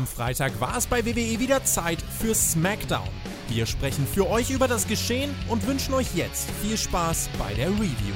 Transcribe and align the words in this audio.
Am 0.00 0.06
Freitag 0.06 0.58
war 0.62 0.78
es 0.78 0.86
bei 0.86 1.04
WWE 1.04 1.38
wieder 1.40 1.62
Zeit 1.62 2.00
für 2.00 2.34
SmackDown. 2.34 3.06
Wir 3.50 3.66
sprechen 3.66 4.06
für 4.06 4.30
euch 4.30 4.48
über 4.48 4.66
das 4.66 4.88
Geschehen 4.88 5.34
und 5.46 5.66
wünschen 5.66 5.92
euch 5.92 6.14
jetzt 6.14 6.50
viel 6.62 6.78
Spaß 6.78 7.28
bei 7.38 7.52
der 7.52 7.68
Review. 7.68 8.14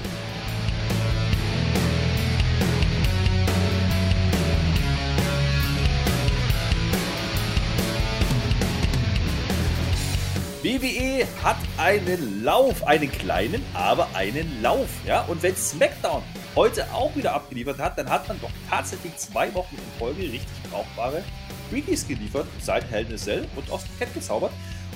WWE 10.62 11.26
hat 11.42 11.58
einen 11.76 12.42
Lauf, 12.42 12.86
einen 12.86 13.12
kleinen, 13.12 13.62
aber 13.74 14.08
einen 14.14 14.62
Lauf. 14.62 14.88
Ja? 15.06 15.20
Und 15.24 15.42
wenn 15.42 15.54
SmackDown 15.54 16.22
heute 16.56 16.90
auch 16.94 17.14
wieder 17.14 17.34
abgeliefert 17.34 17.78
hat, 17.78 17.98
dann 17.98 18.08
hat 18.08 18.26
man 18.26 18.40
doch 18.40 18.48
tatsächlich 18.70 19.14
zwei 19.18 19.52
Wochen 19.52 19.74
in 19.74 19.98
Folge 19.98 20.22
richtig 20.22 20.62
brauchbare 20.70 21.22
Freakies 21.74 22.06
geliefert, 22.06 22.46
seit 22.60 22.88
Hell 22.88 23.04
in 23.04 23.14
a 23.14 23.16
Cell 23.16 23.48
und 23.56 23.68
aus 23.68 23.82
dem 23.82 23.98
Cat 23.98 24.14
gezaubert. 24.14 24.52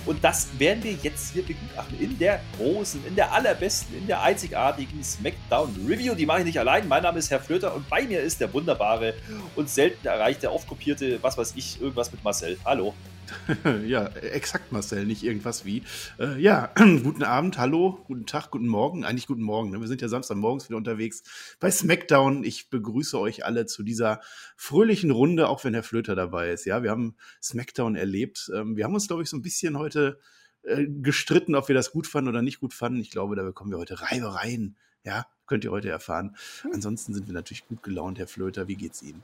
Und 0.06 0.22
das 0.22 0.48
werden 0.58 0.82
wir 0.84 0.92
jetzt 0.92 1.32
hier 1.32 1.44
begutachten 1.44 1.98
in 2.00 2.16
der 2.16 2.40
großen, 2.56 3.04
in 3.04 3.16
der 3.16 3.32
allerbesten, 3.32 3.98
in 3.98 4.06
der 4.06 4.22
einzigartigen 4.22 5.02
SmackDown 5.02 5.74
Review. 5.88 6.14
Die 6.14 6.24
mache 6.24 6.38
ich 6.38 6.44
nicht 6.44 6.60
allein. 6.60 6.86
Mein 6.86 7.02
Name 7.02 7.18
ist 7.18 7.32
Herr 7.32 7.40
Flöter 7.40 7.74
und 7.74 7.88
bei 7.88 8.04
mir 8.04 8.20
ist 8.20 8.40
der 8.40 8.54
wunderbare 8.54 9.14
und 9.56 9.68
selten 9.68 10.06
erreichte, 10.06 10.52
oft 10.52 10.68
kopierte, 10.68 11.18
was 11.20 11.36
weiß 11.36 11.54
ich, 11.56 11.80
irgendwas 11.80 12.12
mit 12.12 12.22
Marcel. 12.22 12.56
Hallo. 12.64 12.94
ja, 13.86 14.06
exakt, 14.06 14.72
Marcel, 14.72 15.06
nicht 15.06 15.22
irgendwas 15.22 15.64
wie. 15.64 15.82
Äh, 16.18 16.40
ja, 16.40 16.72
guten 16.76 17.22
Abend, 17.22 17.58
hallo, 17.58 18.02
guten 18.06 18.26
Tag, 18.26 18.50
guten 18.50 18.68
Morgen, 18.68 19.04
eigentlich 19.04 19.26
guten 19.26 19.42
Morgen. 19.42 19.70
Ne? 19.70 19.80
Wir 19.80 19.88
sind 19.88 20.00
ja 20.00 20.08
Samstagmorgens 20.08 20.68
wieder 20.68 20.76
unterwegs 20.76 21.22
bei 21.60 21.70
SmackDown. 21.70 22.44
Ich 22.44 22.70
begrüße 22.70 23.18
euch 23.18 23.44
alle 23.44 23.66
zu 23.66 23.82
dieser 23.82 24.20
fröhlichen 24.56 25.10
Runde, 25.10 25.48
auch 25.48 25.64
wenn 25.64 25.74
Herr 25.74 25.82
Flöter 25.82 26.14
dabei 26.14 26.50
ist. 26.50 26.64
Ja, 26.64 26.82
wir 26.82 26.90
haben 26.90 27.16
SmackDown 27.42 27.96
erlebt. 27.96 28.50
Ähm, 28.54 28.76
wir 28.76 28.84
haben 28.84 28.94
uns, 28.94 29.08
glaube 29.08 29.22
ich, 29.22 29.30
so 29.30 29.36
ein 29.36 29.42
bisschen 29.42 29.78
heute 29.78 30.18
äh, 30.62 30.86
gestritten, 30.86 31.54
ob 31.54 31.68
wir 31.68 31.74
das 31.74 31.92
gut 31.92 32.06
fanden 32.06 32.28
oder 32.28 32.42
nicht 32.42 32.60
gut 32.60 32.74
fanden. 32.74 33.00
Ich 33.00 33.10
glaube, 33.10 33.36
da 33.36 33.42
bekommen 33.42 33.70
wir 33.70 33.78
heute 33.78 34.00
Reibereien. 34.00 34.76
Ja, 35.04 35.26
könnt 35.46 35.64
ihr 35.64 35.70
heute 35.70 35.88
erfahren. 35.88 36.36
Hm. 36.62 36.72
Ansonsten 36.74 37.14
sind 37.14 37.26
wir 37.26 37.34
natürlich 37.34 37.66
gut 37.66 37.82
gelaunt, 37.82 38.18
Herr 38.18 38.26
Flöter. 38.26 38.68
Wie 38.68 38.76
geht's 38.76 39.02
Ihnen? 39.02 39.22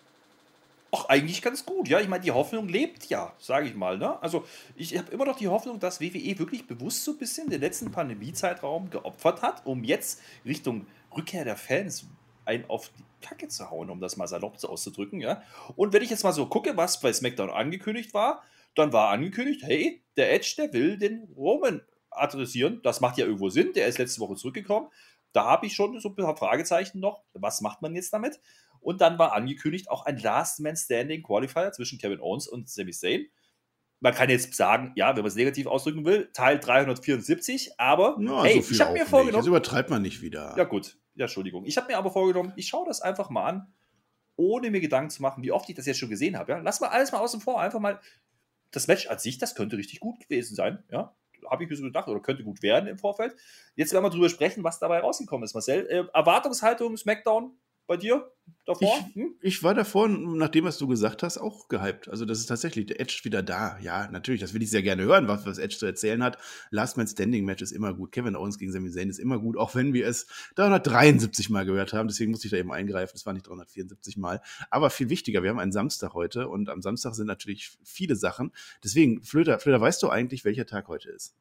Ach, 0.96 1.06
eigentlich 1.08 1.42
ganz 1.42 1.66
gut. 1.66 1.88
Ja, 1.88 1.98
ich 1.98 2.08
meine, 2.08 2.22
die 2.22 2.30
Hoffnung 2.30 2.68
lebt 2.68 3.06
ja, 3.06 3.32
sage 3.38 3.66
ich 3.66 3.74
mal. 3.74 3.98
Ne? 3.98 4.22
Also, 4.22 4.44
ich 4.76 4.96
habe 4.96 5.10
immer 5.10 5.24
noch 5.24 5.36
die 5.36 5.48
Hoffnung, 5.48 5.80
dass 5.80 6.00
WWE 6.00 6.38
wirklich 6.38 6.68
bewusst 6.68 7.02
so 7.02 7.12
ein 7.12 7.18
bisschen 7.18 7.50
den 7.50 7.60
letzten 7.60 7.90
Pandemiezeitraum 7.90 8.90
geopfert 8.90 9.42
hat, 9.42 9.66
um 9.66 9.82
jetzt 9.82 10.20
Richtung 10.44 10.86
Rückkehr 11.16 11.44
der 11.44 11.56
Fans 11.56 12.06
ein 12.44 12.68
auf 12.68 12.90
die 12.96 13.04
Kacke 13.26 13.48
zu 13.48 13.70
hauen, 13.70 13.90
um 13.90 14.00
das 14.00 14.16
mal 14.16 14.28
salopp 14.28 14.62
auszudrücken. 14.62 15.20
Ja? 15.20 15.42
Und 15.74 15.92
wenn 15.92 16.02
ich 16.02 16.10
jetzt 16.10 16.22
mal 16.22 16.32
so 16.32 16.46
gucke, 16.46 16.76
was 16.76 17.00
bei 17.00 17.12
SmackDown 17.12 17.50
angekündigt 17.50 18.14
war, 18.14 18.42
dann 18.76 18.92
war 18.92 19.08
angekündigt, 19.08 19.62
hey, 19.64 20.02
der 20.16 20.32
Edge, 20.32 20.54
der 20.58 20.72
will 20.72 20.98
den 20.98 21.28
Roman 21.36 21.82
adressieren. 22.10 22.80
Das 22.82 23.00
macht 23.00 23.18
ja 23.18 23.24
irgendwo 23.24 23.48
Sinn. 23.48 23.72
Der 23.74 23.86
ist 23.86 23.98
letzte 23.98 24.20
Woche 24.20 24.36
zurückgekommen. 24.36 24.88
Da 25.32 25.44
habe 25.44 25.66
ich 25.66 25.74
schon 25.74 25.98
so 25.98 26.10
ein 26.10 26.14
paar 26.14 26.36
Fragezeichen 26.36 27.00
noch. 27.00 27.22
Was 27.32 27.60
macht 27.60 27.82
man 27.82 27.94
jetzt 27.94 28.12
damit? 28.12 28.40
Und 28.84 29.00
dann 29.00 29.18
war 29.18 29.32
angekündigt 29.32 29.90
auch 29.90 30.04
ein 30.04 30.18
Last 30.18 30.60
Man 30.60 30.76
Standing 30.76 31.22
Qualifier 31.22 31.72
zwischen 31.72 31.98
Kevin 31.98 32.20
Owens 32.20 32.46
und 32.46 32.68
Sami 32.68 32.92
Zayn. 32.92 33.26
Man 34.00 34.12
kann 34.12 34.28
jetzt 34.28 34.52
sagen, 34.54 34.92
ja, 34.94 35.16
wenn 35.16 35.22
man 35.22 35.28
es 35.28 35.36
negativ 35.36 35.66
ausdrücken 35.66 36.04
will, 36.04 36.30
Teil 36.34 36.60
374, 36.60 37.80
aber 37.80 38.16
Na, 38.18 38.44
hey, 38.44 38.60
so 38.60 38.72
ich 38.72 38.80
habe 38.82 38.92
mir 38.92 39.06
vorgenommen. 39.06 39.38
Das 39.38 39.46
übertreibt 39.46 39.88
man 39.88 40.02
nicht 40.02 40.20
wieder. 40.20 40.54
Ja, 40.58 40.64
gut. 40.64 40.98
Ja, 41.14 41.24
Entschuldigung. 41.24 41.64
Ich 41.64 41.78
habe 41.78 41.86
mir 41.86 41.96
aber 41.96 42.10
vorgenommen, 42.10 42.52
ich 42.56 42.68
schaue 42.68 42.86
das 42.86 43.00
einfach 43.00 43.30
mal 43.30 43.46
an, 43.46 43.72
ohne 44.36 44.70
mir 44.70 44.80
Gedanken 44.80 45.08
zu 45.08 45.22
machen, 45.22 45.42
wie 45.42 45.52
oft 45.52 45.66
ich 45.70 45.76
das 45.76 45.86
jetzt 45.86 45.98
schon 45.98 46.10
gesehen 46.10 46.36
habe. 46.36 46.52
Ja? 46.52 46.58
Lass 46.58 46.80
mal 46.80 46.88
alles 46.88 47.10
mal 47.12 47.20
außen 47.20 47.40
vor. 47.40 47.62
Einfach 47.62 47.80
mal 47.80 47.98
das 48.70 48.86
Match 48.86 49.06
an 49.06 49.18
sich, 49.18 49.38
das 49.38 49.54
könnte 49.54 49.78
richtig 49.78 50.00
gut 50.00 50.20
gewesen 50.20 50.54
sein. 50.54 50.84
Ja, 50.90 51.14
habe 51.50 51.64
ich 51.64 51.70
mir 51.70 51.76
so 51.76 51.84
gedacht, 51.84 52.08
oder 52.08 52.20
könnte 52.20 52.44
gut 52.44 52.62
werden 52.62 52.86
im 52.88 52.98
Vorfeld. 52.98 53.34
Jetzt 53.76 53.94
werden 53.94 54.04
wir 54.04 54.10
drüber 54.10 54.28
sprechen, 54.28 54.62
was 54.64 54.78
dabei 54.78 55.00
rausgekommen 55.00 55.44
ist, 55.44 55.54
Marcel. 55.54 55.86
Äh, 55.86 56.04
Erwartungshaltung, 56.12 56.96
SmackDown, 56.96 57.56
bei 57.86 57.96
dir 57.96 58.30
davor? 58.64 59.06
Ich, 59.08 59.14
hm? 59.14 59.34
ich, 59.40 59.62
war 59.62 59.74
davor, 59.74 60.08
nach 60.08 60.48
dem, 60.48 60.64
was 60.64 60.78
du 60.78 60.86
gesagt 60.86 61.22
hast, 61.22 61.38
auch 61.38 61.68
gehypt. 61.68 62.08
Also, 62.08 62.24
das 62.24 62.38
ist 62.38 62.46
tatsächlich 62.46 62.86
der 62.86 63.00
Edge 63.00 63.20
wieder 63.24 63.42
da. 63.42 63.78
Ja, 63.80 64.08
natürlich, 64.10 64.40
das 64.40 64.54
will 64.54 64.62
ich 64.62 64.70
sehr 64.70 64.82
gerne 64.82 65.02
hören, 65.02 65.28
was, 65.28 65.46
was 65.46 65.58
Edge 65.58 65.76
zu 65.76 65.86
erzählen 65.86 66.22
hat. 66.22 66.38
Last 66.70 66.96
Man 66.96 67.06
Standing 67.06 67.44
Match 67.44 67.62
ist 67.62 67.72
immer 67.72 67.94
gut. 67.94 68.12
Kevin 68.12 68.36
Owens 68.36 68.58
gegen 68.58 68.72
Sami 68.72 68.90
Zayn 68.90 69.10
ist 69.10 69.18
immer 69.18 69.38
gut, 69.38 69.56
auch 69.56 69.74
wenn 69.74 69.92
wir 69.92 70.06
es 70.06 70.26
373 70.56 71.50
Mal 71.50 71.64
gehört 71.66 71.92
haben. 71.92 72.08
Deswegen 72.08 72.30
musste 72.30 72.46
ich 72.46 72.52
da 72.52 72.56
eben 72.56 72.72
eingreifen. 72.72 73.16
Es 73.16 73.26
war 73.26 73.32
nicht 73.32 73.46
374 73.46 74.16
Mal. 74.16 74.40
Aber 74.70 74.90
viel 74.90 75.10
wichtiger, 75.10 75.42
wir 75.42 75.50
haben 75.50 75.58
einen 75.58 75.72
Samstag 75.72 76.14
heute 76.14 76.48
und 76.48 76.68
am 76.68 76.82
Samstag 76.82 77.14
sind 77.14 77.26
natürlich 77.26 77.76
viele 77.84 78.16
Sachen. 78.16 78.52
Deswegen, 78.82 79.22
Flöter, 79.22 79.58
Flöter, 79.58 79.80
weißt 79.80 80.02
du 80.02 80.08
eigentlich, 80.08 80.44
welcher 80.44 80.66
Tag 80.66 80.88
heute 80.88 81.10
ist? 81.10 81.34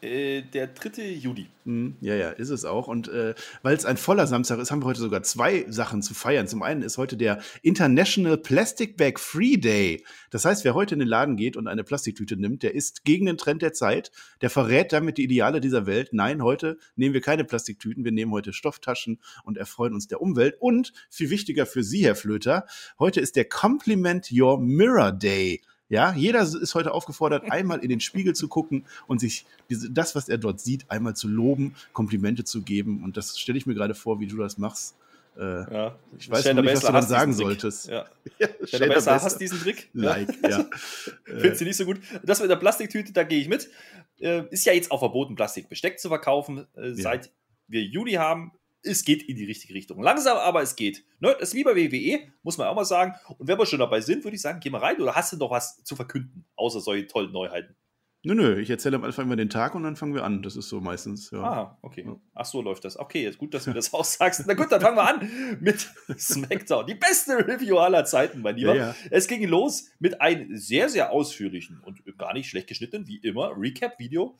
Äh, 0.00 0.42
der 0.42 0.68
3. 0.68 1.10
Juli. 1.10 1.48
Hm, 1.64 1.96
ja, 2.00 2.14
ja, 2.14 2.30
ist 2.30 2.50
es 2.50 2.64
auch. 2.64 2.86
Und 2.86 3.08
äh, 3.08 3.34
weil 3.62 3.76
es 3.76 3.84
ein 3.84 3.96
voller 3.96 4.28
Samstag 4.28 4.60
ist, 4.60 4.70
haben 4.70 4.80
wir 4.80 4.86
heute 4.86 5.00
sogar 5.00 5.24
zwei 5.24 5.66
Sachen 5.68 6.02
zu 6.02 6.14
feiern. 6.14 6.46
Zum 6.46 6.62
einen 6.62 6.82
ist 6.82 6.98
heute 6.98 7.16
der 7.16 7.40
International 7.62 8.38
Plastic 8.38 8.96
Bag 8.96 9.18
Free 9.18 9.56
Day. 9.56 10.04
Das 10.30 10.44
heißt, 10.44 10.64
wer 10.64 10.74
heute 10.74 10.94
in 10.94 11.00
den 11.00 11.08
Laden 11.08 11.36
geht 11.36 11.56
und 11.56 11.66
eine 11.66 11.82
Plastiktüte 11.82 12.36
nimmt, 12.36 12.62
der 12.62 12.76
ist 12.76 13.04
gegen 13.04 13.26
den 13.26 13.38
Trend 13.38 13.60
der 13.60 13.72
Zeit. 13.72 14.12
Der 14.40 14.50
verrät 14.50 14.92
damit 14.92 15.18
die 15.18 15.24
Ideale 15.24 15.60
dieser 15.60 15.86
Welt. 15.86 16.10
Nein, 16.12 16.44
heute 16.44 16.78
nehmen 16.94 17.12
wir 17.12 17.20
keine 17.20 17.44
Plastiktüten, 17.44 18.04
wir 18.04 18.12
nehmen 18.12 18.30
heute 18.30 18.52
Stofftaschen 18.52 19.18
und 19.42 19.58
erfreuen 19.58 19.94
uns 19.94 20.06
der 20.06 20.22
Umwelt. 20.22 20.54
Und 20.60 20.92
viel 21.10 21.30
wichtiger 21.30 21.66
für 21.66 21.82
Sie, 21.82 22.04
Herr 22.04 22.14
Flöter, 22.14 22.66
heute 23.00 23.20
ist 23.20 23.34
der 23.34 23.48
Compliment 23.48 24.28
Your 24.32 24.60
Mirror 24.60 25.10
Day. 25.10 25.60
Ja, 25.88 26.12
jeder 26.14 26.42
ist 26.42 26.74
heute 26.74 26.92
aufgefordert, 26.92 27.50
einmal 27.50 27.78
in 27.78 27.88
den 27.88 28.00
Spiegel 28.00 28.34
zu 28.34 28.48
gucken 28.48 28.84
und 29.06 29.20
sich 29.20 29.46
diese, 29.70 29.90
das, 29.90 30.14
was 30.14 30.28
er 30.28 30.36
dort 30.36 30.60
sieht, 30.60 30.90
einmal 30.90 31.16
zu 31.16 31.28
loben, 31.28 31.74
Komplimente 31.92 32.44
zu 32.44 32.62
geben. 32.62 33.02
Und 33.02 33.16
das 33.16 33.38
stelle 33.38 33.56
ich 33.56 33.66
mir 33.66 33.74
gerade 33.74 33.94
vor, 33.94 34.20
wie 34.20 34.26
du 34.26 34.36
das 34.36 34.58
machst. 34.58 34.96
Äh, 35.38 35.72
ja. 35.72 35.98
Ich 36.18 36.28
weiß 36.28 36.44
nicht, 36.44 36.64
was 36.64 36.80
du 36.80 36.92
dann 36.92 37.06
sagen 37.06 37.32
solltest. 37.32 37.88
Ja. 37.88 38.06
ja 38.38 38.48
Stell 38.64 38.88
besser 38.88 39.22
hast 39.22 39.38
diesen 39.38 39.60
Trick. 39.60 39.88
Like, 39.94 40.28
ja. 40.42 40.66
Findest 41.24 41.60
du 41.60 41.64
nicht 41.64 41.76
so 41.76 41.84
gut? 41.84 42.00
Das 42.22 42.40
mit 42.40 42.50
der 42.50 42.56
Plastiktüte, 42.56 43.12
da 43.12 43.22
gehe 43.22 43.40
ich 43.40 43.48
mit. 43.48 43.70
Äh, 44.18 44.44
ist 44.50 44.66
ja 44.66 44.72
jetzt 44.72 44.90
auch 44.90 44.98
verboten, 44.98 45.36
Plastikbesteck 45.36 46.00
zu 46.00 46.08
verkaufen. 46.08 46.66
Äh, 46.74 46.92
seit 46.94 47.30
wir 47.68 47.82
Juli 47.82 48.14
haben, 48.14 48.52
es 48.82 49.04
geht 49.04 49.22
in 49.22 49.36
die 49.36 49.44
richtige 49.44 49.74
Richtung. 49.74 50.02
Langsam, 50.02 50.38
aber 50.38 50.62
es 50.62 50.76
geht. 50.76 51.04
Ne? 51.20 51.34
Das 51.38 51.50
ist 51.50 51.54
wie 51.54 51.64
bei 51.64 51.74
WWE, 51.74 52.20
muss 52.42 52.58
man 52.58 52.68
auch 52.68 52.74
mal 52.74 52.84
sagen. 52.84 53.14
Und 53.38 53.48
wenn 53.48 53.58
wir 53.58 53.66
schon 53.66 53.80
dabei 53.80 54.00
sind, 54.00 54.24
würde 54.24 54.36
ich 54.36 54.42
sagen, 54.42 54.60
geh 54.60 54.70
mal 54.70 54.78
rein. 54.78 55.00
Oder 55.00 55.14
hast 55.14 55.32
du 55.32 55.36
noch 55.36 55.50
was 55.50 55.82
zu 55.84 55.96
verkünden, 55.96 56.44
außer 56.56 56.80
solche 56.80 57.06
tollen 57.06 57.32
Neuheiten? 57.32 57.76
Nö, 58.24 58.34
nö, 58.34 58.60
ich 58.60 58.68
erzähle 58.68 58.96
am 58.96 59.04
Anfang 59.04 59.26
immer 59.26 59.36
den 59.36 59.48
Tag 59.48 59.76
und 59.76 59.84
dann 59.84 59.94
fangen 59.94 60.12
wir 60.12 60.24
an. 60.24 60.42
Das 60.42 60.56
ist 60.56 60.68
so 60.68 60.80
meistens. 60.80 61.30
Ja. 61.30 61.42
Ah, 61.42 61.78
okay. 61.82 62.04
Ach 62.34 62.44
so 62.44 62.60
läuft 62.60 62.84
das. 62.84 62.96
Okay, 62.96 63.26
ist 63.26 63.38
gut, 63.38 63.54
dass 63.54 63.64
du 63.64 63.72
das 63.72 63.92
aussagst. 63.94 64.42
Na 64.44 64.54
gut, 64.54 64.72
dann 64.72 64.80
fangen 64.80 64.96
wir 64.96 65.08
an 65.08 65.58
mit 65.60 65.88
SmackDown. 66.18 66.86
Die 66.86 66.96
beste 66.96 67.46
Review 67.46 67.78
aller 67.78 68.04
Zeiten, 68.04 68.40
mein 68.40 68.56
Lieber. 68.56 68.74
Ja. 68.74 68.94
Es 69.10 69.28
ging 69.28 69.46
los 69.46 69.90
mit 70.00 70.20
einem 70.20 70.56
sehr, 70.56 70.88
sehr 70.88 71.12
ausführlichen 71.12 71.80
und 71.84 72.02
gar 72.18 72.34
nicht 72.34 72.48
schlecht 72.48 72.66
geschnittenen, 72.66 73.06
wie 73.06 73.18
immer, 73.18 73.52
Recap-Video 73.56 74.36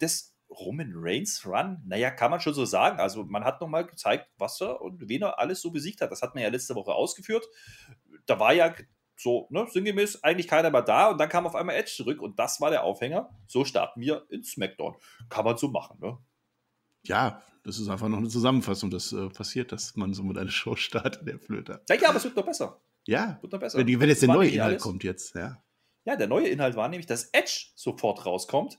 des 0.00 0.33
Roman 0.58 0.92
Reigns 0.94 1.46
Run, 1.46 1.82
naja, 1.86 2.10
kann 2.10 2.30
man 2.30 2.40
schon 2.40 2.54
so 2.54 2.64
sagen. 2.64 2.98
Also 2.98 3.24
man 3.24 3.44
hat 3.44 3.60
nochmal 3.60 3.86
gezeigt, 3.86 4.28
was 4.38 4.60
er 4.60 4.80
und 4.80 5.08
wen 5.08 5.22
er 5.22 5.38
alles 5.38 5.60
so 5.60 5.70
besiegt 5.70 6.00
hat. 6.00 6.10
Das 6.10 6.22
hat 6.22 6.34
man 6.34 6.42
ja 6.42 6.50
letzte 6.50 6.74
Woche 6.74 6.92
ausgeführt. 6.92 7.46
Da 8.26 8.38
war 8.38 8.52
ja 8.52 8.74
so, 9.16 9.46
ne, 9.50 9.66
sinngemäß 9.70 10.22
eigentlich 10.24 10.48
keiner 10.48 10.70
mehr 10.70 10.82
da 10.82 11.10
und 11.10 11.18
dann 11.18 11.28
kam 11.28 11.46
auf 11.46 11.54
einmal 11.54 11.76
Edge 11.76 11.92
zurück 11.96 12.20
und 12.20 12.38
das 12.38 12.60
war 12.60 12.70
der 12.70 12.84
Aufhänger. 12.84 13.30
So 13.46 13.64
starten 13.64 14.00
wir 14.00 14.26
in 14.30 14.42
SmackDown. 14.42 14.96
Kann 15.28 15.44
man 15.44 15.56
so 15.56 15.68
machen, 15.68 15.98
ne? 16.00 16.18
Ja, 17.06 17.42
das 17.64 17.78
ist 17.78 17.88
einfach 17.88 18.08
noch 18.08 18.18
eine 18.18 18.28
Zusammenfassung, 18.28 18.90
das 18.90 19.12
äh, 19.12 19.28
passiert, 19.28 19.72
dass 19.72 19.94
man 19.96 20.14
so 20.14 20.22
mit 20.22 20.38
einer 20.38 20.50
Show 20.50 20.74
startet, 20.76 21.26
der 21.26 21.38
Flöter. 21.38 21.82
Ja, 21.88 21.96
ja, 21.96 22.08
aber 22.08 22.18
es 22.18 22.24
wird 22.24 22.36
noch 22.36 22.46
besser. 22.46 22.80
Ja, 23.06 23.38
wird 23.40 23.52
noch 23.52 23.60
besser. 23.60 23.78
Wenn, 23.78 24.00
wenn 24.00 24.08
jetzt 24.08 24.22
der 24.22 24.28
neue 24.28 24.48
Inhalt 24.48 24.72
alles. 24.72 24.82
kommt 24.82 25.04
jetzt, 25.04 25.34
ja. 25.34 25.62
Ja, 26.04 26.16
der 26.16 26.26
neue 26.26 26.48
Inhalt 26.48 26.76
war 26.76 26.88
nämlich, 26.88 27.06
dass 27.06 27.24
Edge 27.32 27.68
sofort 27.74 28.26
rauskommt 28.26 28.78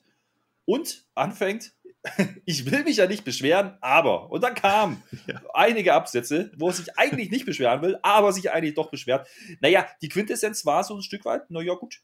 und 0.65 1.05
anfängt, 1.15 1.73
ich 2.45 2.69
will 2.69 2.83
mich 2.83 2.97
ja 2.97 3.07
nicht 3.07 3.23
beschweren, 3.23 3.77
aber. 3.81 4.29
Und 4.31 4.43
dann 4.43 4.55
kamen 4.55 5.01
ja. 5.27 5.41
einige 5.53 5.93
Absätze, 5.93 6.51
wo 6.57 6.67
er 6.67 6.73
sich 6.73 6.97
eigentlich 6.97 7.31
nicht 7.31 7.45
beschweren 7.45 7.81
will, 7.81 7.97
aber 8.03 8.31
sich 8.33 8.51
eigentlich 8.51 8.75
doch 8.75 8.91
beschwert. 8.91 9.27
Naja, 9.59 9.87
die 10.01 10.09
Quintessenz 10.09 10.65
war 10.65 10.83
so 10.83 10.95
ein 10.95 11.01
Stück 11.01 11.25
weit, 11.25 11.49
naja, 11.49 11.73
gut, 11.73 12.01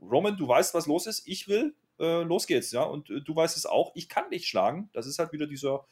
Roman, 0.00 0.36
du 0.36 0.46
weißt, 0.46 0.74
was 0.74 0.86
los 0.86 1.06
ist, 1.06 1.26
ich 1.26 1.48
will, 1.48 1.74
äh, 1.98 2.22
los 2.22 2.46
geht's, 2.46 2.72
ja. 2.72 2.82
Und 2.82 3.10
äh, 3.10 3.20
du 3.20 3.34
weißt 3.34 3.56
es 3.56 3.66
auch, 3.66 3.92
ich 3.94 4.08
kann 4.08 4.30
dich 4.30 4.48
schlagen. 4.48 4.90
Das 4.92 5.06
ist 5.06 5.18
halt 5.18 5.32
wieder 5.32 5.46
dieser 5.46 5.86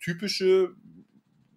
typische 0.00 0.74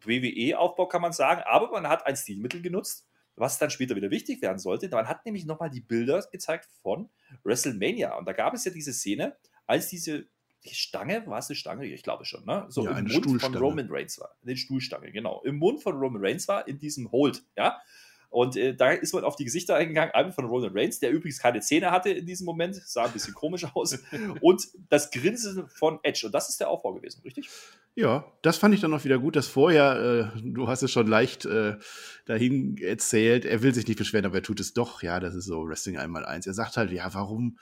WWE-Aufbau, 0.04 0.88
kann 0.88 1.02
man 1.02 1.14
sagen. 1.14 1.42
Aber 1.46 1.72
man 1.72 1.88
hat 1.88 2.06
ein 2.06 2.16
Stilmittel 2.16 2.62
genutzt, 2.62 3.09
was 3.40 3.58
dann 3.58 3.70
später 3.70 3.96
wieder 3.96 4.12
wichtig 4.12 4.42
werden 4.42 4.60
sollte. 4.60 4.90
Man 4.90 5.08
hat 5.08 5.26
nämlich 5.26 5.46
nochmal 5.46 5.70
die 5.70 5.82
Bilder 5.82 6.22
gezeigt 6.32 6.70
von 6.82 7.10
WrestleMania. 7.44 8.18
Und 8.18 8.28
da 8.28 8.34
gab 8.34 8.54
es 8.54 8.66
ja 8.66 8.72
diese 8.72 8.94
Szene, 8.94 9.36
als 9.66 9.88
diese 9.88 10.28
die 10.66 10.76
Stange, 10.76 11.26
war 11.26 11.40
es 11.40 11.50
eine 11.50 11.56
Stange? 11.56 11.86
Ich 11.86 12.04
glaube 12.04 12.26
schon, 12.26 12.46
ne? 12.46 12.66
So 12.70 12.84
ja, 12.84 12.98
im 12.98 13.06
Mund 13.06 13.42
von 13.42 13.56
Roman 13.56 13.88
Reigns 13.90 14.20
war. 14.20 14.36
Eine 14.44 14.58
Stuhlstange, 14.58 15.12
genau. 15.12 15.42
Im 15.44 15.58
Mund 15.58 15.82
von 15.82 15.98
Roman 15.98 16.24
Reigns 16.24 16.48
war, 16.48 16.68
in 16.68 16.80
diesem 16.80 17.12
Hold, 17.12 17.44
ja. 17.56 17.82
Und 18.30 18.56
äh, 18.56 18.76
da 18.76 18.92
ist 18.92 19.14
man 19.14 19.24
auf 19.24 19.36
die 19.36 19.46
Gesichter 19.46 19.76
eingegangen, 19.76 20.14
einmal 20.14 20.34
von 20.34 20.46
Roman 20.46 20.72
Reigns, 20.72 21.00
der 21.00 21.12
übrigens 21.12 21.40
keine 21.40 21.62
Zähne 21.62 21.92
hatte 21.92 22.12
in 22.12 22.26
diesem 22.26 22.46
Moment, 22.46 22.76
sah 22.76 23.06
ein 23.06 23.12
bisschen 23.12 23.34
komisch 23.34 23.66
aus, 23.74 23.98
und 24.42 24.68
das 24.90 25.12
Grinsen 25.12 25.68
von 25.68 26.00
Edge. 26.04 26.28
Und 26.28 26.34
das 26.34 26.50
ist 26.50 26.60
der 26.60 26.70
Aufbau 26.70 26.94
gewesen, 26.94 27.22
richtig? 27.24 27.50
Ja, 27.96 28.32
das 28.44 28.58
fand 28.58 28.74
ich 28.74 28.82
dann 28.82 28.94
auch 28.94 29.04
wieder 29.04 29.18
gut, 29.18 29.36
dass 29.36 29.48
vorher, 29.48 30.32
äh, 30.36 30.42
du 30.42 30.68
hast 30.68 30.84
es 30.84 30.92
schon 30.92 31.08
leicht 31.08 31.46
äh, 31.46 31.78
dahin 32.26 32.78
erzählt, 32.78 33.46
er 33.46 33.62
will 33.64 33.74
sich 33.74 33.88
nicht 33.88 33.98
beschweren, 33.98 34.26
aber 34.26 34.36
er 34.36 34.44
tut 34.44 34.60
es 34.60 34.74
doch. 34.74 35.02
Ja, 35.02 35.20
das 35.20 35.36
ist 35.36 35.46
so 35.46 35.68
Wrestling 35.68 35.98
einmal 35.98 36.26
eins. 36.26 36.46
Er 36.46 36.54
sagt 36.54 36.78
halt, 36.78 36.92
ja, 36.92 37.14
warum 37.14 37.58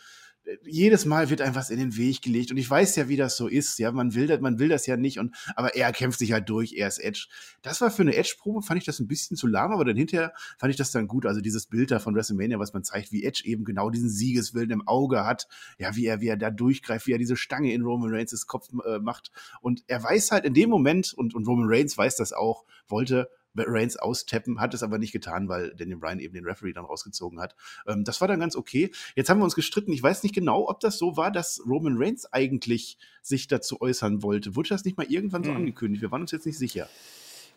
jedes 0.64 1.06
Mal 1.06 1.30
wird 1.30 1.42
einem 1.42 1.56
was 1.56 1.70
in 1.70 1.80
den 1.80 1.98
Weg 1.98 2.22
gelegt 2.22 2.52
und 2.52 2.58
ich 2.58 2.70
weiß 2.70 2.96
ja, 2.96 3.08
wie 3.10 3.18
das 3.18 3.38
so 3.38 3.48
ist. 3.48 3.80
Ja, 3.80 3.92
man 3.92 4.14
will 4.14 4.28
das, 4.28 4.40
man 4.40 4.60
will 4.60 4.70
das 4.70 4.86
ja 4.86 4.98
nicht 4.98 5.20
und 5.20 5.36
aber 5.56 5.76
er 5.76 5.92
kämpft 5.92 6.20
sich 6.20 6.32
halt 6.32 6.50
durch. 6.50 6.74
Er 6.74 6.88
ist 6.88 7.00
Edge. 7.00 7.28
Das 7.62 7.82
war 7.82 7.92
für 7.92 8.04
eine 8.04 8.16
Edge-Probe 8.16 8.62
fand 8.62 8.80
ich 8.80 8.86
das 8.86 9.00
ein 9.00 9.08
bisschen 9.08 9.38
zu 9.38 9.48
lahm, 9.48 9.72
aber 9.72 9.86
dann 9.86 9.98
hinterher 9.98 10.34
fand 10.58 10.72
ich 10.72 10.78
das 10.78 10.92
dann 10.92 11.08
gut. 11.08 11.26
Also 11.26 11.42
dieses 11.42 11.66
Bild 11.66 11.92
da 11.92 12.00
von 12.00 12.16
WrestleMania, 12.16 12.60
was 12.60 12.74
man 12.74 12.84
zeigt, 12.84 13.12
wie 13.12 13.24
Edge 13.24 13.44
eben 13.46 13.66
genau 13.66 13.90
diesen 13.90 14.10
Siegeswillen 14.10 14.72
im 14.72 14.88
Auge 14.88 15.26
hat. 15.26 15.48
Ja, 15.80 15.96
wie 15.96 16.06
er, 16.06 16.22
wie 16.22 16.28
er 16.28 16.38
da 16.38 16.50
durchgreift, 16.50 17.08
wie 17.08 17.14
er 17.14 17.18
diese 17.18 17.36
Stange 17.36 17.74
in 17.74 17.82
Roman 17.82 18.14
Reigns' 18.14 18.48
Kopf 18.48 18.70
äh, 18.86 19.00
macht 19.00 19.32
und 19.62 19.84
er 19.88 20.04
weiß 20.04 20.32
halt 20.32 20.46
in 20.46 20.54
dem 20.54 20.70
Moment 20.70 21.14
und 21.14 21.36
und 21.36 21.48
Roman 21.48 21.68
Reigns 21.70 21.98
weiß 21.98 22.16
das 22.16 22.34
auch, 22.34 22.66
wollte 22.88 23.30
Reigns 23.66 23.98
austappen, 23.98 24.60
hat 24.60 24.74
es 24.74 24.84
aber 24.84 24.98
nicht 24.98 25.12
getan, 25.12 25.48
weil 25.50 25.74
Daniel 25.76 25.98
Bryan 25.98 26.20
eben 26.20 26.34
den 26.34 26.46
Referee 26.46 26.74
dann 26.74 26.86
rausgezogen 26.86 27.40
hat. 27.40 27.56
Ähm, 27.88 28.04
das 28.04 28.22
war 28.22 28.28
dann 28.28 28.40
ganz 28.40 28.56
okay. 28.56 28.92
Jetzt 29.16 29.30
haben 29.30 29.40
wir 29.40 29.46
uns 29.46 29.56
gestritten. 29.56 29.92
Ich 29.92 30.04
weiß 30.04 30.24
nicht 30.24 30.36
genau, 30.36 30.68
ob 30.70 30.80
das 30.80 30.98
so 30.98 31.18
war, 31.18 31.32
dass 31.32 31.62
Roman 31.66 31.96
Reigns 31.98 32.32
eigentlich 32.32 32.98
sich 33.22 33.48
dazu 33.48 33.82
äußern 33.82 34.24
wollte. 34.24 34.56
Wurde 34.56 34.70
das 34.70 34.86
nicht 34.86 34.98
mal 34.98 35.08
irgendwann 35.08 35.44
so 35.44 35.52
hm. 35.52 35.58
angekündigt? 35.58 36.02
Wir 36.02 36.12
waren 36.12 36.22
uns 36.22 36.32
jetzt 36.32 36.46
nicht 36.46 36.58
sicher. 36.58 36.88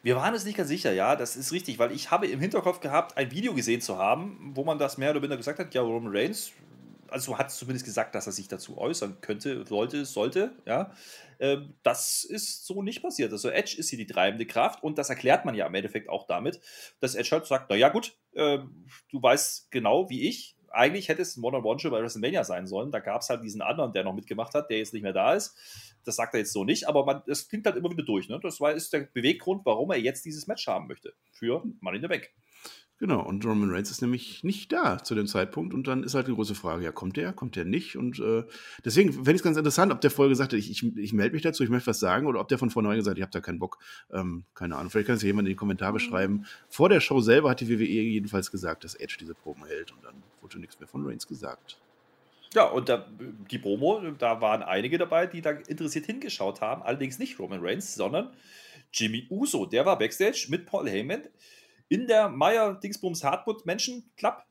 Wir 0.02 0.17
waren 0.17 0.32
uns 0.32 0.47
nicht 0.47 0.56
ganz 0.56 0.70
sicher, 0.70 0.93
ja, 0.93 1.14
das 1.14 1.37
ist 1.37 1.52
richtig, 1.52 1.79
weil 1.79 1.93
ich 1.93 2.11
habe 2.11 2.26
im 2.26 2.41
Hinterkopf 2.41 2.81
gehabt, 2.81 3.19
ein 3.19 3.31
Video 3.32 3.53
gesehen 3.53 3.82
zu 3.82 3.99
haben, 3.99 4.53
wo 4.55 4.64
man 4.64 4.79
das 4.79 4.96
mehr 4.96 5.11
oder 5.11 5.20
minder 5.20 5.37
gesagt 5.37 5.58
hat, 5.58 5.75
ja, 5.75 5.82
Roman 5.82 6.17
Reigns, 6.17 6.53
also 7.10 7.38
hat 7.38 7.50
zumindest 7.50 7.84
gesagt, 7.84 8.14
dass 8.14 8.26
er 8.26 8.32
sich 8.32 8.48
dazu 8.48 8.78
äußern 8.78 9.20
könnte, 9.20 9.68
wollte, 9.70 10.04
sollte, 10.04 10.52
ja. 10.66 10.92
Ähm, 11.38 11.74
das 11.82 12.24
ist 12.24 12.66
so 12.66 12.82
nicht 12.82 13.02
passiert. 13.02 13.32
Also 13.32 13.48
Edge 13.50 13.76
ist 13.78 13.90
hier 13.90 13.98
die 13.98 14.06
treibende 14.06 14.46
Kraft 14.46 14.82
und 14.82 14.98
das 14.98 15.10
erklärt 15.10 15.44
man 15.44 15.54
ja 15.54 15.66
im 15.66 15.74
Endeffekt 15.74 16.08
auch 16.08 16.26
damit, 16.26 16.60
dass 17.00 17.14
Edge 17.14 17.30
halt 17.32 17.46
sagt, 17.46 17.70
naja 17.70 17.88
gut, 17.88 18.16
äh, 18.34 18.58
du 19.10 19.22
weißt 19.22 19.70
genau 19.70 20.10
wie 20.10 20.28
ich, 20.28 20.56
eigentlich 20.70 21.08
hätte 21.08 21.22
es 21.22 21.36
ein 21.36 21.44
One-on-One-Show 21.44 21.90
bei 21.90 22.00
WrestleMania 22.00 22.44
sein 22.44 22.66
sollen. 22.66 22.90
Da 22.90 23.00
gab 23.00 23.22
es 23.22 23.28
halt 23.28 23.42
diesen 23.42 23.60
anderen, 23.60 23.92
der 23.92 24.04
noch 24.04 24.14
mitgemacht 24.14 24.54
hat, 24.54 24.70
der 24.70 24.78
jetzt 24.78 24.94
nicht 24.94 25.02
mehr 25.02 25.12
da 25.12 25.34
ist. 25.34 25.56
Das 26.04 26.16
sagt 26.16 26.34
er 26.34 26.40
jetzt 26.40 26.52
so 26.52 26.64
nicht, 26.64 26.88
aber 26.88 27.24
es 27.26 27.48
klingt 27.48 27.66
halt 27.66 27.76
immer 27.76 27.90
wieder 27.90 28.04
durch. 28.04 28.28
Ne? 28.28 28.38
Das 28.42 28.60
war, 28.60 28.72
ist 28.72 28.92
der 28.92 29.00
Beweggrund, 29.00 29.62
warum 29.64 29.90
er 29.90 29.98
jetzt 29.98 30.24
dieses 30.24 30.46
Match 30.46 30.66
haben 30.66 30.86
möchte 30.86 31.12
für 31.32 31.62
Money 31.80 31.96
in 31.96 32.02
the 32.02 32.08
Bank. 32.08 32.30
Genau, 33.00 33.23
und 33.23 33.47
Roman 33.47 33.70
Reigns 33.70 33.91
ist 33.91 34.02
nämlich 34.02 34.44
nicht 34.44 34.70
da 34.73 35.02
zu 35.02 35.14
dem 35.14 35.26
Zeitpunkt 35.26 35.73
und 35.73 35.87
dann 35.87 36.02
ist 36.02 36.14
halt 36.14 36.29
die 36.29 36.35
große 36.35 36.55
Frage, 36.55 36.85
ja, 36.85 36.93
kommt 36.93 37.17
der, 37.17 37.32
kommt 37.32 37.56
der 37.56 37.64
nicht? 37.64 37.97
Und 37.97 38.19
äh, 38.19 38.44
deswegen 38.85 39.14
fände 39.14 39.31
ich 39.31 39.37
es 39.37 39.43
ganz 39.43 39.56
interessant, 39.56 39.91
ob 39.91 40.02
der 40.02 40.11
vorher 40.11 40.29
gesagt 40.29 40.52
hat, 40.52 40.58
ich, 40.58 40.70
ich, 40.70 40.97
ich 40.99 41.14
melde 41.14 41.32
mich 41.32 41.41
dazu, 41.41 41.64
ich 41.64 41.70
möchte 41.70 41.87
was 41.87 41.99
sagen, 41.99 42.26
oder 42.26 42.41
ob 42.41 42.49
der 42.49 42.58
von 42.58 42.69
vornherein 42.69 42.99
gesagt 42.99 43.14
hat, 43.14 43.17
ich 43.17 43.23
habe 43.23 43.32
da 43.32 43.41
keinen 43.41 43.58
Bock. 43.58 43.79
Ähm, 44.12 44.44
keine 44.55 44.76
Ahnung, 44.76 44.91
vielleicht 44.91 45.06
kann 45.06 45.17
es 45.17 45.23
ja 45.23 45.29
jemand 45.29 45.49
in 45.49 45.52
die 45.52 45.56
Kommentare 45.56 45.94
mhm. 45.94 45.99
schreiben. 45.99 46.47
Vor 46.69 46.91
der 46.91 47.00
Show 47.00 47.23
selber 47.23 47.49
hat 47.49 47.61
die 47.61 47.70
WWE 47.70 47.85
jedenfalls 47.85 48.50
gesagt, 48.50 48.85
dass 48.85 48.94
Edge 48.94 49.17
diese 49.19 49.35
Proben 49.35 49.64
hält 49.64 49.93
und 49.93 50.05
dann 50.05 50.23
wurde 50.43 50.61
nichts 50.61 50.79
mehr 50.79 50.87
von 50.87 51.06
Reigns 51.06 51.26
gesagt. 51.26 51.79
Ja, 52.53 52.64
und 52.64 52.91
da, 52.91 53.08
die 53.50 53.58
Promo, 53.58 54.03
da 54.19 54.43
waren 54.43 54.62
einige 54.62 54.99
dabei, 54.99 55.26
die 55.26 55.41
da 55.41 55.53
interessiert 55.53 56.05
hingeschaut 56.05 56.61
haben, 56.61 56.82
allerdings 56.82 57.19
nicht 57.19 57.38
Roman 57.38 57.61
Reigns, 57.62 57.94
sondern 57.94 58.29
Jimmy 58.93 59.26
Uso, 59.31 59.64
der 59.64 59.87
war 59.87 59.99
Backstage 59.99 60.49
mit 60.50 60.67
Paul 60.67 60.87
Heyman 60.87 61.23
in 61.90 62.06
der 62.06 62.31
Meier 62.31 62.75
Dingsbums 62.75 63.22
Hardwood 63.22 63.66
Menschen 63.66 64.10
Club 64.16 64.44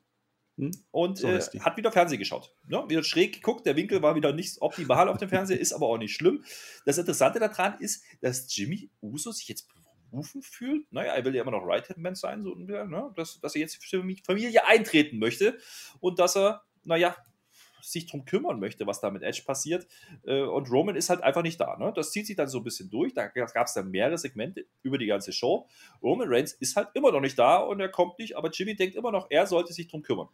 hm? 0.56 0.70
und 0.92 1.18
so 1.18 1.26
äh, 1.26 1.40
hat 1.60 1.76
wieder 1.76 1.90
Fernsehen 1.90 2.18
geschaut. 2.18 2.54
Ja, 2.68 2.88
wieder 2.88 3.02
schräg 3.02 3.32
geguckt, 3.32 3.66
der 3.66 3.74
Winkel 3.74 4.02
war 4.02 4.14
wieder 4.14 4.32
nicht 4.32 4.60
optimal 4.60 5.08
auf 5.08 5.16
dem 5.18 5.30
Fernseher, 5.30 5.58
ist 5.58 5.72
aber 5.72 5.86
auch 5.86 5.98
nicht 5.98 6.14
schlimm. 6.14 6.44
Das 6.84 6.98
Interessante 6.98 7.40
daran 7.40 7.80
ist, 7.80 8.04
dass 8.20 8.54
Jimmy 8.54 8.90
Uso 9.00 9.32
sich 9.32 9.48
jetzt 9.48 9.68
berufen 10.10 10.42
fühlt. 10.42 10.92
Naja, 10.92 11.14
er 11.14 11.24
will 11.24 11.34
ja 11.34 11.42
immer 11.42 11.52
noch 11.52 11.66
Right-Hand-Man 11.66 12.14
sein, 12.14 12.44
so, 12.44 12.54
ne? 12.54 13.12
dass, 13.16 13.40
dass 13.40 13.54
er 13.54 13.62
jetzt 13.62 13.82
für 13.82 14.02
die 14.02 14.22
Familie 14.24 14.66
eintreten 14.66 15.18
möchte 15.18 15.58
und 16.00 16.18
dass 16.18 16.36
er, 16.36 16.62
naja, 16.84 17.16
sich 17.82 18.06
darum 18.06 18.24
kümmern 18.24 18.60
möchte, 18.60 18.86
was 18.86 19.00
da 19.00 19.10
mit 19.10 19.22
Edge 19.22 19.42
passiert. 19.46 19.86
Äh, 20.24 20.42
und 20.42 20.70
Roman 20.70 20.96
ist 20.96 21.10
halt 21.10 21.22
einfach 21.22 21.42
nicht 21.42 21.60
da. 21.60 21.76
Ne? 21.76 21.92
Das 21.94 22.12
zieht 22.12 22.26
sich 22.26 22.36
dann 22.36 22.48
so 22.48 22.58
ein 22.58 22.64
bisschen 22.64 22.90
durch. 22.90 23.14
Da 23.14 23.28
gab 23.28 23.66
es 23.66 23.74
dann 23.74 23.90
mehrere 23.90 24.18
Segmente 24.18 24.66
über 24.82 24.98
die 24.98 25.06
ganze 25.06 25.32
Show. 25.32 25.68
Roman 26.02 26.28
Reigns 26.28 26.52
ist 26.52 26.76
halt 26.76 26.88
immer 26.94 27.12
noch 27.12 27.20
nicht 27.20 27.38
da 27.38 27.58
und 27.58 27.80
er 27.80 27.88
kommt 27.88 28.18
nicht, 28.18 28.36
aber 28.36 28.50
Jimmy 28.50 28.74
denkt 28.74 28.96
immer 28.96 29.10
noch, 29.10 29.26
er 29.30 29.46
sollte 29.46 29.72
sich 29.72 29.88
darum 29.88 30.02
kümmern. 30.02 30.28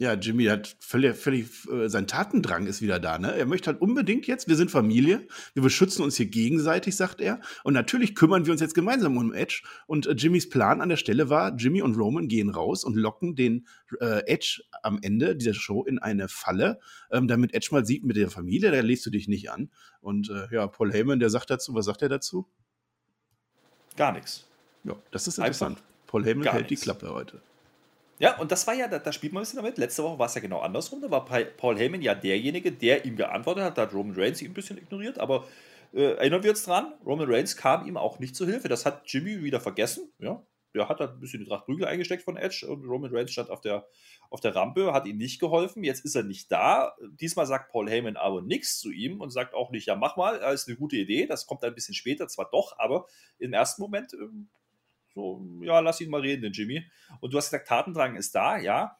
Ja, 0.00 0.12
Jimmy 0.12 0.44
hat 0.44 0.76
völlig, 0.78 1.16
völlig 1.16 1.48
äh, 1.68 1.88
sein 1.88 2.06
Tatendrang 2.06 2.66
ist 2.66 2.80
wieder 2.80 3.00
da. 3.00 3.18
Ne? 3.18 3.34
Er 3.34 3.46
möchte 3.46 3.72
halt 3.72 3.82
unbedingt 3.82 4.28
jetzt, 4.28 4.46
wir 4.46 4.54
sind 4.54 4.70
Familie, 4.70 5.26
wir 5.54 5.62
beschützen 5.64 6.04
uns 6.04 6.16
hier 6.16 6.26
gegenseitig, 6.26 6.94
sagt 6.94 7.20
er. 7.20 7.40
Und 7.64 7.74
natürlich 7.74 8.14
kümmern 8.14 8.46
wir 8.46 8.52
uns 8.52 8.60
jetzt 8.60 8.76
gemeinsam 8.76 9.16
um 9.16 9.34
Edge. 9.34 9.62
Und 9.88 10.06
äh, 10.06 10.12
Jimmys 10.12 10.48
Plan 10.50 10.80
an 10.80 10.88
der 10.88 10.98
Stelle 10.98 11.30
war, 11.30 11.56
Jimmy 11.56 11.82
und 11.82 11.96
Roman 11.96 12.28
gehen 12.28 12.48
raus 12.48 12.84
und 12.84 12.94
locken 12.94 13.34
den 13.34 13.66
äh, 14.00 14.22
Edge 14.26 14.62
am 14.84 15.00
Ende 15.02 15.34
dieser 15.34 15.54
Show 15.54 15.82
in 15.82 15.98
eine 15.98 16.28
Falle, 16.28 16.78
ähm, 17.10 17.26
damit 17.26 17.52
Edge 17.52 17.70
mal 17.72 17.84
sieht 17.84 18.04
mit 18.04 18.16
der 18.16 18.30
Familie, 18.30 18.70
da 18.70 18.80
lässt 18.80 19.04
du 19.04 19.10
dich 19.10 19.26
nicht 19.26 19.50
an. 19.50 19.68
Und 20.00 20.30
äh, 20.30 20.46
ja, 20.54 20.68
Paul 20.68 20.92
Heyman, 20.92 21.18
der 21.18 21.30
sagt 21.30 21.50
dazu, 21.50 21.74
was 21.74 21.86
sagt 21.86 22.02
er 22.02 22.08
dazu? 22.08 22.46
Gar 23.96 24.12
nichts. 24.12 24.46
Ja, 24.84 24.94
das 25.10 25.26
ist 25.26 25.38
interessant. 25.38 25.78
Einfach 25.78 26.06
Paul 26.06 26.24
Heyman 26.24 26.46
hält 26.52 26.70
nix. 26.70 26.82
die 26.82 26.84
Klappe 26.84 27.12
heute. 27.12 27.42
Ja, 28.18 28.36
und 28.38 28.50
das 28.50 28.66
war 28.66 28.74
ja, 28.74 28.88
da, 28.88 28.98
da 28.98 29.12
spielt 29.12 29.32
man 29.32 29.40
ein 29.40 29.44
bisschen 29.44 29.58
damit. 29.58 29.78
Letzte 29.78 30.02
Woche 30.02 30.18
war 30.18 30.26
es 30.26 30.34
ja 30.34 30.40
genau 30.40 30.60
andersrum. 30.60 31.00
Da 31.00 31.10
war 31.10 31.24
Paul 31.24 31.78
Heyman 31.78 32.02
ja 32.02 32.14
derjenige, 32.14 32.72
der 32.72 33.04
ihm 33.04 33.16
geantwortet 33.16 33.64
hat. 33.64 33.78
Da 33.78 33.82
hat 33.82 33.94
Roman 33.94 34.16
Reigns 34.16 34.42
ihn 34.42 34.50
ein 34.50 34.54
bisschen 34.54 34.78
ignoriert, 34.78 35.18
aber 35.18 35.46
äh, 35.94 36.14
erinnern 36.14 36.42
wir 36.42 36.50
uns 36.50 36.64
dran, 36.64 36.94
Roman 37.06 37.30
Reigns 37.30 37.56
kam 37.56 37.86
ihm 37.86 37.96
auch 37.96 38.18
nicht 38.18 38.34
zu 38.34 38.44
Hilfe. 38.46 38.68
Das 38.68 38.84
hat 38.84 39.02
Jimmy 39.06 39.42
wieder 39.42 39.60
vergessen. 39.60 40.12
Ja, 40.18 40.42
der 40.74 40.88
hat 40.88 41.00
da 41.00 41.08
ein 41.08 41.20
bisschen 41.20 41.40
die 41.40 41.46
Trachtprügel 41.46 41.86
eingesteckt 41.86 42.22
von 42.22 42.36
Edge 42.36 42.66
und 42.68 42.84
Roman 42.84 43.14
Reigns 43.14 43.32
stand 43.32 43.50
auf 43.50 43.60
der, 43.60 43.86
auf 44.30 44.40
der 44.40 44.54
Rampe, 44.54 44.92
hat 44.92 45.06
ihm 45.06 45.16
nicht 45.16 45.40
geholfen. 45.40 45.82
Jetzt 45.84 46.04
ist 46.04 46.14
er 46.14 46.24
nicht 46.24 46.52
da. 46.52 46.94
Diesmal 47.20 47.46
sagt 47.46 47.72
Paul 47.72 47.88
Heyman 47.88 48.16
aber 48.16 48.42
nichts 48.42 48.78
zu 48.78 48.90
ihm 48.90 49.20
und 49.20 49.30
sagt 49.30 49.54
auch 49.54 49.70
nicht, 49.70 49.86
ja, 49.86 49.96
mach 49.96 50.16
mal, 50.16 50.40
das 50.40 50.62
ist 50.62 50.68
eine 50.68 50.76
gute 50.76 50.96
Idee. 50.96 51.26
Das 51.26 51.46
kommt 51.46 51.64
ein 51.64 51.74
bisschen 51.74 51.94
später, 51.94 52.28
zwar 52.28 52.50
doch, 52.50 52.78
aber 52.78 53.06
im 53.38 53.52
ersten 53.52 53.80
Moment 53.80 54.12
äh, 54.12 54.18
so, 55.18 55.44
ja, 55.62 55.80
lass 55.80 56.00
ihn 56.00 56.10
mal 56.10 56.20
reden, 56.20 56.42
den 56.42 56.52
Jimmy. 56.52 56.88
Und 57.18 57.32
du 57.32 57.38
hast 57.38 57.46
gesagt, 57.46 57.66
Tatendrang 57.66 58.14
ist 58.14 58.36
da, 58.36 58.56
ja. 58.56 58.96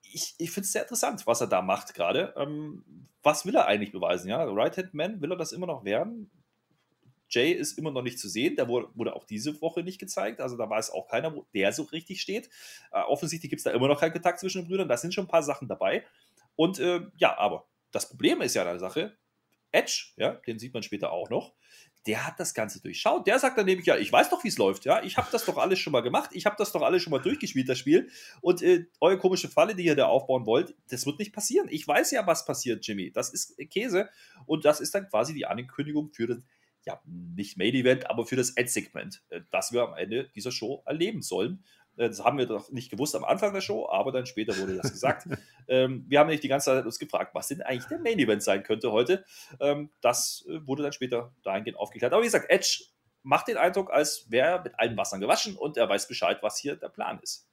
Ich, 0.00 0.34
ich 0.38 0.50
finde 0.50 0.64
es 0.64 0.72
sehr 0.72 0.82
interessant, 0.82 1.26
was 1.26 1.42
er 1.42 1.48
da 1.48 1.60
macht 1.60 1.92
gerade. 1.92 2.32
Ähm, 2.34 2.82
was 3.22 3.44
will 3.44 3.54
er 3.54 3.66
eigentlich 3.66 3.92
beweisen? 3.92 4.30
Ja, 4.30 4.42
Right-Hand-Man, 4.42 5.20
will 5.20 5.30
er 5.30 5.36
das 5.36 5.52
immer 5.52 5.66
noch 5.66 5.84
werden? 5.84 6.30
Jay 7.28 7.52
ist 7.52 7.76
immer 7.76 7.90
noch 7.90 8.00
nicht 8.00 8.18
zu 8.18 8.26
sehen. 8.26 8.56
Der 8.56 8.68
wurde, 8.68 9.14
auch 9.14 9.24
diese 9.24 9.60
Woche 9.60 9.82
nicht 9.82 9.98
gezeigt. 9.98 10.40
Also 10.40 10.56
da 10.56 10.68
weiß 10.68 10.90
auch 10.92 11.08
keiner, 11.08 11.34
wo 11.36 11.46
der 11.52 11.74
so 11.74 11.82
richtig 11.82 12.22
steht. 12.22 12.48
Äh, 12.90 13.02
offensichtlich 13.02 13.50
gibt 13.50 13.60
es 13.60 13.64
da 13.64 13.72
immer 13.72 13.88
noch 13.88 14.00
keinen 14.00 14.12
Kontakt 14.12 14.40
zwischen 14.40 14.62
den 14.62 14.68
Brüdern. 14.68 14.88
Da 14.88 14.96
sind 14.96 15.12
schon 15.12 15.26
ein 15.26 15.28
paar 15.28 15.42
Sachen 15.42 15.68
dabei. 15.68 16.06
Und 16.56 16.78
äh, 16.78 17.02
ja, 17.18 17.36
aber 17.36 17.66
das 17.90 18.08
Problem 18.08 18.40
ist 18.40 18.54
ja 18.54 18.64
der 18.64 18.78
Sache, 18.78 19.18
Edge, 19.72 20.12
ja, 20.16 20.32
den 20.46 20.58
sieht 20.58 20.72
man 20.72 20.82
später 20.82 21.12
auch 21.12 21.28
noch, 21.28 21.52
der 22.06 22.26
hat 22.26 22.40
das 22.40 22.54
Ganze 22.54 22.80
durchschaut. 22.80 23.26
Der 23.26 23.38
sagt 23.38 23.56
dann 23.58 23.66
nämlich, 23.66 23.86
ja, 23.86 23.96
ich 23.96 24.12
weiß 24.12 24.30
doch, 24.30 24.42
wie 24.42 24.48
es 24.48 24.58
läuft, 24.58 24.84
ja, 24.84 25.02
ich 25.02 25.16
habe 25.16 25.28
das 25.30 25.44
doch 25.44 25.56
alles 25.56 25.78
schon 25.78 25.92
mal 25.92 26.00
gemacht, 26.00 26.30
ich 26.32 26.46
habe 26.46 26.56
das 26.58 26.72
doch 26.72 26.82
alles 26.82 27.02
schon 27.02 27.12
mal 27.12 27.20
durchgespielt, 27.20 27.68
das 27.68 27.78
Spiel. 27.78 28.10
Und 28.40 28.62
äh, 28.62 28.86
eure 29.00 29.18
komische 29.18 29.48
Falle, 29.48 29.74
die 29.74 29.84
ihr 29.84 29.96
da 29.96 30.06
aufbauen 30.06 30.46
wollt, 30.46 30.74
das 30.90 31.06
wird 31.06 31.18
nicht 31.18 31.32
passieren. 31.32 31.68
Ich 31.70 31.86
weiß 31.86 32.10
ja, 32.10 32.26
was 32.26 32.44
passiert, 32.44 32.86
Jimmy. 32.86 33.12
Das 33.12 33.30
ist 33.30 33.56
Käse. 33.70 34.08
Und 34.46 34.64
das 34.64 34.80
ist 34.80 34.94
dann 34.94 35.08
quasi 35.08 35.34
die 35.34 35.46
Ankündigung 35.46 36.10
für 36.12 36.26
das, 36.26 36.38
ja, 36.84 37.00
nicht 37.06 37.56
Main 37.56 37.74
Event, 37.74 38.10
aber 38.10 38.26
für 38.26 38.36
das 38.36 38.50
Endsegment, 38.50 39.22
äh, 39.28 39.40
das 39.50 39.72
wir 39.72 39.82
am 39.82 39.94
Ende 39.94 40.28
dieser 40.34 40.50
Show 40.50 40.82
erleben 40.86 41.22
sollen. 41.22 41.62
Äh, 42.02 42.08
das 42.08 42.24
haben 42.24 42.38
wir 42.38 42.46
doch 42.46 42.70
nicht 42.70 42.90
gewusst 42.90 43.14
am 43.14 43.24
Anfang 43.24 43.52
der 43.52 43.60
Show, 43.60 43.88
aber 43.88 44.12
dann 44.12 44.26
später 44.26 44.56
wurde 44.58 44.76
das 44.76 44.92
gesagt. 44.92 45.26
ähm, 45.68 46.04
wir 46.08 46.18
haben 46.18 46.26
nämlich 46.26 46.40
die 46.40 46.48
ganze 46.48 46.66
Zeit 46.66 46.84
uns 46.84 46.98
gefragt, 46.98 47.34
was 47.34 47.48
denn 47.48 47.62
eigentlich 47.62 47.86
der 47.86 47.98
Main 47.98 48.18
Event 48.18 48.42
sein 48.42 48.62
könnte 48.62 48.92
heute. 48.92 49.24
Ähm, 49.60 49.90
das 50.00 50.44
äh, 50.48 50.66
wurde 50.66 50.82
dann 50.82 50.92
später 50.92 51.32
dahingehend 51.42 51.78
aufgeklärt. 51.78 52.12
Aber 52.12 52.22
wie 52.22 52.26
gesagt, 52.26 52.50
Edge 52.50 52.84
macht 53.22 53.48
den 53.48 53.56
Eindruck, 53.56 53.92
als 53.92 54.30
wäre 54.30 54.48
er 54.48 54.62
mit 54.62 54.78
allen 54.78 54.96
Wassern 54.96 55.20
gewaschen 55.20 55.56
und 55.56 55.76
er 55.76 55.88
weiß 55.88 56.08
Bescheid, 56.08 56.38
was 56.42 56.58
hier 56.58 56.76
der 56.76 56.88
Plan 56.88 57.20
ist. 57.22 57.48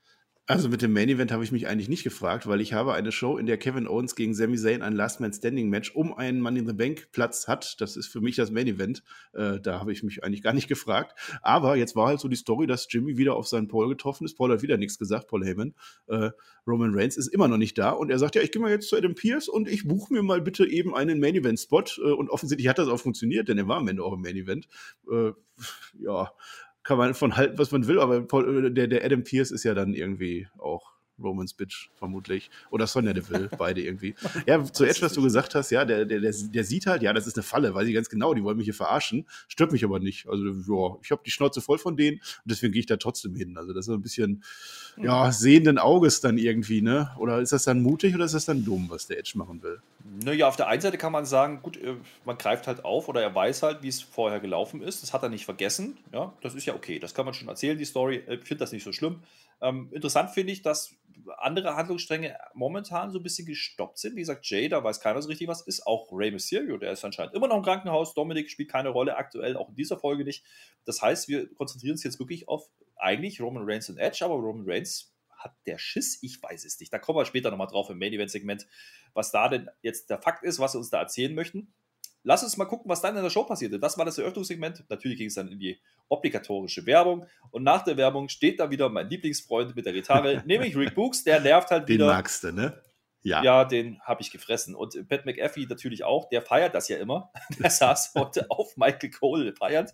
Also 0.49 0.67
mit 0.67 0.81
dem 0.81 0.93
Main 0.93 1.09
Event 1.09 1.31
habe 1.31 1.43
ich 1.43 1.51
mich 1.51 1.67
eigentlich 1.67 1.89
nicht 1.89 2.03
gefragt, 2.03 2.47
weil 2.47 2.59
ich 2.59 2.73
habe 2.73 2.95
eine 2.95 3.11
Show, 3.11 3.37
in 3.37 3.45
der 3.45 3.59
Kevin 3.59 3.87
Owens 3.87 4.15
gegen 4.15 4.33
Sami 4.33 4.57
Zayn 4.57 4.81
ein 4.81 4.93
Last 4.95 5.19
Man 5.19 5.31
Standing 5.31 5.69
Match 5.69 5.93
um 5.93 6.11
einen 6.11 6.41
Money 6.41 6.61
in 6.61 6.65
the 6.65 6.73
Bank 6.73 7.09
Platz 7.11 7.47
hat. 7.47 7.79
Das 7.79 7.95
ist 7.95 8.07
für 8.07 8.19
mich 8.19 8.35
das 8.35 8.49
Main 8.49 8.65
Event. 8.65 9.03
Äh, 9.33 9.59
da 9.59 9.79
habe 9.79 9.91
ich 9.91 10.01
mich 10.01 10.23
eigentlich 10.23 10.41
gar 10.41 10.53
nicht 10.53 10.67
gefragt. 10.67 11.13
Aber 11.43 11.75
jetzt 11.75 11.95
war 11.95 12.07
halt 12.07 12.19
so 12.19 12.27
die 12.27 12.35
Story, 12.35 12.65
dass 12.65 12.87
Jimmy 12.89 13.15
wieder 13.15 13.35
auf 13.35 13.47
seinen 13.47 13.67
Paul 13.67 13.89
getroffen 13.89 14.25
ist. 14.25 14.37
Paul 14.37 14.51
hat 14.51 14.63
wieder 14.63 14.77
nichts 14.77 14.97
gesagt, 14.97 15.27
Paul 15.27 15.45
Heyman. 15.45 15.75
Äh, 16.07 16.31
Roman 16.65 16.95
Reigns 16.95 17.15
ist 17.15 17.27
immer 17.27 17.47
noch 17.47 17.57
nicht 17.57 17.77
da 17.77 17.91
und 17.91 18.09
er 18.09 18.17
sagt, 18.17 18.33
ja, 18.33 18.41
ich 18.41 18.51
gehe 18.51 18.59
mal 18.59 18.71
jetzt 18.71 18.89
zu 18.89 18.97
Adam 18.97 19.13
Pierce 19.13 19.49
und 19.49 19.67
ich 19.67 19.87
buche 19.87 20.11
mir 20.11 20.23
mal 20.23 20.41
bitte 20.41 20.65
eben 20.65 20.95
einen 20.95 21.19
Main 21.19 21.35
Event 21.35 21.59
Spot. 21.59 21.83
Äh, 21.99 22.11
und 22.11 22.31
offensichtlich 22.31 22.67
hat 22.67 22.79
das 22.79 22.87
auch 22.87 22.99
funktioniert, 22.99 23.49
denn 23.49 23.59
er 23.59 23.67
war 23.67 23.77
am 23.77 23.87
Ende 23.87 24.03
auch 24.03 24.13
im 24.13 24.21
Main 24.21 24.35
Event. 24.35 24.67
Äh, 25.11 25.33
ja, 25.99 26.31
kann 26.89 26.97
man 26.97 27.13
von 27.13 27.37
halten, 27.37 27.59
was 27.59 27.71
man 27.71 27.85
will, 27.85 27.99
aber 27.99 28.21
der, 28.71 28.87
der 28.87 29.05
Adam 29.05 29.23
Pierce 29.23 29.51
ist 29.51 29.63
ja 29.63 29.75
dann 29.75 29.93
irgendwie 29.93 30.47
auch 30.57 30.95
Romans 31.21 31.53
Bitch, 31.53 31.89
vermutlich. 31.95 32.49
Oder 32.71 32.87
Sonja 32.87 33.13
Deville, 33.13 33.49
beide 33.57 33.81
irgendwie. 33.81 34.15
Ja, 34.45 34.63
zu 34.63 34.85
Edge, 34.85 35.01
was 35.01 35.13
du 35.13 35.21
gesagt 35.21 35.55
hast, 35.55 35.71
ja, 35.71 35.85
der, 35.85 36.05
der, 36.05 36.19
der, 36.19 36.33
der 36.33 36.63
sieht 36.63 36.85
halt, 36.85 37.01
ja, 37.01 37.13
das 37.13 37.27
ist 37.27 37.37
eine 37.37 37.43
Falle, 37.43 37.73
weiß 37.73 37.87
ich 37.87 37.93
ganz 37.93 38.09
genau, 38.09 38.33
die 38.33 38.43
wollen 38.43 38.57
mich 38.57 38.65
hier 38.65 38.73
verarschen. 38.73 39.25
Stört 39.47 39.71
mich 39.71 39.83
aber 39.83 39.99
nicht. 39.99 40.27
Also, 40.27 40.45
ja, 40.45 40.97
ich 41.03 41.11
habe 41.11 41.21
die 41.25 41.31
Schnauze 41.31 41.61
voll 41.61 41.77
von 41.77 41.97
denen 41.97 42.17
und 42.17 42.45
deswegen 42.45 42.73
gehe 42.73 42.81
ich 42.81 42.85
da 42.85 42.97
trotzdem 42.97 43.35
hin. 43.35 43.57
Also, 43.57 43.73
das 43.73 43.87
ist 43.87 43.93
ein 43.93 44.01
bisschen, 44.01 44.43
ja, 44.97 45.31
sehenden 45.31 45.77
Auges 45.77 46.21
dann 46.21 46.37
irgendwie, 46.37 46.81
ne? 46.81 47.11
Oder 47.17 47.39
ist 47.39 47.51
das 47.51 47.63
dann 47.63 47.81
mutig 47.81 48.15
oder 48.15 48.25
ist 48.25 48.33
das 48.33 48.45
dann 48.45 48.65
dumm, 48.65 48.87
was 48.89 49.07
der 49.07 49.19
Edge 49.19 49.33
machen 49.35 49.61
will? 49.63 49.81
Naja, 50.23 50.47
auf 50.47 50.55
der 50.55 50.67
einen 50.67 50.81
Seite 50.81 50.97
kann 50.97 51.11
man 51.11 51.25
sagen, 51.25 51.61
gut, 51.61 51.77
äh, 51.77 51.95
man 52.25 52.37
greift 52.37 52.67
halt 52.67 52.83
auf 52.83 53.07
oder 53.07 53.21
er 53.21 53.33
weiß 53.33 53.63
halt, 53.63 53.83
wie 53.83 53.87
es 53.87 54.01
vorher 54.01 54.39
gelaufen 54.39 54.81
ist. 54.81 55.03
Das 55.03 55.13
hat 55.13 55.23
er 55.23 55.29
nicht 55.29 55.45
vergessen. 55.45 55.97
Ja, 56.13 56.33
das 56.41 56.55
ist 56.55 56.65
ja 56.65 56.73
okay. 56.73 56.99
Das 56.99 57.13
kann 57.13 57.25
man 57.25 57.33
schon 57.33 57.47
erzählen, 57.47 57.77
die 57.77 57.85
Story. 57.85 58.23
Ich 58.27 58.41
finde 58.41 58.57
das 58.57 58.71
nicht 58.71 58.83
so 58.83 58.91
schlimm. 58.91 59.19
Ähm, 59.61 59.89
interessant 59.93 60.31
finde 60.31 60.53
ich, 60.53 60.61
dass 60.61 60.95
andere 61.37 61.75
Handlungsstränge 61.75 62.37
momentan 62.53 63.11
so 63.11 63.19
ein 63.19 63.23
bisschen 63.23 63.45
gestoppt 63.45 63.97
sind. 63.97 64.15
Wie 64.15 64.21
gesagt, 64.21 64.45
Jay, 64.45 64.69
da 64.69 64.83
weiß 64.83 64.99
keiner 65.01 65.21
so 65.21 65.27
richtig, 65.27 65.47
was 65.47 65.61
ist. 65.61 65.85
Auch 65.85 66.09
Rey 66.11 66.31
Mysterio, 66.31 66.77
der 66.77 66.91
ist 66.91 67.03
anscheinend 67.03 67.33
immer 67.33 67.47
noch 67.47 67.57
im 67.57 67.63
Krankenhaus. 67.63 68.13
Dominik 68.13 68.49
spielt 68.49 68.69
keine 68.69 68.89
Rolle 68.89 69.17
aktuell, 69.17 69.57
auch 69.57 69.69
in 69.69 69.75
dieser 69.75 69.97
Folge 69.97 70.23
nicht. 70.23 70.45
Das 70.85 71.01
heißt, 71.01 71.27
wir 71.27 71.53
konzentrieren 71.53 71.93
uns 71.93 72.03
jetzt 72.03 72.19
wirklich 72.19 72.47
auf 72.47 72.69
eigentlich 72.95 73.41
Roman 73.41 73.63
Reigns 73.65 73.89
und 73.89 73.97
Edge, 73.97 74.23
aber 74.23 74.35
Roman 74.35 74.65
Reigns 74.67 75.13
hat 75.39 75.55
der 75.65 75.77
Schiss? 75.77 76.19
Ich 76.21 76.41
weiß 76.41 76.65
es 76.65 76.79
nicht. 76.79 76.91
Da 76.91 76.99
kommen 76.99 77.17
wir 77.17 77.25
später 77.25 77.49
nochmal 77.49 77.67
drauf 77.67 77.89
im 77.89 77.97
Main 77.97 78.13
Event 78.13 78.31
Segment, 78.31 78.67
was 79.13 79.31
da 79.31 79.47
denn 79.47 79.69
jetzt 79.81 80.09
der 80.09 80.21
Fakt 80.21 80.43
ist, 80.43 80.59
was 80.59 80.73
sie 80.73 80.77
uns 80.77 80.89
da 80.89 80.99
erzählen 80.99 81.33
möchten. 81.33 81.73
Lass 82.23 82.43
uns 82.43 82.57
mal 82.57 82.65
gucken, 82.65 82.89
was 82.89 83.01
dann 83.01 83.15
in 83.15 83.23
der 83.23 83.29
Show 83.29 83.43
passierte. 83.43 83.79
Das 83.79 83.97
war 83.97 84.05
das 84.05 84.17
Eröffnungssegment. 84.17 84.83
Natürlich 84.89 85.17
ging 85.17 85.27
es 85.27 85.35
dann 85.35 85.47
in 85.47 85.59
die 85.59 85.79
obligatorische 86.09 86.85
Werbung. 86.85 87.25
Und 87.51 87.63
nach 87.63 87.83
der 87.83 87.97
Werbung 87.97 88.29
steht 88.29 88.59
da 88.59 88.69
wieder 88.69 88.89
mein 88.89 89.09
Lieblingsfreund 89.09 89.75
mit 89.75 89.85
der 89.85 89.93
Gitarre, 89.93 90.43
nämlich 90.45 90.75
Rick 90.75 90.95
Books. 90.95 91.23
Der 91.23 91.39
nervt 91.39 91.71
halt 91.71 91.87
wieder. 91.87 92.07
Den 92.07 92.13
magst 92.15 92.43
du, 92.43 92.51
ne? 92.51 92.81
Ja. 93.21 93.43
Ja, 93.43 93.65
den 93.65 93.99
habe 94.01 94.21
ich 94.21 94.31
gefressen. 94.31 94.75
Und 94.75 95.07
Pat 95.09 95.25
McAfee 95.25 95.65
natürlich 95.67 96.03
auch. 96.03 96.29
Der 96.29 96.41
feiert 96.41 96.73
das 96.73 96.87
ja 96.87 96.97
immer. 96.97 97.31
Der 97.59 97.69
saß 97.69 98.13
heute 98.15 98.49
auf 98.49 98.77
Michael 98.77 99.11
Cole 99.11 99.53
feiert 99.53 99.93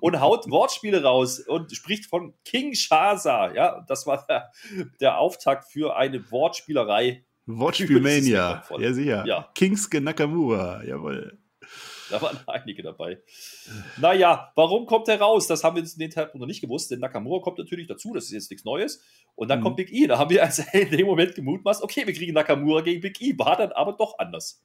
und 0.00 0.20
haut 0.20 0.50
Wortspiele 0.50 1.02
raus 1.02 1.40
und 1.40 1.72
spricht 1.72 2.06
von 2.06 2.34
King 2.44 2.74
Shaza. 2.74 3.54
Ja, 3.54 3.84
das 3.88 4.06
war 4.06 4.26
der, 4.26 4.52
der 5.00 5.18
Auftakt 5.18 5.70
für 5.70 5.96
eine 5.96 6.30
Wortspielerei. 6.30 7.24
Wortspielmania. 7.46 8.62
Ja, 8.78 8.92
sicher. 8.92 9.24
Ja. 9.26 9.50
Kingsuke 9.54 10.00
Nakamura. 10.00 10.82
Jawohl. 10.84 11.38
Da 12.10 12.22
waren 12.22 12.38
einige 12.46 12.82
dabei. 12.82 13.18
Naja, 13.98 14.52
warum 14.54 14.86
kommt 14.86 15.08
er 15.08 15.20
raus? 15.20 15.46
Das 15.46 15.64
haben 15.64 15.76
wir 15.76 15.82
in 15.82 15.90
dem 15.98 16.10
Zeitpunkt 16.10 16.40
noch 16.40 16.46
nicht 16.46 16.60
gewusst, 16.60 16.90
denn 16.90 17.00
Nakamura 17.00 17.42
kommt 17.42 17.58
natürlich 17.58 17.86
dazu, 17.86 18.12
das 18.14 18.24
ist 18.24 18.32
jetzt 18.32 18.50
nichts 18.50 18.64
Neues. 18.64 19.02
Und 19.34 19.48
dann 19.48 19.60
mhm. 19.60 19.64
kommt 19.64 19.76
Big 19.76 19.92
E. 19.92 20.06
Da 20.06 20.18
haben 20.18 20.30
wir 20.30 20.42
also 20.42 20.62
in 20.72 20.90
dem 20.90 21.06
Moment 21.06 21.34
gemutmaßt, 21.34 21.82
okay, 21.82 22.06
wir 22.06 22.14
kriegen 22.14 22.34
Nakamura 22.34 22.82
gegen 22.82 23.00
Big 23.00 23.20
E. 23.20 23.36
War 23.38 23.56
dann 23.56 23.72
aber 23.72 23.92
doch 23.92 24.18
anders. 24.18 24.64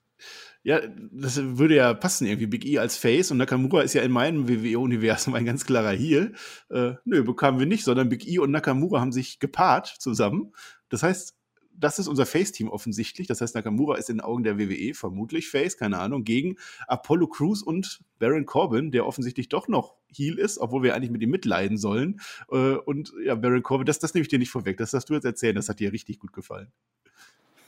Ja, 0.64 0.80
das 1.12 1.42
würde 1.58 1.76
ja 1.76 1.94
passen, 1.96 2.28
irgendwie 2.28 2.46
Big 2.46 2.66
E 2.66 2.78
als 2.78 2.96
Face 2.96 3.32
und 3.32 3.38
Nakamura 3.38 3.82
ist 3.82 3.94
ja 3.94 4.04
in 4.04 4.12
meinem 4.12 4.48
WWE-Universum 4.48 5.34
ein 5.34 5.46
ganz 5.46 5.66
klarer 5.66 5.92
Heel. 5.92 6.34
Äh, 6.70 6.94
nö, 7.06 7.24
bekamen 7.24 7.60
wir 7.60 7.66
nicht, 7.66 7.84
sondern 7.84 8.10
Big 8.10 8.28
E 8.28 8.38
und 8.38 8.52
Nakamura 8.52 9.02
haben 9.02 9.12
sich 9.12 9.40
gepaart 9.40 9.88
zusammen. 9.88 10.54
Das 10.90 11.02
heißt, 11.02 11.36
das 11.82 12.00
ist 12.00 12.08
unser 12.08 12.26
Face-Team 12.26 12.70
offensichtlich. 12.70 13.28
Das 13.28 13.42
heißt, 13.42 13.56
Nakamura 13.56 13.98
ist 13.98 14.10
in 14.10 14.18
den 14.18 14.22
Augen 14.22 14.44
der 14.44 14.58
WWE 14.58 14.94
vermutlich 14.94 15.50
Face, 15.50 15.78
keine 15.78 16.00
Ahnung, 16.00 16.24
gegen 16.24 16.58
Apollo 16.88 17.28
Crews 17.28 17.64
und 17.64 18.02
Baron 18.20 18.46
Corbin, 18.46 18.92
der 18.92 19.06
offensichtlich 19.06 19.50
doch 19.50 19.68
noch 19.68 19.96
Heel 20.14 20.38
ist, 20.38 20.60
obwohl 20.60 20.84
wir 20.84 20.96
eigentlich 20.96 21.12
mit 21.12 21.22
ihm 21.22 21.32
mitleiden 21.32 21.78
sollen. 21.78 22.22
Äh, 22.52 22.76
und 22.76 23.14
ja, 23.26 23.36
Baron 23.36 23.64
Corbin, 23.64 23.86
das, 23.86 24.00
das 24.00 24.14
nehme 24.14 24.22
ich 24.22 24.30
dir 24.30 24.40
nicht 24.40 24.52
vorweg. 24.52 24.78
Das 24.78 24.92
darfst 24.92 25.10
du 25.10 25.14
jetzt 25.14 25.26
erzählen. 25.26 25.56
Das 25.56 25.70
hat 25.70 25.80
dir 25.80 25.92
richtig 25.92 26.20
gut 26.20 26.34
gefallen. 26.34 26.72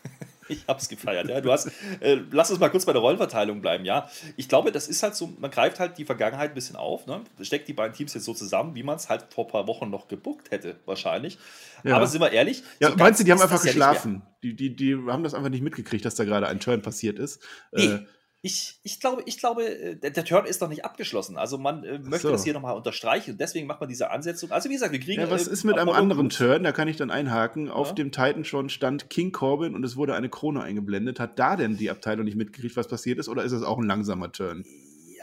Ich 0.50 0.66
hab's 0.68 0.90
gefeiert, 0.90 1.30
ja. 1.30 1.42
Du 1.42 1.52
hast, 1.52 1.72
äh, 2.00 2.20
lass 2.32 2.52
uns 2.52 2.60
mal 2.60 2.70
kurz 2.70 2.86
bei 2.86 2.94
der 2.94 3.02
Rollenverteilung 3.02 3.62
bleiben, 3.62 3.86
ja. 3.86 4.10
Ich 4.38 4.50
glaube, 4.50 4.72
das 4.72 4.88
ist 4.88 5.04
halt 5.04 5.16
so, 5.16 5.34
man 5.40 5.52
greift 5.52 5.80
halt 5.80 5.98
die 5.98 6.06
Vergangenheit 6.06 6.52
ein 6.52 6.56
bisschen 6.56 6.76
auf, 6.76 7.08
ne? 7.08 7.22
Steckt 7.42 7.68
die 7.68 7.74
beiden 7.74 7.96
Teams 7.96 8.14
jetzt 8.14 8.26
so 8.26 8.34
zusammen, 8.34 8.76
wie 8.76 8.84
man 8.84 8.98
es 8.98 9.10
halt 9.10 9.26
vor 9.34 9.46
ein 9.46 9.52
paar 9.52 9.68
Wochen 9.68 9.90
noch 9.90 10.08
gebuckt 10.08 10.52
hätte, 10.52 10.76
wahrscheinlich. 10.86 11.38
Ja. 11.84 11.96
Aber 11.96 12.08
sind 12.08 12.22
wir 12.22 12.32
ehrlich? 12.32 12.64
Ja, 12.80 12.92
so 12.92 12.98
meinst 12.98 13.20
du, 13.20 13.24
die 13.24 13.32
haben 13.32 13.42
einfach 13.42 13.62
geschlafen? 13.62 14.22
Ja 14.26 14.34
die, 14.44 14.56
die, 14.56 14.76
die 14.76 14.96
haben 15.08 15.24
das 15.24 15.34
einfach 15.34 15.50
nicht 15.50 15.64
mitgekriegt, 15.64 16.06
dass 16.06 16.16
da 16.16 16.26
gerade 16.26 16.48
ein 16.48 16.60
Turn 16.60 16.82
passiert 16.82 17.18
ist. 17.18 17.42
Nee. 17.72 17.86
Äh, 17.86 18.06
ich, 18.46 18.78
ich 18.84 19.00
glaube, 19.00 19.24
ich 19.26 19.38
glaube 19.38 19.64
äh, 19.64 19.96
der, 19.96 20.12
der 20.12 20.26
Turn 20.26 20.46
ist 20.46 20.60
noch 20.60 20.68
nicht 20.68 20.84
abgeschlossen. 20.84 21.38
Also 21.38 21.58
man 21.58 21.86
äh, 21.86 21.98
möchte 22.00 22.28
so. 22.28 22.32
das 22.32 22.44
hier 22.44 22.52
nochmal 22.52 22.76
unterstreichen. 22.76 23.38
Deswegen 23.38 23.68
macht 23.68 23.80
man 23.80 23.88
diese 23.88 24.12
Ansetzung. 24.12 24.52
Also 24.52 24.68
wie 24.68 24.74
gesagt, 24.74 24.92
wir 24.92 25.00
kriegen. 25.00 25.22
Ja, 25.22 25.32
was 25.32 25.48
äh, 25.48 25.54
ist 25.54 25.64
mit 25.64 25.78
einem 25.78 25.92
anderen 25.92 26.30
Turn? 26.30 26.62
Da 26.64 26.74
kann 26.74 26.90
ich 26.90 26.98
dann 26.98 27.10
einhaken. 27.10 27.68
Ja. 27.68 27.74
Auf 27.74 27.96
dem 27.96 28.12
Titan 28.12 28.44
schon 28.44 28.68
stand 28.68 29.10
King 29.10 29.32
Corbin 29.32 29.76
und 29.76 29.86
es 29.86 29.96
wurde 29.96 30.14
eine 30.14 30.28
Krone 30.28 30.62
eingeblendet. 30.62 31.22
Hat 31.22 31.40
da 31.40 31.56
denn 31.56 31.78
die 31.78 31.90
Abteilung 31.90 32.26
nicht 32.26 32.36
mitgekriegt, 32.36 32.76
was 32.76 32.90
passiert 32.90 33.18
ist? 33.18 33.30
Oder 33.30 33.46
ist 33.46 33.54
es 33.54 33.64
auch 33.64 33.78
ein 33.78 33.86
langsamer 33.86 34.30
Turn? 34.30 34.66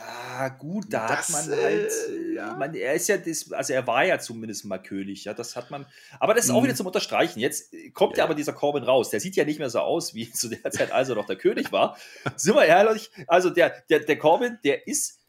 Ja, 0.00 0.48
gut, 0.48 0.86
da 0.88 1.06
das, 1.08 1.28
hat 1.28 1.48
man 1.48 1.58
halt. 1.58 1.92
Äh, 2.08 2.34
ja. 2.34 2.54
Man, 2.54 2.74
er 2.74 2.94
ist 2.94 3.08
ja, 3.08 3.18
das, 3.18 3.52
also 3.52 3.72
er 3.72 3.86
war 3.86 4.04
ja 4.04 4.18
zumindest 4.18 4.64
mal 4.64 4.78
König, 4.78 5.24
ja, 5.24 5.34
das 5.34 5.56
hat 5.56 5.70
man. 5.70 5.86
Aber 6.18 6.34
das 6.34 6.46
ist 6.46 6.50
auch 6.50 6.62
wieder 6.62 6.72
mhm. 6.72 6.78
zum 6.78 6.86
Unterstreichen. 6.86 7.40
Jetzt 7.40 7.74
kommt 7.92 8.16
ja, 8.16 8.18
ja 8.18 8.24
aber 8.24 8.34
dieser 8.34 8.52
Corbin 8.52 8.84
raus. 8.84 9.10
Der 9.10 9.20
sieht 9.20 9.36
ja 9.36 9.44
nicht 9.44 9.58
mehr 9.58 9.70
so 9.70 9.80
aus, 9.80 10.14
wie 10.14 10.30
zu 10.32 10.48
der 10.48 10.70
Zeit, 10.70 10.92
als 10.92 11.08
er 11.08 11.16
noch 11.16 11.26
der 11.26 11.36
König 11.36 11.72
war. 11.72 11.96
Sind 12.36 12.54
wir 12.54 12.64
ehrlich? 12.64 13.10
Also 13.26 13.50
der, 13.50 13.74
der, 13.90 14.00
der 14.00 14.18
Corbin, 14.18 14.58
der 14.64 14.86
ist 14.86 15.19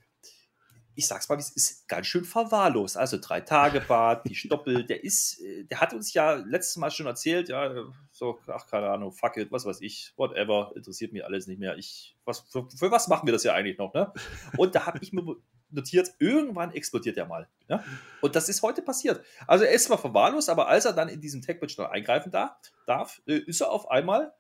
ich 1.02 1.08
sag's 1.08 1.28
mal, 1.30 1.38
es 1.40 1.50
ist 1.50 1.88
ganz 1.88 2.06
schön 2.06 2.24
verwahrlost. 2.24 2.96
Also 2.96 3.18
drei 3.20 3.42
Tage 3.42 3.82
Bad, 3.82 4.28
die 4.30 4.36
Stoppel, 4.36 4.86
der 4.86 5.04
ist, 5.04 5.42
äh, 5.42 5.64
der 5.64 5.82
hat 5.82 5.94
uns 5.94 6.14
ja 6.14 6.36
letztes 6.36 6.78
Mal 6.78 6.92
schon 6.92 7.08
erzählt, 7.08 7.50
ja, 7.50 7.74
so, 8.12 8.40
ach, 8.48 8.68
keine 8.68 8.90
Ahnung, 8.90 9.12
fuck 9.12 9.38
it, 9.38 9.52
was 9.52 9.66
weiß 9.66 9.82
ich, 9.82 10.14
whatever, 10.16 10.72
interessiert 10.76 11.12
mich 11.12 11.26
alles 11.26 11.48
nicht 11.48 11.60
mehr. 11.60 11.76
Ich, 11.78 12.16
was, 12.24 12.42
für, 12.42 12.68
für 12.70 12.92
was 12.92 13.08
machen 13.08 13.28
wir 13.28 13.34
das 13.34 13.44
ja 13.44 13.54
eigentlich 13.54 13.80
noch, 13.80 13.94
ne? 13.96 14.14
Und 14.58 14.76
da 14.76 14.86
habe 14.86 15.00
ich 15.02 15.12
mir 15.12 15.24
notiert, 15.72 16.12
irgendwann 16.20 16.72
explodiert 16.72 17.18
er 17.18 17.26
mal. 17.26 17.48
Ja? 17.68 17.84
Und 18.22 18.36
das 18.36 18.50
ist 18.50 18.62
heute 18.62 18.82
passiert. 18.82 19.26
Also 19.48 19.64
er 19.64 19.72
ist 19.72 19.86
zwar 19.86 19.98
verwahrlost, 19.98 20.50
aber 20.50 20.68
als 20.68 20.86
er 20.86 20.94
dann 20.94 21.10
in 21.10 21.22
diesem 21.22 21.42
Tech-Match 21.42 21.80
eingreifen 21.80 22.32
darf, 22.32 22.52
darf, 22.86 23.22
äh, 23.26 23.38
ist 23.38 23.62
er 23.62 23.72
auf 23.72 23.90
einmal 23.90 24.34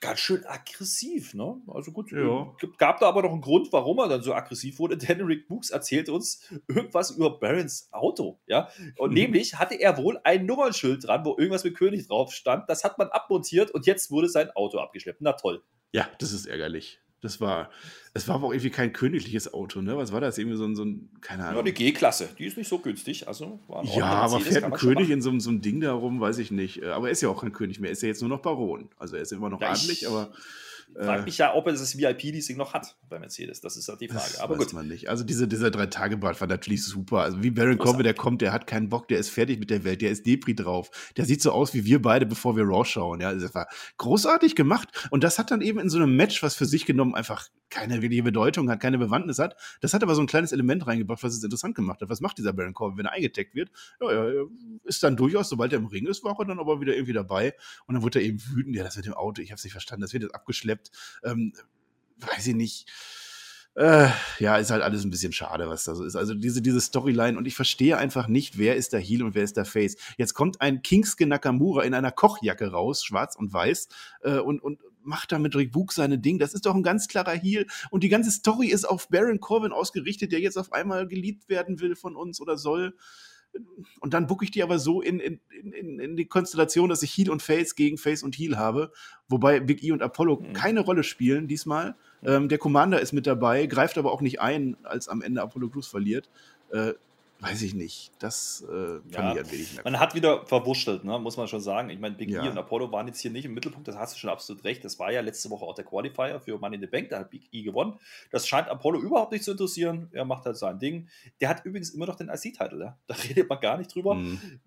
ganz 0.00 0.20
schön 0.20 0.44
aggressiv, 0.46 1.34
ne? 1.34 1.60
Also 1.68 1.92
gut, 1.92 2.12
ja. 2.12 2.54
Gab 2.78 3.00
da 3.00 3.08
aber 3.08 3.22
noch 3.22 3.32
einen 3.32 3.40
Grund, 3.40 3.72
warum 3.72 3.98
er 3.98 4.08
dann 4.08 4.22
so 4.22 4.34
aggressiv 4.34 4.78
wurde, 4.78 4.96
denn 4.98 5.20
Rick 5.22 5.48
Books 5.48 5.70
erzählt 5.70 6.08
uns 6.08 6.48
irgendwas 6.68 7.10
über 7.10 7.38
Barons 7.38 7.88
Auto, 7.92 8.40
ja? 8.46 8.68
Und 8.96 9.10
mhm. 9.10 9.14
nämlich 9.14 9.58
hatte 9.58 9.74
er 9.74 9.96
wohl 9.96 10.20
ein 10.24 10.46
Nummernschild 10.46 11.06
dran, 11.06 11.24
wo 11.24 11.36
irgendwas 11.36 11.64
mit 11.64 11.76
König 11.76 12.06
drauf 12.06 12.32
stand. 12.32 12.68
Das 12.68 12.84
hat 12.84 12.98
man 12.98 13.08
abmontiert 13.08 13.70
und 13.70 13.86
jetzt 13.86 14.10
wurde 14.10 14.28
sein 14.28 14.50
Auto 14.52 14.78
abgeschleppt. 14.78 15.20
Na 15.20 15.32
toll. 15.32 15.62
Ja, 15.92 16.08
das 16.18 16.32
ist 16.32 16.46
ärgerlich. 16.46 17.00
Das 17.20 17.40
war, 17.40 17.70
es 18.14 18.28
war 18.28 18.36
aber 18.36 18.46
auch 18.46 18.52
irgendwie 18.52 18.70
kein 18.70 18.92
königliches 18.92 19.52
Auto, 19.52 19.80
ne? 19.80 19.96
Was 19.96 20.12
war 20.12 20.20
das? 20.20 20.38
Irgendwie 20.38 20.56
so 20.56 20.64
ein, 20.64 20.76
so 20.76 20.84
ein 20.84 21.08
keine 21.20 21.42
Ahnung. 21.42 21.56
Ja, 21.56 21.60
eine 21.62 21.72
G-Klasse, 21.72 22.28
die 22.38 22.46
ist 22.46 22.56
nicht 22.56 22.68
so 22.68 22.78
günstig. 22.78 23.26
Also 23.26 23.58
ja, 23.96 24.04
aber 24.04 24.40
fährt 24.40 24.62
ein 24.62 24.72
König 24.72 25.10
in 25.10 25.20
so, 25.20 25.36
so 25.40 25.50
einem 25.50 25.60
Ding 25.60 25.80
da 25.80 25.92
rum, 25.92 26.20
weiß 26.20 26.38
ich 26.38 26.52
nicht. 26.52 26.84
Aber 26.84 27.08
er 27.08 27.12
ist 27.12 27.20
ja 27.20 27.28
auch 27.28 27.40
kein 27.40 27.52
König 27.52 27.80
mehr, 27.80 27.90
er 27.90 27.94
ist 27.94 28.02
ja 28.02 28.08
jetzt 28.08 28.20
nur 28.20 28.30
noch 28.30 28.40
Baron. 28.40 28.88
Also 28.98 29.16
er 29.16 29.22
ist 29.22 29.32
immer 29.32 29.48
noch 29.48 29.60
ja, 29.60 29.70
adelig, 29.70 30.06
aber 30.06 30.30
Frag 30.94 31.24
mich 31.24 31.38
ja, 31.38 31.54
ob 31.54 31.66
er 31.66 31.72
das 31.72 31.96
VIP-Leasing 31.96 32.56
noch 32.56 32.74
hat 32.74 32.96
bei 33.08 33.18
Mercedes. 33.18 33.60
Das 33.60 33.76
ist 33.76 33.88
ja 33.88 33.96
die 33.96 34.08
Frage. 34.08 34.32
Das 34.32 34.40
Aber 34.40 34.58
weiß 34.58 34.66
gut. 34.66 34.72
man 34.74 34.88
nicht. 34.88 35.08
Also 35.08 35.22
diese, 35.22 35.46
dieser 35.46 35.70
Drei-Tage-Bad 35.70 36.40
war 36.40 36.48
natürlich 36.48 36.84
super. 36.84 37.20
Also 37.20 37.42
wie 37.42 37.50
Baron 37.50 37.78
Corbin, 37.78 38.02
der 38.02 38.14
kommt, 38.14 38.42
der 38.42 38.52
hat 38.52 38.66
keinen 38.66 38.88
Bock, 38.88 39.06
der 39.08 39.18
ist 39.18 39.30
fertig 39.30 39.60
mit 39.60 39.70
der 39.70 39.84
Welt, 39.84 40.02
der 40.02 40.10
ist 40.10 40.26
Depri 40.26 40.54
drauf. 40.54 40.90
Der 41.16 41.24
sieht 41.24 41.40
so 41.40 41.52
aus 41.52 41.72
wie 41.74 41.84
wir 41.84 42.02
beide, 42.02 42.26
bevor 42.26 42.56
wir 42.56 42.64
Raw 42.64 42.84
schauen. 42.84 43.20
Ja, 43.20 43.32
das 43.32 43.54
war 43.54 43.68
großartig 43.98 44.56
gemacht. 44.56 45.08
Und 45.10 45.22
das 45.24 45.38
hat 45.38 45.50
dann 45.50 45.60
eben 45.60 45.78
in 45.78 45.88
so 45.88 45.98
einem 45.98 46.16
Match, 46.16 46.42
was 46.42 46.56
für 46.56 46.66
sich 46.66 46.84
genommen 46.84 47.14
einfach 47.14 47.48
keine 47.70 48.00
wirkliche 48.02 48.22
Bedeutung 48.22 48.70
hat, 48.70 48.80
keine 48.80 48.98
Bewandtnis 48.98 49.38
hat. 49.38 49.56
Das 49.80 49.94
hat 49.94 50.02
aber 50.02 50.14
so 50.14 50.22
ein 50.22 50.26
kleines 50.26 50.52
Element 50.52 50.86
reingebracht, 50.86 51.22
was 51.22 51.34
es 51.34 51.44
interessant 51.44 51.74
gemacht 51.74 52.00
hat. 52.00 52.08
Was 52.08 52.20
macht 52.20 52.38
dieser 52.38 52.52
Baron 52.52 52.74
Corbin, 52.74 52.98
wenn 52.98 53.06
er 53.06 53.12
eingetaggt 53.12 53.54
wird? 53.54 53.70
Ja, 54.00 54.10
er 54.10 54.46
ist 54.84 55.02
dann 55.02 55.16
durchaus, 55.16 55.48
sobald 55.48 55.72
er 55.72 55.78
im 55.78 55.86
Ring 55.86 56.06
ist, 56.06 56.24
war 56.24 56.34
er 56.38 56.46
dann 56.46 56.58
aber 56.58 56.80
wieder 56.80 56.94
irgendwie 56.94 57.12
dabei. 57.12 57.54
Und 57.86 57.94
dann 57.94 58.02
wurde 58.02 58.20
er 58.20 58.24
eben 58.24 58.42
wütend. 58.50 58.74
Ja, 58.74 58.84
das 58.84 58.96
mit 58.96 59.06
dem 59.06 59.14
Auto, 59.14 59.42
ich 59.42 59.50
habe 59.50 59.58
es 59.58 59.64
nicht 59.64 59.72
verstanden. 59.72 60.02
Das 60.02 60.12
wird 60.12 60.22
jetzt 60.22 60.34
abgeschleppt. 60.34 60.77
Ähm, 61.24 61.52
weiß 62.18 62.46
ich 62.48 62.54
nicht. 62.54 62.90
Äh, 63.78 64.08
ja, 64.40 64.56
ist 64.56 64.72
halt 64.72 64.82
alles 64.82 65.04
ein 65.04 65.10
bisschen 65.10 65.32
schade, 65.32 65.68
was 65.68 65.84
da 65.84 65.94
so 65.94 66.04
ist. 66.04 66.16
Also 66.16 66.34
diese, 66.34 66.60
diese 66.60 66.80
Storyline 66.80 67.38
und 67.38 67.46
ich 67.46 67.54
verstehe 67.54 67.96
einfach 67.96 68.26
nicht, 68.26 68.58
wer 68.58 68.74
ist 68.74 68.92
der 68.92 68.98
Heel 68.98 69.22
und 69.22 69.36
wer 69.36 69.44
ist 69.44 69.56
der 69.56 69.64
Face. 69.64 69.96
Jetzt 70.16 70.34
kommt 70.34 70.60
ein 70.60 70.82
Kingsuke 70.82 71.26
Nakamura 71.26 71.84
in 71.84 71.94
einer 71.94 72.10
Kochjacke 72.10 72.72
raus, 72.72 73.04
schwarz 73.04 73.36
und 73.36 73.52
weiß, 73.52 73.88
äh, 74.22 74.38
und, 74.38 74.60
und 74.60 74.80
macht 75.02 75.30
da 75.30 75.38
mit 75.38 75.54
Rick 75.54 75.70
Book 75.70 75.92
seine 75.92 76.18
Ding. 76.18 76.40
Das 76.40 76.54
ist 76.54 76.66
doch 76.66 76.74
ein 76.74 76.82
ganz 76.82 77.06
klarer 77.06 77.32
Heel. 77.32 77.66
Und 77.90 78.02
die 78.02 78.08
ganze 78.08 78.32
Story 78.32 78.66
ist 78.66 78.84
auf 78.84 79.08
Baron 79.10 79.38
Corbin 79.38 79.70
ausgerichtet, 79.70 80.32
der 80.32 80.40
jetzt 80.40 80.58
auf 80.58 80.72
einmal 80.72 81.06
geliebt 81.06 81.48
werden 81.48 81.78
will 81.78 81.94
von 81.94 82.16
uns 82.16 82.40
oder 82.40 82.58
soll. 82.58 82.96
Und 84.00 84.14
dann 84.14 84.26
bucke 84.26 84.44
ich 84.44 84.50
die 84.50 84.62
aber 84.62 84.78
so 84.78 85.00
in, 85.00 85.20
in, 85.20 85.40
in, 85.50 85.98
in 85.98 86.16
die 86.16 86.26
Konstellation, 86.26 86.88
dass 86.88 87.02
ich 87.02 87.12
Heel 87.12 87.30
und 87.30 87.42
Face 87.42 87.74
gegen 87.74 87.98
Face 87.98 88.22
und 88.22 88.36
Heel 88.36 88.56
habe, 88.56 88.92
wobei 89.28 89.60
Big 89.60 89.82
E 89.82 89.92
und 89.92 90.02
Apollo 90.02 90.40
mhm. 90.40 90.52
keine 90.52 90.80
Rolle 90.80 91.02
spielen 91.02 91.48
diesmal. 91.48 91.96
Ähm, 92.22 92.48
der 92.48 92.58
Commander 92.58 93.00
ist 93.00 93.12
mit 93.12 93.26
dabei, 93.26 93.66
greift 93.66 93.98
aber 93.98 94.12
auch 94.12 94.20
nicht 94.20 94.40
ein, 94.40 94.76
als 94.82 95.08
am 95.08 95.22
Ende 95.22 95.42
Apollo 95.42 95.70
Crews 95.70 95.88
verliert. 95.88 96.30
Äh, 96.72 96.94
weiß 97.40 97.62
ich 97.62 97.74
nicht. 97.74 98.10
Das 98.18 98.64
äh, 98.68 99.00
fand 99.00 99.12
ja, 99.12 99.32
ich 99.32 99.38
ein 99.38 99.50
wenig 99.52 99.84
Man 99.84 100.00
hat 100.00 100.14
wieder 100.14 100.44
verwurschtelt, 100.44 101.04
ne, 101.04 101.18
muss 101.18 101.36
man 101.36 101.46
schon 101.46 101.60
sagen. 101.60 101.88
Ich 101.90 101.98
meine, 101.98 102.16
Big 102.16 102.30
Ja. 102.30 102.44
E 102.44 102.48
und 102.48 102.58
Apollo 102.58 102.90
waren 102.90 103.06
jetzt 103.06 103.20
hier 103.20 103.30
nicht 103.30 103.44
im 103.44 103.54
Mittelpunkt, 103.54 103.86
das 103.86 103.96
hast 103.96 104.14
du 104.14 104.18
schon 104.18 104.30
absolut 104.30 104.64
recht. 104.64 104.84
Das 104.84 104.98
war 104.98 105.12
ja 105.12 105.20
letzte 105.20 105.48
Woche 105.50 105.64
auch 105.64 105.74
der 105.74 105.84
Qualifier 105.84 106.40
für 106.40 106.58
Money 106.58 106.76
in 106.76 106.80
the 106.80 106.86
Bank, 106.88 107.10
da 107.10 107.20
hat 107.20 107.30
Big 107.30 107.48
E 107.52 107.62
gewonnen. 107.62 107.98
Das 108.30 108.48
scheint 108.48 108.68
Apollo 108.68 109.00
überhaupt 109.00 109.32
nicht 109.32 109.44
zu 109.44 109.52
interessieren. 109.52 110.08
Er 110.12 110.24
macht 110.24 110.46
halt 110.46 110.56
sein 110.56 110.78
Ding. 110.78 111.08
Der 111.40 111.48
hat 111.48 111.64
übrigens 111.64 111.90
immer 111.90 112.06
noch 112.06 112.16
den 112.16 112.28
IC-Titel, 112.28 112.80
ja? 112.80 112.98
da 113.06 113.14
redet 113.28 113.48
man 113.48 113.60
gar 113.60 113.78
nicht 113.78 113.94
drüber. 113.94 114.14
Mhm. 114.14 114.60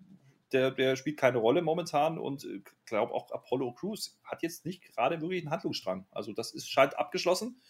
Der, 0.52 0.70
der 0.70 0.96
spielt 0.96 1.16
keine 1.16 1.38
Rolle 1.38 1.62
momentan 1.62 2.18
und 2.18 2.44
ich 2.44 2.62
glaube 2.84 3.14
auch 3.14 3.30
Apollo 3.30 3.72
Crews 3.72 4.18
hat 4.22 4.42
jetzt 4.42 4.66
nicht 4.66 4.82
gerade 4.82 5.20
wirklich 5.20 5.42
einen 5.42 5.50
Handlungsstrang. 5.50 6.06
Also 6.10 6.32
das 6.32 6.52
ist, 6.52 6.68
scheint 6.68 6.98
abgeschlossen. 6.98 7.60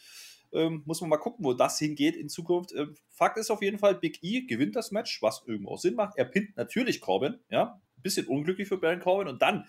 Ähm, 0.53 0.83
muss 0.85 1.01
man 1.01 1.11
mal 1.11 1.17
gucken, 1.19 1.45
wo 1.45 1.53
das 1.55 1.79
hingeht 1.79 2.17
in 2.17 2.29
Zukunft. 2.29 2.73
Ähm, 2.73 2.95
Fakt 3.09 3.39
ist 3.39 3.51
auf 3.51 3.63
jeden 3.63 3.79
Fall, 3.79 3.95
Big 3.95 4.19
E 4.23 4.43
gewinnt 4.43 4.77
das 4.77 4.91
Match, 4.91 5.23
was 5.23 5.43
irgendwo 5.47 5.73
auch 5.73 5.79
Sinn 5.79 5.95
macht. 5.95 6.17
Er 6.17 6.25
pinnt 6.27 6.57
natürlich 6.57 7.01
Corbin, 7.01 7.39
ja. 7.51 7.81
Bisschen 8.03 8.27
unglücklich 8.27 8.67
für 8.67 8.79
Baron 8.79 8.99
Corbin 8.99 9.29
und 9.29 9.43
dann 9.43 9.65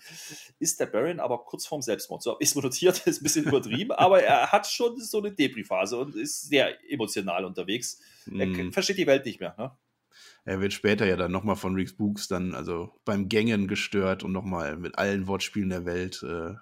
ist 0.58 0.80
der 0.80 0.86
Baron 0.86 1.20
aber 1.20 1.44
kurz 1.44 1.66
vorm 1.66 1.82
Selbstmord. 1.82 2.20
So 2.20 2.36
ist 2.38 2.56
mir 2.56 2.62
notiert, 2.62 3.06
ist 3.06 3.20
ein 3.20 3.22
bisschen 3.22 3.44
übertrieben, 3.44 3.92
aber 3.92 4.24
er 4.24 4.50
hat 4.50 4.66
schon 4.66 4.98
so 4.98 5.18
eine 5.18 5.30
Depri-Phase 5.30 5.96
und 5.96 6.16
ist 6.16 6.42
sehr 6.48 6.76
emotional 6.90 7.44
unterwegs. 7.44 8.00
Er 8.26 8.46
Mhm. 8.46 8.72
versteht 8.72 8.98
die 8.98 9.06
Welt 9.06 9.24
nicht 9.24 9.38
mehr. 9.38 9.54
Ne? 9.56 9.70
Er 10.44 10.60
wird 10.60 10.72
später 10.72 11.06
ja 11.06 11.14
dann 11.16 11.30
nochmal 11.30 11.54
von 11.56 11.74
Reeks 11.76 11.96
Books 11.96 12.26
dann, 12.26 12.56
also 12.56 12.90
beim 13.04 13.28
Gängen 13.28 13.68
gestört 13.68 14.24
und 14.24 14.32
nochmal 14.32 14.76
mit 14.78 14.98
allen 14.98 15.28
Wortspielen 15.28 15.68
der 15.70 15.84
Welt 15.86 16.22
äh, 16.24 16.54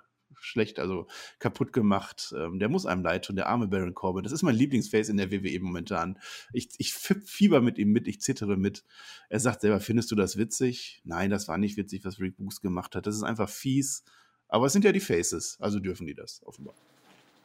schlecht, 0.43 0.79
also 0.79 1.07
kaputt 1.39 1.73
gemacht. 1.73 2.35
Ähm, 2.37 2.59
der 2.59 2.69
muss 2.69 2.87
einem 2.87 3.03
leid 3.03 3.25
tun, 3.25 3.37
der 3.37 3.49
arme 3.49 3.69
Baron 3.69 3.95
Corbin. 3.95 4.23
Das 4.23 4.33
ist 4.33 4.43
mein 4.43 4.55
Lieblingsface 4.55 5.09
in 5.09 5.17
der 5.17 5.31
WWE 5.31 5.61
momentan. 5.61 6.19
Ich, 6.53 6.69
ich 6.79 6.93
fieber 6.93 7.61
mit 7.61 7.79
ihm 7.79 7.93
mit, 7.93 8.09
ich 8.09 8.21
zittere 8.21 8.57
mit. 8.57 8.85
Er 9.29 9.41
sagt 9.41 9.63
selber, 9.63 9.81
findest 9.81 10.11
du 10.11 10.15
das 10.15 10.37
witzig? 10.37 11.01
Nein, 11.05 11.31
das 11.31 11.49
war 11.49 11.59
nicht 11.59 11.77
witzig, 11.77 12.05
was 12.05 12.21
Reek 12.21 12.37
Books 12.37 12.61
gemacht 12.61 12.95
hat. 12.95 13.07
Das 13.07 13.17
ist 13.17 13.23
einfach 13.23 13.49
fies. 13.49 14.05
Aber 14.49 14.67
es 14.67 14.73
sind 14.73 14.85
ja 14.85 14.93
die 14.93 15.01
Faces, 15.01 15.57
also 15.61 15.81
dürfen 15.81 16.07
die 16.07 16.15
das 16.15 16.43
offenbar. 16.45 16.75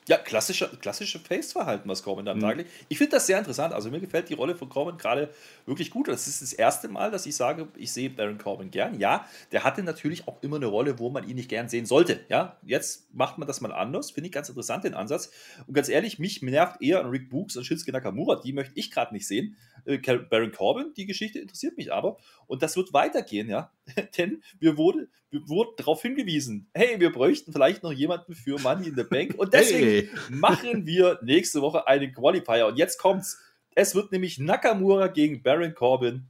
Ja, 0.07 0.17
klassische, 0.17 0.69
klassische 0.79 1.19
Face-Verhalten, 1.19 1.87
was 1.89 2.01
Corbin 2.01 2.25
da 2.25 2.31
am 2.31 2.37
Mhm. 2.37 2.41
Tag 2.41 2.57
legt. 2.57 2.69
Ich 2.87 2.97
finde 2.97 3.11
das 3.11 3.27
sehr 3.27 3.37
interessant. 3.37 3.73
Also 3.73 3.91
mir 3.91 3.99
gefällt 3.99 4.29
die 4.29 4.33
Rolle 4.33 4.55
von 4.55 4.69
Corbin 4.69 4.97
gerade 4.97 5.29
wirklich 5.65 5.91
gut. 5.91 6.07
Das 6.07 6.27
ist 6.27 6.41
das 6.41 6.53
erste 6.53 6.87
Mal, 6.87 7.11
dass 7.11 7.25
ich 7.25 7.35
sage, 7.35 7.67
ich 7.75 7.91
sehe 7.91 8.09
Baron 8.09 8.37
Corbin 8.37 8.71
gern. 8.71 8.99
Ja, 8.99 9.27
der 9.51 9.65
hatte 9.65 9.83
natürlich 9.83 10.27
auch 10.27 10.41
immer 10.41 10.55
eine 10.55 10.67
Rolle, 10.67 10.97
wo 10.99 11.09
man 11.09 11.27
ihn 11.27 11.35
nicht 11.35 11.49
gern 11.49 11.67
sehen 11.67 11.85
sollte. 11.85 12.21
Ja, 12.29 12.57
jetzt 12.63 13.13
macht 13.13 13.37
man 13.37 13.47
das 13.47 13.59
mal 13.59 13.73
anders. 13.73 14.11
Finde 14.11 14.27
ich 14.27 14.33
ganz 14.33 14.47
interessant, 14.47 14.85
den 14.85 14.93
Ansatz. 14.93 15.29
Und 15.67 15.73
ganz 15.73 15.89
ehrlich, 15.89 16.19
mich 16.19 16.41
nervt 16.41 16.81
eher 16.81 17.01
an 17.01 17.09
Rick 17.09 17.29
Books 17.29 17.57
und 17.57 17.65
Shinsuke 17.65 17.91
Nakamura. 17.91 18.37
Die 18.37 18.53
möchte 18.53 18.73
ich 18.75 18.91
gerade 18.91 19.13
nicht 19.13 19.27
sehen. 19.27 19.57
Äh, 19.85 19.97
Baron 19.97 20.51
Corbin, 20.53 20.93
die 20.95 21.05
Geschichte 21.05 21.39
interessiert 21.39 21.75
mich 21.77 21.91
aber. 21.91 22.17
Und 22.47 22.63
das 22.63 22.77
wird 22.77 22.93
weitergehen, 22.93 23.49
ja. 23.49 23.71
Denn 24.17 24.41
wir, 24.59 24.77
wurde, 24.77 25.09
wir 25.29 25.47
wurden 25.49 25.71
darauf 25.77 26.01
hingewiesen, 26.01 26.69
hey, 26.73 26.99
wir 26.99 27.11
bräuchten 27.11 27.51
vielleicht 27.51 27.83
noch 27.83 27.91
jemanden 27.91 28.33
für 28.33 28.59
Money 28.59 28.87
in 28.89 28.95
the 28.95 29.03
Bank. 29.03 29.35
Und 29.37 29.53
deswegen 29.53 29.85
Hey. 29.85 30.09
machen 30.29 30.85
wir 30.85 31.19
nächste 31.21 31.61
Woche 31.61 31.87
einen 31.87 32.13
Qualifier. 32.13 32.67
Und 32.67 32.77
jetzt 32.77 32.97
kommt's. 32.97 33.39
Es 33.75 33.93
wird 33.93 34.11
nämlich 34.11 34.39
Nakamura 34.39 35.07
gegen 35.07 35.43
Baron 35.43 35.75
Corbin 35.75 36.27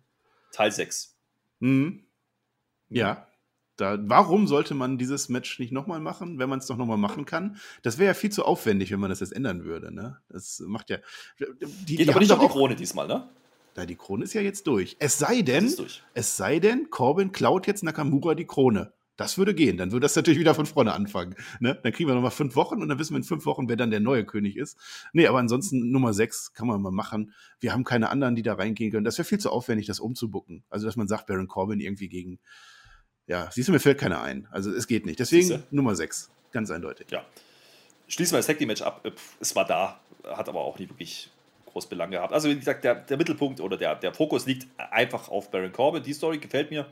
Teil 0.51 0.72
6. 0.72 1.16
Mhm. 1.60 2.04
Ja. 2.89 3.27
Da, 3.77 4.00
warum 4.01 4.48
sollte 4.48 4.74
man 4.74 4.98
dieses 4.98 5.30
Match 5.30 5.60
nicht 5.60 5.72
nochmal 5.72 6.00
machen, 6.00 6.39
wenn 6.39 6.50
man 6.50 6.58
es 6.58 6.66
doch 6.66 6.77
nochmal 6.77 6.98
machen 6.98 7.25
kann? 7.25 7.58
Das 7.84 8.00
wäre 8.00 8.08
ja 8.08 8.13
viel 8.16 8.32
zu 8.32 8.44
aufwendig, 8.44 8.92
wenn 8.92 9.00
man 9.00 9.12
das 9.12 9.20
jetzt 9.20 9.34
ändern 9.34 9.66
würde. 9.66 9.94
Ne? 9.94 10.18
Das 10.30 10.60
macht 10.66 10.89
ja. 10.89 10.98
Die, 11.39 11.46
Geht 11.96 12.08
die 12.08 12.10
aber 12.10 12.20
nicht 12.20 12.32
doch 12.32 12.39
die 12.39 12.48
Krone 12.48 12.75
diesmal, 12.75 13.07
ne? 13.07 13.29
Na, 13.77 13.85
die 13.85 13.96
Krone 13.96 14.24
ist 14.24 14.33
ja 14.33 14.42
jetzt 14.42 14.66
durch. 14.66 14.98
Es 14.98 15.20
sei 15.20 15.44
denn, 15.44 15.72
es 16.16 16.35
sei 16.35 16.59
denn, 16.59 16.90
Corbin 16.90 17.31
klaut 17.31 17.68
jetzt 17.68 17.83
Nakamura 17.83 18.33
die 18.33 18.48
Krone. 18.48 18.92
Das 19.18 19.37
würde 19.37 19.53
gehen. 19.53 19.77
Dann 19.77 19.92
würde 19.92 20.05
das 20.05 20.16
natürlich 20.16 20.40
wieder 20.40 20.55
von 20.55 20.66
vorne 20.66 20.94
anfangen. 20.94 21.35
Ne? 21.59 21.79
Dann 21.83 21.92
kriegen 21.92 22.09
wir 22.09 22.16
nochmal 22.16 22.31
fünf 22.31 22.55
Wochen 22.55 22.81
und 22.81 22.90
dann 22.90 22.98
wissen 22.98 23.13
wir 23.13 23.18
in 23.18 23.24
fünf 23.24 23.46
Wochen, 23.46 23.70
wer 23.70 23.75
dann 23.75 23.92
der 23.92 24.00
neue 24.00 24.25
König 24.25 24.57
ist. 24.57 24.79
Nee, 25.13 25.27
aber 25.27 25.37
ansonsten 25.37 25.92
Nummer 25.92 26.16
sechs 26.16 26.53
kann 26.53 26.68
man 26.68 26.81
mal 26.81 26.92
machen. 26.92 27.33
Wir 27.59 27.72
haben 27.72 27.83
keine 27.83 28.09
anderen, 28.09 28.35
die 28.35 28.42
da 28.42 28.55
reingehen 28.55 28.92
können. 28.92 29.05
Das 29.05 29.20
wäre 29.20 29.27
viel 29.27 29.40
zu 29.40 29.51
aufwendig, 29.51 29.85
das 29.85 30.00
umzubucken. 30.00 30.63
Also, 30.70 30.87
dass 30.87 30.96
man 30.96 31.07
sagt, 31.07 31.27
Baron 31.27 31.48
Corbin 31.48 31.79
irgendwie 31.79 32.09
gegen. 32.09 32.40
Ja, 33.27 33.50
siehst 33.51 33.68
du, 33.68 33.74
mir 33.74 33.79
fällt 33.79 34.00
keiner 34.00 34.22
ein. 34.22 34.48
Also, 34.50 34.72
es 34.72 34.87
geht 34.87 35.05
nicht. 35.05 35.20
Deswegen 35.20 35.48
Siehste? 35.48 35.63
Nummer 35.70 35.96
sechs. 35.96 36.31
Ganz 36.51 36.72
eindeutig. 36.72 37.11
Ja. 37.11 37.24
Schließen 38.07 38.33
wir 38.33 38.40
das 38.40 38.48
Tag 38.48 38.59
Match 38.61 38.81
ab. 38.81 39.01
Äh, 39.03 39.11
Es 39.40 39.55
war 39.55 39.66
da, 39.66 40.00
hat 40.24 40.50
aber 40.50 40.61
auch 40.61 40.79
nicht 40.79 40.90
wirklich 40.90 41.29
groß 41.68 41.88
Belang 41.88 42.12
gehabt. 42.12 42.34
Also, 42.34 42.50
wie 42.50 42.56
gesagt, 42.56 42.84
der, 42.84 42.96
der 42.96 43.18
Mittelpunkt 43.18 43.62
oder 43.62 43.77
der, 43.77 43.96
der 43.96 44.14
Fokus 44.14 44.46
liegt 44.46 44.68
einfach 44.77 45.30
auf 45.30 45.51
Baron 45.51 45.72
Corbin. 45.72 46.03
Die 46.03 46.14
Story 46.14 46.38
gefällt 46.40 46.72
mir. 46.72 46.88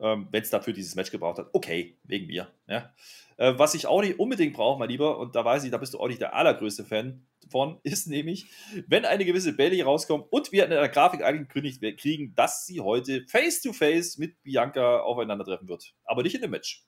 Ähm, 0.00 0.28
Wenn 0.30 0.42
es 0.42 0.50
dafür 0.50 0.72
dieses 0.72 0.94
Match 0.94 1.10
gebraucht 1.10 1.38
hat, 1.38 1.48
okay, 1.52 1.96
wegen 2.04 2.26
mir. 2.26 2.48
Ja. 2.66 2.90
Äh, 3.36 3.58
was 3.58 3.74
ich 3.74 3.86
auch 3.86 4.02
nicht 4.02 4.18
unbedingt 4.18 4.54
brauche, 4.54 4.78
mein 4.78 4.88
Lieber, 4.88 5.18
und 5.18 5.34
da 5.34 5.44
weiß 5.44 5.64
ich, 5.64 5.70
da 5.70 5.78
bist 5.78 5.94
du 5.94 5.98
auch 6.00 6.08
nicht 6.08 6.20
der 6.20 6.34
allergrößte 6.34 6.84
Fan 6.84 7.26
von, 7.50 7.80
ist 7.84 8.06
nämlich, 8.06 8.46
wenn 8.86 9.04
eine 9.04 9.24
gewisse 9.24 9.54
Bailey 9.54 9.80
rauskommt 9.82 10.26
und 10.30 10.52
wir 10.52 10.64
in 10.64 10.70
der 10.70 10.88
Grafik 10.88 11.22
angekündigt 11.22 11.82
kriegen, 11.98 12.34
dass 12.34 12.66
sie 12.66 12.80
heute 12.80 13.24
face-to-face 13.28 14.18
mit 14.18 14.42
Bianca 14.42 15.00
aufeinandertreffen 15.00 15.68
wird. 15.68 15.94
Aber 16.04 16.22
nicht 16.22 16.34
in 16.34 16.42
dem 16.42 16.50
Match. 16.50 16.86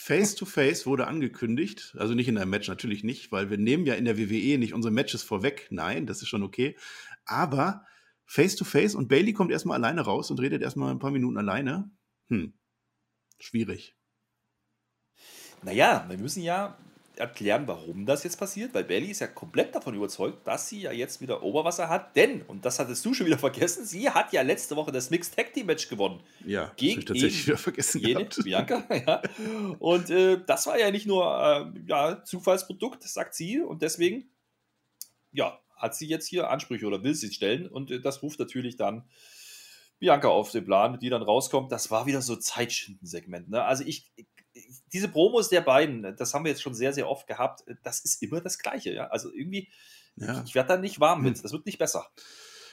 Face 0.00 0.36
to 0.36 0.46
Face 0.46 0.86
wurde 0.86 1.08
angekündigt, 1.08 1.96
also 1.98 2.14
nicht 2.14 2.28
in 2.28 2.38
einem 2.38 2.50
Match 2.50 2.68
natürlich 2.68 3.02
nicht, 3.02 3.32
weil 3.32 3.50
wir 3.50 3.58
nehmen 3.58 3.84
ja 3.84 3.94
in 3.94 4.04
der 4.04 4.16
WWE 4.16 4.56
nicht 4.56 4.72
unsere 4.72 4.94
Matches 4.94 5.24
vorweg. 5.24 5.66
Nein, 5.70 6.06
das 6.06 6.22
ist 6.22 6.28
schon 6.28 6.44
okay. 6.44 6.76
Aber 7.24 7.84
Face 8.24 8.54
to 8.54 8.64
Face 8.64 8.94
und 8.94 9.08
Bailey 9.08 9.32
kommt 9.32 9.50
erstmal 9.50 9.76
alleine 9.76 10.02
raus 10.02 10.30
und 10.30 10.38
redet 10.38 10.62
erstmal 10.62 10.92
ein 10.92 11.00
paar 11.00 11.10
Minuten 11.10 11.36
alleine. 11.36 11.90
Hm. 12.28 12.54
Schwierig. 13.40 13.96
Naja, 15.62 16.06
wir 16.08 16.16
müssen 16.16 16.44
ja 16.44 16.78
erklären, 17.18 17.66
warum 17.66 18.06
das 18.06 18.24
jetzt 18.24 18.38
passiert, 18.38 18.74
weil 18.74 18.84
Bailey 18.84 19.10
ist 19.10 19.20
ja 19.20 19.26
komplett 19.26 19.74
davon 19.74 19.94
überzeugt, 19.94 20.46
dass 20.46 20.68
sie 20.68 20.80
ja 20.80 20.92
jetzt 20.92 21.20
wieder 21.20 21.42
Oberwasser 21.42 21.88
hat, 21.88 22.16
denn, 22.16 22.42
und 22.42 22.64
das 22.64 22.78
hattest 22.78 23.04
du 23.04 23.14
schon 23.14 23.26
wieder 23.26 23.38
vergessen, 23.38 23.84
sie 23.84 24.10
hat 24.10 24.32
ja 24.32 24.42
letzte 24.42 24.76
Woche 24.76 24.92
das 24.92 25.10
Mixed 25.10 25.36
Tag 25.36 25.52
Team 25.52 25.66
Match 25.66 25.88
gewonnen. 25.88 26.20
Ja, 26.44 26.66
das 26.66 26.76
Gegen 26.76 26.92
hab 26.92 26.98
ich 26.98 27.04
tatsächlich 27.06 27.46
wieder 27.46 27.58
vergessen 27.58 28.00
Jene, 28.00 28.14
gehabt. 28.14 28.44
Bianca, 28.44 28.84
ja. 29.06 29.22
Und 29.78 30.10
äh, 30.10 30.40
das 30.46 30.66
war 30.66 30.78
ja 30.78 30.90
nicht 30.90 31.06
nur 31.06 31.24
äh, 31.24 31.80
ja, 31.88 32.24
Zufallsprodukt, 32.24 33.02
sagt 33.02 33.34
sie, 33.34 33.60
und 33.60 33.82
deswegen, 33.82 34.30
ja, 35.32 35.60
hat 35.76 35.94
sie 35.94 36.06
jetzt 36.06 36.26
hier 36.26 36.50
Ansprüche 36.50 36.86
oder 36.86 37.02
will 37.02 37.14
sie 37.14 37.32
stellen 37.32 37.68
und 37.68 37.90
äh, 37.90 38.00
das 38.00 38.22
ruft 38.22 38.38
natürlich 38.38 38.76
dann 38.76 39.04
Bianca 39.98 40.28
auf 40.28 40.50
den 40.50 40.64
Plan, 40.64 40.98
die 41.00 41.10
dann 41.10 41.22
rauskommt. 41.22 41.72
Das 41.72 41.90
war 41.90 42.06
wieder 42.06 42.22
so 42.22 42.36
Zeitschinden-Segment. 42.36 43.50
Ne? 43.50 43.64
Also 43.64 43.84
ich, 43.84 44.12
diese 44.92 45.08
Promos 45.08 45.48
der 45.48 45.60
beiden, 45.60 46.14
das 46.16 46.34
haben 46.34 46.44
wir 46.44 46.50
jetzt 46.50 46.62
schon 46.62 46.74
sehr, 46.74 46.92
sehr 46.92 47.08
oft 47.08 47.26
gehabt, 47.26 47.64
das 47.82 48.00
ist 48.00 48.22
immer 48.22 48.40
das 48.40 48.58
Gleiche. 48.58 48.92
Ja? 48.92 49.08
Also 49.08 49.32
irgendwie, 49.32 49.68
Ja. 50.16 50.42
ich 50.46 50.54
werde 50.54 50.68
da 50.68 50.76
nicht 50.76 51.00
warm 51.00 51.22
mit. 51.22 51.42
Das 51.42 51.52
wird 51.52 51.66
nicht 51.66 51.78
besser. 51.78 52.06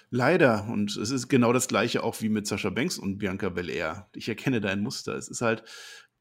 Leider. 0.09 0.67
Und 0.69 0.95
es 0.97 1.09
ist 1.09 1.27
genau 1.29 1.51
das 1.53 1.67
gleiche 1.67 2.03
auch 2.03 2.21
wie 2.21 2.29
mit 2.29 2.47
Sascha 2.47 2.69
Banks 2.69 2.97
und 2.97 3.17
Bianca 3.17 3.49
Belair. 3.49 4.07
Ich 4.13 4.29
erkenne 4.29 4.61
da 4.61 4.69
ein 4.69 4.81
Muster. 4.81 5.15
Es 5.15 5.27
ist 5.27 5.41
halt, 5.41 5.63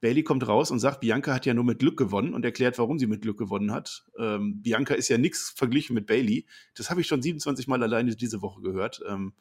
Bailey 0.00 0.22
kommt 0.22 0.46
raus 0.46 0.70
und 0.70 0.80
sagt, 0.80 1.00
Bianca 1.00 1.32
hat 1.34 1.46
ja 1.46 1.54
nur 1.54 1.64
mit 1.64 1.78
Glück 1.78 1.96
gewonnen 1.96 2.34
und 2.34 2.44
erklärt, 2.44 2.78
warum 2.78 2.98
sie 2.98 3.06
mit 3.06 3.22
Glück 3.22 3.38
gewonnen 3.38 3.72
hat. 3.72 4.04
Ähm, 4.18 4.62
Bianca 4.62 4.94
ist 4.94 5.08
ja 5.08 5.18
nichts 5.18 5.50
verglichen 5.54 5.94
mit 5.94 6.06
Bailey. 6.06 6.46
Das 6.74 6.90
habe 6.90 7.00
ich 7.00 7.06
schon 7.06 7.22
27 7.22 7.68
Mal 7.68 7.82
alleine 7.82 8.14
diese 8.16 8.42
Woche 8.42 8.60
gehört. 8.62 9.02
Ähm, 9.08 9.34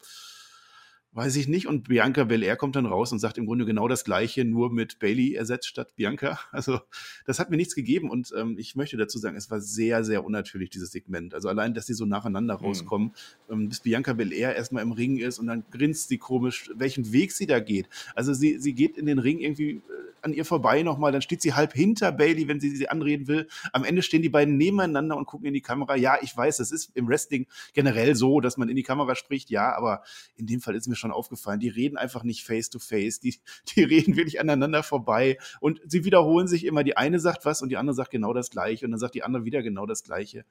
weiß 1.14 1.36
ich 1.36 1.48
nicht. 1.48 1.66
Und 1.66 1.88
Bianca 1.88 2.24
Belair 2.24 2.56
kommt 2.56 2.76
dann 2.76 2.86
raus 2.86 3.12
und 3.12 3.20
sagt 3.20 3.38
im 3.38 3.46
Grunde 3.46 3.64
genau 3.64 3.88
das 3.88 4.04
Gleiche, 4.04 4.44
nur 4.44 4.70
mit 4.72 4.98
Bailey 4.98 5.34
ersetzt 5.34 5.68
statt 5.68 5.94
Bianca. 5.96 6.38
Also 6.52 6.80
das 7.26 7.40
hat 7.40 7.50
mir 7.50 7.56
nichts 7.56 7.74
gegeben 7.74 8.10
und 8.10 8.32
ähm, 8.36 8.56
ich 8.58 8.76
möchte 8.76 8.96
dazu 8.96 9.18
sagen, 9.18 9.36
es 9.36 9.50
war 9.50 9.60
sehr, 9.60 10.04
sehr 10.04 10.24
unnatürlich, 10.24 10.70
dieses 10.70 10.92
Segment. 10.92 11.34
Also 11.34 11.48
allein, 11.48 11.74
dass 11.74 11.86
die 11.86 11.94
so 11.94 12.06
nacheinander 12.06 12.58
Hm. 12.58 12.66
rauskommen, 12.66 13.12
ähm, 13.50 13.68
bis 13.68 13.80
Bianca 13.80 14.12
Belair 14.12 14.54
erstmal 14.54 14.82
im 14.82 14.92
Ring 14.92 15.18
ist 15.18 15.38
und 15.38 15.46
dann 15.46 15.64
grinst 15.70 16.08
sie 16.08 16.18
komisch, 16.18 16.70
welchen 16.74 17.12
Weg 17.12 17.32
sie 17.32 17.46
da 17.46 17.60
geht. 17.60 17.88
Also 18.14 18.34
sie, 18.34 18.58
sie 18.58 18.72
geht 18.72 18.96
in 18.96 19.06
den 19.06 19.18
Ring 19.18 19.38
irgendwie 19.40 19.70
äh, 19.70 19.80
an 20.24 20.32
ihr 20.32 20.44
vorbei 20.44 20.82
nochmal, 20.82 21.12
dann 21.12 21.22
steht 21.22 21.42
sie 21.42 21.54
halb 21.54 21.72
hinter 21.72 22.10
Bailey, 22.12 22.48
wenn 22.48 22.60
sie 22.60 22.74
sie 22.74 22.88
anreden 22.88 23.28
will. 23.28 23.48
Am 23.72 23.84
Ende 23.84 24.02
stehen 24.02 24.22
die 24.22 24.28
beiden 24.28 24.56
nebeneinander 24.56 25.16
und 25.16 25.26
gucken 25.26 25.46
in 25.46 25.54
die 25.54 25.60
Kamera. 25.60 25.96
Ja, 25.96 26.18
ich 26.22 26.36
weiß, 26.36 26.56
das 26.56 26.70
ist 26.72 26.90
im 26.94 27.08
Wrestling 27.08 27.46
generell 27.72 28.14
so, 28.16 28.40
dass 28.40 28.56
man 28.56 28.68
in 28.68 28.76
die 28.76 28.82
Kamera 28.82 29.14
spricht, 29.14 29.50
ja, 29.50 29.74
aber 29.76 30.02
in 30.36 30.46
dem 30.46 30.60
Fall 30.60 30.74
ist 30.74 30.88
mir 30.88 30.96
schon 30.96 31.12
aufgefallen, 31.12 31.60
die 31.60 31.68
reden 31.68 31.96
einfach 31.96 32.24
nicht 32.24 32.44
face 32.44 32.70
to 32.70 32.78
face, 32.78 33.20
die, 33.20 33.38
die 33.76 33.82
reden 33.84 34.16
wirklich 34.16 34.40
aneinander 34.40 34.82
vorbei 34.82 35.38
und 35.60 35.80
sie 35.86 36.04
wiederholen 36.04 36.48
sich 36.48 36.64
immer. 36.64 36.84
Die 36.84 36.96
eine 36.96 37.20
sagt 37.20 37.44
was 37.44 37.62
und 37.62 37.68
die 37.68 37.76
andere 37.76 37.94
sagt 37.94 38.10
genau 38.10 38.32
das 38.32 38.50
Gleiche 38.50 38.84
und 38.86 38.90
dann 38.92 39.00
sagt 39.00 39.14
die 39.14 39.22
andere 39.22 39.44
wieder 39.44 39.62
genau 39.62 39.86
das 39.86 40.02
Gleiche. 40.02 40.44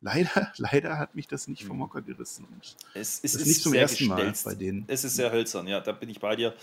Leider, 0.00 0.52
leider 0.56 0.98
hat 0.98 1.14
mich 1.14 1.28
das 1.28 1.46
nicht 1.46 1.64
vom 1.64 1.76
Mhm. 1.76 1.82
Hocker 1.82 2.02
gerissen. 2.02 2.44
Und 2.50 2.76
Es, 2.94 3.20
es 3.22 3.36
ist, 3.36 3.46
nicht 3.46 3.62
zum 3.62 3.72
ersten 3.74 4.06
Mal 4.08 4.16
gestelzt. 4.16 4.44
bei 4.44 4.54
denen. 4.56 4.84
Es 4.88 5.04
ist 5.04 5.14
sehr 5.14 5.30
hölzern, 5.30 5.68
ja, 5.68 5.80
da 5.80 5.92
bin 5.92 6.08
ich 6.08 6.18
bei 6.18 6.34
dir. 6.34 6.54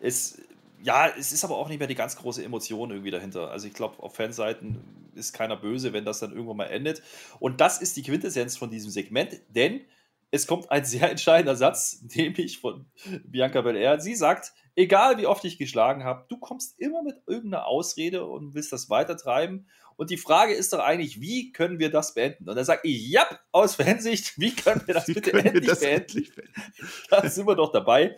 Es, 0.00 0.40
ja, 0.82 1.08
es 1.08 1.32
ist 1.32 1.44
aber 1.44 1.56
auch 1.56 1.68
nicht 1.68 1.78
mehr 1.78 1.88
die 1.88 1.94
ganz 1.94 2.16
große 2.16 2.44
Emotion 2.44 2.90
irgendwie 2.90 3.10
dahinter. 3.10 3.50
Also 3.50 3.66
ich 3.66 3.74
glaube, 3.74 4.02
auf 4.02 4.14
Fanseiten 4.14 4.78
ist 5.14 5.32
keiner 5.32 5.56
böse, 5.56 5.92
wenn 5.92 6.04
das 6.04 6.20
dann 6.20 6.32
irgendwann 6.32 6.58
mal 6.58 6.66
endet. 6.66 7.02
Und 7.40 7.60
das 7.60 7.80
ist 7.80 7.96
die 7.96 8.02
Quintessenz 8.02 8.56
von 8.56 8.70
diesem 8.70 8.90
Segment, 8.90 9.40
denn 9.48 9.82
es 10.30 10.46
kommt 10.46 10.70
ein 10.70 10.84
sehr 10.84 11.10
entscheidender 11.10 11.56
Satz, 11.56 12.02
nämlich 12.14 12.60
von 12.60 12.86
Bianca 13.24 13.62
Belair. 13.62 14.00
Sie 14.00 14.14
sagt, 14.14 14.52
egal 14.76 15.18
wie 15.18 15.26
oft 15.26 15.44
ich 15.44 15.58
geschlagen 15.58 16.04
habe, 16.04 16.26
du 16.28 16.38
kommst 16.38 16.78
immer 16.78 17.02
mit 17.02 17.16
irgendeiner 17.26 17.66
Ausrede 17.66 18.26
und 18.26 18.54
willst 18.54 18.72
das 18.72 18.90
weitertreiben. 18.90 19.66
Und 19.96 20.10
die 20.10 20.16
Frage 20.16 20.54
ist 20.54 20.72
doch 20.72 20.78
eigentlich, 20.78 21.20
wie 21.20 21.50
können 21.50 21.80
wir 21.80 21.90
das 21.90 22.14
beenden? 22.14 22.48
Und 22.48 22.54
dann 22.54 22.64
sage 22.64 22.82
ich, 22.84 23.08
ja, 23.08 23.26
aus 23.50 23.74
Fansicht, 23.74 24.38
wie 24.38 24.54
können 24.54 24.82
wir 24.86 24.94
das 24.94 25.08
wie 25.08 25.14
bitte 25.14 25.32
endlich, 25.32 25.66
das 25.66 25.80
beenden? 25.80 26.02
endlich 26.02 26.34
beenden? 26.36 26.62
da 27.10 27.28
sind 27.28 27.48
wir 27.48 27.56
doch 27.56 27.72
dabei. 27.72 28.16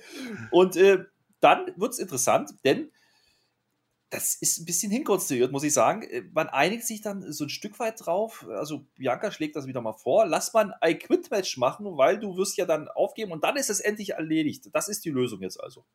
Und 0.50 0.76
äh, 0.76 1.04
dann 1.40 1.72
wird 1.76 1.92
es 1.92 1.98
interessant, 1.98 2.52
denn 2.64 2.90
das 4.10 4.34
ist 4.34 4.58
ein 4.58 4.64
bisschen 4.64 4.90
hinkonstruiert, 4.90 5.52
muss 5.52 5.62
ich 5.62 5.72
sagen. 5.72 6.02
Äh, 6.02 6.22
man 6.32 6.48
einigt 6.48 6.84
sich 6.84 7.00
dann 7.00 7.32
so 7.32 7.44
ein 7.44 7.48
Stück 7.48 7.78
weit 7.78 8.04
drauf. 8.04 8.46
Also 8.50 8.86
Bianca 8.96 9.30
schlägt 9.30 9.56
das 9.56 9.66
wieder 9.66 9.80
mal 9.80 9.92
vor. 9.92 10.26
Lass 10.26 10.52
mal 10.52 10.74
ein 10.80 10.94
I-Quit-Match 10.94 11.56
machen, 11.58 11.96
weil 11.96 12.18
du 12.18 12.36
wirst 12.36 12.56
ja 12.56 12.66
dann 12.66 12.88
aufgeben 12.88 13.32
und 13.32 13.44
dann 13.44 13.56
ist 13.56 13.70
es 13.70 13.80
endlich 13.80 14.10
erledigt. 14.10 14.68
Das 14.72 14.88
ist 14.88 15.04
die 15.04 15.10
Lösung 15.10 15.40
jetzt 15.42 15.60
also. 15.60 15.86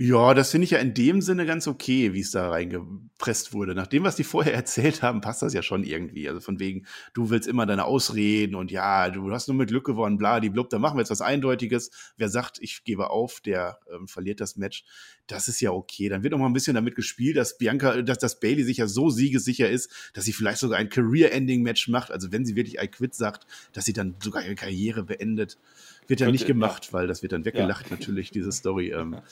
Ja, 0.00 0.32
das 0.32 0.52
finde 0.52 0.64
ich 0.64 0.70
ja 0.70 0.78
in 0.78 0.94
dem 0.94 1.20
Sinne 1.20 1.44
ganz 1.44 1.66
okay, 1.66 2.14
wie 2.14 2.20
es 2.20 2.30
da 2.30 2.50
reingepresst 2.50 3.52
wurde. 3.52 3.74
Nach 3.74 3.88
dem, 3.88 4.04
was 4.04 4.14
die 4.14 4.22
vorher 4.22 4.54
erzählt 4.54 5.02
haben, 5.02 5.20
passt 5.20 5.42
das 5.42 5.52
ja 5.54 5.62
schon 5.64 5.82
irgendwie. 5.82 6.28
Also 6.28 6.38
von 6.38 6.60
wegen, 6.60 6.86
du 7.14 7.30
willst 7.30 7.48
immer 7.48 7.66
deine 7.66 7.84
Ausreden 7.84 8.54
und 8.54 8.70
ja, 8.70 9.10
du 9.10 9.32
hast 9.32 9.48
nur 9.48 9.56
mit 9.56 9.70
Glück 9.70 9.84
gewonnen, 9.84 10.16
bla, 10.16 10.38
die 10.38 10.50
blub, 10.50 10.70
da 10.70 10.78
machen 10.78 10.96
wir 10.96 11.00
jetzt 11.00 11.10
was 11.10 11.20
Eindeutiges. 11.20 11.90
Wer 12.16 12.28
sagt, 12.28 12.58
ich 12.60 12.84
gebe 12.84 13.10
auf, 13.10 13.40
der 13.40 13.80
ähm, 13.92 14.06
verliert 14.06 14.40
das 14.40 14.54
Match. 14.54 14.84
Das 15.26 15.48
ist 15.48 15.60
ja 15.60 15.72
okay. 15.72 16.08
Dann 16.08 16.22
wird 16.22 16.32
auch 16.32 16.38
mal 16.38 16.46
ein 16.46 16.52
bisschen 16.52 16.76
damit 16.76 16.94
gespielt, 16.94 17.36
dass 17.36 17.58
Bianca, 17.58 18.00
dass, 18.02 18.18
dass 18.18 18.38
Bailey 18.38 18.62
sich 18.62 18.76
ja 18.76 18.86
so 18.86 19.10
siegessicher 19.10 19.68
ist, 19.68 19.90
dass 20.12 20.24
sie 20.24 20.32
vielleicht 20.32 20.58
sogar 20.58 20.78
ein 20.78 20.90
Career-Ending-Match 20.90 21.88
macht. 21.88 22.12
Also 22.12 22.30
wenn 22.30 22.44
sie 22.44 22.54
wirklich 22.54 22.80
I 22.80 22.86
quit 22.86 23.16
sagt, 23.16 23.48
dass 23.72 23.86
sie 23.86 23.94
dann 23.94 24.14
sogar 24.22 24.44
ihre 24.44 24.54
Karriere 24.54 25.02
beendet. 25.02 25.58
Wird 26.06 26.20
ja 26.20 26.30
nicht 26.30 26.46
gemacht, 26.46 26.92
weil 26.92 27.08
das 27.08 27.22
wird 27.22 27.32
dann 27.32 27.44
weggelacht, 27.44 27.90
ja. 27.90 27.96
natürlich, 27.96 28.30
diese 28.30 28.52
Story. 28.52 28.92
Ähm, 28.92 29.16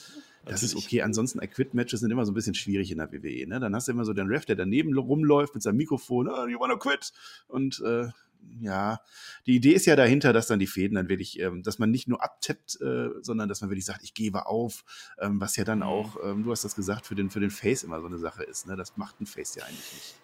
das 0.47 0.63
ist 0.63 0.75
okay. 0.75 1.01
Ansonsten, 1.01 1.41
I-Quit-Matches 1.41 1.99
sind 1.99 2.11
immer 2.11 2.25
so 2.25 2.31
ein 2.31 2.35
bisschen 2.35 2.55
schwierig 2.55 2.91
in 2.91 2.97
der 2.97 3.11
WWE. 3.11 3.47
Ne? 3.47 3.59
Dann 3.59 3.75
hast 3.75 3.87
du 3.87 3.91
immer 3.91 4.05
so 4.05 4.13
den 4.13 4.27
Ref, 4.27 4.45
der 4.45 4.55
daneben 4.55 4.97
rumläuft 4.97 5.53
mit 5.53 5.63
seinem 5.63 5.77
Mikrofon, 5.77 6.27
oh, 6.27 6.47
you 6.47 6.59
wanna 6.59 6.75
quit? 6.75 7.11
Und 7.47 7.81
äh, 7.85 8.07
ja, 8.59 9.01
die 9.45 9.55
Idee 9.55 9.73
ist 9.73 9.85
ja 9.85 9.95
dahinter, 9.95 10.33
dass 10.33 10.47
dann 10.47 10.59
die 10.59 10.67
Fäden 10.67 10.95
dann 10.95 11.09
wirklich, 11.09 11.39
ähm, 11.39 11.63
dass 11.63 11.79
man 11.79 11.91
nicht 11.91 12.07
nur 12.07 12.23
abtippt, 12.23 12.79
äh, 12.81 13.09
sondern 13.21 13.49
dass 13.49 13.61
man 13.61 13.69
wirklich 13.69 13.85
sagt, 13.85 14.03
ich 14.03 14.13
gebe 14.13 14.45
auf, 14.45 14.85
ähm, 15.19 15.41
was 15.41 15.55
ja 15.55 15.63
dann 15.63 15.79
mhm. 15.79 15.85
auch, 15.85 16.17
ähm, 16.23 16.43
du 16.43 16.51
hast 16.51 16.63
das 16.63 16.75
gesagt, 16.75 17.05
für 17.05 17.15
den, 17.15 17.29
für 17.29 17.39
den 17.39 17.51
Face 17.51 17.83
immer 17.83 17.99
so 17.99 18.07
eine 18.07 18.19
Sache 18.19 18.43
ist. 18.43 18.67
Ne? 18.67 18.75
Das 18.75 18.97
macht 18.97 19.19
ein 19.21 19.25
Face 19.25 19.55
ja 19.55 19.63
eigentlich 19.63 19.93
nicht 19.93 20.15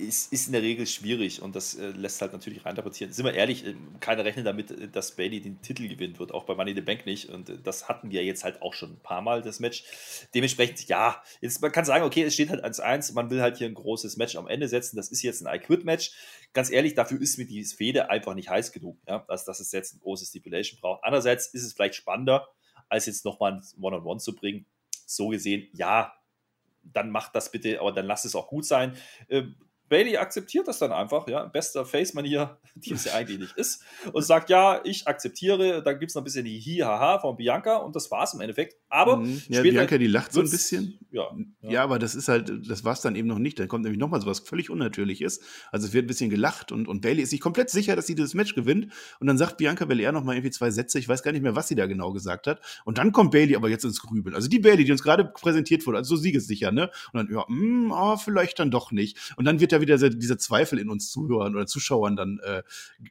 ist, 0.00 0.32
ist 0.32 0.46
in 0.46 0.52
der 0.52 0.62
Regel 0.62 0.86
schwierig 0.86 1.42
und 1.42 1.54
das 1.54 1.76
äh, 1.76 1.90
lässt 1.90 2.20
halt 2.20 2.32
natürlich 2.32 2.64
reinterpretieren. 2.64 3.12
Sind 3.12 3.24
wir 3.24 3.34
ehrlich, 3.34 3.66
äh, 3.66 3.74
keiner 4.00 4.24
rechnet 4.24 4.46
damit, 4.46 4.70
äh, 4.70 4.88
dass 4.88 5.16
Bailey 5.16 5.40
den 5.40 5.60
Titel 5.62 5.88
gewinnt 5.88 6.18
wird, 6.18 6.32
auch 6.32 6.44
bei 6.44 6.54
Money 6.54 6.74
the 6.74 6.80
Bank 6.80 7.06
nicht. 7.06 7.28
Und 7.28 7.48
äh, 7.50 7.58
das 7.62 7.88
hatten 7.88 8.10
wir 8.10 8.24
jetzt 8.24 8.42
halt 8.44 8.62
auch 8.62 8.74
schon 8.74 8.92
ein 8.92 9.00
paar 9.00 9.20
Mal, 9.20 9.42
das 9.42 9.60
Match. 9.60 9.84
Dementsprechend, 10.34 10.88
ja, 10.88 11.22
jetzt, 11.40 11.60
man 11.62 11.72
kann 11.72 11.84
sagen, 11.84 12.04
okay, 12.04 12.22
es 12.22 12.34
steht 12.34 12.50
halt 12.50 12.64
1-1, 12.64 13.12
man 13.12 13.30
will 13.30 13.42
halt 13.42 13.58
hier 13.58 13.68
ein 13.68 13.74
großes 13.74 14.16
Match 14.16 14.36
am 14.36 14.48
Ende 14.48 14.68
setzen. 14.68 14.96
Das 14.96 15.08
ist 15.08 15.22
jetzt 15.22 15.46
ein 15.46 15.54
I-Quit-Match. 15.54 16.12
Ganz 16.52 16.70
ehrlich, 16.70 16.94
dafür 16.94 17.20
ist 17.20 17.38
mir 17.38 17.46
die 17.46 17.64
Fehde 17.64 18.10
einfach 18.10 18.34
nicht 18.34 18.48
heiß 18.48 18.72
genug, 18.72 18.98
ja, 19.06 19.24
als 19.28 19.44
dass 19.44 19.60
es 19.60 19.70
jetzt 19.72 19.94
ein 19.94 20.00
großes 20.00 20.28
Stipulation 20.28 20.80
braucht. 20.80 21.04
Andererseits 21.04 21.46
ist 21.48 21.64
es 21.64 21.74
vielleicht 21.74 21.94
spannender, 21.94 22.48
als 22.88 23.06
jetzt 23.06 23.24
nochmal 23.24 23.52
ein 23.52 23.62
One-on-One 23.80 23.96
-on 23.96 24.16
-One 24.16 24.18
zu 24.18 24.34
bringen. 24.34 24.66
So 25.06 25.28
gesehen, 25.28 25.68
ja, 25.72 26.12
dann 26.82 27.10
macht 27.10 27.34
das 27.34 27.50
bitte, 27.50 27.80
aber 27.80 27.92
dann 27.92 28.06
lasst 28.06 28.24
es 28.24 28.34
auch 28.34 28.48
gut 28.48 28.64
sein. 28.64 28.96
Ähm, 29.28 29.54
Bailey 29.90 30.16
akzeptiert 30.16 30.68
das 30.68 30.78
dann 30.78 30.92
einfach, 30.92 31.28
ja, 31.28 31.44
bester 31.46 31.84
Face-Manier, 31.84 32.58
die 32.76 32.92
es 32.92 33.04
ja 33.04 33.14
eigentlich 33.14 33.40
nicht 33.40 33.56
ist, 33.56 33.82
und 34.12 34.22
sagt, 34.22 34.48
ja, 34.48 34.80
ich 34.84 35.06
akzeptiere, 35.06 35.82
dann 35.82 35.98
gibt 35.98 36.10
es 36.10 36.14
noch 36.14 36.22
ein 36.22 36.24
bisschen 36.24 36.44
die 36.44 36.58
Hi-Haha 36.58 37.18
von 37.18 37.36
Bianca 37.36 37.76
und 37.76 37.94
das 37.96 38.10
war 38.10 38.22
es 38.22 38.32
im 38.32 38.40
Endeffekt. 38.40 38.76
Aber 38.88 39.18
mhm. 39.18 39.42
ja, 39.48 39.62
Bianca, 39.62 39.98
die 39.98 40.06
lacht 40.06 40.32
so 40.32 40.40
ein 40.40 40.48
bisschen. 40.48 40.98
Ja, 41.10 41.24
ja. 41.60 41.70
ja 41.70 41.82
aber 41.82 41.98
das 41.98 42.14
ist 42.14 42.28
halt, 42.28 42.50
das 42.68 42.84
war 42.84 42.92
es 42.92 43.00
dann 43.00 43.16
eben 43.16 43.26
noch 43.26 43.40
nicht. 43.40 43.58
Dann 43.58 43.66
kommt 43.66 43.82
nämlich 43.82 43.98
nochmal 43.98 44.20
so 44.20 44.28
was 44.28 44.38
völlig 44.38 44.70
Unnatürliches. 44.70 45.40
Also 45.72 45.88
es 45.88 45.92
wird 45.92 46.04
ein 46.04 46.06
bisschen 46.06 46.30
gelacht 46.30 46.70
und, 46.70 46.86
und 46.86 47.00
Bailey 47.00 47.22
ist 47.22 47.30
sich 47.30 47.40
komplett 47.40 47.68
sicher, 47.68 47.96
dass 47.96 48.06
sie 48.06 48.14
dieses 48.14 48.34
Match 48.34 48.54
gewinnt. 48.54 48.92
Und 49.18 49.26
dann 49.26 49.38
sagt 49.38 49.56
Bianca 49.56 49.84
Belair 49.84 50.12
nochmal 50.12 50.36
irgendwie 50.36 50.52
zwei 50.52 50.70
Sätze, 50.70 51.00
ich 51.00 51.08
weiß 51.08 51.24
gar 51.24 51.32
nicht 51.32 51.42
mehr, 51.42 51.56
was 51.56 51.66
sie 51.66 51.74
da 51.74 51.86
genau 51.86 52.12
gesagt 52.12 52.46
hat. 52.46 52.60
Und 52.84 52.98
dann 52.98 53.10
kommt 53.10 53.32
Bailey 53.32 53.56
aber 53.56 53.68
jetzt 53.68 53.84
ins 53.84 54.00
Grübeln. 54.00 54.36
Also 54.36 54.48
die 54.48 54.60
Bailey, 54.60 54.84
die 54.84 54.92
uns 54.92 55.02
gerade 55.02 55.24
präsentiert 55.24 55.84
wurde, 55.86 55.98
also 55.98 56.14
so 56.14 56.22
siegessicher, 56.22 56.70
ne? 56.70 56.90
Und 57.12 57.18
dann, 57.18 57.34
ja, 57.34 57.44
mh, 57.48 58.12
oh, 58.12 58.16
vielleicht 58.16 58.60
dann 58.60 58.70
doch 58.70 58.92
nicht. 58.92 59.34
Und 59.36 59.44
dann 59.46 59.58
wird 59.58 59.72
er 59.80 60.00
wieder 60.00 60.10
dieser 60.10 60.38
Zweifel 60.38 60.78
in 60.78 60.90
uns 60.90 61.10
Zuhörern 61.10 61.54
oder 61.54 61.66
Zuschauern 61.66 62.16
dann 62.16 62.40
äh, 62.42 62.62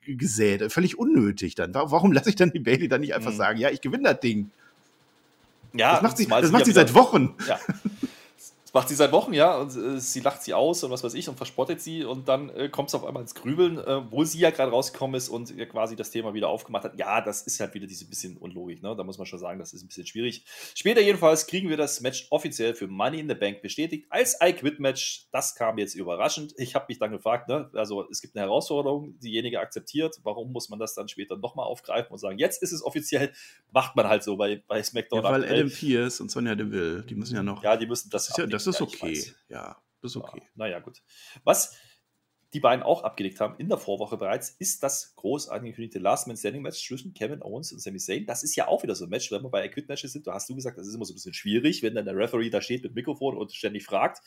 gesät. 0.05 0.71
Völlig 0.71 0.97
unnötig 0.97 1.55
dann. 1.55 1.73
Warum 1.73 2.11
lasse 2.11 2.29
ich 2.29 2.35
dann 2.35 2.51
die 2.51 2.59
Bailey 2.59 2.87
dann 2.87 3.01
nicht 3.01 3.15
einfach 3.15 3.31
mhm. 3.31 3.37
sagen, 3.37 3.59
ja, 3.59 3.69
ich 3.69 3.81
gewinne 3.81 4.03
das 4.03 4.19
Ding? 4.19 4.51
Ja, 5.73 5.93
das 5.93 6.01
macht 6.01 6.17
sie, 6.17 6.25
das 6.25 6.51
macht 6.51 6.65
sie 6.65 6.71
seit 6.71 6.93
Wochen. 6.93 7.35
Ja. 7.47 7.59
Das 8.69 8.75
macht 8.75 8.89
sie 8.89 8.93
seit 8.93 9.11
Wochen, 9.11 9.33
ja, 9.33 9.57
und 9.57 9.75
äh, 9.75 9.99
sie 9.99 10.19
lacht 10.19 10.43
sie 10.43 10.53
aus 10.53 10.83
und 10.83 10.91
was 10.91 11.03
weiß 11.03 11.15
ich 11.15 11.27
und 11.27 11.37
verspottet 11.37 11.81
sie 11.81 12.05
und 12.05 12.27
dann 12.27 12.51
äh, 12.51 12.69
kommt 12.69 12.89
es 12.89 12.95
auf 12.95 13.03
einmal 13.03 13.23
ins 13.23 13.33
Grübeln, 13.33 13.79
äh, 13.79 14.11
wo 14.11 14.23
sie 14.25 14.37
ja 14.37 14.51
gerade 14.51 14.69
rausgekommen 14.69 15.15
ist 15.15 15.27
und 15.27 15.49
ja 15.57 15.65
quasi 15.65 15.95
das 15.95 16.11
Thema 16.11 16.35
wieder 16.35 16.49
aufgemacht 16.49 16.83
hat. 16.83 16.95
Ja, 16.95 17.19
das 17.19 17.41
ist 17.41 17.59
halt 17.59 17.73
wieder 17.73 17.87
diese 17.87 18.05
bisschen 18.05 18.37
Unlogik, 18.37 18.83
ne? 18.83 18.95
Da 18.95 19.03
muss 19.03 19.17
man 19.17 19.25
schon 19.25 19.39
sagen, 19.39 19.57
das 19.57 19.73
ist 19.73 19.81
ein 19.81 19.87
bisschen 19.87 20.05
schwierig. 20.05 20.45
Später 20.75 21.01
jedenfalls 21.01 21.47
kriegen 21.47 21.67
wir 21.67 21.77
das 21.77 21.99
Match 22.01 22.27
offiziell 22.29 22.75
für 22.75 22.85
Money 22.85 23.21
in 23.21 23.27
the 23.27 23.33
Bank 23.33 23.63
bestätigt 23.63 24.05
als 24.11 24.37
I-Quit-Match. 24.39 25.29
Das 25.31 25.55
kam 25.55 25.79
jetzt 25.79 25.95
überraschend. 25.95 26.53
Ich 26.57 26.75
habe 26.75 26.85
mich 26.89 26.99
dann 26.99 27.09
gefragt, 27.09 27.49
ne? 27.49 27.71
Also 27.73 28.07
es 28.11 28.21
gibt 28.21 28.35
eine 28.35 28.45
Herausforderung, 28.45 29.17
diejenige 29.17 29.61
akzeptiert. 29.61 30.19
Warum 30.21 30.51
muss 30.51 30.69
man 30.69 30.77
das 30.77 30.93
dann 30.93 31.07
später 31.07 31.37
nochmal 31.37 31.65
aufgreifen 31.65 32.11
und 32.11 32.19
sagen, 32.19 32.37
jetzt 32.37 32.61
ist 32.61 32.71
es 32.71 32.83
offiziell? 32.83 33.31
Macht 33.71 33.95
man 33.95 34.07
halt 34.07 34.21
so 34.21 34.37
bei, 34.37 34.61
bei 34.67 34.83
SmackDown. 34.83 35.23
Ja, 35.23 35.31
weil 35.31 35.45
Adam 35.45 35.71
Pierce 35.71 36.21
und 36.21 36.29
Sonja 36.29 36.53
Deville, 36.53 37.01
die 37.01 37.15
müssen 37.15 37.35
ja 37.35 37.41
noch. 37.41 37.63
Ja, 37.63 37.75
die 37.75 37.87
müssen 37.87 38.11
das. 38.11 38.27
das 38.27 38.58
das 38.58 38.58
ist 38.67 38.81
okay. 38.81 39.25
Ja, 39.47 39.81
das 40.01 40.11
ist 40.11 40.17
okay. 40.17 40.41
Ja, 40.41 40.49
naja, 40.55 40.79
gut. 40.79 41.01
Was 41.43 41.75
die 42.53 42.59
beiden 42.59 42.83
auch 42.83 43.03
abgelegt 43.03 43.39
haben 43.39 43.55
in 43.59 43.69
der 43.69 43.77
Vorwoche 43.77 44.17
bereits, 44.17 44.49
ist 44.57 44.81
das 44.81 45.15
groß 45.15 45.49
angekündigte 45.49 45.99
Last 45.99 46.27
Man 46.27 46.35
Standing 46.35 46.63
Match 46.63 46.83
zwischen 46.85 47.13
Kevin 47.13 47.43
Owens 47.43 47.71
und 47.71 47.79
Sami 47.79 47.99
Zayn. 47.99 48.25
Das 48.25 48.43
ist 48.43 48.55
ja 48.55 48.67
auch 48.67 48.81
wieder 48.81 48.95
so 48.95 49.05
ein 49.05 49.09
Match, 49.09 49.31
wenn 49.31 49.43
wir 49.43 49.49
bei 49.49 49.63
Acute 49.63 49.87
Matches 49.87 50.13
sind. 50.13 50.25
Du 50.25 50.31
hast 50.31 50.49
du 50.49 50.55
gesagt, 50.55 50.77
das 50.77 50.87
ist 50.87 50.95
immer 50.95 51.05
so 51.05 51.13
ein 51.13 51.15
bisschen 51.15 51.33
schwierig, 51.33 51.83
wenn 51.83 51.93
dann 51.93 52.05
der 52.05 52.15
Referee 52.15 52.49
da 52.49 52.61
steht 52.61 52.83
mit 52.83 52.95
Mikrofon 52.95 53.37
und 53.37 53.53
ständig 53.53 53.85
fragt. 53.85 54.21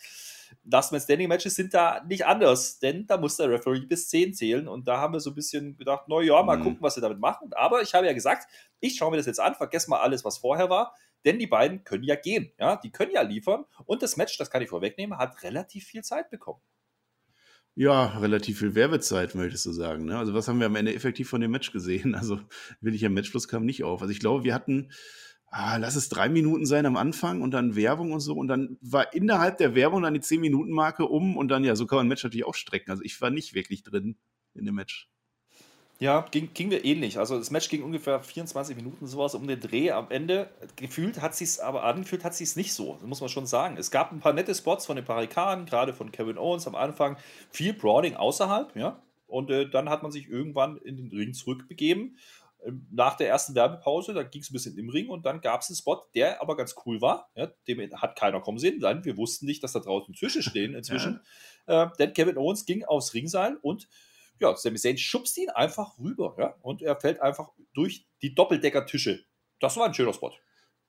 Last 0.65 0.93
Man 0.93 1.01
Standing 1.01 1.29
Matches 1.29 1.55
sind 1.55 1.75
da 1.75 2.03
nicht 2.07 2.27
anders, 2.27 2.79
denn 2.79 3.07
da 3.07 3.17
muss 3.17 3.37
der 3.37 3.51
Referee 3.51 3.87
bis 3.87 4.09
10 4.09 4.35
zählen 4.35 4.69
und 4.69 4.87
da 4.87 4.99
haben 4.99 5.15
wir 5.15 5.21
so 5.21 5.31
ein 5.31 5.35
bisschen 5.35 5.77
gedacht, 5.77 6.05
na 6.09 6.21
ja, 6.21 6.43
mal 6.43 6.59
mhm. 6.59 6.63
gucken, 6.63 6.79
was 6.81 6.95
sie 6.95 7.01
damit 7.01 7.19
machen. 7.19 7.51
Aber 7.55 7.83
ich 7.83 7.95
habe 7.95 8.07
ja 8.07 8.13
gesagt, 8.13 8.47
ich 8.81 8.97
schaue 8.97 9.11
mir 9.11 9.17
das 9.17 9.27
jetzt 9.27 9.41
an, 9.41 9.55
vergesse 9.55 9.91
mal 9.91 10.01
alles, 10.01 10.25
was 10.25 10.39
vorher 10.39 10.71
war 10.71 10.95
denn 11.25 11.39
die 11.39 11.47
beiden 11.47 11.85
können 11.85 12.05
ja 12.05 12.17
gehen, 12.17 12.53
ja, 12.59 12.77
die 12.77 12.91
können 12.91 13.13
ja 13.13 13.23
liefern 13.23 13.65
und 13.85 14.03
das 14.03 14.17
Match, 14.17 14.37
das 14.39 14.51
kann 14.51 14.63
ich 14.63 14.69
vorwegnehmen, 14.69 15.19
hat 15.19 15.43
relativ 15.43 15.85
viel 15.85 16.03
Zeit 16.03 16.31
bekommen. 16.31 16.61
Ja, 17.75 18.19
relativ 18.19 18.59
viel 18.59 18.75
Werbezeit, 18.75 19.35
möchtest 19.35 19.65
du 19.65 19.73
sagen. 19.73 20.05
Ne? 20.05 20.19
Also 20.19 20.35
was 20.35 20.47
haben 20.47 20.59
wir 20.59 20.67
am 20.67 20.77
Ende 20.77 20.95
effektiv 20.95 21.31
von 21.31 21.41
dem 21.41 21.51
Match 21.51 21.73
gesehen? 21.73 22.15
Also 22.23 22.39
will 22.81 22.95
ich 22.95 23.07
am 23.07 23.15
Matchschluss 23.15 23.49
kam 23.49 23.65
nicht 23.65 23.83
auf. 23.83 24.03
Also 24.03 24.13
ich 24.13 24.21
glaube, 24.21 24.45
wir 24.45 24.53
hatten, 24.53 24.93
ah, 25.53 25.77
lass 25.77 25.97
es 25.97 26.09
drei 26.09 26.29
Minuten 26.29 26.67
sein 26.67 26.87
am 26.87 26.97
Anfang 26.97 27.43
und 27.43 27.53
dann 27.53 27.77
Werbung 27.77 28.13
und 28.13 28.21
so 28.21 28.35
und 28.35 28.49
dann 28.49 28.79
war 28.81 29.13
innerhalb 29.13 29.59
der 29.59 29.75
Werbung 29.75 30.03
dann 30.03 30.15
die 30.15 30.21
zehn 30.21 30.41
Minuten 30.41 30.73
Marke 30.73 31.07
um 31.07 31.37
und 31.37 31.49
dann 31.49 31.63
ja, 31.63 31.77
so 31.77 31.87
kann 31.87 31.99
man 31.99 32.07
ein 32.07 32.09
Match 32.09 32.25
natürlich 32.25 32.47
auch 32.47 32.55
strecken. 32.55 32.91
Also 32.91 33.03
ich 33.05 33.21
war 33.21 33.31
nicht 33.31 33.55
wirklich 33.55 33.83
drin 33.83 34.17
in 34.55 34.65
dem 34.65 34.75
Match. 34.75 35.09
Ja, 35.99 36.27
ging, 36.33 36.53
ging 36.53 36.69
mir 36.69 36.85
ähnlich. 36.85 37.19
Also 37.19 37.39
das 37.39 37.51
Match 37.51 37.69
ging 37.69 37.83
ungefähr 37.85 38.21
24 38.21 38.75
Minuten 38.75 39.07
sowas 39.07 39.35
um 39.37 39.47
den 39.47 39.61
Dreh. 39.61 39.93
Am 39.93 40.11
Ende 40.11 40.51
gefühlt 40.75 41.21
hat 41.21 41.37
sie 41.37 41.45
es, 41.45 41.61
aber 41.61 41.85
angefühlt 41.85 42.25
hat 42.25 42.35
sie 42.35 42.45
es 42.45 42.57
nicht 42.57 42.73
so. 42.73 42.97
Das 43.01 43.07
muss 43.07 43.21
man 43.21 43.29
schon 43.29 43.47
sagen. 43.47 43.77
Es 43.77 43.91
gab 43.93 44.11
ein 44.11 44.19
paar 44.21 44.33
nette 44.33 44.55
Spots 44.55 44.87
von 44.87 44.97
den 44.97 45.05
Parikanen, 45.05 45.67
gerade 45.67 45.93
von 45.93 46.11
Kevin 46.11 46.39
Owens 46.39 46.67
am 46.67 46.75
Anfang. 46.75 47.19
Viel 47.51 47.75
Brawling 47.75 48.17
außerhalb, 48.17 48.75
ja. 48.75 49.01
Und 49.29 49.51
äh, 49.51 49.71
dann 49.71 49.91
hat 49.91 50.03
man 50.03 50.11
sich 50.11 50.29
irgendwann 50.29 50.77
in 50.79 50.97
den 50.97 51.09
Ring 51.11 51.35
zurückbegeben. 51.35 52.17
Ähm, 52.65 52.87
nach 52.91 53.17
der 53.17 53.29
ersten 53.29 53.55
Werbepause, 53.55 54.15
da 54.15 54.23
ging 54.23 54.43
es 54.43 54.51
ein 54.51 54.55
bisschen 54.55 54.77
im 54.79 54.89
Ring 54.89 55.09
und 55.09 55.27
dann 55.27 55.41
gab 55.41 55.63
es 55.63 55.69
einen 55.69 55.77
Spot, 55.77 56.03
der 56.15 56.41
aber 56.41 56.57
ganz 56.57 56.75
cool 56.87 57.01
war. 57.01 57.31
Ja, 57.35 57.49
dem 57.69 57.81
hat 58.01 58.17
keiner 58.17 58.41
kommen 58.41 58.59
sehen. 58.59 58.81
Dann, 58.81 59.05
wir 59.05 59.17
wussten 59.17 59.47
nicht, 59.47 59.63
dass 59.63 59.73
da 59.73 59.81
draußen 59.81 60.15
Tische 60.15 60.43
stehen 60.43 60.75
inzwischen. 60.75 61.21
Ja. 61.69 61.85
Äh, 61.85 61.91
denn 61.97 62.13
Kevin 62.13 62.39
Owens 62.39 62.67
ging 62.67 62.85
aufs 62.85 63.15
Ringseil 63.15 63.57
und 63.63 63.89
ja, 64.41 64.57
Sami 64.57 64.79
Zayn 64.79 64.99
schubst 64.99 65.39
ihn 65.39 65.49
einfach 65.49 65.97
rüber, 65.97 66.35
ja, 66.37 66.57
und 66.61 66.83
er 66.83 67.01
fällt 67.01 67.21
einfach 67.21 67.51
durch 67.73 68.09
die 68.21 68.35
Doppeldecker-Tische. 68.35 69.25
Das 69.61 69.77
war 69.77 69.87
ein 69.87 69.95
schöner 69.95 70.13
Spot. 70.13 70.33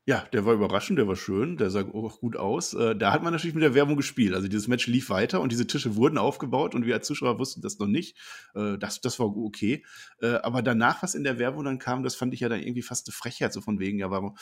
Ja, 0.06 0.26
der 0.34 0.46
war 0.46 0.54
überraschend, 0.54 1.00
der 1.00 1.08
war 1.08 1.16
schön, 1.16 1.56
der 1.56 1.70
sah 1.70 1.82
auch 1.82 2.20
gut 2.20 2.36
aus. 2.36 2.74
Äh, 2.74 2.94
da 2.94 3.14
hat 3.14 3.24
man 3.24 3.32
natürlich 3.32 3.54
mit 3.54 3.64
der 3.64 3.74
Werbung 3.74 3.96
gespielt. 3.96 4.34
Also 4.34 4.50
dieses 4.50 4.68
Match 4.68 4.86
lief 4.88 5.10
weiter 5.10 5.40
und 5.40 5.50
diese 5.50 5.66
Tische 5.66 5.96
wurden 5.96 6.18
aufgebaut 6.18 6.76
und 6.76 6.86
wir 6.86 6.96
als 6.96 7.08
Zuschauer 7.08 7.40
wussten 7.40 7.62
das 7.62 7.80
noch 7.80 7.88
nicht. 7.88 8.18
Äh, 8.54 8.78
das, 8.78 9.00
das 9.00 9.18
war 9.20 9.28
okay. 9.28 9.86
Äh, 10.22 10.34
aber 10.44 10.62
danach, 10.62 11.04
was 11.04 11.16
in 11.16 11.24
der 11.24 11.40
Werbung 11.40 11.64
dann 11.64 11.80
kam, 11.80 12.04
das 12.04 12.16
fand 12.16 12.34
ich 12.34 12.42
ja 12.42 12.50
dann 12.50 12.62
irgendwie 12.62 12.82
fast 12.82 13.08
eine 13.08 13.14
Frechheit, 13.14 13.54
so 13.54 13.62
von 13.62 13.80
wegen, 13.80 13.98
ja, 13.98 14.12
warum, 14.12 14.36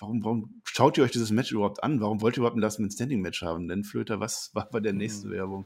warum, 0.00 0.24
warum 0.24 0.60
schaut 0.64 0.98
ihr 0.98 1.04
euch 1.04 1.12
dieses 1.12 1.30
Match 1.30 1.52
überhaupt 1.52 1.84
an? 1.84 2.00
Warum 2.00 2.20
wollt 2.20 2.36
ihr 2.36 2.38
überhaupt 2.38 2.56
ein 2.56 2.62
Last-Man-Standing-Match 2.62 3.42
haben? 3.42 3.68
Denn 3.68 3.84
Flöter, 3.84 4.18
was 4.18 4.50
war 4.54 4.68
bei 4.68 4.80
der 4.80 4.94
nächsten 4.94 5.28
mhm. 5.28 5.32
Werbung? 5.32 5.64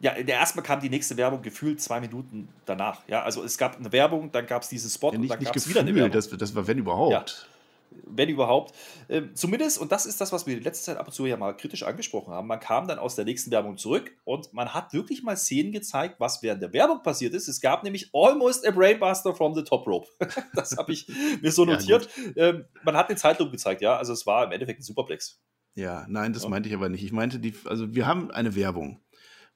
Ja, 0.00 0.12
der 0.12 0.36
erstmal 0.36 0.62
kam 0.62 0.80
die 0.80 0.90
nächste 0.90 1.16
Werbung 1.16 1.40
gefühlt 1.40 1.80
zwei 1.80 2.00
Minuten 2.00 2.48
danach. 2.66 3.00
Ja, 3.08 3.22
also 3.22 3.42
es 3.42 3.56
gab 3.56 3.78
eine 3.78 3.90
Werbung, 3.92 4.30
dann 4.30 4.46
gab 4.46 4.60
es 4.60 4.68
diesen 4.68 4.90
Spot 4.90 5.10
Ja, 5.10 5.18
nicht, 5.18 5.22
und 5.22 5.30
dann 5.30 5.38
nicht 5.38 5.48
gab 5.48 5.56
es 5.56 5.66
wieder 5.70 5.80
eine 5.80 5.94
Werbung. 5.94 6.12
das, 6.12 6.28
das 6.28 6.54
war 6.54 6.66
wenn 6.66 6.76
überhaupt. 6.76 7.48
Wenn 7.90 8.28
überhaupt. 8.28 8.74
Ähm, 9.08 9.34
zumindest, 9.34 9.78
und 9.78 9.92
das 9.92 10.06
ist 10.06 10.20
das, 10.20 10.32
was 10.32 10.46
wir 10.46 10.56
in 10.56 10.62
letzter 10.62 10.92
Zeit 10.92 10.96
ab 10.98 11.06
und 11.06 11.12
zu 11.12 11.26
ja 11.26 11.36
mal 11.36 11.56
kritisch 11.56 11.82
angesprochen 11.82 12.32
haben, 12.32 12.46
man 12.46 12.60
kam 12.60 12.86
dann 12.88 12.98
aus 12.98 13.16
der 13.16 13.24
nächsten 13.24 13.50
Werbung 13.50 13.76
zurück 13.78 14.12
und 14.24 14.52
man 14.52 14.74
hat 14.74 14.92
wirklich 14.92 15.22
mal 15.22 15.36
Szenen 15.36 15.72
gezeigt, 15.72 16.16
was 16.18 16.42
während 16.42 16.62
der 16.62 16.72
Werbung 16.72 17.02
passiert 17.02 17.34
ist. 17.34 17.48
Es 17.48 17.60
gab 17.60 17.82
nämlich 17.84 18.10
almost 18.12 18.66
a 18.66 18.70
Brainbuster 18.70 19.34
from 19.34 19.54
the 19.54 19.64
top 19.64 19.86
rope. 19.86 20.08
das 20.54 20.76
habe 20.76 20.92
ich 20.92 21.06
mir 21.40 21.52
so 21.52 21.64
Ja, 21.64 21.72
notiert. 21.72 22.08
ähm, 22.36 22.64
man 22.84 22.96
hat 22.96 23.10
den 23.10 23.16
Zeitlupe 23.16 23.50
gezeigt, 23.52 23.80
ja, 23.82 23.96
also 23.96 24.12
es 24.12 24.26
war 24.26 24.44
im 24.44 24.52
Endeffekt 24.52 24.80
ein 24.80 24.84
Superplex. 24.84 25.40
Ja, 25.74 26.06
nein, 26.08 26.32
das 26.32 26.44
Ja. 26.44 26.48
meinte 26.48 26.68
ich 26.68 26.74
aber 26.74 26.88
nicht. 26.88 27.04
Ich 27.04 27.12
meinte, 27.12 27.38
die, 27.38 27.54
also 27.66 27.94
wir 27.94 28.06
haben 28.06 28.30
eine 28.30 28.54
Werbung. 28.56 29.02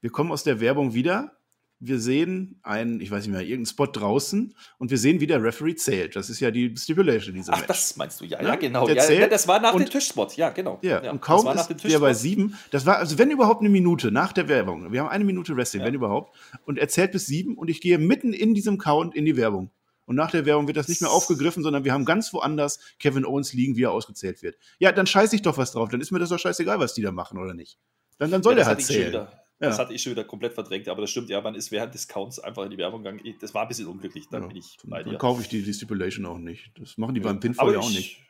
Wir 0.00 0.10
kommen 0.10 0.32
aus 0.32 0.44
der 0.44 0.60
Werbung 0.60 0.94
wieder. 0.94 1.39
Wir 1.82 1.98
sehen 1.98 2.60
einen, 2.62 3.00
ich 3.00 3.10
weiß 3.10 3.22
nicht 3.24 3.32
mehr, 3.32 3.40
irgendeinen 3.40 3.64
Spot 3.66 3.86
draußen 3.86 4.54
und 4.78 4.90
wir 4.90 4.98
sehen, 4.98 5.20
wie 5.20 5.26
der 5.26 5.42
Referee 5.42 5.74
zählt. 5.74 6.14
Das 6.14 6.28
ist 6.28 6.38
ja 6.38 6.50
die 6.50 6.76
Stipulation 6.76 7.34
dieser 7.34 7.54
Ach, 7.54 7.58
Match. 7.60 7.68
das 7.68 7.96
meinst 7.96 8.20
du, 8.20 8.26
ja, 8.26 8.42
Ne? 8.42 8.48
ja, 8.48 8.56
genau. 8.56 8.86
Ja, 8.86 9.10
ja, 9.10 9.26
das 9.28 9.48
war 9.48 9.60
nach 9.60 9.74
dem 9.74 9.86
Tischspot, 9.88 10.36
ja, 10.36 10.50
genau. 10.50 10.78
Ja, 10.82 11.02
ja, 11.02 11.10
und 11.10 11.20
das 11.22 11.26
kaum 11.26 11.44
war 11.46 11.54
nach 11.54 11.62
ist 11.62 11.82
dem 11.82 11.90
der 11.90 11.98
bei 11.98 12.08
Tischspot. 12.10 12.22
sieben. 12.22 12.58
Das 12.70 12.84
war, 12.84 12.98
also 12.98 13.16
wenn 13.18 13.30
überhaupt 13.30 13.60
eine 13.60 13.70
Minute 13.70 14.12
nach 14.12 14.32
der 14.34 14.46
Werbung. 14.48 14.92
Wir 14.92 15.00
haben 15.00 15.08
eine 15.08 15.24
Minute 15.24 15.56
Wrestling, 15.56 15.80
Ja. 15.80 15.86
wenn 15.86 15.94
überhaupt. 15.94 16.36
Und 16.66 16.78
er 16.78 16.88
zählt 16.88 17.12
bis 17.12 17.24
sieben 17.26 17.56
und 17.56 17.70
ich 17.70 17.80
gehe 17.80 17.96
mitten 17.98 18.34
in 18.34 18.52
diesem 18.52 18.76
Count 18.76 19.14
in 19.14 19.24
die 19.24 19.36
Werbung. 19.38 19.70
Und 20.04 20.16
nach 20.16 20.30
der 20.32 20.44
Werbung 20.44 20.66
wird 20.66 20.76
das 20.76 20.88
nicht 20.88 21.00
mehr 21.00 21.10
aufgegriffen, 21.10 21.62
sondern 21.62 21.84
wir 21.84 21.92
haben 21.94 22.04
ganz 22.04 22.32
woanders 22.34 22.78
Kevin 22.98 23.24
Owens 23.24 23.52
liegen, 23.54 23.76
wie 23.76 23.84
er 23.84 23.92
ausgezählt 23.92 24.42
wird. 24.42 24.58
Ja, 24.80 24.92
dann 24.92 25.06
scheiße 25.06 25.34
ich 25.36 25.40
doch 25.42 25.56
was 25.56 25.72
drauf. 25.72 25.88
Dann 25.88 26.00
ist 26.00 26.10
mir 26.10 26.18
das 26.18 26.28
doch 26.28 26.38
scheißegal, 26.38 26.78
was 26.78 26.92
die 26.94 27.00
da 27.02 27.12
machen, 27.12 27.38
oder 27.38 27.54
nicht? 27.54 27.78
Dann, 28.18 28.30
dann 28.30 28.42
soll 28.42 28.52
Ja, 28.52 28.64
der 28.64 28.64
das 28.64 28.68
halt 28.68 28.80
ich 28.80 29.30
Das 29.68 29.78
hatte 29.78 29.92
ich 29.92 30.02
schon 30.02 30.12
wieder 30.12 30.24
komplett 30.24 30.54
verdrängt, 30.54 30.88
aber 30.88 31.02
das 31.02 31.10
stimmt, 31.10 31.28
ja, 31.28 31.40
man 31.40 31.54
ist 31.54 31.70
während 31.70 31.92
des 31.94 32.08
Counts 32.08 32.38
einfach 32.38 32.64
in 32.64 32.70
die 32.70 32.78
Werbung 32.78 33.02
gegangen. 33.02 33.22
Das 33.40 33.52
war 33.54 33.62
ein 33.62 33.68
bisschen 33.68 33.86
unglücklich, 33.88 34.26
da 34.30 34.38
Ja. 34.40 34.46
bin 34.46 34.56
ich 34.56 34.78
bei 34.84 35.02
Dann 35.02 35.12
dir. 35.12 35.18
kaufe 35.18 35.42
ich 35.42 35.48
die, 35.48 35.62
die 35.62 35.74
Stipulation 35.74 36.24
auch 36.26 36.38
nicht. 36.38 36.72
Das 36.78 36.96
machen 36.96 37.14
die 37.14 37.20
Ja. 37.20 37.26
beim 37.26 37.40
Pinfall 37.40 37.72
ja 37.74 37.78
auch 37.78 37.90
ich- 37.90 37.96
nicht. 37.96 38.22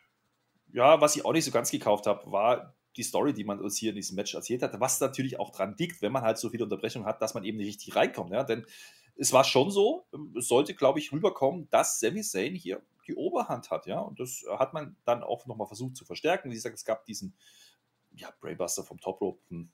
Ja, 0.73 1.01
was 1.01 1.17
ich 1.17 1.25
auch 1.25 1.33
nicht 1.33 1.45
so 1.45 1.51
ganz 1.51 1.71
gekauft 1.71 2.07
habe, 2.07 2.31
war 2.31 2.75
die 2.97 3.03
Story, 3.05 3.33
die 3.33 3.45
man 3.45 3.61
uns 3.61 3.77
hier 3.77 3.91
in 3.91 3.97
diesem 3.97 4.17
Match 4.17 4.35
erzählt 4.35 4.63
hat, 4.63 4.79
was 4.81 5.01
natürlich 5.01 5.39
auch 5.39 5.51
dran 5.51 5.75
liegt, 5.79 6.03
wenn 6.03 6.11
man 6.13 6.23
halt 6.23 6.39
so 6.39 6.51
viele 6.51 6.65
Unterbrechungen 6.65 7.07
hat, 7.07 7.23
dass 7.23 7.35
man 7.35 7.45
eben 7.45 7.59
nicht 7.59 7.69
richtig 7.69 7.95
reinkommt. 7.97 8.31
Ja? 8.33 8.43
Denn 8.45 8.67
es 9.17 9.33
war 9.33 9.45
schon 9.45 9.71
so, 9.71 10.07
es 10.37 10.49
sollte, 10.49 10.75
glaube 10.75 10.99
ich, 10.99 11.13
rüberkommen, 11.13 11.69
dass 11.71 12.01
Sami 12.01 12.23
Zayn 12.23 12.55
hier 12.55 12.83
die 13.07 13.15
Oberhand 13.15 13.71
hat. 13.71 13.87
Ja? 13.87 14.01
Und 14.01 14.19
das 14.21 14.45
hat 14.59 14.73
man 14.75 14.97
dann 15.05 15.23
auch 15.23 15.47
nochmal 15.47 15.67
versucht 15.69 15.97
zu 15.97 16.05
verstärken. 16.05 16.51
Wie 16.51 16.55
gesagt, 16.55 16.77
es 16.77 16.85
gab 16.85 17.05
diesen 17.05 17.35
ja, 18.13 18.29
Brainbuster 18.41 18.83
vom 18.83 18.99
Top 19.01 19.21
Rope, 19.21 19.41
hm, 19.51 19.71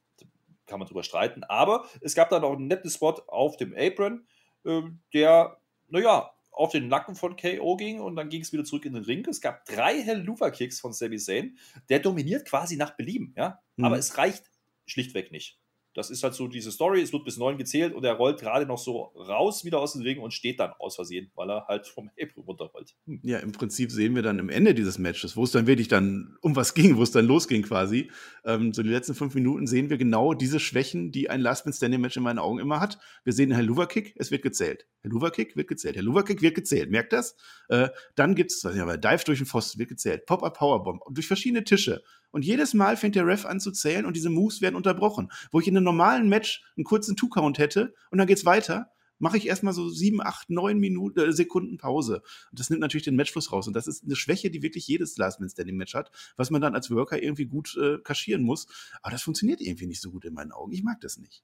kann 0.66 0.78
man 0.78 0.88
drüber 0.88 1.02
streiten. 1.02 1.44
Aber 1.44 1.86
es 2.00 2.14
gab 2.14 2.30
dann 2.30 2.44
auch 2.44 2.56
einen 2.56 2.66
netten 2.66 2.90
Spot 2.90 3.14
auf 3.28 3.56
dem 3.56 3.74
Apron, 3.76 4.26
äh, 4.64 4.82
der, 5.12 5.58
naja, 5.88 6.32
auf 6.50 6.72
den 6.72 6.88
Nacken 6.88 7.14
von 7.14 7.36
KO 7.36 7.76
ging 7.76 8.00
und 8.00 8.16
dann 8.16 8.30
ging 8.30 8.40
es 8.40 8.52
wieder 8.52 8.64
zurück 8.64 8.86
in 8.86 8.94
den 8.94 9.04
Ring. 9.04 9.26
Es 9.28 9.42
gab 9.42 9.66
drei 9.66 10.02
Helluva-Kicks 10.02 10.80
von 10.80 10.94
Sami 10.94 11.18
Zayn. 11.18 11.58
Der 11.90 11.98
dominiert 11.98 12.46
quasi 12.46 12.76
nach 12.76 12.96
Belieben, 12.96 13.34
ja. 13.36 13.60
Mhm. 13.76 13.84
Aber 13.84 13.98
es 13.98 14.16
reicht 14.16 14.50
schlichtweg 14.86 15.32
nicht. 15.32 15.58
Das 15.96 16.10
ist 16.10 16.22
halt 16.22 16.34
so 16.34 16.46
diese 16.46 16.70
Story, 16.70 17.00
es 17.00 17.10
wird 17.14 17.24
bis 17.24 17.38
neun 17.38 17.56
gezählt 17.56 17.94
und 17.94 18.04
er 18.04 18.12
rollt 18.12 18.38
gerade 18.38 18.66
noch 18.66 18.76
so 18.76 19.12
raus 19.16 19.64
wieder 19.64 19.80
aus 19.80 19.94
dem 19.94 20.02
Ring 20.02 20.18
und 20.18 20.34
steht 20.34 20.60
dann 20.60 20.72
aus 20.78 20.96
Versehen, 20.96 21.30
weil 21.34 21.50
er 21.50 21.66
halt 21.68 21.86
vom 21.86 22.10
Apron 22.20 22.44
runterrollt. 22.44 22.94
Hm. 23.06 23.20
Ja, 23.22 23.38
im 23.38 23.52
Prinzip 23.52 23.90
sehen 23.90 24.14
wir 24.14 24.20
dann 24.20 24.38
am 24.38 24.50
Ende 24.50 24.74
dieses 24.74 24.98
Matches, 24.98 25.38
wo 25.38 25.44
es 25.44 25.52
dann 25.52 25.66
wirklich 25.66 25.88
dann 25.88 26.36
um 26.42 26.54
was 26.54 26.74
ging, 26.74 26.98
wo 26.98 27.02
es 27.02 27.12
dann 27.12 27.24
losging 27.24 27.62
quasi. 27.62 28.10
Ähm, 28.44 28.74
so 28.74 28.82
die 28.82 28.90
letzten 28.90 29.14
fünf 29.14 29.34
Minuten 29.34 29.66
sehen 29.66 29.88
wir 29.88 29.96
genau 29.96 30.34
diese 30.34 30.60
Schwächen, 30.60 31.12
die 31.12 31.30
ein 31.30 31.40
Last 31.40 31.64
Man 31.64 31.72
Standing 31.72 32.02
Match 32.02 32.18
in 32.18 32.22
meinen 32.22 32.40
Augen 32.40 32.58
immer 32.58 32.78
hat. 32.78 32.98
Wir 33.24 33.32
sehen 33.32 33.50
einen 33.50 33.60
Helluva 33.60 33.86
Kick, 33.86 34.12
es 34.16 34.30
wird 34.30 34.42
gezählt. 34.42 34.86
Helluva 35.00 35.30
Kick 35.30 35.56
wird 35.56 35.68
gezählt. 35.68 35.96
Helluva 35.96 36.24
Kick 36.24 36.42
wird 36.42 36.54
gezählt. 36.54 36.90
Merkt 36.90 37.14
das? 37.14 37.36
Äh, 37.68 37.88
dann 38.16 38.34
gibt's, 38.34 38.62
weiß 38.62 38.76
ich 38.76 38.84
nicht, 38.84 39.04
Dive 39.04 39.24
durch 39.24 39.38
den 39.38 39.46
Pfosten 39.46 39.78
wird 39.78 39.88
gezählt. 39.88 40.26
Pop-up 40.26 40.58
Powerbomb 40.58 41.00
durch 41.10 41.26
verschiedene 41.26 41.64
Tische. 41.64 42.02
Und 42.32 42.44
jedes 42.44 42.74
Mal 42.74 42.98
fängt 42.98 43.14
der 43.14 43.26
Ref 43.26 43.46
an 43.46 43.60
zu 43.60 43.70
zählen 43.70 44.04
und 44.04 44.14
diese 44.14 44.28
Moves 44.28 44.60
werden 44.60 44.74
unterbrochen. 44.74 45.30
Wo 45.52 45.60
ich 45.60 45.68
in 45.68 45.76
einem 45.76 45.84
normalen 45.86 46.28
Match 46.28 46.62
einen 46.76 46.84
kurzen 46.84 47.16
Two-Count 47.16 47.58
hätte 47.58 47.94
und 48.10 48.18
dann 48.18 48.26
geht's 48.26 48.44
weiter, 48.44 48.90
mache 49.18 49.38
ich 49.38 49.46
erstmal 49.46 49.72
so 49.72 49.88
sieben, 49.88 50.20
acht, 50.20 50.50
neun 50.50 50.78
Minuten, 50.78 51.20
äh, 51.20 51.32
Sekunden 51.32 51.78
Pause. 51.78 52.22
Und 52.50 52.60
das 52.60 52.70
nimmt 52.70 52.80
natürlich 52.80 53.04
den 53.04 53.16
Matchfluss 53.16 53.52
raus. 53.52 53.66
Und 53.66 53.74
das 53.74 53.86
ist 53.86 54.04
eine 54.04 54.16
Schwäche, 54.16 54.50
die 54.50 54.62
wirklich 54.62 54.86
jedes 54.86 55.16
Last 55.16 55.40
Man 55.40 55.48
Standing 55.48 55.76
Match 55.76 55.94
hat, 55.94 56.10
was 56.36 56.50
man 56.50 56.60
dann 56.60 56.74
als 56.74 56.90
Worker 56.90 57.22
irgendwie 57.22 57.46
gut 57.46 57.76
äh, 57.80 57.98
kaschieren 57.98 58.42
muss. 58.42 58.66
Aber 59.02 59.12
das 59.12 59.22
funktioniert 59.22 59.60
irgendwie 59.60 59.86
nicht 59.86 60.00
so 60.00 60.10
gut 60.10 60.24
in 60.24 60.34
meinen 60.34 60.52
Augen. 60.52 60.72
Ich 60.72 60.82
mag 60.82 61.00
das 61.00 61.16
nicht. 61.16 61.42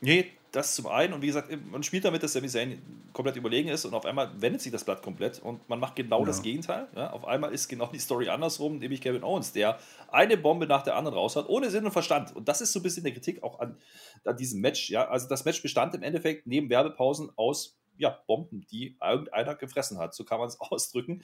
Nee, 0.00 0.30
das 0.52 0.74
zum 0.74 0.86
einen. 0.86 1.12
Und 1.12 1.22
wie 1.22 1.26
gesagt, 1.26 1.50
man 1.70 1.82
spielt 1.82 2.04
damit, 2.04 2.22
dass 2.22 2.32
Sami 2.32 2.48
Zayn 2.48 2.80
komplett 3.12 3.36
überlegen 3.36 3.68
ist 3.68 3.84
und 3.84 3.94
auf 3.94 4.04
einmal 4.06 4.30
wendet 4.40 4.62
sich 4.62 4.72
das 4.72 4.84
Blatt 4.84 5.02
komplett 5.02 5.40
und 5.40 5.68
man 5.68 5.78
macht 5.78 5.96
genau 5.96 6.20
Ja. 6.20 6.26
das 6.26 6.42
Gegenteil. 6.42 6.88
Ja, 6.94 7.10
auf 7.10 7.26
einmal 7.26 7.52
ist 7.52 7.68
genau 7.68 7.86
die 7.86 7.98
Story 7.98 8.28
andersrum, 8.28 8.78
nämlich 8.78 9.00
Kevin 9.00 9.24
Owens, 9.24 9.52
der 9.52 9.78
eine 10.10 10.36
Bombe 10.36 10.66
nach 10.66 10.82
der 10.82 10.96
anderen 10.96 11.16
raus 11.18 11.36
hat, 11.36 11.48
ohne 11.48 11.70
Sinn 11.70 11.84
und 11.84 11.92
Verstand. 11.92 12.34
Und 12.34 12.48
das 12.48 12.60
ist 12.60 12.72
so 12.72 12.80
ein 12.80 12.82
bisschen 12.82 13.04
der 13.04 13.12
Kritik 13.12 13.42
auch 13.42 13.60
an, 13.60 13.76
an 14.24 14.36
diesem 14.36 14.60
Match. 14.60 14.90
Ja, 14.90 15.08
also 15.08 15.28
das 15.28 15.44
Match 15.44 15.60
bestand 15.62 15.94
im 15.94 16.02
Endeffekt 16.02 16.46
neben 16.46 16.70
Werbepausen 16.70 17.30
aus 17.36 17.76
ja, 17.98 18.10
Bomben, 18.26 18.64
die 18.70 18.96
irgendeiner 19.02 19.54
gefressen 19.56 19.98
hat. 19.98 20.14
So 20.14 20.24
kann 20.24 20.38
man 20.38 20.48
es 20.48 20.60
ausdrücken. 20.60 21.22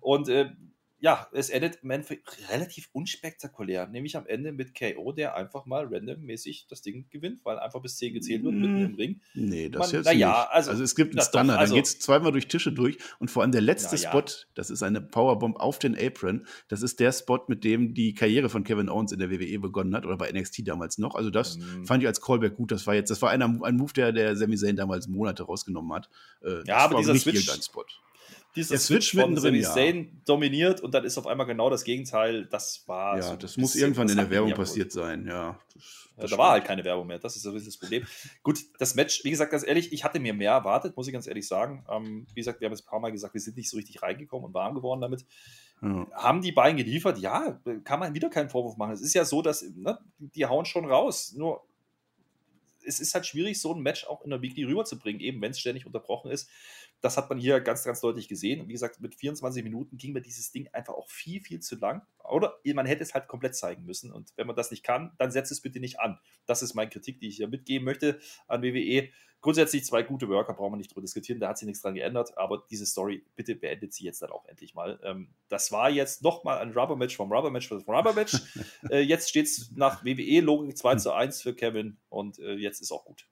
Und 0.00 0.28
äh, 0.28 0.50
ja, 1.00 1.26
es 1.32 1.48
endet 1.50 1.78
im 1.82 1.90
Endeffekt 1.90 2.36
relativ 2.50 2.88
unspektakulär, 2.92 3.86
nämlich 3.86 4.16
am 4.16 4.26
Ende 4.26 4.52
mit 4.52 4.78
KO, 4.78 5.12
der 5.12 5.34
einfach 5.34 5.66
mal 5.66 5.86
randommäßig 5.92 6.66
das 6.68 6.82
Ding 6.82 7.06
gewinnt, 7.10 7.40
weil 7.44 7.58
einfach 7.58 7.80
bis 7.80 7.96
10 7.96 8.14
gezählt 8.14 8.42
wird 8.44 8.54
mitten 8.54 8.84
im 8.84 8.94
Ring. 8.94 9.20
Nee, 9.34 9.68
das 9.68 9.92
Man- 9.92 10.02
jetzt 10.04 10.12
ja, 10.12 10.14
nicht. 10.42 10.50
also- 10.52 10.70
Also, 10.70 10.82
es 10.84 10.94
gibt 10.94 11.14
einen 11.14 11.24
Stunner, 11.24 11.58
also- 11.58 11.74
dann 11.74 11.82
geht's 11.82 11.98
zweimal 11.98 12.32
durch 12.32 12.48
Tische 12.48 12.72
durch 12.72 12.98
und 13.18 13.30
vor 13.30 13.42
allem 13.42 13.52
der 13.52 13.60
letzte 13.62 13.96
ja. 13.96 14.10
Spot, 14.10 14.24
das 14.54 14.70
ist 14.70 14.82
eine 14.82 15.00
Powerbomb 15.00 15.56
auf 15.58 15.78
den 15.78 15.96
Apron. 15.98 16.46
Das 16.68 16.82
ist 16.82 17.00
der 17.00 17.12
Spot, 17.12 17.40
mit 17.48 17.64
dem 17.64 17.94
die 17.94 18.14
Karriere 18.14 18.48
von 18.50 18.62
Kevin 18.64 18.88
Owens 18.88 19.12
in 19.12 19.18
der 19.18 19.30
WWE 19.30 19.58
begonnen 19.58 19.94
hat 19.94 20.04
oder 20.04 20.16
bei 20.16 20.30
NXT 20.30 20.66
damals 20.66 20.98
noch. 20.98 21.14
Also 21.14 21.30
das 21.30 21.56
Mhm. 21.58 21.86
fand 21.86 22.02
ich 22.02 22.06
als 22.06 22.20
Callback 22.20 22.56
gut. 22.56 22.70
Das 22.72 22.86
war 22.86 22.94
jetzt, 22.94 23.10
das 23.10 23.22
war 23.22 23.30
einer, 23.30 23.46
ein 23.64 23.76
Move, 23.76 23.92
der 23.94 24.12
der 24.12 24.36
Sami 24.36 24.56
Zayn 24.56 24.76
damals 24.76 25.08
Monate 25.08 25.44
rausgenommen 25.44 25.92
hat. 25.94 26.08
Äh, 26.42 26.62
das 26.64 26.68
aber 26.76 26.98
dieser 26.98 27.14
Switch-. 27.16 27.48
Dieser 28.56 28.70
Der 28.70 28.78
Switch 28.78 29.10
Switch 29.10 29.22
von 29.22 29.36
Sami 29.36 29.58
ja. 29.58 29.72
Zayn 29.72 30.20
dominiert 30.24 30.80
und 30.80 30.92
dann 30.92 31.04
ist 31.04 31.16
auf 31.18 31.26
einmal 31.26 31.46
genau 31.46 31.70
das 31.70 31.84
Gegenteil. 31.84 32.46
Das 32.46 32.84
war. 32.86 33.16
Ja, 33.16 33.22
so 33.22 33.36
das 33.36 33.56
muss 33.56 33.76
irgendwann 33.76 34.08
in 34.08 34.16
der 34.16 34.30
Werbung 34.30 34.54
passiert 34.54 34.90
sein. 34.90 35.26
Ja, 35.26 35.58
das, 35.74 36.08
das 36.16 36.30
da 36.32 36.38
war 36.38 36.50
halt 36.52 36.64
keine 36.64 36.84
Werbung 36.84 37.06
mehr. 37.06 37.18
Das 37.18 37.36
ist 37.36 37.42
so 37.42 37.50
ein 37.50 37.54
bisschen 37.54 37.68
das 37.68 37.78
Problem. 37.78 38.04
Gut, 38.42 38.58
das 38.78 38.94
Match, 38.94 39.22
wie 39.24 39.30
gesagt, 39.30 39.52
ganz 39.52 39.66
ehrlich, 39.66 39.92
ich 39.92 40.04
hatte 40.04 40.18
mir 40.18 40.34
mehr 40.34 40.52
erwartet, 40.52 40.96
muss 40.96 41.06
ich 41.06 41.12
ganz 41.12 41.26
ehrlich 41.26 41.46
sagen. 41.46 41.84
Ähm, 41.88 42.26
wie 42.34 42.40
gesagt, 42.40 42.60
wir 42.60 42.66
haben 42.66 42.72
jetzt 42.72 42.86
ein 42.86 42.90
paar 42.90 43.00
Mal 43.00 43.12
gesagt, 43.12 43.34
wir 43.34 43.40
sind 43.40 43.56
nicht 43.56 43.70
so 43.70 43.76
richtig 43.76 44.02
reingekommen 44.02 44.46
und 44.46 44.54
warm 44.54 44.74
geworden 44.74 45.00
damit. 45.00 45.24
Ja. 45.82 46.06
Haben 46.12 46.42
die 46.42 46.52
beiden 46.52 46.76
geliefert? 46.76 47.18
Ja, 47.18 47.60
kann 47.84 48.00
man 48.00 48.14
wieder 48.14 48.28
keinen 48.28 48.50
Vorwurf 48.50 48.76
machen. 48.76 48.92
Es 48.92 49.00
ist 49.00 49.14
ja 49.14 49.24
so, 49.24 49.42
dass 49.42 49.62
ne, 49.62 49.98
die 50.18 50.44
hauen 50.44 50.66
schon 50.66 50.84
raus. 50.84 51.32
Nur 51.36 51.62
es 52.90 53.00
ist 53.00 53.14
halt 53.14 53.24
schwierig, 53.24 53.60
so 53.60 53.72
ein 53.72 53.82
Match 53.82 54.04
auch 54.06 54.22
in 54.22 54.30
der 54.30 54.42
Weekly 54.42 54.64
rüberzubringen, 54.64 55.20
eben 55.20 55.40
wenn 55.40 55.52
es 55.52 55.60
ständig 55.60 55.86
unterbrochen 55.86 56.30
ist. 56.30 56.50
Das 57.00 57.16
hat 57.16 57.30
man 57.30 57.38
hier 57.38 57.60
ganz, 57.60 57.84
ganz 57.84 58.00
deutlich 58.00 58.28
gesehen. 58.28 58.60
Und 58.60 58.68
wie 58.68 58.72
gesagt, 58.72 59.00
mit 59.00 59.14
24 59.14 59.62
Minuten 59.62 59.96
ging 59.96 60.12
mir 60.12 60.20
dieses 60.20 60.50
Ding 60.50 60.68
einfach 60.72 60.94
auch 60.94 61.08
viel, 61.08 61.40
viel 61.40 61.60
zu 61.60 61.76
lang. 61.76 62.02
Oder 62.28 62.58
man 62.74 62.84
hätte 62.84 63.02
es 63.02 63.14
halt 63.14 63.28
komplett 63.28 63.54
zeigen 63.54 63.84
müssen. 63.84 64.12
Und 64.12 64.32
wenn 64.36 64.46
man 64.46 64.56
das 64.56 64.70
nicht 64.70 64.82
kann, 64.82 65.12
dann 65.18 65.30
setzt 65.30 65.52
es 65.52 65.62
bitte 65.62 65.80
nicht 65.80 66.00
an. 66.00 66.18
Das 66.46 66.62
ist 66.62 66.74
meine 66.74 66.90
Kritik, 66.90 67.20
die 67.20 67.28
ich 67.28 67.36
hier 67.36 67.48
mitgeben 67.48 67.84
möchte 67.84 68.20
an 68.48 68.62
WWE. 68.62 69.08
Grundsätzlich 69.40 69.84
zwei 69.84 70.02
gute 70.02 70.28
Worker, 70.28 70.52
brauchen 70.52 70.72
wir 70.72 70.76
nicht 70.76 70.90
drüber 70.90 71.00
diskutieren, 71.00 71.40
da 71.40 71.48
hat 71.48 71.58
sich 71.58 71.66
nichts 71.66 71.82
dran 71.82 71.94
geändert. 71.94 72.36
Aber 72.36 72.64
diese 72.70 72.86
Story, 72.86 73.24
bitte 73.36 73.54
beendet 73.54 73.92
sie 73.94 74.04
jetzt 74.04 74.22
dann 74.22 74.30
auch 74.30 74.44
endlich 74.46 74.74
mal. 74.74 75.00
Ähm, 75.02 75.28
das 75.48 75.72
war 75.72 75.90
jetzt 75.90 76.22
nochmal 76.22 76.58
ein 76.58 76.72
Rubber-Match 76.72 77.16
vom 77.16 77.32
Rubber-Match 77.32 77.68
vom 77.68 77.82
Rubber-Match. 77.86 78.36
äh, 78.90 79.00
jetzt 79.00 79.28
steht 79.28 79.46
es 79.46 79.70
nach 79.74 80.04
WWE-Logik 80.04 80.76
2 80.76 80.96
zu 80.96 81.12
1 81.12 81.42
für 81.42 81.54
Kevin 81.54 81.96
und 82.08 82.38
äh, 82.38 82.54
jetzt 82.54 82.80
ist 82.80 82.92
auch 82.92 83.04
gut. 83.04 83.26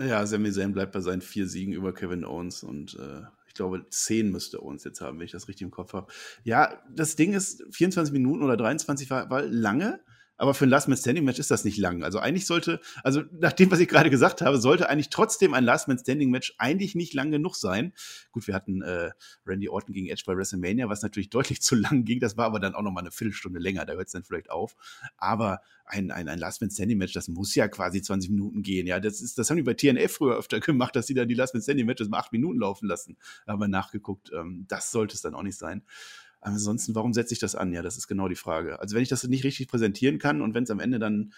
Ja, 0.00 0.26
Sami 0.26 0.50
Zayn 0.50 0.72
bleibt 0.72 0.92
bei 0.92 1.00
seinen 1.00 1.20
vier 1.20 1.46
Siegen 1.46 1.74
über 1.74 1.92
Kevin 1.92 2.24
Owens 2.24 2.62
und 2.62 2.98
äh, 2.98 3.22
ich 3.46 3.54
glaube, 3.54 3.86
zehn 3.90 4.30
müsste 4.32 4.62
Owens 4.62 4.82
jetzt 4.84 5.02
haben, 5.02 5.18
wenn 5.18 5.26
ich 5.26 5.32
das 5.32 5.46
richtig 5.46 5.66
im 5.66 5.70
Kopf 5.70 5.92
habe. 5.92 6.10
Ja, 6.42 6.82
das 6.90 7.16
Ding 7.16 7.34
ist, 7.34 7.62
24 7.70 8.10
Minuten 8.12 8.42
oder 8.42 8.56
23 8.56 9.10
war, 9.10 9.28
war 9.28 9.42
lange, 9.42 10.00
aber 10.42 10.54
für 10.54 10.66
ein 10.66 10.70
Last 10.70 10.88
Man 10.88 10.98
Standing 10.98 11.24
Match 11.24 11.38
ist 11.38 11.52
das 11.52 11.64
nicht 11.64 11.78
lang. 11.78 12.02
Also 12.02 12.18
eigentlich 12.18 12.46
sollte, 12.46 12.80
also 13.04 13.22
nach 13.30 13.52
dem, 13.52 13.70
was 13.70 13.78
ich 13.78 13.86
gerade 13.86 14.10
gesagt 14.10 14.40
habe, 14.40 14.58
sollte 14.58 14.90
eigentlich 14.90 15.08
trotzdem 15.08 15.54
ein 15.54 15.62
Last 15.62 15.86
Man 15.86 15.98
Standing 15.98 16.30
Match 16.30 16.56
eigentlich 16.58 16.96
nicht 16.96 17.14
lang 17.14 17.30
genug 17.30 17.54
sein. 17.54 17.92
Gut, 18.32 18.48
wir 18.48 18.54
hatten 18.54 18.82
äh, 18.82 19.12
Randy 19.46 19.68
Orton 19.68 19.94
gegen 19.94 20.08
Edge 20.08 20.24
bei 20.26 20.36
WrestleMania, 20.36 20.88
was 20.88 21.00
natürlich 21.02 21.30
deutlich 21.30 21.62
zu 21.62 21.76
lang 21.76 22.04
ging. 22.04 22.18
Das 22.18 22.36
war 22.36 22.46
aber 22.46 22.58
dann 22.58 22.74
auch 22.74 22.82
noch 22.82 22.90
mal 22.90 23.02
eine 23.02 23.12
Viertelstunde 23.12 23.60
länger. 23.60 23.86
Da 23.86 23.92
hört 23.92 24.08
es 24.08 24.12
dann 24.14 24.24
vielleicht 24.24 24.50
auf. 24.50 24.74
Aber 25.16 25.60
ein, 25.84 26.10
ein, 26.10 26.28
ein 26.28 26.40
Last 26.40 26.60
Man 26.60 26.72
Standing 26.72 26.98
Match, 26.98 27.12
das 27.12 27.28
muss 27.28 27.54
ja 27.54 27.68
quasi 27.68 28.02
20 28.02 28.30
Minuten 28.30 28.64
gehen. 28.64 28.88
Ja, 28.88 28.98
das 28.98 29.20
ist, 29.20 29.38
das 29.38 29.48
haben 29.48 29.58
die 29.58 29.62
bei 29.62 29.74
TNF 29.74 30.10
früher 30.10 30.36
öfter 30.36 30.58
gemacht, 30.58 30.96
dass 30.96 31.06
sie 31.06 31.14
dann 31.14 31.28
die 31.28 31.34
Last 31.34 31.54
Man 31.54 31.62
Standing 31.62 31.86
Matches 31.86 32.08
mal 32.08 32.18
acht 32.18 32.32
Minuten 32.32 32.58
laufen 32.58 32.88
lassen. 32.88 33.16
Wir 33.46 33.68
nachgeguckt. 33.68 34.32
Ähm, 34.34 34.64
das 34.66 34.90
sollte 34.90 35.14
es 35.14 35.22
dann 35.22 35.36
auch 35.36 35.44
nicht 35.44 35.56
sein. 35.56 35.84
Ansonsten, 36.42 36.94
warum 36.94 37.14
setze 37.14 37.32
ich 37.32 37.40
das 37.40 37.54
an? 37.54 37.72
Ja, 37.72 37.82
das 37.82 37.96
ist 37.96 38.08
genau 38.08 38.28
die 38.28 38.34
Frage. 38.34 38.80
Also 38.80 38.96
wenn 38.96 39.02
ich 39.02 39.08
das 39.08 39.22
nicht 39.24 39.44
richtig 39.44 39.68
präsentieren 39.68 40.18
kann 40.18 40.42
und 40.42 40.54
wenn 40.54 40.64
es 40.64 40.70
am 40.70 40.80
Ende 40.80 40.98
dann 40.98 41.32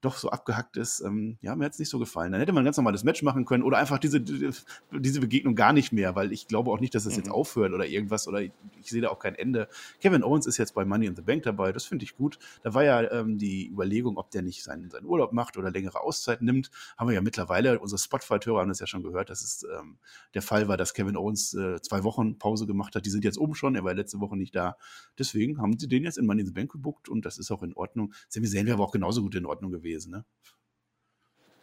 doch 0.00 0.16
so 0.16 0.30
abgehackt 0.30 0.76
ist. 0.76 1.00
Ähm, 1.00 1.38
ja, 1.40 1.56
mir 1.56 1.64
hat 1.64 1.72
es 1.72 1.78
nicht 1.78 1.88
so 1.88 1.98
gefallen. 1.98 2.30
Dann 2.30 2.40
hätte 2.40 2.52
man 2.52 2.62
ein 2.62 2.64
ganz 2.64 2.76
normales 2.76 3.02
Match 3.02 3.22
machen 3.22 3.44
können 3.44 3.64
oder 3.64 3.78
einfach 3.78 3.98
diese, 3.98 4.20
diese 4.20 5.20
Begegnung 5.20 5.56
gar 5.56 5.72
nicht 5.72 5.92
mehr, 5.92 6.14
weil 6.14 6.32
ich 6.32 6.46
glaube 6.46 6.70
auch 6.70 6.78
nicht, 6.78 6.94
dass 6.94 7.02
es 7.02 7.08
das 7.08 7.16
mhm. 7.16 7.24
jetzt 7.24 7.32
aufhört 7.32 7.72
oder 7.72 7.86
irgendwas 7.86 8.28
oder 8.28 8.40
ich, 8.40 8.52
ich, 8.80 8.90
sehe 8.90 9.02
da 9.02 9.08
auch 9.08 9.18
kein 9.18 9.34
Ende. 9.34 9.68
Kevin 10.00 10.22
Owens 10.22 10.46
ist 10.46 10.56
jetzt 10.56 10.74
bei 10.74 10.84
Money 10.84 11.06
in 11.06 11.16
the 11.16 11.22
Bank 11.22 11.42
dabei, 11.42 11.72
das 11.72 11.84
finde 11.84 12.04
ich 12.04 12.16
gut. 12.16 12.38
Da 12.62 12.74
war 12.74 12.84
ja 12.84 13.10
ähm, 13.10 13.38
die 13.38 13.68
Überlegung, 13.68 14.18
ob 14.18 14.30
der 14.30 14.42
nicht 14.42 14.62
seinen, 14.62 14.88
seinen 14.90 15.06
Urlaub 15.06 15.32
macht 15.32 15.56
oder 15.56 15.70
längere 15.70 16.00
Auszeit 16.00 16.42
nimmt. 16.42 16.70
Haben 16.96 17.08
wir 17.08 17.14
ja 17.14 17.20
mittlerweile, 17.20 17.80
unsere 17.80 17.98
Spotify-Hörer 17.98 18.60
haben 18.60 18.68
das 18.68 18.78
ja 18.78 18.86
schon 18.86 19.02
gehört, 19.02 19.30
dass 19.30 19.42
es 19.42 19.64
ähm, 19.64 19.98
der 20.34 20.42
Fall 20.42 20.68
war, 20.68 20.76
dass 20.76 20.94
Kevin 20.94 21.16
Owens 21.16 21.54
äh, 21.54 21.80
zwei 21.82 22.04
Wochen 22.04 22.38
Pause 22.38 22.66
gemacht 22.66 22.94
hat. 22.94 23.04
Die 23.04 23.10
sind 23.10 23.24
jetzt 23.24 23.38
oben 23.38 23.56
schon, 23.56 23.74
er 23.74 23.82
war 23.82 23.94
letzte 23.94 24.20
Woche 24.20 24.36
nicht 24.36 24.54
da. 24.54 24.76
Deswegen 25.18 25.60
haben 25.60 25.76
sie 25.76 25.88
den 25.88 26.04
jetzt 26.04 26.18
in 26.18 26.26
Money 26.26 26.42
in 26.42 26.46
the 26.46 26.52
Bank 26.52 26.70
gebuckt 26.70 27.08
und 27.08 27.24
das 27.24 27.38
ist 27.38 27.50
auch 27.50 27.64
in 27.64 27.74
Ordnung. 27.74 28.12
Sami 28.28 28.46
Zayn 28.46 28.66
wäre 28.66 28.76
aber 28.76 28.84
auch 28.84 28.92
genauso 28.92 29.22
gut 29.22 29.34
in 29.34 29.44
Ordnung 29.44 29.72
gewesen 29.72 29.87
gewesen. 29.88 30.12
Ne? 30.12 30.24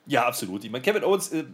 Ja, 0.08 0.28
absolut. 0.28 0.64
Ich 0.64 0.72
meine, 0.72 0.84
Kevin 0.84 1.04
Owens 1.04 1.32
äh, 1.32 1.46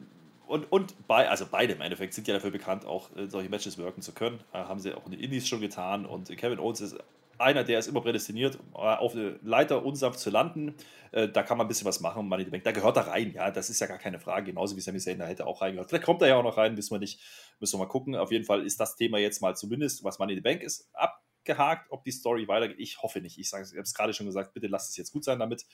und, 0.48 0.70
und 0.72 1.08
bei, 1.08 1.30
also 1.30 1.46
beide 1.50 1.74
im 1.74 1.82
Endeffekt 1.82 2.14
sind 2.14 2.28
ja 2.28 2.34
dafür 2.34 2.52
bekannt, 2.52 2.86
auch 2.86 3.16
äh, 3.16 3.28
solche 3.28 3.50
Matches 3.50 3.78
wirken 3.78 4.02
zu 4.02 4.12
können. 4.12 4.40
Äh, 4.54 4.58
haben 4.58 4.80
sie 4.80 4.94
auch 4.94 5.06
in 5.06 5.12
den 5.12 5.22
Indies 5.22 5.48
schon 5.48 5.62
getan. 5.62 6.06
Und 6.06 6.36
Kevin 6.38 6.60
Owens 6.60 6.82
ist 6.82 6.98
einer, 7.38 7.64
der 7.64 7.80
ist 7.80 7.88
immer 7.88 8.02
prädestiniert, 8.02 8.60
äh, 8.74 8.78
auf 8.78 9.16
eine 9.16 9.40
Leiter 9.44 9.86
unsanft 9.86 10.20
zu 10.20 10.30
landen. 10.30 10.76
Äh, 11.12 11.30
da 11.30 11.44
kann 11.44 11.58
man 11.58 11.66
ein 11.66 11.70
bisschen 11.70 11.88
was 11.88 12.02
machen. 12.02 12.28
Money 12.28 12.46
Bank, 12.46 12.64
da 12.66 12.72
gehört 12.72 12.98
er 12.98 13.08
rein. 13.08 13.32
Ja, 13.34 13.50
das 13.50 13.70
ist 13.70 13.80
ja 13.80 13.88
gar 13.88 13.98
keine 13.98 14.20
Frage. 14.20 14.52
Genauso 14.52 14.76
wie 14.76 14.82
Sami 14.82 15.00
Zayn, 15.00 15.20
da 15.20 15.26
hätte 15.26 15.48
auch 15.48 15.62
reingehört. 15.62 15.90
Vielleicht 15.90 16.06
kommt 16.06 16.22
er 16.22 16.28
ja 16.28 16.36
auch 16.36 16.44
noch 16.44 16.58
rein, 16.58 16.76
wissen 16.76 16.94
wir 16.94 17.00
nicht. 17.00 17.22
Müssen 17.60 17.80
wir 17.80 17.86
mal 17.86 17.90
gucken. 17.90 18.16
Auf 18.16 18.32
jeden 18.32 18.46
Fall 18.46 18.66
ist 18.66 18.80
das 18.80 18.98
Thema 18.98 19.20
jetzt 19.20 19.42
mal 19.42 19.56
zumindest, 19.56 20.04
was 20.04 20.20
Money 20.20 20.36
the 20.36 20.42
Bank 20.42 20.62
ist, 20.62 20.90
ab 20.94 21.21
abgehakt, 21.42 21.88
ob 21.90 22.04
die 22.04 22.12
Story 22.12 22.48
weitergeht. 22.48 22.80
Ich 22.80 23.02
hoffe 23.02 23.22
nicht. 23.22 23.38
Ich, 23.38 23.48
ich 23.48 23.54
habe 23.54 23.82
es 23.82 23.94
gerade 23.94 24.14
schon 24.14 24.26
gesagt, 24.26 24.54
bitte 24.54 24.68
lasst 24.68 24.90
es 24.92 24.98
jetzt 24.98 25.12
gut 25.12 25.24
sein 25.24 25.40
damit. 25.40 25.66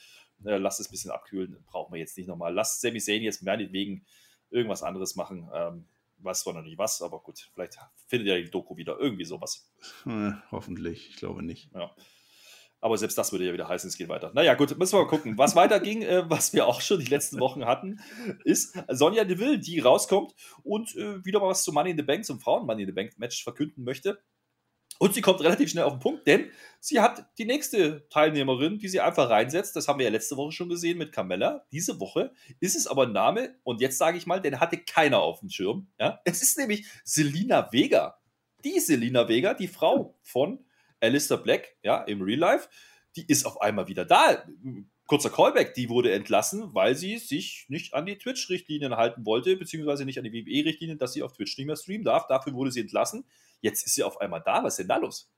Äh, 0.46 0.58
lasst 0.58 0.80
es 0.80 0.88
ein 0.88 0.92
bisschen 0.92 1.12
abkühlen. 1.12 1.58
Brauchen 1.66 1.94
wir 1.94 2.00
jetzt 2.00 2.18
nicht 2.18 2.28
nochmal. 2.28 2.54
Lasst 2.54 2.82
Sami 2.82 3.00
Zayn 3.00 3.22
jetzt 3.22 3.44
meinetwegen 3.44 4.06
irgendwas 4.50 4.84
anderes 4.84 5.16
machen. 5.16 5.50
Ähm, 5.54 5.86
weiß 6.20 6.42
zwar 6.42 6.54
noch 6.54 6.64
nicht 6.64 6.78
was, 6.78 7.02
aber 7.02 7.20
gut, 7.20 7.52
vielleicht 7.54 7.78
findet 8.08 8.28
ja 8.28 8.38
die 8.38 8.50
Doku 8.50 8.76
wieder 8.78 8.98
irgendwie 8.98 9.26
sowas. 9.26 9.72
Äh, 10.06 10.32
hoffentlich, 10.52 11.10
ich 11.10 11.16
glaube 11.18 11.44
nicht. 11.44 11.70
Ja. 11.76 11.94
Aber 12.80 12.98
selbst 12.98 13.18
das 13.18 13.32
würde 13.32 13.46
ja 13.46 13.54
wieder 13.54 13.68
heißen, 13.68 13.88
es 13.88 13.98
geht 13.98 14.08
weiter. 14.08 14.32
Naja, 14.34 14.54
gut, 14.56 14.76
müssen 14.78 14.94
wir 14.94 15.04
mal 15.04 15.10
gucken. 15.10 15.38
Was 15.38 15.56
weiterging, 15.56 16.02
äh, 16.02 16.30
was 16.30 16.54
wir 16.54 16.66
auch 16.66 16.82
schon 16.82 17.00
die 17.00 17.06
letzten 17.06 17.40
Wochen 17.40 17.66
hatten, 17.66 18.00
ist 18.46 18.78
Sonja 18.88 19.26
Deville, 19.26 19.60
die 19.60 19.80
rauskommt 19.80 20.34
und 20.64 20.96
äh, 20.96 21.24
wieder 21.26 21.40
mal 21.40 21.50
was 21.50 21.64
zum 21.64 21.76
Money 21.76 21.92
in 21.92 21.98
the 21.98 22.04
Bank, 22.04 22.26
zum 22.26 22.40
Frauen 22.40 22.66
Money 22.66 22.84
in 22.84 22.88
the 22.88 22.94
Bank 22.94 23.18
Match 23.18 23.44
verkünden 23.44 23.84
möchte. 23.84 24.20
Und 25.00 25.14
sie 25.14 25.22
kommt 25.22 25.42
relativ 25.42 25.70
schnell 25.70 25.84
auf 25.84 25.94
den 25.94 26.00
Punkt, 26.00 26.28
denn 26.28 26.52
sie 26.80 27.00
hat 27.00 27.28
die 27.38 27.46
nächste 27.46 28.08
Teilnehmerin, 28.10 28.80
die 28.80 28.88
sie 28.88 29.00
einfach 29.00 29.30
reinsetzt. 29.30 29.76
Das 29.76 29.88
haben 29.88 30.00
wir 30.00 30.06
ja 30.06 30.12
letzte 30.12 30.38
Woche 30.38 30.52
schon 30.52 30.70
gesehen 30.70 30.98
mit 30.98 31.12
Carmella. 31.12 31.66
Diese 31.72 32.00
Woche 32.00 32.34
ist 32.60 32.76
es 32.76 32.88
aber 32.88 33.04
ein 33.04 33.12
Name, 33.12 33.56
und 33.64 33.82
jetzt 33.82 33.98
sage 33.98 34.18
ich 34.18 34.26
mal, 34.26 34.42
den 34.42 34.60
hatte 34.60 34.78
keiner 34.78 35.20
auf 35.20 35.40
dem 35.40 35.50
Schirm. 35.50 35.88
Ja? 36.00 36.20
Es 36.26 36.42
ist 36.42 36.58
nämlich 36.58 36.88
Selina 37.04 37.72
Vega. 37.72 38.20
Die 38.64 38.80
Selina 38.80 39.28
Vega, 39.28 39.54
die 39.54 39.68
Frau 39.68 40.18
von 40.24 40.66
Alistair 41.00 41.38
Black, 41.38 41.76
ja, 41.84 42.04
im 42.04 42.22
Real 42.22 42.40
Life, 42.40 42.70
die 43.16 43.26
ist 43.28 43.46
auf 43.46 43.62
einmal 43.62 43.88
wieder 43.88 44.06
da. 44.06 44.44
Kurzer 45.08 45.30
Callback, 45.30 45.74
die 45.74 45.90
wurde 45.90 46.12
entlassen, 46.12 46.74
weil 46.74 46.96
sie 46.96 47.18
sich 47.18 47.66
nicht 47.70 47.94
an 47.94 48.06
die 48.06 48.18
Twitch-Richtlinien 48.18 48.96
halten 48.98 49.26
wollte, 49.26 49.56
beziehungsweise 49.56 50.06
nicht 50.06 50.18
an 50.18 50.26
die 50.26 50.34
WWE-Richtlinien, 50.34 50.98
dass 50.98 51.14
sie 51.14 51.24
auf 51.24 51.34
Twitch 51.34 51.58
nicht 51.58 51.68
mehr 51.68 51.78
streamen 51.78 52.04
darf. 52.04 52.28
Dafür 52.28 52.54
wurde 52.54 52.72
sie 52.72 52.82
entlassen. 52.82 53.26
Jetzt 53.62 53.86
ist 53.86 53.96
sie 53.96 54.04
auf 54.04 54.20
einmal 54.20 54.44
da. 54.46 54.64
Was 54.64 54.74
ist 54.74 54.80
denn 54.80 54.90
da 54.90 54.98
los? 54.98 55.32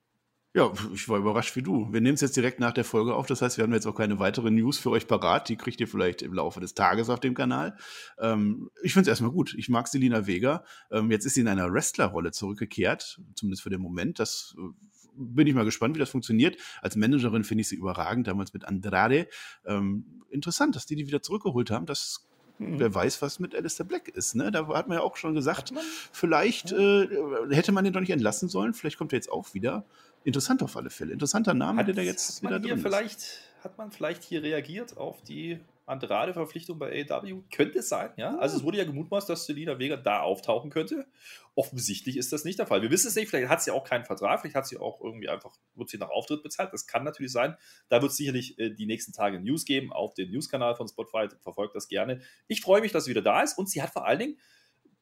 Ja, 0.55 0.73
ich 0.91 1.07
war 1.07 1.19
überrascht 1.19 1.55
wie 1.55 1.61
du. 1.61 1.93
Wir 1.93 2.01
nehmen 2.01 2.15
es 2.15 2.21
jetzt 2.21 2.35
direkt 2.35 2.59
nach 2.59 2.73
der 2.73 2.83
Folge 2.83 3.13
auf. 3.13 3.27
Das 3.27 3.43
heißt, 3.43 3.57
wir 3.57 3.63
haben 3.63 3.73
jetzt 3.73 3.85
auch 3.85 3.93
keine 3.93 4.17
weiteren 4.17 4.55
News 4.55 4.79
für 4.79 4.89
euch 4.89 5.07
parat. 5.07 5.47
Die 5.47 5.57
kriegt 5.57 5.79
ihr 5.79 5.87
vielleicht 5.87 6.23
im 6.23 6.33
Laufe 6.33 6.59
des 6.59 6.73
Tages 6.73 7.11
auf 7.11 7.19
dem 7.19 7.35
Kanal. 7.35 7.77
Ähm, 8.17 8.71
ich 8.81 8.93
finde 8.93 9.03
es 9.03 9.07
erstmal 9.09 9.29
gut. 9.29 9.53
Ich 9.55 9.69
mag 9.69 9.87
Selina 9.87 10.25
Vega. 10.25 10.63
Ähm, 10.89 11.11
jetzt 11.11 11.25
ist 11.25 11.35
sie 11.35 11.41
in 11.41 11.47
einer 11.47 11.71
Wrestler-Rolle 11.71 12.31
zurückgekehrt, 12.31 13.21
zumindest 13.35 13.61
für 13.61 13.69
den 13.69 13.79
Moment. 13.79 14.17
Das 14.17 14.55
äh, 14.57 14.98
bin 15.19 15.45
ich 15.47 15.53
mal 15.53 15.65
gespannt, 15.65 15.95
wie 15.95 15.99
das 15.99 16.09
funktioniert. 16.09 16.57
Als 16.81 16.95
Managerin 16.95 17.43
finde 17.43 17.61
ich 17.61 17.69
sie 17.69 17.75
überragend, 17.75 18.27
damals 18.27 18.53
mit 18.53 18.65
Andrade. 18.65 19.27
Ähm, 19.65 20.23
interessant, 20.29 20.75
dass 20.75 20.85
die 20.85 20.95
die 20.95 21.07
wieder 21.07 21.21
zurückgeholt 21.21 21.71
haben. 21.71 21.85
Das 21.85 22.25
hm. 22.59 22.77
Wer 22.77 22.93
weiß, 22.93 23.21
was 23.21 23.39
mit 23.39 23.55
Alistair 23.55 23.85
Black 23.85 24.09
ist. 24.09 24.35
Ne? 24.35 24.51
Da 24.51 24.67
hat 24.67 24.87
man 24.89 24.97
ja 24.97 25.03
auch 25.03 25.15
schon 25.15 25.33
gesagt, 25.33 25.73
vielleicht 26.11 26.73
äh, 26.73 27.07
hätte 27.49 27.71
man 27.71 27.85
den 27.85 27.93
doch 27.93 28.01
nicht 28.01 28.09
entlassen 28.09 28.49
sollen. 28.49 28.73
Vielleicht 28.73 28.97
kommt 28.97 29.13
er 29.13 29.17
jetzt 29.17 29.31
auch 29.31 29.53
wieder. 29.53 29.85
Interessant 30.25 30.61
auf 30.61 30.75
alle 30.75 30.89
Fälle. 30.89 31.13
Interessanter 31.13 31.53
Name, 31.53 31.79
hat, 31.79 31.87
der 31.87 31.95
da 31.95 32.01
jetzt 32.01 32.43
wieder 32.43 32.59
drin 32.59 32.79
vielleicht, 32.79 33.19
ist. 33.19 33.41
Hat 33.63 33.77
man 33.77 33.91
vielleicht 33.91 34.23
hier 34.23 34.43
reagiert 34.43 34.97
auf 34.97 35.21
die 35.23 35.59
Andrade-Verpflichtung 35.89 36.79
bei 36.79 37.05
AEW? 37.09 37.43
Könnte 37.51 37.79
es 37.79 37.89
sein, 37.89 38.11
ja. 38.17 38.37
Also 38.37 38.57
es 38.57 38.63
wurde 38.63 38.77
ja 38.77 38.83
gemutmaßt, 38.83 39.29
dass 39.29 39.45
Selina 39.45 39.79
Vega 39.79 39.97
da 39.97 40.21
auftauchen 40.21 40.69
könnte. 40.69 41.07
Offensichtlich 41.55 42.15
ist 42.17 42.31
das 42.31 42.45
nicht 42.45 42.59
der 42.59 42.67
Fall. 42.67 42.81
Wir 42.81 42.91
wissen 42.91 43.07
es 43.07 43.15
nicht, 43.15 43.29
vielleicht 43.29 43.49
hat 43.49 43.61
sie 43.61 43.71
auch 43.71 43.83
keinen 43.83 44.05
Vertrag, 44.05 44.39
vielleicht 44.39 44.55
hat 44.55 44.67
sie 44.67 44.77
auch 44.77 45.01
irgendwie 45.01 45.29
einfach, 45.29 45.55
wird 45.75 45.89
sie 45.89 45.97
nach 45.97 46.09
Auftritt 46.09 46.43
bezahlt. 46.43 46.71
Das 46.71 46.87
kann 46.87 47.03
natürlich 47.03 47.31
sein. 47.31 47.57
Da 47.89 48.01
wird 48.01 48.11
es 48.11 48.17
sicherlich 48.17 48.57
äh, 48.59 48.69
die 48.69 48.85
nächsten 48.85 49.11
Tage 49.11 49.39
News 49.39 49.65
geben 49.65 49.91
auf 49.91 50.13
dem 50.13 50.31
News-Kanal 50.31 50.75
von 50.75 50.87
Spotify. 50.87 51.27
Verfolgt 51.41 51.75
das 51.75 51.87
gerne. 51.87 52.21
Ich 52.47 52.61
freue 52.61 52.81
mich, 52.81 52.91
dass 52.91 53.05
sie 53.05 53.11
wieder 53.11 53.21
da 53.21 53.41
ist 53.41 53.57
und 53.57 53.69
sie 53.69 53.81
hat 53.81 53.91
vor 53.91 54.05
allen 54.05 54.19
Dingen 54.19 54.37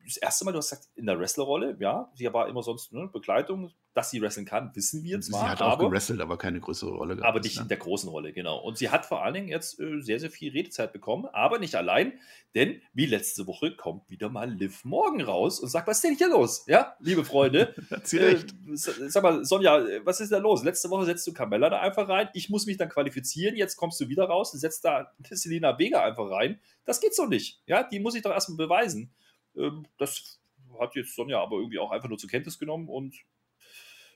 das 0.07 0.17
erste 0.17 0.45
Mal, 0.45 0.53
du 0.53 0.59
hast 0.59 0.69
gesagt, 0.69 0.87
in 0.95 1.05
der 1.05 1.19
Wrestlerrolle, 1.19 1.75
ja, 1.79 2.09
sie 2.15 2.31
war 2.31 2.47
immer 2.47 2.63
sonst 2.63 2.93
ne, 2.93 3.09
Begleitung, 3.11 3.73
dass 3.93 4.09
sie 4.09 4.21
wresteln 4.21 4.45
kann, 4.45 4.71
wissen 4.73 5.03
wir 5.03 5.19
zwar. 5.19 5.41
Sie 5.41 5.49
hat 5.49 5.61
auch 5.61 5.73
aber, 5.73 5.89
gewrestelt, 5.89 6.21
aber 6.21 6.37
keine 6.37 6.61
größere 6.61 6.91
Rolle 6.91 7.15
gehabt. 7.15 7.27
Aber 7.27 7.39
nicht 7.41 7.57
ne? 7.57 7.63
in 7.63 7.67
der 7.67 7.77
großen 7.77 8.09
Rolle, 8.09 8.31
genau. 8.31 8.57
Und 8.59 8.77
sie 8.77 8.89
hat 8.89 9.05
vor 9.05 9.23
allen 9.23 9.33
Dingen 9.33 9.47
jetzt 9.49 9.79
äh, 9.81 9.99
sehr, 10.01 10.19
sehr 10.19 10.31
viel 10.31 10.51
Redezeit 10.51 10.93
bekommen, 10.93 11.25
aber 11.33 11.59
nicht 11.59 11.75
allein, 11.75 12.13
denn 12.55 12.81
wie 12.93 13.05
letzte 13.05 13.47
Woche 13.47 13.75
kommt 13.75 14.09
wieder 14.09 14.29
mal 14.29 14.49
Liv 14.49 14.85
Morgan 14.85 15.21
raus 15.21 15.59
und 15.59 15.67
sagt, 15.67 15.87
was 15.87 15.97
ist 15.97 16.03
denn 16.05 16.15
hier 16.15 16.29
los? 16.29 16.63
Ja, 16.67 16.95
liebe 16.99 17.25
Freunde. 17.25 17.75
hat 17.91 18.07
sie 18.07 18.17
recht. 18.17 18.51
Äh, 18.51 18.75
sag 19.09 19.23
mal, 19.23 19.43
Sonja, 19.43 19.83
was 20.05 20.21
ist 20.21 20.31
da 20.31 20.37
los? 20.37 20.63
Letzte 20.63 20.89
Woche 20.89 21.05
setzt 21.05 21.27
du 21.27 21.33
Carmella 21.33 21.69
da 21.69 21.81
einfach 21.81 22.07
rein, 22.07 22.29
ich 22.33 22.49
muss 22.49 22.65
mich 22.65 22.77
dann 22.77 22.89
qualifizieren, 22.89 23.57
jetzt 23.57 23.75
kommst 23.75 23.99
du 23.99 24.07
wieder 24.07 24.25
raus 24.25 24.53
und 24.53 24.59
setzt 24.59 24.85
da 24.85 25.11
Selina 25.31 25.77
Vega 25.77 26.01
einfach 26.03 26.29
rein. 26.29 26.61
Das 26.85 27.01
geht 27.01 27.13
so 27.13 27.25
nicht. 27.25 27.61
Ja, 27.65 27.83
die 27.83 27.99
muss 27.99 28.15
ich 28.15 28.21
doch 28.21 28.31
erstmal 28.31 28.57
beweisen. 28.57 29.11
Ähm, 29.57 29.85
das 29.97 30.39
hat 30.79 30.95
jetzt 30.95 31.15
Sonja 31.15 31.41
aber 31.41 31.57
irgendwie 31.57 31.79
auch 31.79 31.91
einfach 31.91 32.09
nur 32.09 32.17
zur 32.17 32.29
Kenntnis 32.29 32.59
genommen 32.59 32.87
und 32.87 33.15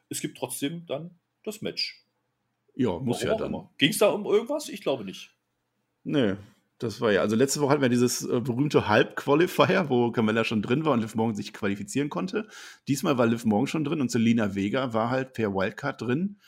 es 0.10 0.22
gibt 0.22 0.38
trotzdem 0.38 0.86
dann 0.86 1.20
das 1.44 1.62
Match. 1.62 2.06
Ja, 2.76 3.00
muss 3.00 3.24
Warum 3.26 3.42
ja 3.42 3.50
dann. 3.50 3.70
Ging 3.78 3.90
es 3.92 3.98
da 3.98 4.10
um 4.10 4.26
irgendwas? 4.26 4.70
Ich 4.70 4.82
glaube 4.82 5.04
nicht. 5.04 5.36
Nee, 6.04 6.36
das 6.82 7.00
war 7.00 7.12
ja, 7.12 7.22
also 7.22 7.36
letzte 7.36 7.62
Woche 7.62 7.72
hatten 7.72 7.82
wir 7.82 7.90
dieses 7.90 8.24
äh, 8.24 8.40
berühmte 8.40 8.88
Halb-Qualifier, 8.88 9.90
wo 9.90 10.12
Camilla 10.12 10.44
schon 10.44 10.62
drin 10.62 10.84
war 10.84 10.94
und 10.94 11.02
Liv 11.02 11.16
Morgan 11.16 11.36
sich 11.36 11.54
qualifizieren 11.54 12.10
konnte. 12.10 12.48
Diesmal 12.88 13.18
war 13.18 13.28
Liv 13.28 13.46
Morgan 13.46 13.68
schon 13.68 13.84
drin 13.84 14.02
und 14.02 14.10
Selina 14.10 14.56
Vega 14.56 14.94
war 14.94 15.10
halt 15.10 15.34
per 15.34 15.54
Wildcard 15.54 16.02
drin. 16.02 16.40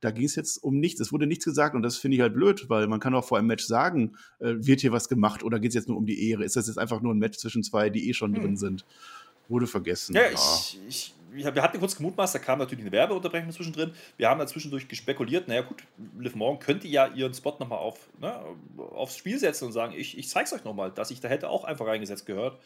Da 0.00 0.10
ging 0.10 0.24
es 0.24 0.34
jetzt 0.34 0.62
um 0.62 0.78
nichts. 0.78 1.00
Es 1.00 1.12
wurde 1.12 1.26
nichts 1.26 1.44
gesagt 1.44 1.74
und 1.74 1.82
das 1.82 1.96
finde 1.96 2.16
ich 2.16 2.20
halt 2.22 2.34
blöd, 2.34 2.68
weil 2.68 2.86
man 2.86 3.00
kann 3.00 3.14
auch 3.14 3.24
vor 3.24 3.38
einem 3.38 3.48
Match 3.48 3.64
sagen, 3.64 4.16
äh, 4.38 4.54
wird 4.56 4.80
hier 4.80 4.92
was 4.92 5.08
gemacht 5.08 5.42
oder 5.42 5.60
geht 5.60 5.70
es 5.70 5.74
jetzt 5.74 5.88
nur 5.88 5.96
um 5.96 6.06
die 6.06 6.30
Ehre? 6.30 6.44
Ist 6.44 6.56
das 6.56 6.66
jetzt 6.66 6.78
einfach 6.78 7.02
nur 7.02 7.14
ein 7.14 7.18
Match 7.18 7.38
zwischen 7.38 7.62
zwei, 7.62 7.90
die 7.90 8.08
eh 8.08 8.14
schon 8.14 8.34
hm. 8.34 8.42
drin 8.42 8.56
sind? 8.56 8.84
Wurde 9.48 9.66
vergessen. 9.66 10.14
Ja, 10.14 10.22
ja. 10.22 10.30
Ich, 10.32 10.80
ich, 10.88 11.14
wir 11.32 11.62
hatten 11.62 11.78
kurz 11.78 11.96
gemutmaßt, 11.96 12.34
da 12.34 12.38
kam 12.38 12.58
natürlich 12.58 12.84
eine 12.84 12.92
Werbeunterbrechung 12.92 13.52
zwischendrin. 13.52 13.92
Wir 14.16 14.28
haben 14.28 14.38
da 14.38 14.46
zwischendurch 14.46 14.88
gespekuliert, 14.88 15.48
naja 15.48 15.62
gut, 15.62 15.82
Liv 16.18 16.34
Morgan 16.34 16.58
könnte 16.60 16.88
ja 16.88 17.06
ihren 17.06 17.34
Spot 17.34 17.56
nochmal 17.58 17.78
auf, 17.78 18.08
ne, 18.20 18.40
aufs 18.94 19.16
Spiel 19.16 19.38
setzen 19.38 19.66
und 19.66 19.72
sagen, 19.72 19.94
ich, 19.96 20.18
ich 20.18 20.28
zeig's 20.28 20.52
euch 20.52 20.64
nochmal, 20.64 20.90
dass 20.90 21.10
ich 21.10 21.20
da 21.20 21.28
hätte 21.28 21.48
auch 21.48 21.64
einfach 21.64 21.86
reingesetzt 21.86 22.26
gehört. 22.26 22.58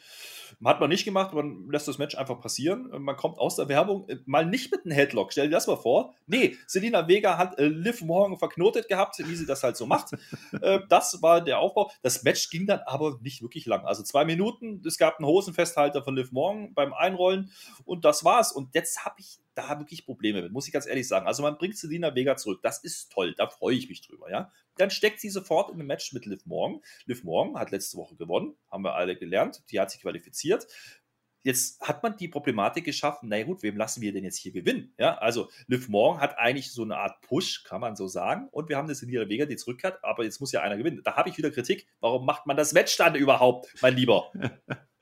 Hat 0.65 0.81
man 0.81 0.89
nicht 0.89 1.05
gemacht, 1.05 1.33
man 1.33 1.69
lässt 1.71 1.89
das 1.89 1.99
Match 1.99 2.17
einfach 2.17 2.41
passieren. 2.41 2.91
Man 3.03 3.17
kommt 3.17 3.39
aus 3.39 3.57
der 3.57 3.69
Werbung 3.69 4.09
äh, 4.09 4.19
mal 4.27 4.47
nicht 4.47 4.71
mit 4.71 4.85
einem 4.85 4.95
Headlock. 4.95 5.33
Stell 5.33 5.49
dir 5.49 5.55
das 5.55 5.67
mal 5.67 5.77
vor. 5.77 6.15
Nee, 6.27 6.57
Selina 6.67 7.09
Vega 7.09 7.39
hat 7.39 7.59
äh, 7.59 7.67
Liv 7.67 8.03
Morgan 8.03 8.39
verknotet 8.39 8.89
gehabt, 8.89 9.19
wie 9.19 9.35
sie 9.35 9.47
das 9.47 9.63
halt 9.63 9.77
so 9.77 9.87
macht. 9.87 10.13
äh, 10.63 10.81
das 10.89 11.23
war 11.23 11.41
der 11.41 11.59
Aufbau. 11.59 11.91
Das 12.03 12.23
Match 12.23 12.51
ging 12.51 12.67
dann 12.67 12.81
aber 12.87 13.19
nicht 13.23 13.43
wirklich 13.43 13.67
lang. 13.67 13.85
Also 13.85 14.03
zwei 14.03 14.25
Minuten. 14.25 14.83
Es 14.87 14.99
gab 14.99 15.19
einen 15.19 15.27
Hosenfesthalter 15.27 16.03
von 16.03 16.17
Liv 16.17 16.33
Morgan 16.33 16.75
beim 16.75 16.93
Einrollen 16.93 17.51
und 17.85 18.05
das 18.05 18.25
war's. 18.25 18.53
Und 18.55 18.75
jetzt 18.75 19.05
habe 19.05 19.17
ich 19.19 19.39
da 19.55 19.79
wirklich 19.79 20.05
Probleme 20.05 20.43
mit, 20.43 20.53
muss 20.53 20.67
ich 20.67 20.73
ganz 20.73 20.87
ehrlich 20.87 21.07
sagen. 21.07 21.27
Also 21.27 21.43
man 21.43 21.59
bringt 21.59 21.77
Selina 21.77 22.15
Vega 22.15 22.37
zurück, 22.37 22.61
das 22.63 22.83
ist 22.83 23.13
toll, 23.13 23.35
da 23.37 23.49
freue 23.49 23.77
ich 23.77 23.89
mich 23.89 24.03
drüber, 24.03 24.31
ja. 24.31 24.53
Dann 24.77 24.91
steckt 24.91 25.21
sie 25.21 25.31
sofort 25.31 25.71
in 25.71 25.81
ein 25.81 25.87
Match 25.87 26.13
mit 26.13 26.27
Liv 26.27 26.47
Morgan. 26.47 26.81
Liv 27.07 27.25
Morgan 27.25 27.59
hat 27.59 27.71
letzte 27.71 27.97
Woche 27.97 28.17
gewonnen, 28.17 28.57
haben 28.71 28.83
wir 28.83 28.95
alle 28.95 29.17
gelernt, 29.17 29.63
die 29.71 29.79
hat 29.79 29.91
sich 29.91 30.01
qualifiziert. 30.01 30.67
Jetzt 31.45 31.83
hat 31.83 32.03
man 32.03 32.17
die 32.17 32.29
Problematik 32.29 32.85
geschaffen, 32.85 33.29
na 33.29 33.43
gut, 33.43 33.63
wem 33.63 33.77
lassen 33.77 34.01
wir 34.01 34.15
denn 34.15 34.25
jetzt 34.25 34.39
hier 34.39 34.51
gewinnen? 34.51 34.95
Ja, 34.99 35.19
also 35.19 35.51
Liv 35.67 35.91
Morgan 35.91 36.21
hat 36.21 36.39
eigentlich 36.39 36.73
so 36.73 36.83
eine 36.83 36.97
Art 36.97 37.21
Push, 37.21 37.65
kann 37.65 37.83
man 37.83 37.97
so 37.97 38.09
sagen. 38.09 38.49
Und 38.51 38.71
wir 38.71 38.79
haben 38.79 38.87
eine 38.87 38.95
Selina 38.95 39.29
Vega, 39.29 39.45
die 39.45 39.57
zurückkehrt, 39.57 40.03
aber 40.03 40.25
jetzt 40.25 40.41
muss 40.41 40.53
ja 40.53 40.63
einer 40.63 40.79
gewinnen. 40.79 41.03
Da 41.05 41.17
habe 41.17 41.29
ich 41.29 41.37
wieder 41.37 41.51
Kritik. 41.51 41.87
Warum 42.01 42.25
macht 42.25 42.47
man 42.47 42.57
das 42.57 42.73
Match 42.73 42.97
dann 42.97 43.15
überhaupt, 43.15 43.75
mein 43.83 43.95
Lieber? 43.95 44.33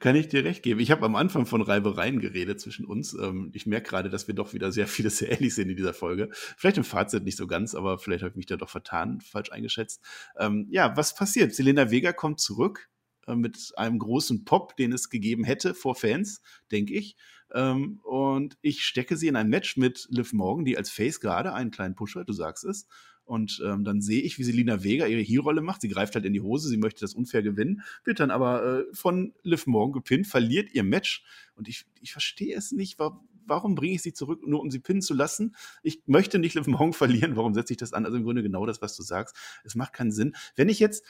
Kann 0.00 0.16
ich 0.16 0.28
dir 0.28 0.44
recht 0.44 0.62
geben. 0.62 0.80
Ich 0.80 0.90
habe 0.90 1.04
am 1.04 1.16
Anfang 1.16 1.46
von 1.46 1.62
Reibereien 1.62 2.20
geredet 2.20 2.60
zwischen 2.60 2.84
uns. 2.84 3.14
Ähm, 3.14 3.50
ich 3.54 3.66
merke 3.66 3.90
gerade, 3.90 4.10
dass 4.10 4.28
wir 4.28 4.34
doch 4.34 4.52
wieder 4.52 4.72
sehr 4.72 4.86
viele 4.86 5.10
sehr 5.10 5.32
ähnlich 5.32 5.54
sind 5.54 5.68
in 5.68 5.76
dieser 5.76 5.94
Folge. 5.94 6.28
Vielleicht 6.32 6.78
im 6.78 6.84
Fazit 6.84 7.24
nicht 7.24 7.36
so 7.36 7.46
ganz, 7.46 7.74
aber 7.74 7.98
vielleicht 7.98 8.22
habe 8.22 8.30
ich 8.30 8.36
mich 8.36 8.46
da 8.46 8.56
doch 8.56 8.70
vertan, 8.70 9.20
falsch 9.20 9.52
eingeschätzt. 9.52 10.02
Ähm, 10.38 10.66
ja, 10.70 10.96
was 10.96 11.14
passiert? 11.14 11.54
Selena 11.54 11.90
Vega 11.90 12.12
kommt 12.12 12.40
zurück 12.40 12.90
äh, 13.26 13.34
mit 13.34 13.72
einem 13.76 13.98
großen 13.98 14.44
Pop, 14.44 14.76
den 14.76 14.92
es 14.92 15.10
gegeben 15.10 15.44
hätte 15.44 15.74
vor 15.74 15.94
Fans, 15.94 16.42
denke 16.70 16.94
ich. 16.94 17.16
Ähm, 17.54 18.00
und 18.02 18.56
ich 18.62 18.84
stecke 18.84 19.16
sie 19.16 19.28
in 19.28 19.36
ein 19.36 19.48
Match 19.48 19.76
mit 19.76 20.06
Liv 20.10 20.32
Morgan, 20.32 20.64
die 20.64 20.76
als 20.76 20.90
Face 20.90 21.20
gerade 21.20 21.52
einen 21.52 21.70
kleinen 21.70 21.94
Pusher, 21.94 22.24
du 22.24 22.32
sagst 22.32 22.64
es, 22.64 22.86
und 23.32 23.62
ähm, 23.64 23.82
dann 23.82 24.02
sehe 24.02 24.20
ich, 24.20 24.38
wie 24.38 24.44
Selina 24.44 24.84
Vega 24.84 25.06
ihre 25.06 25.22
Hierrolle 25.22 25.62
macht. 25.62 25.80
Sie 25.80 25.88
greift 25.88 26.14
halt 26.14 26.26
in 26.26 26.34
die 26.34 26.42
Hose, 26.42 26.68
sie 26.68 26.76
möchte 26.76 27.00
das 27.00 27.14
unfair 27.14 27.42
gewinnen, 27.42 27.80
wird 28.04 28.20
dann 28.20 28.30
aber 28.30 28.80
äh, 28.80 28.84
von 28.92 29.32
Liv 29.42 29.66
Morgan 29.66 29.94
gepinnt, 29.94 30.26
verliert 30.26 30.74
ihr 30.74 30.82
Match. 30.82 31.24
Und 31.54 31.66
ich, 31.66 31.86
ich 32.02 32.12
verstehe 32.12 32.54
es 32.54 32.72
nicht, 32.72 32.98
warum 32.98 33.26
warum 33.46 33.74
bringe 33.74 33.94
ich 33.94 34.02
sie 34.02 34.12
zurück, 34.12 34.46
nur 34.46 34.60
um 34.60 34.70
sie 34.70 34.80
pinnen 34.80 35.00
zu 35.00 35.14
lassen? 35.14 35.56
Ich 35.82 36.02
möchte 36.04 36.38
nicht 36.38 36.54
Liv 36.54 36.66
Morgan 36.66 36.92
verlieren, 36.92 37.34
warum 37.34 37.54
setze 37.54 37.72
ich 37.72 37.78
das 37.78 37.94
an? 37.94 38.04
Also 38.04 38.18
im 38.18 38.24
Grunde 38.24 38.42
genau 38.42 38.66
das, 38.66 38.82
was 38.82 38.94
du 38.96 39.02
sagst. 39.02 39.34
Es 39.64 39.74
macht 39.74 39.94
keinen 39.94 40.12
Sinn. 40.12 40.36
Wenn 40.54 40.68
ich 40.68 40.78
jetzt 40.78 41.02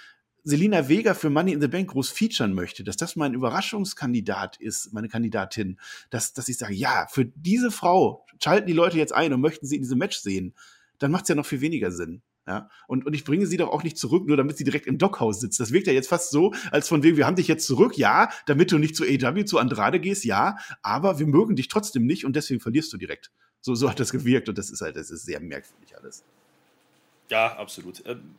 Selina 0.44 0.88
Vega 0.88 1.14
für 1.14 1.28
Money 1.28 1.52
in 1.52 1.60
the 1.60 1.68
Bank 1.68 1.90
groß 1.90 2.10
featuren 2.10 2.54
möchte, 2.54 2.84
dass 2.84 2.96
das 2.96 3.16
mein 3.16 3.34
Überraschungskandidat 3.34 4.58
ist, 4.58 4.92
meine 4.92 5.08
Kandidatin, 5.08 5.78
dass, 6.10 6.34
dass 6.34 6.48
ich 6.48 6.56
sage, 6.56 6.74
ja, 6.74 7.06
für 7.10 7.24
diese 7.24 7.72
Frau 7.72 8.24
schalten 8.40 8.68
die 8.68 8.72
Leute 8.72 8.96
jetzt 8.96 9.12
ein 9.12 9.32
und 9.32 9.40
möchten 9.40 9.66
sie 9.66 9.76
in 9.76 9.82
diesem 9.82 9.98
Match 9.98 10.18
sehen, 10.18 10.54
dann 11.03 11.11
macht 11.11 11.24
es 11.24 11.28
ja 11.28 11.34
noch 11.34 11.46
viel 11.46 11.61
weniger 11.61 11.90
Sinn. 11.90 12.22
Ja, 12.46 12.68
und, 12.88 13.07
und 13.07 13.14
ich 13.14 13.24
bringe 13.24 13.46
sie 13.46 13.57
doch 13.57 13.68
auch 13.68 13.84
nicht 13.84 13.96
zurück, 13.96 14.26
nur 14.26 14.36
damit 14.36 14.57
sie 14.57 14.64
direkt 14.64 14.88
im 14.88 14.98
Dockhaus 14.98 15.40
sitzt. 15.40 15.61
Das 15.61 15.72
wirkt 15.72 15.86
ja 15.86 15.92
jetzt 15.92 16.09
fast 16.09 16.32
so, 16.32 16.53
als 16.72 16.88
von 16.88 17.05
wegen, 17.05 17.16
wir 17.16 17.24
haben 17.24 17.36
dich 17.36 17.46
jetzt 17.46 17.66
zurück, 17.66 17.96
ja, 17.96 18.30
damit 18.46 18.72
du 18.72 18.78
nicht 18.78 18.96
zu 18.96 19.05
AW, 19.05 19.44
zu 19.44 19.59
Andrade 19.59 20.00
gehst, 20.00 20.24
ja, 20.24 20.57
aber 20.82 21.20
wir 21.20 21.26
mögen 21.28 21.55
dich 21.55 21.68
trotzdem 21.68 22.05
nicht 22.05 22.24
und 22.24 22.34
deswegen 22.34 22.59
verlierst 22.59 22.92
du 22.92 22.96
direkt. 22.96 23.30
So, 23.61 23.76
so 23.76 23.88
hat 23.88 24.00
das 24.00 24.11
gewirkt 24.11 24.48
und 24.48 24.59
das 24.59 24.70
ist 24.70 24.80
halt, 24.80 24.96
das 24.96 25.11
ist 25.11 25.24
sehr 25.24 25.38
merkwürdig 25.38 25.96
alles. 25.96 26.24
Ja, 27.30 27.57
absolut. 27.57 28.03
Ähm, 28.07 28.34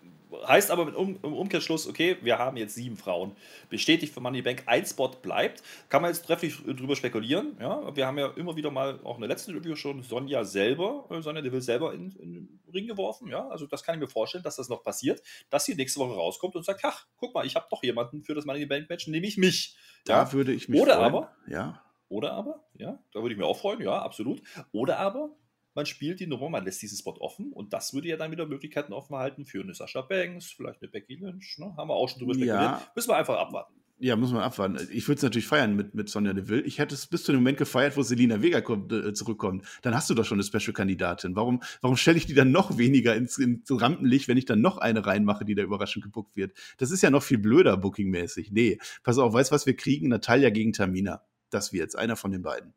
heißt 0.47 0.71
aber 0.71 0.85
mit 0.85 0.95
um, 0.95 1.19
im 1.21 1.33
Umkehrschluss, 1.33 1.87
okay, 1.87 2.17
wir 2.21 2.37
haben 2.37 2.57
jetzt 2.57 2.75
sieben 2.75 2.97
Frauen 2.97 3.35
bestätigt 3.69 4.13
für 4.13 4.19
Money 4.19 4.41
Bank. 4.41 4.63
Ein 4.65 4.85
Spot 4.85 5.09
bleibt. 5.09 5.63
Kann 5.89 6.01
man 6.01 6.11
jetzt 6.11 6.25
trefflich 6.25 6.57
drüber 6.63 6.95
spekulieren. 6.95 7.57
Ja? 7.59 7.95
Wir 7.95 8.07
haben 8.07 8.17
ja 8.17 8.27
immer 8.35 8.55
wieder 8.55 8.71
mal 8.71 8.99
auch 9.03 9.15
in 9.15 9.21
der 9.21 9.29
letzten 9.29 9.51
Review 9.51 9.75
schon 9.75 10.03
Sonja 10.03 10.43
selber, 10.43 11.05
äh, 11.09 11.21
Sonja 11.21 11.41
Deville 11.41 11.61
selber 11.61 11.93
in, 11.93 12.11
in, 12.17 12.33
den 12.33 12.59
Ring 12.73 12.87
geworfen. 12.87 13.27
Ja? 13.27 13.47
Also 13.49 13.67
das 13.67 13.83
kann 13.83 13.95
ich 13.95 14.01
mir 14.01 14.07
vorstellen, 14.07 14.43
dass 14.43 14.55
das 14.55 14.69
noch 14.69 14.83
passiert, 14.83 15.21
dass 15.49 15.65
sie 15.65 15.75
nächste 15.75 15.99
Woche 15.99 16.15
rauskommt 16.15 16.55
und 16.55 16.65
sagt, 16.65 16.81
ach, 16.83 17.05
guck 17.17 17.33
mal, 17.33 17.45
ich 17.45 17.55
habe 17.55 17.67
doch 17.69 17.83
jemanden 17.83 18.23
für 18.23 18.35
das 18.35 18.45
Money 18.45 18.65
Bank 18.65 18.89
Match, 18.89 19.07
nämlich 19.07 19.37
mich. 19.37 19.75
Da 20.05 20.23
ja? 20.23 20.33
würde 20.33 20.53
ich 20.53 20.69
mich 20.69 20.81
Oder 20.81 20.95
freuen. 20.95 21.05
aber, 21.05 21.35
ja. 21.47 21.83
Oder 22.09 22.33
aber, 22.33 22.63
ja, 22.75 22.99
da 23.11 23.21
würde 23.21 23.33
ich 23.33 23.39
mir 23.39 23.47
auch 23.47 23.57
freuen, 23.57 23.81
ja, 23.81 23.99
absolut. 23.99 24.43
Oder 24.71 24.99
aber, 24.99 25.31
man 25.75 25.85
spielt 25.85 26.19
die 26.19 26.27
Nummer, 26.27 26.49
man 26.49 26.65
lässt 26.65 26.81
diesen 26.81 26.97
Spot 26.97 27.15
offen 27.19 27.51
und 27.51 27.73
das 27.73 27.93
würde 27.93 28.07
ja 28.07 28.17
dann 28.17 28.31
wieder 28.31 28.45
Möglichkeiten 28.45 28.93
offen 28.93 29.15
halten 29.15 29.45
für 29.45 29.61
eine 29.61 29.73
Sascha 29.73 30.01
Banks, 30.01 30.51
vielleicht 30.51 30.81
eine 30.81 30.89
Becky 30.89 31.15
Lynch, 31.15 31.57
ne? 31.57 31.73
haben 31.77 31.89
wir 31.89 31.95
auch 31.95 32.09
schon 32.09 32.19
drüber 32.19 32.33
spekuliert. 32.33 32.61
Ja. 32.61 32.87
Müssen 32.95 33.09
wir 33.09 33.17
einfach 33.17 33.37
abwarten. 33.37 33.73
Ja, 33.99 34.17
muss 34.17 34.33
man 34.33 34.41
abwarten. 34.41 34.85
Ich 34.91 35.07
würde 35.07 35.17
es 35.17 35.23
natürlich 35.23 35.47
feiern 35.47 35.77
mit, 35.77 35.95
mit 35.95 36.09
Sonja 36.09 36.33
Deville. 36.33 36.63
Ich 36.63 36.77
hätte 36.79 36.93
es 36.93 37.07
bis 37.07 37.23
zu 37.23 37.31
dem 37.31 37.39
Moment 37.39 37.57
gefeiert, 37.57 37.95
wo 37.95 38.01
Selina 38.01 38.41
Vega 38.41 38.59
kommt, 38.59 38.91
äh, 38.91 39.13
zurückkommt. 39.13 39.65
Dann 39.81 39.95
hast 39.95 40.09
du 40.09 40.13
doch 40.13 40.25
schon 40.25 40.41
eine 40.41 40.43
Special-Kandidatin. 40.43 41.37
Warum, 41.37 41.61
warum 41.79 41.95
stelle 41.95 42.17
ich 42.17 42.25
die 42.25 42.33
dann 42.33 42.51
noch 42.51 42.77
weniger 42.77 43.15
ins, 43.15 43.37
ins 43.37 43.69
Rampenlicht, 43.69 44.27
wenn 44.27 44.37
ich 44.37 44.43
dann 44.43 44.59
noch 44.59 44.77
eine 44.77 45.05
reinmache, 45.05 45.45
die 45.45 45.55
da 45.55 45.63
überraschend 45.63 46.03
gebuckt 46.03 46.35
wird? 46.35 46.51
Das 46.79 46.91
ist 46.91 47.01
ja 47.01 47.11
noch 47.11 47.23
viel 47.23 47.37
blöder, 47.37 47.77
bookingmäßig. 47.77 48.51
Nee, 48.51 48.77
pass 49.03 49.17
auf, 49.19 49.31
weißt 49.31 49.51
du, 49.51 49.55
was 49.55 49.65
wir 49.65 49.75
kriegen? 49.75 50.09
Natalia 50.09 50.49
gegen 50.49 50.73
Tamina. 50.73 51.23
Das 51.49 51.71
wird's. 51.71 51.95
Einer 51.95 52.17
von 52.17 52.31
den 52.31 52.41
beiden. 52.41 52.73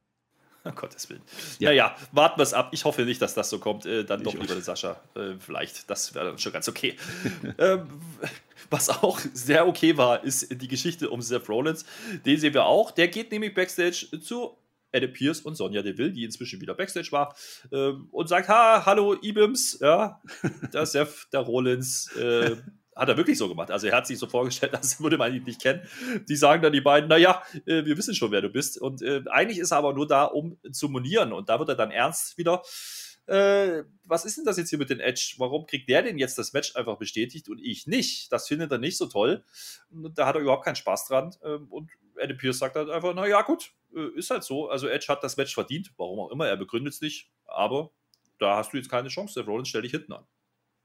Um 0.71 0.75
Gottes 0.75 1.09
Willen. 1.09 1.23
Ja. 1.59 1.71
Naja, 1.71 1.97
warten 2.13 2.39
wir 2.39 2.43
es 2.43 2.53
ab. 2.53 2.71
Ich 2.73 2.85
hoffe 2.85 3.03
nicht, 3.03 3.23
dass 3.23 3.35
das 3.35 3.51
so 3.51 3.59
kommt. 3.59 3.87
Äh, 3.87 4.05
dann 4.05 4.21
ich 4.21 4.25
doch 4.25 4.35
lieber 4.35 4.55
den 4.55 4.63
Sascha. 4.63 5.01
Äh, 5.15 5.35
vielleicht. 5.39 5.89
Das 5.89 6.15
wäre 6.15 6.27
dann 6.27 6.39
schon 6.39 6.53
ganz 6.53 6.69
okay. 6.69 6.97
ähm, 7.59 7.89
was 8.71 8.89
auch 8.89 9.21
sehr 9.33 9.67
okay 9.69 9.97
war, 9.97 10.25
ist 10.25 10.61
die 10.61 10.69
Geschichte 10.69 11.11
um 11.11 11.23
Seth 11.23 11.49
Rollins. 11.49 11.85
Den 12.25 12.39
sehen 12.39 12.55
wir 12.55 12.65
auch. 12.65 12.91
Der 12.91 13.09
geht 13.09 13.31
nämlich 13.31 13.55
Backstage 13.55 14.09
zu 14.21 14.59
Adam 14.93 15.13
Pierce 15.13 15.41
und 15.43 15.57
Sonja 15.57 15.83
Deville, 15.83 16.13
die 16.13 16.25
inzwischen 16.25 16.61
wieder 16.61 16.75
Backstage 16.75 17.13
war, 17.13 17.37
ähm, 17.73 18.09
und 18.11 18.29
sagt: 18.29 18.49
Ha, 18.49 18.85
hallo, 18.87 19.15
Ibims. 19.21 19.79
Ja, 19.81 20.21
der 20.73 20.87
Seth, 20.87 21.29
der 21.33 21.41
Rollins. 21.41 22.11
Äh, 22.17 22.57
hat 22.97 23.09
er 23.11 23.17
wirklich 23.17 23.37
so 23.37 23.49
gemacht. 23.49 23.71
Also 23.71 23.87
er 23.87 23.97
hat 23.97 24.07
sich 24.07 24.19
so 24.19 24.27
vorgestellt, 24.27 24.75
als 24.75 25.01
würde 25.01 25.19
man 25.19 25.33
ihn 25.33 25.45
nicht 25.45 25.61
kennen. 25.61 25.87
Die 26.29 26.37
sagen 26.37 26.63
dann 26.63 26.73
die 26.73 26.81
beiden, 26.81 27.09
naja, 27.09 27.43
äh, 27.67 27.85
wir 27.85 27.97
wissen 27.97 28.15
schon, 28.15 28.33
wer 28.33 28.41
du 28.41 28.49
bist. 28.49 28.81
Und 28.81 29.03
äh, 29.03 29.23
eigentlich 29.31 29.59
ist 29.59 29.71
er 29.71 29.79
aber 29.79 29.93
nur 29.93 30.07
da, 30.07 30.25
um 30.25 30.59
zu 30.73 30.89
monieren. 30.89 31.33
Und 31.33 31.49
da 31.49 31.59
wird 31.59 31.69
er 31.69 31.75
dann 31.77 31.91
ernst 31.91 32.39
wieder. 32.39 32.63
Äh, 33.27 33.83
was 34.05 34.25
ist 34.25 34.39
denn 34.39 34.45
das 34.45 34.57
jetzt 34.57 34.71
hier 34.71 34.79
mit 34.79 34.89
den 34.89 35.01
Edge? 35.01 35.35
Warum 35.39 35.67
kriegt 35.67 35.89
der 35.89 36.03
denn 36.03 36.17
jetzt 36.17 36.39
das 36.39 36.53
Match 36.53 36.75
einfach 36.75 36.97
bestätigt 36.97 37.49
und 37.49 37.59
ich 37.59 37.87
nicht? 37.87 38.33
Das 38.33 38.49
findet 38.49 38.73
er 38.73 38.79
nicht 38.79 38.97
so 38.97 39.07
toll. 39.07 39.45
Da 39.91 40.27
hat 40.27 40.37
er 40.37 40.41
überhaupt 40.41 40.65
keinen 40.65 40.77
Spaß 40.77 41.09
dran. 41.09 41.35
Ähm, 41.45 41.67
und 41.71 41.91
Adam 42.19 42.39
Pierce 42.39 42.59
sagt 42.59 42.77
dann 42.77 42.91
einfach, 42.91 43.15
naja, 43.15 43.43
gut, 43.43 43.73
äh, 43.95 44.09
ist 44.17 44.31
halt 44.31 44.45
so. 44.45 44.71
Also 44.71 44.89
Edge 44.89 45.07
hat 45.09 45.23
das 45.23 45.37
Match 45.37 45.53
verdient, 45.53 45.93
warum 45.97 46.21
auch 46.21 46.31
immer, 46.31 46.47
er 46.47 46.57
begründet 46.57 46.95
es 46.95 47.01
nicht. 47.01 47.31
Aber 47.45 47.91
da 48.39 48.57
hast 48.57 48.73
du 48.73 48.77
jetzt 48.79 48.91
keine 48.91 49.09
Chance. 49.09 49.35
Der 49.35 49.45
Rollins 49.45 49.69
stell 49.69 49.83
dich 49.83 49.91
hinten 49.91 50.13
an. 50.13 50.25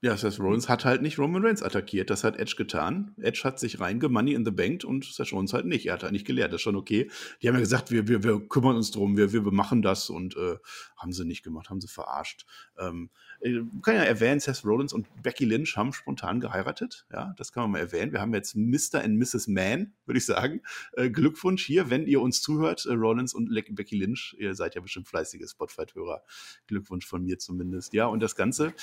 Ja, 0.03 0.17
Seth 0.17 0.39
Rollins 0.39 0.67
hat 0.67 0.83
halt 0.83 1.03
nicht 1.03 1.19
Roman 1.19 1.45
Reigns 1.45 1.61
attackiert. 1.61 2.09
Das 2.09 2.23
hat 2.23 2.35
Edge 2.35 2.55
getan. 2.57 3.13
Edge 3.21 3.41
hat 3.43 3.59
sich 3.59 3.79
reingemoney 3.79 4.33
in 4.33 4.43
the 4.43 4.49
bank 4.49 4.83
und 4.83 5.05
Seth 5.05 5.31
Rollins 5.31 5.53
halt 5.53 5.67
nicht. 5.67 5.85
Er 5.85 5.93
hat 5.93 6.01
halt 6.01 6.11
nicht 6.11 6.25
gelehrt. 6.25 6.51
Das 6.51 6.57
ist 6.57 6.63
schon 6.63 6.75
okay. 6.75 7.11
Die 7.39 7.47
haben 7.47 7.53
ja 7.53 7.59
gesagt, 7.59 7.91
wir, 7.91 8.07
wir, 8.07 8.23
wir 8.23 8.39
kümmern 8.47 8.75
uns 8.75 8.89
drum, 8.89 9.15
wir, 9.15 9.31
wir 9.31 9.43
machen 9.51 9.83
das 9.83 10.09
und 10.09 10.35
äh, 10.37 10.57
haben 10.97 11.13
sie 11.13 11.23
nicht 11.23 11.43
gemacht, 11.43 11.69
haben 11.69 11.81
sie 11.81 11.87
verarscht. 11.87 12.47
Ähm, 12.79 13.11
äh, 13.41 13.61
kann 13.83 13.93
ja 13.93 14.01
erwähnen, 14.01 14.39
Seth 14.39 14.65
Rollins 14.65 14.91
und 14.91 15.07
Becky 15.21 15.45
Lynch 15.45 15.77
haben 15.77 15.93
spontan 15.93 16.39
geheiratet. 16.39 17.05
Ja, 17.11 17.35
das 17.37 17.51
kann 17.51 17.63
man 17.63 17.71
mal 17.73 17.79
erwähnen. 17.79 18.11
Wir 18.11 18.21
haben 18.21 18.33
jetzt 18.33 18.55
Mr. 18.55 19.03
und 19.03 19.17
Mrs. 19.17 19.47
Man, 19.47 19.93
würde 20.07 20.17
ich 20.17 20.25
sagen. 20.25 20.61
Äh, 20.93 21.11
Glückwunsch 21.11 21.63
hier, 21.63 21.91
wenn 21.91 22.07
ihr 22.07 22.21
uns 22.21 22.41
zuhört, 22.41 22.87
äh, 22.87 22.93
Rollins 22.93 23.35
und 23.35 23.49
Le 23.49 23.61
Becky 23.69 23.97
Lynch. 23.97 24.35
Ihr 24.39 24.55
seid 24.55 24.73
ja 24.73 24.81
bestimmt 24.81 25.07
fleißige 25.07 25.47
Spotfight-Hörer. 25.47 26.23
Glückwunsch 26.65 27.05
von 27.05 27.23
mir 27.23 27.37
zumindest. 27.37 27.93
Ja, 27.93 28.07
und 28.07 28.19
das 28.19 28.35
Ganze, 28.35 28.73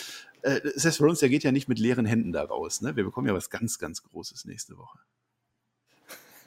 äh, 0.42 0.60
Seth 0.74 1.00
Rollins, 1.00 1.20
der 1.20 1.28
geht 1.28 1.44
ja 1.44 1.52
nicht 1.52 1.68
mit 1.68 1.78
leeren 1.78 2.06
Händen 2.06 2.32
da 2.32 2.44
raus. 2.44 2.80
Ne? 2.80 2.96
Wir 2.96 3.04
bekommen 3.04 3.26
ja 3.26 3.34
was 3.34 3.50
ganz, 3.50 3.78
ganz 3.78 4.02
Großes 4.02 4.44
nächste 4.44 4.76
Woche. 4.76 4.98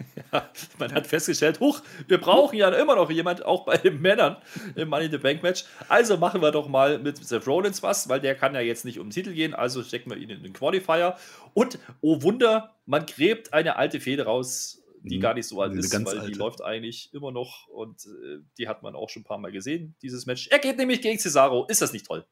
Ja, 0.34 0.50
man 0.80 0.92
hat 0.94 1.06
festgestellt, 1.06 1.60
huch, 1.60 1.82
wir 2.08 2.20
brauchen 2.20 2.58
ja 2.58 2.70
immer 2.70 2.96
noch 2.96 3.12
jemand, 3.12 3.46
auch 3.46 3.66
bei 3.66 3.78
den 3.78 4.02
Männern 4.02 4.38
im 4.76 4.90
Money 4.90 5.06
in 5.06 5.12
the 5.12 5.18
Bank 5.18 5.44
Match. 5.44 5.66
Also 5.90 6.18
machen 6.18 6.42
wir 6.42 6.52
doch 6.52 6.68
mal 6.68 6.98
mit 6.98 7.24
Seth 7.24 7.48
Rollins 7.48 7.84
was, 7.84 8.10
weil 8.10 8.20
der 8.20 8.36
kann 8.36 8.56
ja 8.56 8.62
jetzt 8.62 8.84
nicht 8.84 9.00
um 9.00 9.08
den 9.08 9.12
Titel 9.12 9.34
gehen, 9.34 9.54
also 9.54 9.84
stecken 9.84 10.10
wir 10.10 10.18
ihn 10.18 10.30
in 10.30 10.42
den 10.42 10.54
Qualifier. 10.54 11.18
Und, 11.54 11.80
oh 12.02 12.22
Wunder, 12.24 12.76
man 12.86 13.06
gräbt 13.06 13.54
eine 13.54 13.76
alte 13.76 14.00
Fehde 14.00 14.26
raus, 14.26 14.82
die 15.04 15.18
mhm. 15.18 15.22
gar 15.22 15.34
nicht 15.34 15.48
so 15.48 15.62
alt 15.62 15.74
ist, 15.74 15.94
weil 15.94 16.20
alte. 16.20 16.32
die 16.32 16.38
läuft 16.38 16.62
eigentlich 16.62 17.14
immer 17.14 17.32
noch 17.32 17.68
und 17.68 18.06
äh, 18.06 18.40
die 18.58 18.68
hat 18.68 18.84
man 18.84 18.96
auch 18.96 19.10
schon 19.10 19.22
ein 19.22 19.26
paar 19.26 19.38
Mal 19.38 19.52
gesehen, 19.52 19.96
dieses 20.02 20.26
Match. 20.26 20.48
Er 20.50 20.60
geht 20.60 20.78
nämlich 20.78 21.02
gegen 21.02 21.20
Cesaro. 21.20 21.66
Ist 21.68 21.82
das 21.82 21.94
nicht 21.94 22.06
toll? 22.06 22.26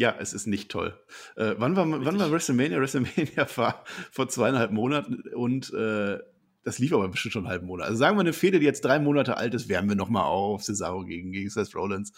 Ja, 0.00 0.16
es 0.18 0.32
ist 0.32 0.46
nicht 0.46 0.70
toll. 0.70 0.98
Äh, 1.36 1.56
wann, 1.58 1.76
war, 1.76 1.86
wann 1.86 2.18
war 2.18 2.32
WrestleMania? 2.32 2.78
WrestleMania 2.80 3.46
war 3.56 3.84
vor 4.10 4.30
zweieinhalb 4.30 4.70
Monaten 4.70 5.22
und 5.34 5.74
äh, 5.74 6.18
das 6.64 6.78
lief 6.78 6.94
aber 6.94 7.06
bestimmt 7.08 7.34
schon 7.34 7.44
einen 7.44 7.50
halben 7.50 7.66
Monat. 7.66 7.88
Also 7.88 7.98
sagen 7.98 8.16
wir 8.16 8.22
eine 8.22 8.32
Fehde, 8.32 8.60
die 8.60 8.64
jetzt 8.64 8.82
drei 8.82 8.98
Monate 8.98 9.36
alt 9.36 9.52
ist, 9.52 9.68
wärmen 9.68 9.90
wir 9.90 9.96
nochmal 9.96 10.24
auf. 10.24 10.62
Cesaro 10.62 11.04
gegen, 11.04 11.32
gegen 11.32 11.50
Seth 11.50 11.74
Rollins. 11.74 12.14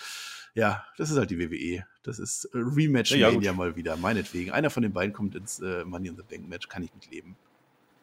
Ja, 0.55 0.85
das 0.97 1.11
ist 1.11 1.17
halt 1.17 1.31
die 1.31 1.41
WWE. 1.41 1.85
Das 2.05 2.21
ist 2.21 2.45
äh, 2.55 2.59
Rematch 2.59 3.17
ja, 3.17 3.53
mal 3.53 3.75
wieder, 3.75 3.97
meinetwegen. 3.97 4.53
Einer 4.53 4.71
von 4.71 4.85
den 4.85 4.93
beiden 4.93 5.13
kommt 5.13 5.35
ins 5.35 5.59
äh, 5.59 5.85
Money 5.85 6.07
in 6.07 6.17
the 6.17 6.23
Bank 6.23 6.49
Match, 6.49 6.69
kann 6.69 6.85
ich 6.85 6.95
mitleben. 6.95 7.35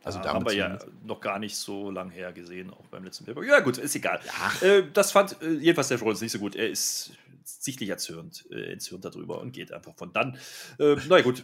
Also 0.03 0.19
ja, 0.19 0.33
haben 0.33 0.45
wir 0.45 0.53
ja 0.55 0.77
noch 1.05 1.21
gar 1.21 1.39
nicht 1.39 1.55
so 1.55 1.89
lange 1.89 2.11
her 2.11 2.33
gesehen, 2.33 2.69
auch 2.69 2.87
beim 2.87 3.05
letzten 3.05 3.23
Paper. 3.23 3.45
Ja, 3.45 3.61
gut, 3.61 3.77
ist 3.77 3.95
egal. 3.95 4.19
Ja. 4.61 4.67
Äh, 4.67 4.83
das 4.91 5.13
fand 5.13 5.41
äh, 5.41 5.53
jedenfalls 5.53 5.87
Seth 5.87 6.01
Rollins 6.01 6.19
nicht 6.19 6.33
so 6.33 6.39
gut. 6.39 6.57
Er 6.57 6.69
ist 6.69 7.13
sichtlich 7.59 7.89
erzürnt, 7.89 8.45
äh, 8.51 8.71
entzürnt 8.71 9.05
darüber 9.05 9.39
und 9.39 9.51
geht 9.51 9.71
einfach 9.71 9.95
von 9.95 10.13
dann. 10.13 10.37
Äh, 10.79 10.95
naja, 11.07 11.21
gut, 11.23 11.43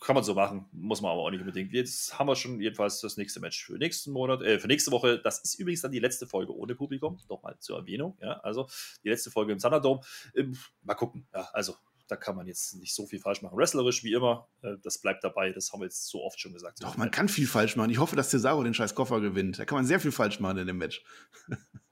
kann 0.00 0.14
man 0.14 0.24
so 0.24 0.34
machen, 0.34 0.66
muss 0.72 1.00
man 1.00 1.12
aber 1.12 1.22
auch 1.22 1.30
nicht 1.30 1.40
unbedingt. 1.40 1.72
Jetzt 1.72 2.18
haben 2.18 2.28
wir 2.28 2.36
schon 2.36 2.60
jedenfalls 2.60 3.00
das 3.00 3.16
nächste 3.16 3.40
Match 3.40 3.64
für 3.64 3.74
nächsten 3.74 4.12
Monat, 4.12 4.42
äh, 4.42 4.58
für 4.58 4.68
nächste 4.68 4.90
Woche. 4.90 5.20
Das 5.22 5.40
ist 5.40 5.54
übrigens 5.54 5.82
dann 5.82 5.92
die 5.92 6.00
letzte 6.00 6.26
Folge 6.26 6.54
ohne 6.54 6.74
Publikum. 6.74 7.18
Nochmal 7.28 7.56
zur 7.58 7.78
Erwähnung. 7.78 8.16
Ja, 8.20 8.40
also 8.40 8.68
die 9.02 9.08
letzte 9.08 9.30
Folge 9.30 9.52
im 9.52 9.58
Thunderdome. 9.58 10.00
Ähm, 10.34 10.56
mal 10.82 10.94
gucken. 10.94 11.26
Ja, 11.32 11.48
also 11.52 11.74
da 12.08 12.16
kann 12.16 12.36
man 12.36 12.46
jetzt 12.46 12.74
nicht 12.76 12.94
so 12.94 13.06
viel 13.06 13.18
falsch 13.18 13.42
machen. 13.42 13.56
Wrestlerisch 13.56 14.04
wie 14.04 14.12
immer, 14.12 14.48
äh, 14.62 14.76
das 14.82 14.98
bleibt 14.98 15.24
dabei, 15.24 15.52
das 15.52 15.72
haben 15.72 15.80
wir 15.80 15.86
jetzt 15.86 16.06
so 16.08 16.22
oft 16.22 16.38
schon 16.38 16.52
gesagt. 16.52 16.82
Doch, 16.82 16.96
man 16.96 17.10
kann 17.10 17.28
viel 17.28 17.46
falsch 17.46 17.76
machen. 17.76 17.90
Ich 17.90 17.98
hoffe, 17.98 18.16
dass 18.16 18.30
Cesaro 18.30 18.62
den 18.62 18.74
scheiß 18.74 18.94
Koffer 18.94 19.20
gewinnt. 19.20 19.58
Da 19.58 19.64
kann 19.64 19.76
man 19.76 19.86
sehr 19.86 20.00
viel 20.00 20.12
falsch 20.12 20.40
machen 20.40 20.58
in 20.58 20.66
dem 20.66 20.78
Match. 20.78 21.02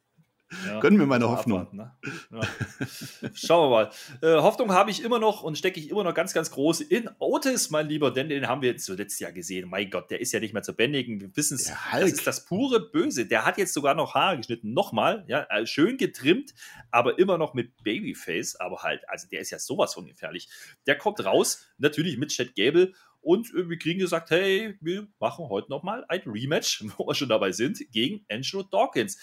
Ja, 0.67 0.81
Gönnen 0.81 0.99
wir 0.99 1.07
meine 1.07 1.29
Hoffnung. 1.29 1.61
Abwarten, 1.61 1.77
ne? 1.77 1.93
ja. 2.31 3.31
Schauen 3.35 3.71
wir 3.71 3.71
mal. 3.71 3.91
Äh, 4.21 4.41
Hoffnung 4.41 4.73
habe 4.73 4.91
ich 4.91 5.03
immer 5.03 5.19
noch 5.19 5.43
und 5.43 5.57
stecke 5.57 5.81
ich 5.81 5.91
immer 5.91 6.05
noch 6.05 6.15
ganz, 6.15 6.33
ganz 6.35 6.51
groß 6.51 6.83
in 6.83 7.09
Otis, 7.19 7.71
mein 7.71 7.89
Lieber, 7.89 8.11
denn 8.11 8.29
den 8.29 8.49
haben 8.49 8.63
wir 8.63 8.71
jetzt 8.71 8.85
so 8.85 8.95
letztes 8.95 9.21
Jahr 9.21 9.33
gesehen. 9.33 9.69
Mein 9.69 9.91
Gott, 9.91 10.11
der 10.11 10.21
ist 10.21 10.33
ja 10.33 10.41
nicht 10.41 10.53
mehr 10.53 10.63
zu 10.63 10.75
bändigen. 10.75 11.21
Wir 11.21 11.35
wissen 11.37 11.55
es, 11.55 11.73
das 11.93 12.03
ist 12.03 12.27
das 12.27 12.45
pure 12.45 12.81
Böse. 12.81 13.27
Der 13.27 13.45
hat 13.45 13.59
jetzt 13.59 13.75
sogar 13.75 13.95
noch 13.95 14.15
Haare 14.15 14.37
geschnitten. 14.37 14.73
Nochmal, 14.73 15.25
ja, 15.29 15.47
äh, 15.51 15.67
schön 15.67 15.97
getrimmt, 15.97 16.55
aber 16.91 17.19
immer 17.19 17.39
noch 17.39 17.55
mit 17.55 17.83
Babyface. 17.83 18.57
Aber 18.57 18.83
halt, 18.83 19.09
also 19.09 19.29
der 19.29 19.41
ist 19.41 19.51
ja 19.51 19.59
sowas 19.59 19.95
von 19.95 20.07
gefährlich. 20.07 20.49
Der 20.87 20.97
kommt 20.97 21.25
raus, 21.25 21.67
natürlich 21.79 22.19
mit 22.19 22.31
Chad 22.31 22.55
Gable 22.55 22.93
und 23.23 23.53
wir 23.55 23.79
kriegen 23.79 24.01
gesagt, 24.01 24.31
hey, 24.31 24.77
wir 24.81 25.07
machen 25.19 25.49
heute 25.49 25.71
nochmal 25.71 26.05
ein 26.09 26.23
Rematch, 26.27 26.85
wo 26.97 27.07
wir 27.07 27.15
schon 27.15 27.29
dabei 27.29 27.53
sind, 27.53 27.79
gegen 27.93 28.25
Angelo 28.29 28.63
Dawkins. 28.65 29.19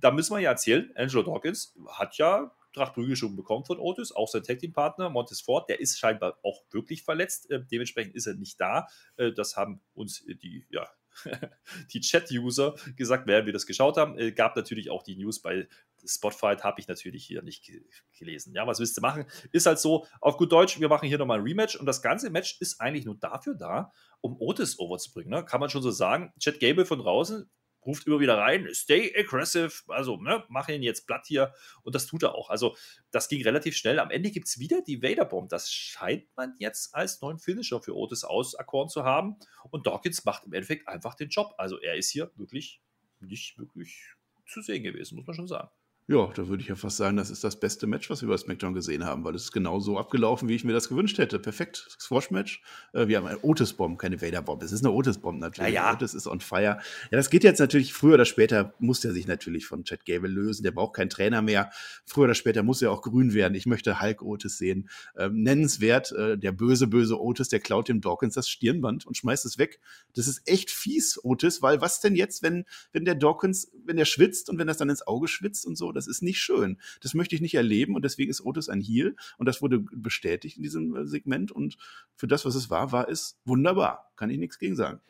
Da 0.00 0.10
müssen 0.10 0.34
wir 0.34 0.40
ja 0.40 0.50
erzählen, 0.50 0.92
Angelo 0.96 1.22
Dawkins 1.22 1.74
hat 1.88 2.16
ja 2.18 2.52
Trachtprügel 2.74 3.16
schon 3.16 3.36
bekommen 3.36 3.64
von 3.64 3.78
Otis, 3.78 4.12
auch 4.12 4.28
sein 4.28 4.42
Tag 4.42 4.58
Team 4.58 4.72
Partner 4.72 5.08
Montes 5.08 5.40
Ford, 5.40 5.68
der 5.68 5.80
ist 5.80 5.98
scheinbar 5.98 6.38
auch 6.42 6.62
wirklich 6.70 7.02
verletzt. 7.02 7.50
Äh, 7.50 7.64
dementsprechend 7.70 8.14
ist 8.14 8.26
er 8.26 8.34
nicht 8.34 8.60
da. 8.60 8.88
Äh, 9.16 9.32
das 9.32 9.56
haben 9.56 9.80
uns 9.94 10.24
die, 10.26 10.66
ja, 10.70 10.88
die 11.92 12.00
Chat-User 12.00 12.74
gesagt, 12.96 13.26
während 13.26 13.46
wir 13.46 13.52
das 13.52 13.66
geschaut 13.66 13.96
haben. 13.96 14.18
Äh, 14.18 14.32
gab 14.32 14.56
natürlich 14.56 14.90
auch 14.90 15.02
die 15.02 15.16
News 15.16 15.40
bei 15.40 15.68
Spotfight, 16.06 16.64
habe 16.64 16.80
ich 16.80 16.88
natürlich 16.88 17.24
hier 17.24 17.42
nicht 17.42 17.70
gelesen. 18.18 18.54
Ja, 18.54 18.66
was 18.66 18.78
willst 18.78 18.96
du 18.96 19.00
machen? 19.00 19.26
Ist 19.52 19.66
halt 19.66 19.78
so, 19.78 20.06
auf 20.20 20.36
gut 20.36 20.52
Deutsch, 20.52 20.80
wir 20.80 20.88
machen 20.88 21.08
hier 21.08 21.18
nochmal 21.18 21.38
ein 21.38 21.44
Rematch 21.44 21.76
und 21.76 21.86
das 21.86 22.02
ganze 22.02 22.30
Match 22.30 22.60
ist 22.60 22.80
eigentlich 22.80 23.04
nur 23.04 23.16
dafür 23.16 23.54
da, 23.54 23.92
um 24.20 24.36
Otis 24.40 24.78
overzubringen. 24.78 25.30
Ne? 25.30 25.44
Kann 25.44 25.60
man 25.60 25.70
schon 25.70 25.82
so 25.82 25.90
sagen. 25.90 26.32
Chad 26.38 26.60
Gable 26.60 26.86
von 26.86 26.98
draußen 26.98 27.48
ruft 27.86 28.06
immer 28.06 28.20
wieder 28.20 28.38
rein, 28.38 28.68
stay 28.72 29.14
aggressive, 29.16 29.72
also 29.88 30.16
ne, 30.16 30.44
mach 30.48 30.68
ihn 30.68 30.82
jetzt 30.82 31.06
platt 31.06 31.26
hier 31.26 31.52
und 31.82 31.94
das 31.94 32.06
tut 32.06 32.22
er 32.22 32.34
auch. 32.34 32.50
Also 32.50 32.76
das 33.10 33.28
ging 33.28 33.42
relativ 33.42 33.76
schnell. 33.76 33.98
Am 33.98 34.10
Ende 34.10 34.30
gibt 34.30 34.48
es 34.48 34.58
wieder 34.58 34.82
die 34.82 35.02
Vader-Bomb. 35.02 35.48
Das 35.50 35.70
scheint 35.70 36.24
man 36.36 36.54
jetzt 36.58 36.94
als 36.94 37.20
neuen 37.20 37.38
Finisher 37.38 37.80
für 37.80 37.96
Otis 37.96 38.24
auserkoren 38.24 38.88
zu 38.88 39.04
haben 39.04 39.36
und 39.70 39.86
Dawkins 39.86 40.24
macht 40.24 40.44
im 40.44 40.52
Endeffekt 40.52 40.88
einfach 40.88 41.14
den 41.14 41.28
Job. 41.28 41.54
Also 41.58 41.78
er 41.78 41.96
ist 41.96 42.10
hier 42.10 42.30
wirklich 42.36 42.80
nicht 43.20 43.58
wirklich 43.58 44.14
zu 44.46 44.62
sehen 44.62 44.82
gewesen, 44.82 45.16
muss 45.16 45.26
man 45.26 45.36
schon 45.36 45.48
sagen. 45.48 45.70
Ja, 46.06 46.30
da 46.34 46.48
würde 46.48 46.62
ich 46.62 46.68
ja 46.68 46.74
fast 46.74 46.98
sagen, 46.98 47.16
das 47.16 47.30
ist 47.30 47.44
das 47.44 47.58
beste 47.58 47.86
Match, 47.86 48.10
was 48.10 48.20
wir 48.20 48.28
bei 48.28 48.36
SmackDown 48.36 48.74
gesehen 48.74 49.06
haben, 49.06 49.24
weil 49.24 49.34
es 49.34 49.44
ist 49.44 49.52
genau 49.52 49.80
so 49.80 49.98
abgelaufen, 49.98 50.50
wie 50.50 50.54
ich 50.54 50.62
mir 50.62 50.74
das 50.74 50.90
gewünscht 50.90 51.16
hätte. 51.16 51.38
Perfekt, 51.38 51.96
Squash-Match. 51.98 52.62
Äh, 52.92 53.08
wir 53.08 53.16
haben 53.16 53.26
eine 53.26 53.42
Otis-Bomb, 53.42 53.98
keine 53.98 54.20
Vader-Bomb. 54.20 54.62
Es 54.62 54.72
ist 54.72 54.84
eine 54.84 54.92
Otis-Bomb 54.92 55.40
natürlich. 55.40 55.72
Ja, 55.72 55.86
ja. 55.86 55.94
Otis 55.94 56.12
ist 56.12 56.26
on 56.26 56.40
fire. 56.40 56.78
Ja, 57.10 57.16
das 57.16 57.30
geht 57.30 57.42
jetzt 57.42 57.58
natürlich, 57.58 57.94
früher 57.94 58.14
oder 58.14 58.26
später 58.26 58.74
muss 58.80 59.00
der 59.00 59.12
sich 59.12 59.26
natürlich 59.26 59.64
von 59.64 59.84
Chad 59.84 60.04
Gable 60.04 60.28
lösen. 60.28 60.62
Der 60.62 60.72
braucht 60.72 60.94
keinen 60.94 61.08
Trainer 61.08 61.40
mehr. 61.40 61.70
Früher 62.04 62.24
oder 62.24 62.34
später 62.34 62.62
muss 62.62 62.82
er 62.82 62.92
auch 62.92 63.00
grün 63.00 63.32
werden. 63.32 63.54
Ich 63.54 63.64
möchte 63.64 64.02
Hulk 64.02 64.20
Otis 64.20 64.58
sehen. 64.58 64.90
Ähm, 65.16 65.42
nennenswert, 65.42 66.12
äh, 66.12 66.36
der 66.36 66.52
böse, 66.52 66.86
böse 66.86 67.18
Otis, 67.18 67.48
der 67.48 67.60
klaut 67.60 67.88
dem 67.88 68.02
Dawkins 68.02 68.34
das 68.34 68.50
Stirnband 68.50 69.06
und 69.06 69.16
schmeißt 69.16 69.46
es 69.46 69.56
weg. 69.56 69.80
Das 70.14 70.28
ist 70.28 70.46
echt 70.46 70.70
fies, 70.70 71.18
Otis, 71.24 71.62
weil 71.62 71.80
was 71.80 72.02
denn 72.02 72.14
jetzt, 72.14 72.42
wenn, 72.42 72.66
wenn 72.92 73.06
der 73.06 73.14
Dawkins, 73.14 73.72
wenn 73.86 73.96
der 73.96 74.04
schwitzt 74.04 74.50
und 74.50 74.58
wenn 74.58 74.66
das 74.66 74.76
dann 74.76 74.90
ins 74.90 75.06
Auge 75.06 75.28
schwitzt 75.28 75.64
und 75.64 75.76
so, 75.76 75.93
das 75.94 76.06
ist 76.06 76.22
nicht 76.22 76.38
schön. 76.38 76.78
Das 77.00 77.14
möchte 77.14 77.34
ich 77.34 77.40
nicht 77.40 77.54
erleben 77.54 77.94
und 77.94 78.04
deswegen 78.04 78.30
ist 78.30 78.44
Otis 78.44 78.68
ein 78.68 78.80
Heel 78.80 79.16
und 79.38 79.46
das 79.46 79.62
wurde 79.62 79.78
bestätigt 79.78 80.56
in 80.56 80.62
diesem 80.62 80.96
äh, 80.96 81.06
Segment 81.06 81.52
und 81.52 81.76
für 82.16 82.26
das, 82.26 82.44
was 82.44 82.54
es 82.54 82.70
war, 82.70 82.92
war 82.92 83.08
es 83.08 83.38
wunderbar. 83.44 84.10
Kann 84.16 84.30
ich 84.30 84.38
nichts 84.38 84.58
gegen 84.58 84.76
sagen. 84.76 85.00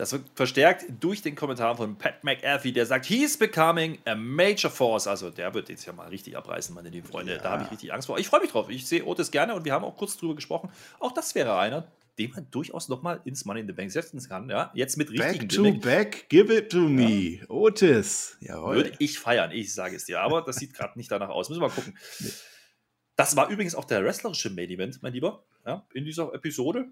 Das 0.00 0.12
wird 0.12 0.24
verstärkt 0.34 0.86
durch 1.00 1.20
den 1.20 1.34
Kommentar 1.34 1.76
von 1.76 1.96
Pat 1.96 2.24
McAfee, 2.24 2.72
der 2.72 2.86
sagt, 2.86 3.04
he's 3.04 3.36
becoming 3.36 3.98
a 4.06 4.14
major 4.14 4.70
force. 4.70 5.06
Also 5.06 5.28
der 5.28 5.52
wird 5.52 5.68
jetzt 5.68 5.84
ja 5.84 5.92
mal 5.92 6.08
richtig 6.08 6.38
abreißen, 6.38 6.74
meine 6.74 6.88
lieben 6.88 7.06
Freunde. 7.06 7.34
Ja. 7.34 7.42
Da 7.42 7.50
habe 7.50 7.64
ich 7.64 7.70
richtig 7.70 7.92
Angst 7.92 8.06
vor. 8.06 8.18
Ich 8.18 8.26
freue 8.26 8.40
mich 8.40 8.50
drauf. 8.50 8.70
Ich 8.70 8.86
sehe 8.86 9.04
Otis 9.04 9.30
gerne 9.30 9.54
und 9.54 9.66
wir 9.66 9.74
haben 9.74 9.84
auch 9.84 9.98
kurz 9.98 10.16
drüber 10.16 10.34
gesprochen. 10.34 10.70
Auch 11.00 11.12
das 11.12 11.34
wäre 11.34 11.58
einer, 11.58 11.86
den 12.20 12.30
man 12.32 12.50
durchaus 12.50 12.88
nochmal 12.88 13.20
ins 13.24 13.44
Money 13.46 13.60
in 13.60 13.66
the 13.66 13.72
Bank 13.72 13.90
setzen 13.90 14.20
kann. 14.28 14.50
Ja, 14.50 14.70
jetzt 14.74 14.98
mit 14.98 15.10
richtigen 15.10 15.38
Back 15.38 15.48
to 15.48 15.62
Gimmick. 15.62 15.82
back, 15.82 16.28
give 16.28 16.54
it 16.54 16.70
to 16.70 16.80
me. 16.80 17.40
Ja. 17.40 17.48
Otis. 17.48 18.36
Jawohl. 18.40 18.76
Würde 18.76 18.92
ich 18.98 19.18
feiern, 19.18 19.50
ich 19.52 19.72
sage 19.72 19.96
es 19.96 20.04
dir. 20.04 20.20
Aber 20.20 20.42
das 20.42 20.56
sieht 20.56 20.74
gerade 20.74 20.98
nicht 20.98 21.10
danach 21.10 21.30
aus. 21.30 21.48
Müssen 21.48 21.62
wir 21.62 21.68
mal 21.68 21.74
gucken. 21.74 21.96
Das 23.16 23.36
war 23.36 23.48
übrigens 23.48 23.74
auch 23.74 23.86
der 23.86 24.04
wrestlerische 24.04 24.50
Main 24.50 24.70
Event, 24.70 25.02
mein 25.02 25.12
Lieber, 25.12 25.44
ja, 25.66 25.86
in 25.94 26.04
dieser 26.04 26.32
Episode. 26.34 26.88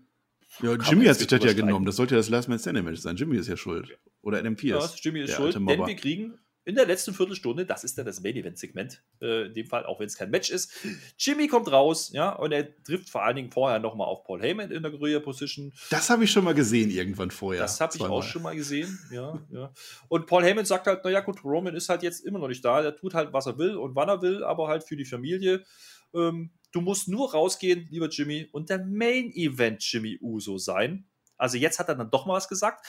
Ja, 0.63 0.75
Jimmy 0.75 1.05
hat 1.05 1.19
sich 1.19 1.27
das 1.27 1.45
ja 1.45 1.53
genommen. 1.53 1.85
Das 1.85 1.97
sollte 1.97 2.15
ja 2.15 2.19
das 2.19 2.31
Last 2.31 2.49
Man 2.49 2.59
Standing 2.59 2.85
Match 2.85 3.01
sein. 3.01 3.17
Jimmy 3.17 3.37
ist 3.37 3.49
ja 3.49 3.57
schuld. 3.57 3.99
Oder 4.23 4.43
NMP 4.43 4.65
ist. 4.65 4.71
Ja, 4.71 4.91
Jimmy 5.03 5.21
ist 5.21 5.35
schuld, 5.35 5.55
denn 5.55 5.67
wir 5.67 5.97
kriegen 5.97 6.39
in 6.69 6.75
der 6.75 6.85
letzten 6.85 7.15
Viertelstunde, 7.15 7.65
das 7.65 7.83
ist 7.83 7.97
dann 7.97 8.05
das 8.05 8.21
Main 8.21 8.37
Event 8.37 8.59
Segment, 8.59 9.03
äh, 9.23 9.47
in 9.47 9.55
dem 9.55 9.67
Fall, 9.67 9.87
auch 9.87 10.01
wenn 10.01 10.07
es 10.07 10.19
kein 10.19 10.29
Match 10.29 10.51
ist. 10.51 10.71
Jimmy 11.17 11.49
kommt 11.49 11.73
raus, 11.73 12.11
ja, 12.13 12.29
und 12.29 12.53
er 12.53 12.83
trifft 12.83 13.09
vor 13.09 13.25
allen 13.25 13.37
Dingen 13.37 13.51
vorher 13.51 13.79
nochmal 13.79 14.07
auf 14.07 14.23
Paul 14.25 14.43
Heyman 14.43 14.71
in 14.71 14.83
der 14.83 14.93
Guerilla 14.93 15.21
Position. 15.21 15.73
Das 15.89 16.11
habe 16.11 16.25
ich 16.25 16.31
schon 16.31 16.45
mal 16.45 16.53
gesehen 16.53 16.91
irgendwann 16.91 17.31
vorher. 17.31 17.63
Das 17.63 17.81
habe 17.81 17.97
ich 17.97 18.03
auch 18.03 18.23
schon 18.23 18.43
mal 18.43 18.55
gesehen, 18.55 18.99
ja, 19.11 19.41
ja. 19.51 19.73
Und 20.09 20.27
Paul 20.27 20.45
Heyman 20.45 20.67
sagt 20.67 20.87
halt, 20.87 21.03
naja 21.05 21.21
gut, 21.21 21.43
Roman 21.43 21.75
ist 21.75 21.89
halt 21.89 22.03
jetzt 22.03 22.21
immer 22.27 22.39
noch 22.39 22.49
nicht 22.49 22.63
da, 22.63 22.83
der 22.83 22.95
tut 22.95 23.15
halt, 23.15 23.33
was 23.33 23.47
er 23.47 23.57
will 23.57 23.75
und 23.75 23.95
wann 23.97 24.11
er 24.11 24.21
will, 24.21 24.45
aber 24.45 24.69
halt 24.69 24.85
für 24.85 24.97
die 24.97 25.07
Familie. 25.07 25.65
Ähm, 26.13 26.51
du 26.73 26.83
musst 26.83 27.09
nur 27.09 27.33
rausgehen, 27.33 27.89
lieber 27.91 28.11
Jimmy, 28.11 28.47
und 28.53 28.69
der 28.69 28.85
Main 28.85 29.33
Event 29.33 29.83
Jimmy 29.91 30.19
Uso 30.21 30.59
sein. 30.59 31.07
Also 31.39 31.57
jetzt 31.57 31.79
hat 31.79 31.89
er 31.89 31.95
dann 31.95 32.11
doch 32.11 32.27
mal 32.27 32.35
was 32.35 32.49
gesagt 32.49 32.85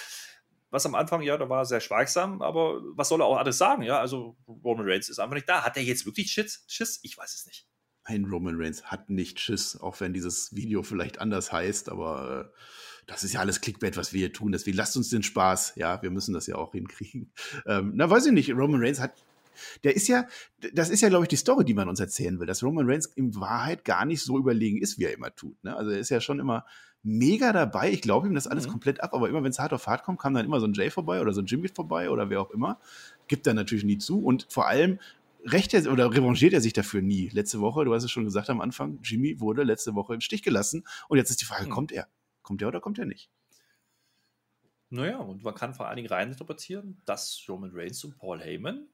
was 0.72 0.86
am 0.86 0.96
Anfang, 0.96 1.22
ja, 1.22 1.38
da 1.38 1.50
war 1.50 1.62
er 1.62 1.66
sehr 1.66 1.80
schweigsam, 1.80 2.42
aber 2.42 2.82
was 2.96 3.10
soll 3.10 3.22
er 3.22 3.26
auch 3.26 3.38
alles 3.38 3.58
sagen, 3.58 3.82
ja? 3.84 4.00
Also 4.00 4.38
Roman 4.48 4.88
Reigns 4.88 5.10
ist 5.10 5.20
einfach 5.20 5.36
nicht 5.36 5.50
da. 5.50 5.64
Hat 5.64 5.78
er 5.78 5.84
jetzt 5.84 6.06
wirklich 6.06 6.32
Schiss? 6.32 6.64
Schiss? 6.68 7.00
Ich 7.04 7.18
weiß 7.18 7.34
es 7.34 7.46
nicht. 7.46 7.68
Ein 8.04 8.26
Roman 8.26 8.56
Reigns 8.60 8.84
hat 8.86 9.10
nicht 9.10 9.40
Schiss, 9.40 9.80
auch 9.80 10.00
wenn 10.00 10.14
dieses 10.14 10.56
Video 10.56 10.84
vielleicht 10.84 11.20
anders 11.20 11.52
heißt, 11.52 11.90
aber 11.90 12.52
äh, 12.52 12.60
das 13.08 13.24
ist 13.24 13.34
ja 13.34 13.40
alles 13.40 13.62
Clickbait, 13.62 13.98
was 13.98 14.14
wir 14.14 14.20
hier 14.20 14.34
tun. 14.34 14.52
Deswegen 14.52 14.78
lasst 14.78 14.96
uns 14.96 15.10
den 15.10 15.24
Spaß, 15.24 15.74
ja, 15.76 16.02
wir 16.02 16.12
müssen 16.12 16.34
das 16.34 16.48
ja 16.48 16.56
auch 16.56 16.72
hinkriegen. 16.72 17.34
Ähm, 17.66 17.94
na, 17.96 18.10
weiß 18.10 18.28
ich 18.28 18.32
nicht, 18.32 18.52
Roman 18.52 18.82
Reigns 18.82 19.00
hat 19.00 19.26
der 19.84 19.96
ist 19.96 20.08
ja, 20.08 20.26
das 20.74 20.90
ist 20.90 21.02
ja, 21.02 21.10
glaube 21.10 21.26
ich, 21.26 21.30
die 21.30 21.36
Story, 21.36 21.66
die 21.66 21.74
man 21.74 21.90
uns 21.90 22.00
erzählen 22.00 22.40
will, 22.40 22.48
dass 22.48 22.64
Roman 22.64 22.90
Reigns 22.90 23.06
in 23.06 23.36
Wahrheit 23.36 23.86
gar 23.86 24.06
nicht 24.06 24.22
so 24.22 24.38
überlegen 24.38 24.78
ist, 24.78 25.00
wie 25.00 25.06
er 25.06 25.14
immer 25.14 25.34
tut. 25.36 25.64
Ne? 25.64 25.76
Also 25.76 25.92
er 25.92 26.00
ist 26.00 26.10
ja 26.10 26.22
schon 26.22 26.40
immer 26.40 26.66
mega 27.04 27.54
dabei. 27.54 27.92
Ich 27.92 28.02
glaube 28.02 28.28
ihm 28.28 28.36
das 28.36 28.48
alles 28.48 28.68
mhm. 28.68 28.72
komplett 28.72 29.02
ab, 29.02 29.14
aber 29.14 29.30
immer 29.30 29.44
wenn 29.44 29.52
es 29.52 29.60
hart 29.60 29.74
auf 29.74 29.88
hart 29.88 30.04
kommt, 30.04 30.20
kam 30.20 30.34
dann 30.34 30.46
immer 30.46 30.60
so 30.60 30.68
ein 30.68 30.74
Jay 30.74 30.90
vorbei 30.90 31.22
oder 31.22 31.34
so 31.34 31.42
ein 31.42 31.46
Jimmy 31.46 31.68
vorbei 31.70 32.10
oder 32.10 32.30
wer 32.30 32.42
auch 32.42 32.52
immer. 32.52 32.80
Gibt 33.28 33.48
er 33.48 33.54
natürlich 33.54 33.84
nie 33.84 33.98
zu 33.98 34.24
und 34.24 34.48
vor 34.50 34.68
allem 34.68 35.00
recht 35.46 35.74
er 35.74 35.92
oder 35.92 36.14
revanchiert 36.14 36.54
er 36.54 36.62
sich 36.62 36.74
dafür 36.74 37.02
nie. 37.02 37.30
Letzte 37.30 37.62
Woche, 37.62 37.86
du 37.86 37.94
hast 37.94 38.04
es 38.04 38.12
schon 38.12 38.26
gesagt 38.26 38.50
am 38.50 38.62
Anfang, 38.62 39.00
Jimmy 39.04 39.40
wurde 39.40 39.64
letzte 39.64 39.96
Woche 39.96 40.14
im 40.14 40.22
Stich 40.22 40.44
gelassen 40.44 40.86
und 41.08 41.18
jetzt 41.18 41.30
ist 41.30 41.42
die 41.42 41.46
Frage, 41.46 41.68
mhm. 41.68 41.72
kommt 41.72 41.92
er? 41.92 42.08
Kommt 42.42 42.62
er 42.62 42.68
oder 42.68 42.82
kommt 42.82 43.00
er 43.00 43.06
nicht? 43.06 43.30
Naja, 44.90 45.18
und 45.18 45.44
man 45.44 45.54
kann 45.54 45.76
vor 45.76 45.88
allen 45.88 45.98
Dingen 45.98 46.10
reininterpretieren, 46.10 47.00
dass 47.06 47.44
Roman 47.48 47.72
Reigns 47.74 48.04
und 48.04 48.18
Paul 48.18 48.40
Heyman 48.40 48.88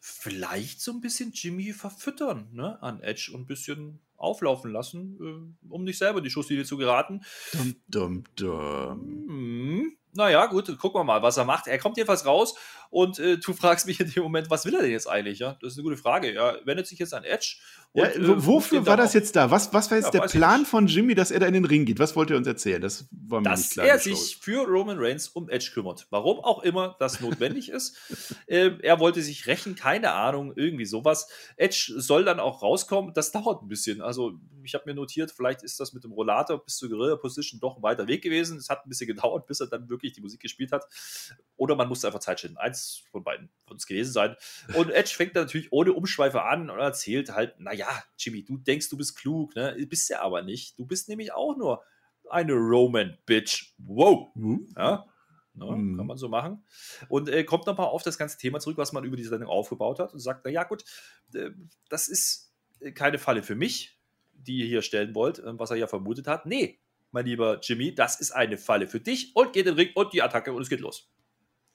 vielleicht 0.00 0.80
so 0.80 0.92
ein 0.92 1.00
bisschen 1.00 1.32
Jimmy 1.32 1.72
verfüttern 1.72 2.48
ne, 2.52 2.82
an 2.82 3.02
Edge 3.02 3.30
und 3.32 3.42
ein 3.42 3.46
bisschen 3.46 4.00
auflaufen 4.16 4.70
lassen, 4.70 5.18
äh, 5.20 5.72
um 5.72 5.84
nicht 5.84 5.98
selber 5.98 6.18
in 6.18 6.24
die 6.24 6.30
Schusslinie 6.30 6.64
zu 6.64 6.76
geraten. 6.76 7.22
Dum, 7.52 7.76
dum, 7.88 8.24
dum. 8.36 9.96
Naja, 10.14 10.46
gut, 10.46 10.66
gucken 10.78 11.00
wir 11.00 11.04
mal, 11.04 11.22
was 11.22 11.36
er 11.36 11.44
macht. 11.44 11.66
Er 11.66 11.78
kommt 11.78 11.96
jedenfalls 11.96 12.26
raus 12.26 12.54
und 12.90 13.18
äh, 13.18 13.38
du 13.38 13.52
fragst 13.52 13.86
mich 13.86 14.00
in 14.00 14.10
dem 14.10 14.22
Moment, 14.22 14.50
was 14.50 14.64
will 14.64 14.74
er 14.74 14.82
denn 14.82 14.90
jetzt 14.90 15.08
eigentlich? 15.08 15.38
Ja, 15.38 15.56
das 15.60 15.72
ist 15.72 15.78
eine 15.78 15.84
gute 15.84 15.96
Frage. 15.96 16.34
Er 16.34 16.60
wendet 16.64 16.86
sich 16.86 16.98
jetzt 16.98 17.14
an 17.14 17.24
Edge 17.24 17.56
ja, 17.92 18.04
äh, 18.04 18.46
wofür 18.46 18.86
war 18.86 18.96
das 18.96 19.14
jetzt 19.14 19.34
da? 19.34 19.50
Was, 19.50 19.72
was 19.72 19.90
war 19.90 19.98
jetzt 19.98 20.14
ja, 20.14 20.20
der 20.20 20.28
Plan 20.28 20.64
von 20.64 20.86
Jimmy, 20.86 21.16
dass 21.16 21.32
er 21.32 21.40
da 21.40 21.46
in 21.46 21.54
den 21.54 21.64
Ring 21.64 21.84
geht? 21.84 21.98
Was 21.98 22.14
wollte 22.14 22.34
er 22.34 22.36
uns 22.36 22.46
erzählen? 22.46 22.80
Das 22.80 23.08
war 23.10 23.40
mir 23.40 23.50
dass 23.50 23.60
nicht 23.60 23.72
klar. 23.72 23.86
Dass 23.86 24.06
er 24.06 24.14
sich 24.14 24.36
für 24.36 24.64
Roman 24.64 24.96
Reigns 25.00 25.26
um 25.28 25.48
Edge 25.48 25.72
kümmert. 25.74 26.06
Warum 26.10 26.38
auch 26.38 26.62
immer 26.62 26.94
das 27.00 27.20
notwendig 27.20 27.68
ist. 27.68 27.96
Äh, 28.46 28.78
er 28.82 28.98
wollte 28.98 29.22
sich 29.22 29.46
rächen, 29.46 29.76
keine 29.76 30.12
Ahnung, 30.12 30.52
irgendwie 30.56 30.84
sowas. 30.84 31.28
Edge 31.56 31.92
soll 31.96 32.24
dann 32.24 32.40
auch 32.40 32.62
rauskommen. 32.62 33.12
Das 33.14 33.30
dauert 33.30 33.62
ein 33.62 33.68
bisschen. 33.68 34.00
Also, 34.00 34.32
ich 34.70 34.74
habe 34.74 34.84
mir 34.86 34.94
notiert, 34.94 35.32
vielleicht 35.32 35.62
ist 35.62 35.80
das 35.80 35.92
mit 35.92 36.04
dem 36.04 36.12
Rollator 36.12 36.64
bis 36.64 36.76
zur 36.76 36.88
Guerilla 36.88 37.16
Position 37.16 37.60
doch 37.60 37.76
ein 37.76 37.82
weiter 37.82 38.06
Weg 38.06 38.22
gewesen. 38.22 38.56
Es 38.56 38.68
hat 38.68 38.84
ein 38.84 38.88
bisschen 38.88 39.06
gedauert, 39.14 39.46
bis 39.46 39.60
er 39.60 39.66
dann 39.66 39.88
wirklich 39.88 40.12
die 40.12 40.20
Musik 40.20 40.40
gespielt 40.40 40.72
hat. 40.72 40.86
Oder 41.56 41.74
man 41.74 41.88
musste 41.88 42.06
einfach 42.06 42.20
Zeit 42.20 42.40
schinden. 42.40 42.56
Eins 42.56 43.02
von 43.10 43.24
beiden 43.24 43.50
wird 43.66 43.80
es 43.80 43.86
gewesen 43.86 44.12
sein. 44.12 44.36
Und 44.74 44.90
Edge 44.90 45.12
fängt 45.14 45.34
dann 45.34 45.44
natürlich 45.44 45.72
ohne 45.72 45.92
Umschweife 45.92 46.42
an 46.42 46.70
und 46.70 46.78
erzählt 46.78 47.34
halt, 47.34 47.58
naja, 47.58 47.80
ja, 47.80 48.04
Jimmy, 48.18 48.44
du 48.44 48.58
denkst, 48.58 48.88
du 48.88 48.96
bist 48.96 49.16
klug, 49.16 49.54
ne? 49.56 49.74
Bist 49.88 50.08
ja 50.10 50.20
aber 50.20 50.42
nicht. 50.42 50.78
Du 50.78 50.86
bist 50.86 51.08
nämlich 51.08 51.32
auch 51.32 51.56
nur 51.56 51.82
eine 52.28 52.52
Roman-Bitch. 52.52 53.74
Wow. 53.78 54.28
Mhm. 54.34 54.68
Ja, 54.76 55.06
Ne, 55.52 55.66
mhm. 55.66 55.96
Kann 55.96 56.06
man 56.06 56.16
so 56.16 56.28
machen. 56.28 56.64
Und 57.08 57.28
äh, 57.28 57.44
kommt 57.44 57.66
nochmal 57.66 57.88
auf 57.88 58.02
das 58.02 58.16
ganze 58.16 58.38
Thema 58.38 58.60
zurück, 58.60 58.78
was 58.78 58.92
man 58.92 59.04
über 59.04 59.16
die 59.16 59.24
Sendung 59.24 59.48
aufgebaut 59.48 59.98
hat 59.98 60.12
und 60.12 60.20
sagt, 60.20 60.42
na 60.44 60.50
ja, 60.50 60.62
gut, 60.64 60.84
äh, 61.34 61.50
das 61.88 62.08
ist 62.08 62.54
äh, 62.80 62.92
keine 62.92 63.18
Falle 63.18 63.42
für 63.42 63.56
mich, 63.56 63.99
die 64.46 64.58
ihr 64.58 64.66
hier 64.66 64.82
stellen 64.82 65.14
wollt, 65.14 65.38
äh, 65.38 65.58
was 65.58 65.70
er 65.70 65.76
ja 65.76 65.86
vermutet 65.86 66.26
hat. 66.26 66.46
Nee, 66.46 66.78
mein 67.12 67.26
lieber 67.26 67.60
Jimmy, 67.62 67.94
das 67.94 68.20
ist 68.20 68.30
eine 68.32 68.58
Falle 68.58 68.86
für 68.86 69.00
dich 69.00 69.34
und 69.34 69.52
geht 69.52 69.66
in 69.66 69.74
den 69.74 69.86
Ring 69.86 69.90
und 69.94 70.12
die 70.12 70.22
Attacke 70.22 70.52
und 70.52 70.62
es 70.62 70.68
geht 70.68 70.80
los. 70.80 71.10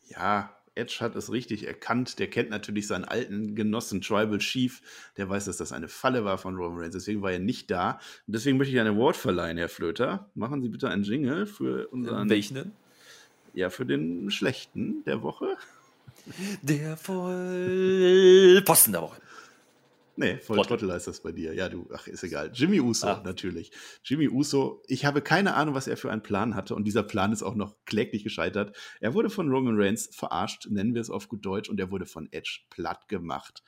Ja, 0.07 0.55
Edge 0.76 0.97
hat 0.99 1.16
es 1.16 1.32
richtig 1.32 1.66
erkannt. 1.66 2.20
Der 2.20 2.30
kennt 2.30 2.49
natürlich 2.49 2.88
seinen 2.88 3.05
alten 3.05 3.55
Genossen 3.55 4.01
Tribal 4.01 4.39
Chief. 4.39 4.82
Der 5.18 5.30
weiß, 5.30 5.45
dass 5.45 5.57
das 5.57 5.72
eine 5.72 5.88
Falle 5.88 6.26
war 6.26 6.38
von 6.38 6.55
Roman 6.55 6.80
Reigns. 6.80 6.93
Deswegen 6.93 7.22
war 7.22 7.32
er 7.32 7.39
nicht 7.39 7.72
da. 7.72 7.99
Und 8.28 8.36
deswegen 8.36 8.57
möchte 8.57 8.74
ich 8.74 8.80
einen 8.80 8.95
Award 8.95 9.16
verleihen, 9.16 9.57
Herr 9.57 9.70
Flöter. 9.70 10.30
Machen 10.36 10.61
Sie 10.61 10.70
bitte 10.70 10.89
einen 10.89 11.03
Jingle 11.03 11.45
für 11.45 11.88
unseren. 11.88 12.30
Welchen 12.30 12.55
denn? 12.55 12.72
Ja, 13.53 13.70
für 13.70 13.86
den 13.86 14.30
schlechten 14.32 15.03
der 15.05 15.22
Woche. 15.24 15.55
Der 16.61 16.97
Vollposten 16.97 18.93
der 18.93 19.01
Woche. 19.01 19.22
Nee, 20.18 20.38
voll 20.38 20.61
Trottel. 20.61 20.91
Heißt 20.91 21.07
das 21.07 21.22
bei 21.22 21.32
dir. 21.32 21.53
Ja, 21.53 21.68
du, 21.68 21.88
ach, 21.93 22.07
ist 22.07 22.24
egal. 22.24 22.51
Jimmy 22.53 22.80
Uso, 22.80 23.07
ah. 23.07 23.22
natürlich. 23.24 23.72
Jimmy 24.03 24.30
Uso, 24.30 24.82
ich 24.88 25.05
habe 25.05 25.22
keine 25.22 25.55
Ahnung, 25.55 25.76
was 25.76 25.88
er 25.88 25.97
für 25.97 26.11
einen 26.11 26.24
Plan 26.24 26.55
hatte 26.55 26.76
und 26.76 26.86
dieser 26.86 27.03
Plan 27.03 27.32
ist 27.32 27.43
auch 27.43 27.55
noch 27.55 27.76
kläglich 27.86 28.24
gescheitert. 28.24 28.76
Er 29.01 29.13
wurde 29.13 29.30
von 29.30 29.49
Roman 29.49 29.76
Reigns 29.78 30.09
verarscht, 30.13 30.68
nennen 30.70 30.93
wir 30.93 31.01
es 31.01 31.09
auf 31.09 31.28
gut 31.28 31.45
Deutsch, 31.45 31.70
und 31.70 31.80
er 31.80 31.91
wurde 31.91 32.05
von 32.05 32.30
Edge 32.32 32.61
platt 32.70 33.07
gemacht. 33.07 33.63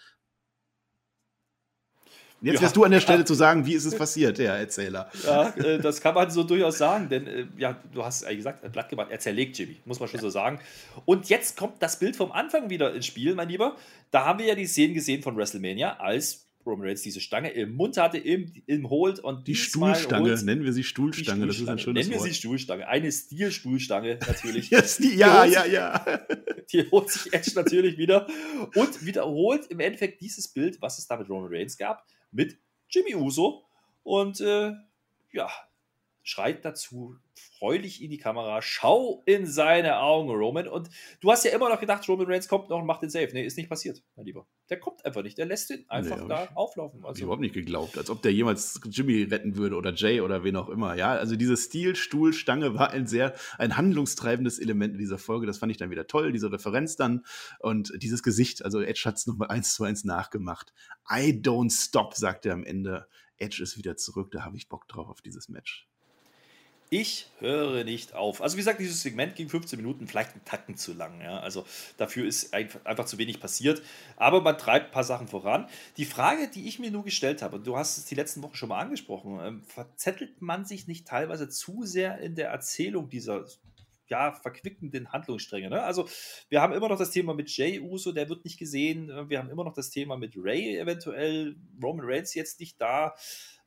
Jetzt 2.42 2.56
ja, 2.56 2.62
wärst 2.62 2.76
du 2.76 2.84
an 2.84 2.92
der 2.92 3.00
Stelle 3.00 3.20
ja. 3.20 3.26
zu 3.26 3.34
sagen, 3.34 3.66
wie 3.66 3.74
ist 3.74 3.86
es 3.86 3.96
passiert, 3.96 4.38
der 4.38 4.54
Erzähler. 4.54 5.10
Ja, 5.26 5.50
äh, 5.56 5.80
das 5.80 6.02
kann 6.02 6.14
man 6.14 6.30
so 6.30 6.44
durchaus 6.44 6.78
sagen, 6.78 7.10
denn 7.10 7.28
äh, 7.28 7.46
ja, 7.58 7.82
du 7.94 8.04
hast 8.04 8.24
eigentlich 8.24 8.38
gesagt, 8.38 8.72
platt 8.72 8.90
gemacht, 8.90 9.08
er 9.10 9.20
zerlegt 9.20 9.58
Jimmy, 9.58 9.78
muss 9.86 10.00
man 10.00 10.08
schon 10.08 10.20
ja. 10.20 10.22
so 10.22 10.30
sagen. 10.30 10.60
Und 11.06 11.30
jetzt 11.30 11.58
kommt 11.58 11.82
das 11.82 11.98
Bild 12.00 12.16
vom 12.16 12.32
Anfang 12.32 12.70
wieder 12.70 12.94
ins 12.94 13.06
Spiel, 13.06 13.34
mein 13.34 13.50
Lieber. 13.50 13.76
Da 14.12 14.26
haben 14.26 14.40
wir 14.40 14.46
ja 14.46 14.56
die 14.56 14.68
Szenen 14.68 14.94
gesehen 14.94 15.24
von 15.24 15.36
WrestleMania, 15.36 15.98
als 15.98 16.48
Roman 16.68 16.88
Reigns 16.88 17.02
diese 17.02 17.22
Stange 17.22 17.50
im 17.52 17.76
Mund 17.76 17.98
hatte, 17.98 18.18
im, 18.18 18.52
im 18.68 18.90
Holt 18.90 19.20
und 19.20 19.48
die 19.48 19.56
Stuhlstange, 19.56 20.36
nennen 20.44 20.64
wir 20.64 20.74
sie 20.74 20.84
Stuhlstange, 20.84 21.48
das 21.48 21.60
ist 21.60 21.68
ein 21.68 21.80
schönes 21.80 22.08
Nennen 22.08 22.22
wir 22.22 22.28
sie 22.28 22.34
Stuhlstange, 22.36 22.88
eine 22.88 23.12
Stil-Stuhlstange 23.12 24.20
natürlich. 24.28 24.70
yes, 24.72 24.98
die, 24.98 25.16
ja, 25.16 25.46
ja, 25.46 25.66
ja. 25.66 26.06
Die 26.74 26.86
holt 26.92 27.10
sich 27.10 27.34
Edge 27.34 27.52
natürlich 27.56 27.98
wieder 27.98 28.28
und 28.76 29.06
wiederholt 29.06 29.68
im 29.68 29.80
Endeffekt 29.80 30.20
dieses 30.20 30.50
Bild, 30.50 30.82
was 30.82 30.98
es 30.98 31.08
da 31.08 31.16
mit 31.16 31.30
Roman 31.30 31.50
Reigns 31.50 31.78
gab 31.78 32.06
mit 32.32 32.58
Jimmy 32.90 33.16
Uso. 33.16 33.64
Und 34.04 34.40
äh, 34.42 34.74
ja, 35.32 35.50
schreit 36.28 36.66
dazu 36.66 37.16
freudig 37.58 38.04
in 38.04 38.10
die 38.10 38.18
Kamera, 38.18 38.62
schau 38.62 39.24
in 39.26 39.46
seine 39.46 40.00
Augen, 40.00 40.30
Roman. 40.30 40.68
Und 40.68 40.90
du 41.22 41.32
hast 41.32 41.46
ja 41.46 41.52
immer 41.52 41.70
noch 41.70 41.80
gedacht, 41.80 42.08
Roman 42.10 42.28
Reigns 42.28 42.50
kommt 42.50 42.70
noch 42.70 42.80
und 42.80 42.86
macht 42.86 43.02
den 43.02 43.10
Safe. 43.10 43.30
Nee, 43.32 43.46
ist 43.46 43.56
nicht 43.56 43.70
passiert, 43.70 44.04
mein 44.18 44.26
Lieber. 44.26 44.46
Der 44.70 44.78
kommt 44.78 45.06
einfach 45.06 45.24
nicht. 45.24 45.38
Der 45.38 45.46
lässt 45.46 45.70
ihn 45.70 45.86
einfach 45.88 46.22
nee, 46.22 46.28
da 46.28 46.44
ich, 46.44 46.58
auflaufen. 46.58 47.06
Also, 47.06 47.16
ich 47.16 47.24
überhaupt 47.24 47.42
nicht 47.42 47.54
geglaubt, 47.54 47.98
als 47.98 48.10
ob 48.10 48.22
der 48.24 48.34
jemals 48.34 48.82
Jimmy 48.90 49.24
retten 49.24 49.56
würde 49.56 49.78
oder 49.78 49.94
Jay 49.94 50.20
oder 50.20 50.44
wen 50.44 50.58
auch 50.58 50.68
immer. 50.68 50.96
Ja, 50.96 51.12
also 51.12 51.38
diese 51.38 51.56
Stil-Stuhl-Stange 51.56 52.74
war 52.74 52.92
ein 52.92 53.08
sehr, 53.08 53.34
ein 53.58 53.78
handlungstreibendes 53.78 54.60
Element 54.60 54.96
in 54.96 55.00
dieser 55.00 55.20
Folge. 55.20 55.48
Das 55.48 55.60
fand 55.60 55.72
ich 55.72 55.78
dann 55.78 55.92
wieder 55.92 56.08
toll, 56.08 56.34
diese 56.34 56.52
Referenz 56.52 56.98
dann 56.98 57.26
und 57.60 57.94
dieses 58.04 58.22
Gesicht. 58.22 58.66
Also 58.66 58.82
Edge 58.82 59.04
hat 59.06 59.16
es 59.16 59.28
nochmal 59.28 59.48
eins 59.48 59.74
zu 59.76 59.86
eins 59.86 60.04
nachgemacht. 60.04 60.74
I 61.10 61.32
don't 61.32 61.72
stop, 61.72 62.16
sagt 62.16 62.46
er 62.46 62.54
am 62.54 62.66
Ende. 62.66 63.08
Edge 63.38 63.62
ist 63.64 63.78
wieder 63.78 63.96
zurück, 63.98 64.32
da 64.32 64.44
habe 64.44 64.58
ich 64.58 64.68
Bock 64.68 64.88
drauf 64.88 65.08
auf 65.10 65.22
dieses 65.22 65.48
Match. 65.48 65.88
Ich 66.90 67.28
höre 67.40 67.84
nicht 67.84 68.14
auf. 68.14 68.42
Also 68.42 68.56
wie 68.56 68.62
gesagt, 68.62 68.80
dieses 68.80 69.02
Segment 69.02 69.36
ging 69.36 69.50
15 69.50 69.78
Minuten, 69.78 70.08
vielleicht 70.08 70.32
einen 70.32 70.46
Tacken 70.46 70.78
zu 70.78 70.94
lang. 70.94 71.20
Ja? 71.20 71.40
Also 71.40 71.66
dafür 71.98 72.26
ist 72.26 72.54
einfach 72.54 73.06
zu 73.06 73.18
wenig 73.18 73.42
passiert. 73.42 73.82
Aber 74.16 74.42
man 74.42 74.58
treibt 74.58 74.88
ein 74.88 74.92
paar 74.92 75.04
Sachen 75.04 75.28
voran. 75.28 75.68
Die 75.98 76.06
Frage, 76.06 76.48
die 76.48 76.68
ich 76.68 76.80
mir 76.80 76.90
nur 76.90 77.04
gestellt 77.04 77.42
habe, 77.42 77.58
und 77.58 77.68
du 77.68 77.76
hast 77.76 77.98
es 77.98 78.06
die 78.06 78.16
letzten 78.16 78.42
Wochen 78.42 78.56
schon 78.56 78.70
mal 78.70 78.80
angesprochen, 78.80 79.40
ähm, 79.42 79.64
verzettelt 79.64 80.42
man 80.42 80.64
sich 80.64 80.88
nicht 80.88 81.06
teilweise 81.06 81.50
zu 81.50 81.84
sehr 81.84 82.20
in 82.20 82.36
der 82.36 82.50
Erzählung 82.50 83.10
dieser 83.10 83.46
ja, 84.10 84.32
verquickenden 84.32 85.12
Handlungsstränge. 85.12 85.70
Ne? 85.70 85.84
Also 85.84 86.08
wir 86.48 86.62
haben 86.62 86.74
immer 86.74 86.88
noch 86.88 86.98
das 86.98 87.12
Thema 87.12 87.34
mit 87.34 87.50
Jay 87.50 87.82
Uso, 87.82 88.14
der 88.14 88.30
wird 88.30 88.46
nicht 88.46 88.58
gesehen. 88.58 89.12
Wir 89.30 89.40
haben 89.40 89.50
immer 89.50 89.66
noch 89.66 89.74
das 89.74 89.90
Thema 89.90 90.16
mit 90.16 90.34
Ray 90.38 90.78
eventuell. 90.78 91.58
Roman 91.84 92.06
Reigns 92.08 92.34
jetzt 92.34 92.62
nicht 92.62 92.80
da. 92.80 93.16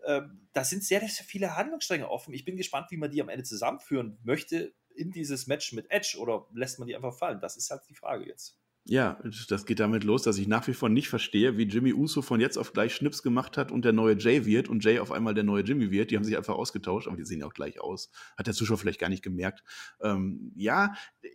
Ähm, 0.06 0.48
da 0.52 0.64
sind 0.64 0.84
sehr, 0.84 1.00
sehr 1.00 1.24
viele 1.24 1.56
Handlungsstränge 1.56 2.08
offen. 2.08 2.34
Ich 2.34 2.44
bin 2.44 2.56
gespannt, 2.56 2.90
wie 2.90 2.96
man 2.96 3.10
die 3.10 3.20
am 3.20 3.28
Ende 3.28 3.44
zusammenführen 3.44 4.18
möchte 4.22 4.74
in 4.94 5.10
dieses 5.10 5.46
Match 5.46 5.72
mit 5.72 5.90
Edge 5.90 6.16
oder 6.18 6.46
lässt 6.52 6.78
man 6.78 6.88
die 6.88 6.96
einfach 6.96 7.14
fallen? 7.14 7.40
Das 7.40 7.56
ist 7.56 7.70
halt 7.70 7.82
die 7.88 7.94
Frage 7.94 8.26
jetzt. 8.26 8.58
Ja, 8.86 9.20
das 9.48 9.66
geht 9.66 9.78
damit 9.78 10.04
los, 10.04 10.22
dass 10.22 10.38
ich 10.38 10.48
nach 10.48 10.66
wie 10.66 10.72
vor 10.72 10.88
nicht 10.88 11.08
verstehe, 11.08 11.58
wie 11.58 11.64
Jimmy 11.64 11.92
Uso 11.92 12.22
von 12.22 12.40
jetzt 12.40 12.56
auf 12.56 12.72
gleich 12.72 12.94
Schnips 12.94 13.22
gemacht 13.22 13.58
hat 13.58 13.70
und 13.70 13.84
der 13.84 13.92
neue 13.92 14.16
Jay 14.16 14.46
wird 14.46 14.68
und 14.68 14.82
Jay 14.82 14.98
auf 14.98 15.12
einmal 15.12 15.34
der 15.34 15.44
neue 15.44 15.62
Jimmy 15.62 15.90
wird. 15.90 16.10
Die 16.10 16.16
haben 16.16 16.24
sich 16.24 16.36
einfach 16.36 16.54
ausgetauscht, 16.54 17.06
aber 17.06 17.16
die 17.16 17.24
sehen 17.24 17.40
ja 17.40 17.46
auch 17.46 17.52
gleich 17.52 17.80
aus. 17.80 18.10
Hat 18.38 18.46
der 18.46 18.54
Zuschauer 18.54 18.78
vielleicht 18.78 18.98
gar 18.98 19.10
nicht 19.10 19.22
gemerkt. 19.22 19.62
Ähm, 20.00 20.52
ja, 20.56 20.94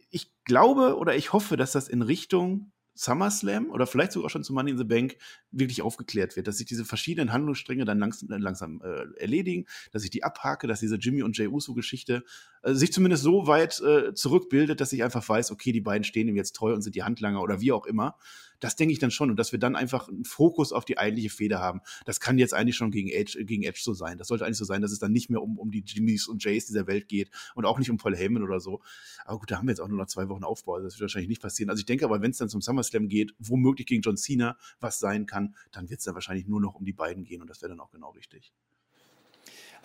ich 0.09 0.33
glaube 0.43 0.97
oder 0.97 1.15
ich 1.15 1.33
hoffe, 1.33 1.55
dass 1.55 1.71
das 1.71 1.87
in 1.87 2.01
Richtung 2.01 2.71
SummerSlam 2.95 3.69
oder 3.69 3.85
vielleicht 3.85 4.13
sogar 4.13 4.29
schon 4.29 4.43
zu 4.43 4.53
Money 4.53 4.71
in 4.71 4.77
the 4.77 4.83
Bank 4.83 5.17
wirklich 5.51 5.81
aufgeklärt 5.81 6.35
wird, 6.35 6.47
dass 6.47 6.57
sich 6.57 6.65
diese 6.65 6.85
verschiedenen 6.85 7.31
Handlungsstränge 7.31 7.85
dann 7.85 7.99
langsam, 7.99 8.31
äh, 8.31 8.37
langsam 8.37 8.81
äh, 8.81 9.19
erledigen, 9.19 9.65
dass 9.91 10.03
ich 10.03 10.09
die 10.09 10.23
abhake, 10.23 10.67
dass 10.67 10.79
diese 10.79 10.95
Jimmy 10.95 11.21
und 11.21 11.37
Jay 11.37 11.47
Uso 11.47 11.73
Geschichte 11.73 12.23
äh, 12.63 12.73
sich 12.73 12.91
zumindest 12.93 13.23
so 13.23 13.47
weit 13.47 13.79
äh, 13.81 14.13
zurückbildet, 14.13 14.81
dass 14.81 14.93
ich 14.93 15.03
einfach 15.03 15.27
weiß, 15.27 15.51
okay, 15.51 15.71
die 15.71 15.81
beiden 15.81 16.03
stehen 16.03 16.27
ihm 16.27 16.35
jetzt 16.35 16.55
treu 16.55 16.73
und 16.73 16.81
sind 16.81 16.95
die 16.95 17.03
Handlanger 17.03 17.41
oder 17.41 17.61
wie 17.61 17.71
auch 17.71 17.85
immer. 17.85 18.17
Das 18.59 18.75
denke 18.75 18.93
ich 18.93 18.99
dann 18.99 19.11
schon 19.11 19.29
und 19.29 19.37
dass 19.37 19.51
wir 19.51 19.59
dann 19.59 19.75
einfach 19.75 20.07
einen 20.07 20.25
Fokus 20.25 20.71
auf 20.71 20.85
die 20.85 20.97
eigentliche 20.97 21.29
Feder 21.29 21.59
haben. 21.59 21.81
Das 22.05 22.19
kann 22.19 22.37
jetzt 22.37 22.53
eigentlich 22.53 22.75
schon 22.75 22.91
gegen 22.91 23.09
Edge, 23.09 23.43
gegen 23.45 23.63
Edge 23.63 23.79
so 23.81 23.93
sein. 23.93 24.17
Das 24.17 24.27
sollte 24.27 24.45
eigentlich 24.45 24.57
so 24.57 24.65
sein, 24.65 24.81
dass 24.81 24.91
es 24.91 24.99
dann 24.99 25.11
nicht 25.11 25.29
mehr 25.29 25.41
um, 25.41 25.57
um 25.57 25.71
die 25.71 25.83
Jimmys 25.85 26.27
und 26.27 26.43
Jays 26.43 26.65
dieser 26.65 26.87
Welt 26.87 27.07
geht 27.07 27.29
und 27.55 27.65
auch 27.65 27.79
nicht 27.79 27.89
um 27.89 27.97
Paul 27.97 28.15
Heyman 28.15 28.43
oder 28.43 28.59
so. 28.59 28.81
Aber 29.25 29.39
gut, 29.39 29.51
da 29.51 29.57
haben 29.57 29.67
wir 29.67 29.71
jetzt 29.71 29.81
auch 29.81 29.87
nur 29.87 29.97
noch 29.97 30.07
zwei 30.07 30.29
Wochen 30.29 30.43
Aufbau. 30.43 30.75
Also 30.75 30.87
das 30.87 30.95
wird 30.95 31.01
wahrscheinlich 31.01 31.29
nicht 31.29 31.41
passieren. 31.41 31.69
Also 31.69 31.79
ich 31.79 31.85
denke 31.85 32.05
aber, 32.05 32.21
wenn 32.21 32.31
es 32.31 32.37
dann 32.37 32.49
zum 32.49 32.61
SummerSlam 32.61 33.07
geht, 33.07 33.33
womöglich 33.39 33.87
gegen 33.87 34.01
John 34.01 34.17
Cena 34.17 34.57
was 34.79 34.99
sein 34.99 35.25
kann, 35.25 35.55
dann 35.71 35.89
wird 35.89 35.99
es 35.99 36.05
dann 36.05 36.15
wahrscheinlich 36.15 36.47
nur 36.47 36.61
noch 36.61 36.75
um 36.75 36.85
die 36.85 36.93
beiden 36.93 37.23
gehen 37.23 37.41
und 37.41 37.49
das 37.49 37.61
wäre 37.61 37.69
dann 37.69 37.79
auch 37.79 37.91
genau 37.91 38.11
richtig. 38.11 38.53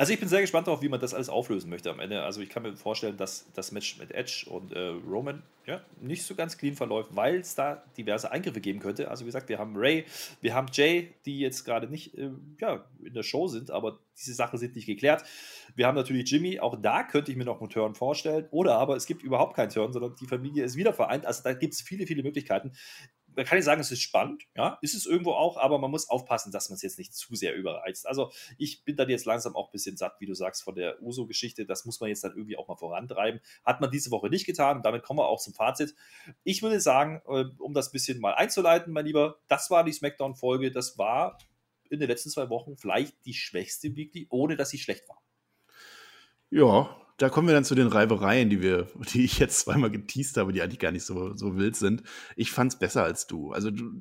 Also 0.01 0.15
ich 0.15 0.19
bin 0.19 0.31
sehr 0.31 0.41
gespannt 0.41 0.67
darauf, 0.67 0.81
wie 0.81 0.89
man 0.89 0.99
das 0.99 1.13
alles 1.13 1.29
auflösen 1.29 1.69
möchte 1.69 1.91
am 1.91 2.01
Ende. 2.01 2.23
Also 2.23 2.41
ich 2.41 2.49
kann 2.49 2.63
mir 2.63 2.75
vorstellen, 2.75 3.19
dass 3.19 3.45
das 3.53 3.71
Match 3.71 3.99
mit 3.99 4.13
Edge 4.13 4.47
und 4.49 4.73
äh, 4.73 4.95
Roman 5.07 5.43
ja, 5.67 5.83
nicht 6.01 6.23
so 6.23 6.35
ganz 6.35 6.57
clean 6.57 6.75
verläuft, 6.75 7.15
weil 7.15 7.41
es 7.41 7.55
da 7.55 7.85
diverse 7.99 8.33
Eingriffe 8.33 8.63
geben 8.63 8.81
könnte. 8.81 9.11
Also 9.11 9.25
wie 9.25 9.27
gesagt, 9.27 9.51
wir 9.51 9.59
haben 9.59 9.75
Ray, 9.77 10.07
wir 10.41 10.55
haben 10.55 10.69
Jay, 10.73 11.13
die 11.27 11.39
jetzt 11.39 11.67
gerade 11.67 11.87
nicht 11.87 12.17
äh, 12.17 12.31
ja, 12.63 12.83
in 13.05 13.13
der 13.13 13.23
Show 13.23 13.47
sind, 13.47 13.71
aber 13.71 13.99
diese 14.17 14.33
Sachen 14.33 14.59
sind 14.59 14.75
nicht 14.75 14.87
geklärt. 14.87 15.23
Wir 15.75 15.87
haben 15.87 15.97
natürlich 15.97 16.31
Jimmy, 16.31 16.61
auch 16.61 16.81
da 16.81 17.03
könnte 17.03 17.31
ich 17.31 17.37
mir 17.37 17.45
noch 17.45 17.61
einen 17.61 17.69
Turn 17.69 17.95
vorstellen. 17.95 18.49
Oder 18.53 18.79
aber 18.79 18.97
es 18.97 19.05
gibt 19.05 19.23
überhaupt 19.23 19.55
keinen 19.55 19.69
Turn, 19.69 19.93
sondern 19.93 20.17
die 20.19 20.27
Familie 20.27 20.65
ist 20.65 20.77
wieder 20.77 20.95
vereint. 20.95 21.27
Also 21.27 21.43
da 21.43 21.53
gibt 21.53 21.75
es 21.75 21.83
viele, 21.83 22.07
viele 22.07 22.23
Möglichkeiten 22.23 22.73
man 23.37 23.45
kann 23.45 23.57
nicht 23.57 23.65
sagen, 23.65 23.81
es 23.81 23.91
ist 23.91 24.03
spannend, 24.03 24.43
ja, 24.57 24.79
ist 24.83 24.95
es 24.95 25.07
irgendwo 25.07 25.33
auch, 25.33 25.57
aber 25.57 25.79
man 25.79 25.91
muss 25.91 26.11
aufpassen, 26.11 26.53
dass 26.53 26.69
man 26.69 26.75
es 26.77 26.83
jetzt 26.83 26.99
nicht 26.99 27.15
zu 27.15 27.35
sehr 27.35 27.55
überreizt. 27.55 28.07
Also 28.07 28.33
ich 28.59 28.85
bin 28.85 28.97
dann 28.97 29.09
jetzt 29.09 29.25
langsam 29.25 29.57
auch 29.57 29.69
ein 29.69 29.73
bisschen 29.73 29.97
satt, 29.97 30.17
wie 30.19 30.27
du 30.27 30.35
sagst, 30.35 30.63
von 30.63 30.75
der 30.75 31.01
Uso-Geschichte. 31.03 31.65
Das 31.65 31.85
muss 31.85 32.01
man 32.01 32.09
jetzt 32.09 32.25
dann 32.25 32.33
irgendwie 32.33 32.57
auch 32.57 32.69
mal 32.69 32.77
vorantreiben. 32.77 33.41
Hat 33.65 33.81
man 33.81 33.91
diese 33.91 34.11
Woche 34.11 34.29
nicht 34.29 34.47
getan 34.47 34.83
damit 34.83 35.03
kommen 35.03 35.19
wir 35.19 35.29
auch 35.29 35.41
zum 35.41 35.55
Fazit. 35.55 35.95
Ich 36.45 36.63
würde 36.63 36.81
sagen, 36.81 37.23
äh, 37.29 37.45
um 37.59 37.75
das 37.75 37.89
ein 37.89 37.93
bisschen 37.93 38.21
mal 38.21 38.35
einzuleiten, 38.35 38.93
mein 38.93 39.07
Lieber, 39.07 39.39
das 39.49 39.71
war 39.71 39.85
die 39.85 39.93
Smackdown-Folge. 39.93 40.71
Das 40.71 40.99
war 40.99 41.39
in 41.89 42.01
den 42.01 42.09
letzten 42.09 42.31
zwei 42.31 42.49
Wochen 42.51 42.77
vielleicht 42.77 43.25
die 43.25 43.35
schwächste 43.35 43.95
Weekly, 43.97 44.27
ohne 44.31 44.57
dass 44.57 44.71
sie 44.71 44.79
schlecht 44.79 45.09
war. 45.09 45.23
Ja, 46.51 46.97
da 47.21 47.29
kommen 47.29 47.49
wir 47.49 47.55
dann 47.55 47.65
zu 47.65 47.75
den 47.75 47.89
Reibereien, 47.89 48.49
die 48.49 48.63
wir, 48.63 48.89
die 49.13 49.25
ich 49.25 49.39
jetzt 49.39 49.61
zweimal 49.61 49.91
geteased 49.91 50.39
habe, 50.39 50.53
die 50.53 50.63
eigentlich 50.63 50.79
gar 50.79 50.91
nicht 50.91 51.05
so, 51.05 51.35
so 51.35 51.57
wild 51.57 51.77
sind. 51.77 52.03
Ich 52.35 52.51
fand 52.51 52.73
es 52.73 52.79
besser 52.79 53.05
als 53.05 53.27
du. 53.27 53.53
Also 53.53 53.71
du, 53.71 53.93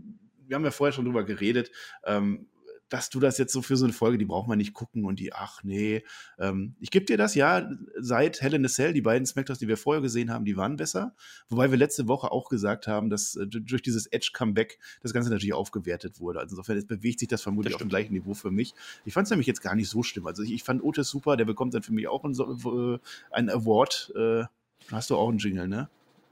wir 0.48 0.56
haben 0.56 0.64
ja 0.64 0.72
vorher 0.72 0.94
schon 0.94 1.04
drüber 1.04 1.26
geredet. 1.26 1.70
Ähm, 2.06 2.48
dass 2.90 3.10
du 3.10 3.20
das 3.20 3.38
jetzt 3.38 3.54
so 3.54 3.62
für 3.62 3.78
so 3.78 3.86
eine 3.86 3.94
Folge, 3.94 4.18
die 4.18 4.26
braucht 4.26 4.48
man 4.48 4.58
nicht 4.58 4.74
gucken 4.74 5.06
und 5.06 5.20
die, 5.20 5.34
ach 5.34 5.64
nee. 5.64 6.04
Ähm, 6.38 6.76
ich 6.80 6.92
gebe 6.92 7.06
dir 7.06 7.18
das, 7.18 7.36
ja, 7.36 7.70
seit 7.98 8.42
Hell 8.42 8.54
in 8.56 8.66
a 8.66 8.68
Cell, 8.68 8.94
die 8.94 9.02
beiden 9.02 9.26
Smackdowns, 9.26 9.60
die 9.60 9.68
wir 9.68 9.78
vorher 9.78 10.02
gesehen 10.02 10.32
haben, 10.32 10.46
die 10.46 10.58
waren 10.58 10.76
besser. 10.76 11.16
Wobei 11.50 11.72
wir 11.72 11.78
letzte 11.78 12.08
Woche 12.08 12.32
auch 12.32 12.50
gesagt 12.50 12.88
haben, 12.88 13.10
dass 13.10 13.36
äh, 13.36 13.48
durch 13.48 13.82
dieses 13.82 14.08
Edge-Comeback 14.08 14.80
das 15.02 15.14
Ganze 15.14 15.30
natürlich 15.30 15.54
aufgewertet 15.54 16.20
wurde. 16.20 16.40
Also 16.40 16.56
insofern 16.56 16.86
bewegt 16.88 17.20
sich 17.20 17.28
das 17.28 17.42
vermutlich 17.42 17.74
das 17.74 17.82
auf 17.82 17.86
dem 17.86 17.90
gleichen 17.90 18.14
Niveau 18.14 18.34
für 18.34 18.52
mich. 18.52 18.74
Ich 19.06 19.14
fand 19.14 19.26
es 19.26 19.32
nämlich 19.32 19.48
jetzt 19.48 19.62
gar 19.62 19.76
nicht 19.76 19.90
so 19.90 20.04
schlimm. 20.04 20.28
Also 20.28 20.44
ich, 20.44 20.52
ich 20.52 20.64
fand 20.64 20.84
Otis 20.84 21.10
super, 21.10 21.38
der 21.38 21.46
bekommt 21.46 21.74
dann 21.74 21.84
für 21.84 21.94
mich 21.94 22.08
auch 22.08 22.24
einen, 22.24 22.34
äh, 22.36 23.00
einen 23.32 23.50
Award. 23.50 24.12
Äh, 24.16 24.44
hast 24.92 25.10
du 25.10 25.16
auch 25.16 25.30
einen 25.30 25.38
Jingle, 25.38 25.68
ne? 25.68 25.90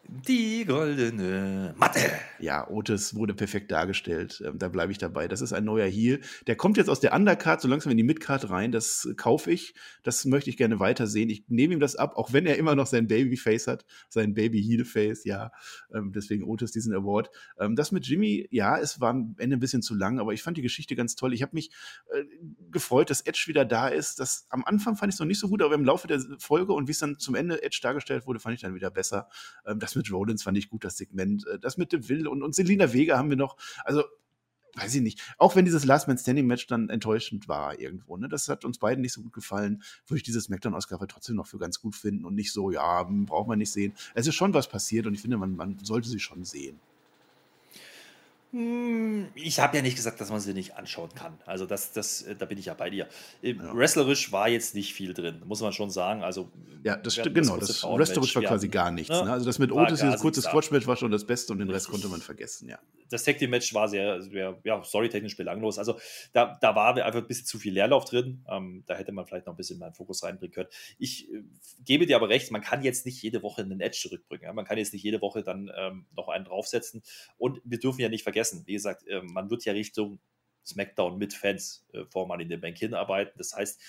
Die 0.10 0.64
goldene 0.64 1.76
Matte. 1.78 2.00
Ja, 2.40 2.70
Otis 2.70 3.14
wurde 3.14 3.34
perfekt 3.34 3.72
dargestellt. 3.72 4.42
Ähm, 4.46 4.58
da 4.58 4.70
bleibe 4.70 4.90
ich 4.94 4.98
dabei. 4.98 5.28
Das 5.28 5.42
ist 5.42 5.52
ein 5.52 5.66
neuer 5.66 5.88
Heal. 5.88 6.22
Der 6.48 6.56
kommt 6.56 6.78
jetzt 6.78 6.90
aus 6.90 7.02
der 7.02 7.14
Undercard 7.14 7.60
so 7.60 7.68
langsam 7.68 7.92
in 7.92 7.98
die 7.98 8.04
Midcard 8.04 8.50
rein. 8.50 8.72
Das 8.72 9.10
kaufe 9.18 9.52
ich. 9.52 9.76
Das 10.04 10.24
möchte 10.24 10.50
ich 10.50 10.56
gerne 10.56 10.80
weitersehen. 10.80 11.30
Ich 11.30 11.44
nehme 11.50 11.74
ihm 11.74 11.82
das 11.82 11.98
ab, 11.98 12.16
auch 12.16 12.32
wenn 12.32 12.46
er 12.46 12.56
immer 12.58 12.74
noch 12.74 12.88
sein 12.88 13.08
Babyface 13.08 13.68
hat. 13.68 13.86
Sein 14.08 14.34
Baby-Heel-Face, 14.34 15.26
ja. 15.26 15.52
Ähm, 15.94 16.14
deswegen 16.14 16.46
Otis 16.46 16.72
diesen 16.72 16.94
Award. 16.94 17.30
Ähm, 17.60 17.76
das 17.76 17.92
mit 17.92 18.08
Jimmy, 18.08 18.48
ja, 18.50 18.78
es 18.78 19.02
war 19.02 19.10
am 19.10 19.36
Ende 19.40 19.58
ein 19.58 19.60
bisschen 19.60 19.82
zu 19.82 19.94
lang, 19.94 20.20
aber 20.20 20.32
ich 20.32 20.42
fand 20.42 20.56
die 20.56 20.62
Geschichte 20.62 20.96
ganz 20.96 21.16
toll. 21.16 21.34
Ich 21.34 21.42
habe 21.42 21.52
mich 21.54 21.72
äh, 22.14 22.24
gefreut, 22.72 23.10
dass 23.10 23.22
Edge 23.22 23.44
wieder 23.48 23.66
da 23.66 23.90
ist. 23.90 24.22
Das, 24.22 24.48
am 24.52 24.64
Anfang 24.64 24.96
fand 24.96 25.12
ich 25.12 25.16
es 25.16 25.20
noch 25.20 25.28
nicht 25.28 25.40
so 25.40 25.50
gut, 25.50 25.62
aber 25.62 25.76
im 25.76 25.84
Laufe 25.84 26.08
der 26.08 26.22
Folge 26.40 26.72
und 26.72 26.88
wie 26.88 26.94
es 26.94 27.00
dann 27.00 27.20
zum 27.20 27.36
Ende 27.36 27.62
Edge 27.62 27.80
dargestellt 27.82 28.26
wurde, 28.26 28.40
fand 28.40 28.56
ich 28.56 28.62
dann 28.62 28.74
wieder 28.74 28.90
besser. 28.90 29.28
das 29.76 29.97
mit 29.98 30.12
Rollins 30.12 30.44
fand 30.44 30.58
ich 30.58 30.70
gut, 30.70 30.84
das 30.84 30.98
Segment. 30.98 31.46
Äh, 31.48 31.60
das 31.60 31.78
mit 31.78 31.92
dem 31.92 32.08
Will 32.10 32.28
und, 32.28 32.44
und 32.44 32.56
Selina 32.56 32.94
Vega 32.94 33.18
haben 33.18 33.30
wir 33.30 33.38
noch. 33.38 33.58
Also, 33.84 34.04
weiß 34.76 34.96
ich 34.96 35.02
nicht. 35.02 35.22
Auch 35.38 35.56
wenn 35.56 35.66
dieses 35.66 35.86
Last 35.86 36.08
Man 36.08 36.18
Standing 36.18 36.48
Match 36.48 36.68
dann 36.68 36.90
enttäuschend 36.90 37.48
war 37.48 37.80
irgendwo, 37.80 38.18
ne? 38.18 38.30
Das 38.30 38.48
hat 38.48 38.64
uns 38.64 38.78
beiden 38.78 39.02
nicht 39.02 39.14
so 39.14 39.22
gut 39.22 39.34
gefallen, 39.34 39.84
würde 40.08 40.18
ich 40.18 40.24
diese 40.24 40.42
Smackdown-Ausgabe 40.42 41.08
trotzdem 41.08 41.36
noch 41.36 41.48
für 41.48 41.58
ganz 41.58 41.82
gut 41.82 41.96
finden 41.96 42.26
und 42.26 42.36
nicht 42.36 42.54
so, 42.54 42.72
ja, 42.72 43.04
braucht 43.04 43.48
man 43.48 43.60
nicht 43.60 43.72
sehen. 43.72 43.94
Es 44.14 44.28
ist 44.28 44.36
schon 44.36 44.54
was 44.54 44.70
passiert 44.70 45.08
und 45.08 45.14
ich 45.14 45.22
finde, 45.22 45.38
man, 45.38 45.56
man 45.56 45.78
sollte 45.84 46.10
sie 46.10 46.20
schon 46.20 46.44
sehen. 46.46 46.80
Hm, 48.58 49.28
ich 49.36 49.60
habe 49.60 49.78
ja 49.78 49.84
nicht 49.84 49.96
gesagt, 49.96 50.20
dass 50.20 50.32
man 50.32 50.40
sie 50.40 50.52
nicht 50.52 50.78
anschauen 50.78 51.10
kann. 51.14 51.38
Also 51.46 51.68
das, 51.68 51.92
das, 51.92 52.24
äh, 52.24 52.36
da 52.36 52.46
bin 52.46 52.58
ich 52.58 52.66
ja 52.66 52.74
bei 52.74 52.90
dir. 52.90 53.08
Äh, 53.44 53.52
ja. 53.52 53.76
Wrestlerisch 53.76 54.32
war 54.32 54.50
jetzt 54.50 54.74
nicht 54.74 54.96
viel 54.96 55.14
drin, 55.14 55.44
muss 55.46 55.62
man 55.62 55.74
schon 55.74 55.92
sagen. 55.92 56.24
Also 56.24 56.50
ja, 56.82 56.96
das 56.96 57.14
stimmt 57.14 57.36
genau. 57.36 57.58
Das, 57.58 57.84
Wrestlerisch 57.84 58.36
war 58.36 58.42
quasi 58.42 58.68
gar 58.68 58.90
nichts. 58.90 59.10
Ne? 59.10 59.32
Also 59.32 59.46
das 59.46 59.60
mit 59.60 59.72
Otis, 59.72 60.00
dieses 60.00 60.20
kurze 60.20 60.42
Squash-Match 60.42 60.88
war 60.88 60.96
schon 60.96 61.12
das 61.12 61.24
Beste 61.24 61.54
und 61.54 61.60
den 61.60 61.70
Rest 61.70 61.88
konnte 61.90 62.08
man 62.08 62.20
vergessen. 62.20 62.68
Ja. 62.68 62.80
Das 63.10 63.24
Tag 63.24 63.38
Team 63.38 63.50
Match 63.50 63.74
war 63.74 63.88
sehr, 63.88 64.22
sehr 64.22 64.60
ja, 64.64 64.84
storytechnisch 64.84 65.38
belanglos. 65.38 65.78
Also 65.78 66.00
da, 66.34 66.58
da 66.62 66.76
war 66.76 66.96
einfach 66.96 67.22
ein 67.22 67.28
bisschen 67.28 67.46
zu 67.46 67.60
viel 67.60 67.74
Leerlauf 67.74 68.06
drin. 68.06 68.46
Ähm, 68.50 68.84
da 68.88 68.96
hätte 68.96 69.12
man 69.12 69.26
vielleicht 69.26 69.46
noch 69.46 69.54
ein 69.54 69.58
bisschen 69.58 69.80
mehr 69.80 69.94
Fokus 69.94 70.24
reinbringen 70.24 70.54
können. 70.54 70.70
Ich 70.98 71.32
äh, 71.32 71.44
gebe 71.84 72.06
dir 72.06 72.16
aber 72.16 72.30
recht, 72.30 72.52
man 72.52 72.62
kann 72.62 72.84
jetzt 72.84 73.06
nicht 73.06 73.22
jede 73.22 73.44
Woche 73.44 73.62
einen 73.62 73.82
Edge 73.82 73.98
zurückbringen. 74.02 74.44
Ja? 74.44 74.54
Man 74.54 74.66
kann 74.66 74.78
jetzt 74.78 74.94
nicht 74.94 75.04
jede 75.04 75.22
Woche 75.22 75.44
dann 75.44 75.72
ähm, 75.76 76.06
noch 76.16 76.28
einen 76.30 76.46
draufsetzen. 76.46 77.04
Und 77.38 77.62
wir 77.64 77.80
dürfen 77.80 78.02
ja 78.02 78.10
nicht 78.10 78.24
vergessen. 78.24 78.64
Wie 78.66 78.74
gesagt, 78.74 79.08
äh, 79.08 79.22
man 79.22 79.50
wird 79.50 79.66
ja 79.66 79.74
Richtung 79.74 80.20
SmackDown 80.66 81.18
mit 81.18 81.34
Fans 81.34 81.86
äh, 81.94 82.04
vor 82.10 82.28
man 82.28 82.40
in 82.40 82.50
den 82.50 82.62
Bank 82.62 82.78
hinarbeiten. 82.78 83.34
Das 83.38 83.54
heißt, 83.54 83.82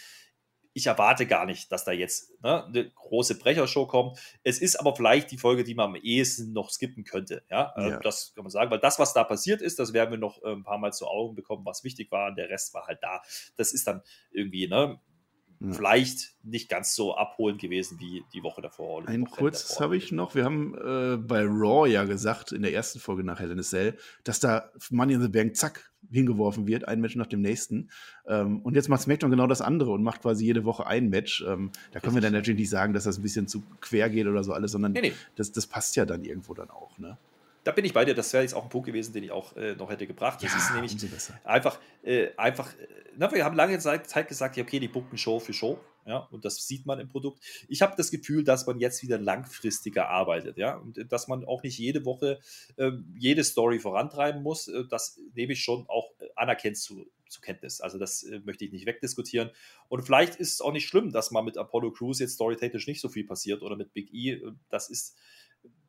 ich 0.73 0.87
erwarte 0.87 1.27
gar 1.27 1.47
nicht, 1.47 1.73
dass 1.73 1.85
da 1.85 1.93
jetzt 1.93 2.43
ne, 2.43 2.64
eine 2.64 2.91
große 2.91 3.39
Brechershow 3.39 3.87
kommt. 3.87 4.19
Es 4.45 4.61
ist 4.61 4.77
aber 4.77 4.95
vielleicht 4.95 5.31
die 5.31 5.39
Folge, 5.39 5.64
die 5.64 5.75
man 5.75 5.91
am 5.91 5.97
ehesten 5.97 6.53
noch 6.53 6.71
skippen 6.71 7.05
könnte. 7.05 7.43
Ja, 7.51 7.73
äh, 7.77 7.91
ja. 7.91 8.01
das 8.01 8.33
kann 8.35 8.45
man 8.45 8.51
sagen, 8.51 8.71
weil 8.71 8.79
das, 8.79 8.99
was 8.99 9.12
da 9.12 9.25
passiert 9.25 9.61
ist, 9.61 9.79
das 9.79 9.93
werden 9.93 10.11
wir 10.11 10.19
noch 10.19 10.43
ein 10.43 10.62
paar 10.62 10.79
Mal 10.79 10.93
zu 10.93 11.07
Augen 11.07 11.35
bekommen, 11.35 11.64
was 11.64 11.85
wichtig 11.85 12.11
war. 12.11 12.35
Der 12.35 12.49
Rest 12.49 12.75
war 12.75 12.87
halt 12.87 13.03
da. 13.03 13.23
Das 13.57 13.73
ist 13.73 13.87
dann 13.87 14.03
irgendwie, 14.31 14.69
ne, 14.69 15.01
ja. 15.61 15.73
vielleicht 15.73 16.35
nicht 16.43 16.69
ganz 16.69 16.95
so 16.95 17.17
abholend 17.17 17.61
gewesen 17.61 17.99
wie 18.01 18.25
die 18.33 18.43
Woche 18.43 18.63
davor. 18.63 19.07
Ein 19.07 19.27
kurzes 19.27 19.81
habe 19.81 19.97
ich 19.97 20.13
noch. 20.13 20.35
Wir 20.35 20.45
haben 20.45 20.75
äh, 20.75 21.17
bei 21.17 21.45
Raw 21.45 21.89
ja 21.89 22.05
gesagt, 22.05 22.53
in 22.53 22.63
der 22.63 22.73
ersten 22.73 23.01
Folge 23.01 23.25
nach 23.25 23.41
Hell 23.41 23.51
in 23.51 23.59
a 23.59 23.63
Cell, 23.63 23.97
dass 24.25 24.41
da 24.41 24.71
Money 24.91 25.15
in 25.15 25.23
the 25.23 25.29
Bank 25.29 25.57
zack 25.57 25.91
hingeworfen 26.11 26.67
wird, 26.67 26.87
ein 26.87 27.01
Match 27.01 27.17
nach 27.17 27.27
dem 27.27 27.41
nächsten. 27.41 27.91
Ähm, 28.27 28.61
und 28.61 28.77
jetzt 28.77 28.89
macht 28.89 29.03
SmackDown 29.03 29.31
genau 29.31 29.47
das 29.47 29.61
andere 29.61 29.91
und 29.91 30.03
macht 30.03 30.23
quasi 30.23 30.45
jede 30.45 30.65
Woche 30.65 30.87
ein 30.87 31.09
Match. 31.09 31.45
Ähm, 31.47 31.71
da 31.93 32.01
können 32.01 32.15
wir 32.15 32.23
dann 32.23 32.33
natürlich 32.33 32.61
nicht 32.61 32.71
sagen, 32.71 32.93
dass 32.93 33.05
das 33.05 33.19
ein 33.19 33.23
bisschen 33.23 33.49
zu 33.49 33.63
quer 33.81 34.09
geht 34.09 34.27
oder 34.27 34.45
so 34.45 34.53
alles, 34.53 34.73
sondern 34.73 34.93
nee, 34.93 35.01
nee. 35.01 35.13
Das, 35.37 35.53
das 35.53 35.67
passt 35.67 35.97
ja 35.97 36.07
dann 36.07 36.25
irgendwo 36.25 36.55
dann 36.55 36.71
auch. 36.71 36.99
Ne? 36.99 37.19
Da 37.65 37.73
bin 37.73 37.85
ich 37.85 37.93
bei 37.93 38.05
dir. 38.05 38.15
Das 38.15 38.33
wäre 38.33 38.43
jetzt 38.43 38.55
auch 38.55 38.65
ein 38.65 38.69
Punkt 38.69 38.87
gewesen, 38.87 39.13
den 39.13 39.25
ich 39.25 39.31
auch 39.31 39.57
äh, 39.57 39.75
noch 39.75 39.91
hätte 39.91 40.07
gebracht. 40.07 40.43
Das 40.43 40.53
ja, 40.53 40.59
ist 40.59 40.73
nämlich 40.73 40.97
einfach, 41.45 41.79
äh, 42.03 42.29
einfach, 42.37 42.73
äh, 42.79 42.87
na, 43.17 43.33
wir 43.33 43.45
haben 43.45 43.57
lange 43.57 43.79
Zeit, 43.79 44.29
gesagt, 44.29 44.57
ja, 44.57 44.63
okay, 44.63 44.81
die 44.81 44.89
bucken 44.89 45.19
Show 45.19 45.39
für 45.41 45.53
Show. 45.53 45.79
Ja, 46.07 46.21
und 46.31 46.47
das 46.47 46.67
sieht 46.67 46.87
man 46.87 46.99
im 47.01 47.09
Produkt. 47.09 47.45
Ich 47.69 47.83
habe 47.83 47.95
das 47.95 48.11
Gefühl, 48.11 48.43
dass 48.43 48.67
man 48.67 48.79
jetzt 48.79 49.03
wieder 49.03 49.19
langfristiger 49.19 50.09
arbeitet, 50.09 50.57
ja, 50.57 50.77
und 50.77 50.97
äh, 50.97 51.05
dass 51.05 51.29
man 51.29 51.45
auch 51.45 51.63
nicht 51.63 51.79
jede 51.79 52.07
Woche 52.07 52.41
äh, 52.77 52.93
jede 53.19 53.45
Story 53.45 53.79
vorantreiben 53.79 54.43
muss. 54.43 54.69
Äh, 54.69 54.85
das 54.89 55.21
nehme 55.35 55.53
ich 55.53 55.61
schon 55.61 55.85
auch 55.89 56.11
anerkennt 56.35 56.79
zu, 56.79 57.07
zur 57.29 57.43
Kenntnis. 57.43 57.83
Also 57.83 57.99
das 57.99 58.23
äh, 58.23 58.41
möchte 58.43 58.65
ich 58.65 58.73
nicht 58.73 58.87
wegdiskutieren. 58.87 59.51
Und 59.91 60.03
vielleicht 60.03 60.37
ist 60.37 60.55
es 60.55 60.61
auch 60.63 60.73
nicht 60.73 60.89
schlimm, 60.89 61.13
dass 61.13 61.31
man 61.31 61.45
mit 61.45 61.59
Apollo 61.59 61.93
Crews 61.93 62.21
jetzt 62.21 62.35
storytechnisch 62.35 62.87
nicht 62.87 63.03
so 63.03 63.11
viel 63.11 63.27
passiert 63.27 63.63
oder 63.63 63.77
mit 63.77 63.93
Big 63.93 64.13
E. 64.15 64.41
Das 64.71 64.89
ist, 64.89 65.15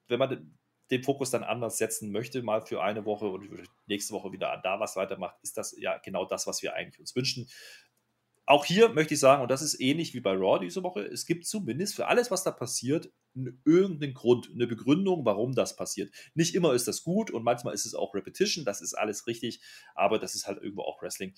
wenn 0.09 0.19
man 0.19 0.53
den 0.91 1.03
Fokus 1.03 1.31
dann 1.31 1.43
anders 1.43 1.77
setzen 1.77 2.11
möchte, 2.11 2.41
mal 2.41 2.65
für 2.65 2.81
eine 2.81 3.05
Woche 3.05 3.27
und 3.27 3.49
nächste 3.87 4.13
Woche 4.13 4.31
wieder 4.31 4.59
da 4.63 4.79
was 4.79 4.95
weitermacht, 4.95 5.37
ist 5.43 5.57
das 5.57 5.75
ja 5.77 5.97
genau 5.97 6.25
das, 6.25 6.47
was 6.47 6.61
wir 6.61 6.73
eigentlich 6.73 6.99
uns 6.99 7.15
wünschen. 7.15 7.47
Auch 8.45 8.65
hier 8.65 8.89
möchte 8.89 9.13
ich 9.13 9.19
sagen, 9.19 9.43
und 9.43 9.51
das 9.51 9.61
ist 9.61 9.79
ähnlich 9.79 10.15
wie 10.15 10.21
bei 10.21 10.33
Raw 10.33 10.59
diese 10.59 10.81
Woche, 10.81 11.01
es 11.01 11.27
gibt 11.27 11.45
zumindest 11.45 11.95
für 11.95 12.07
alles, 12.07 12.31
was 12.31 12.43
da 12.43 12.49
passiert, 12.49 13.11
irgendeinen 13.63 14.15
Grund, 14.15 14.49
eine 14.51 14.65
Begründung, 14.65 15.23
warum 15.23 15.53
das 15.53 15.75
passiert. 15.75 16.11
Nicht 16.33 16.55
immer 16.55 16.73
ist 16.73 16.87
das 16.87 17.03
gut 17.03 17.29
und 17.29 17.43
manchmal 17.43 17.75
ist 17.75 17.85
es 17.85 17.93
auch 17.93 18.15
Repetition, 18.15 18.65
das 18.65 18.81
ist 18.81 18.95
alles 18.95 19.27
richtig, 19.27 19.61
aber 19.93 20.17
das 20.17 20.33
ist 20.33 20.47
halt 20.47 20.63
irgendwo 20.63 20.81
auch 20.81 20.99
Wrestling 21.03 21.35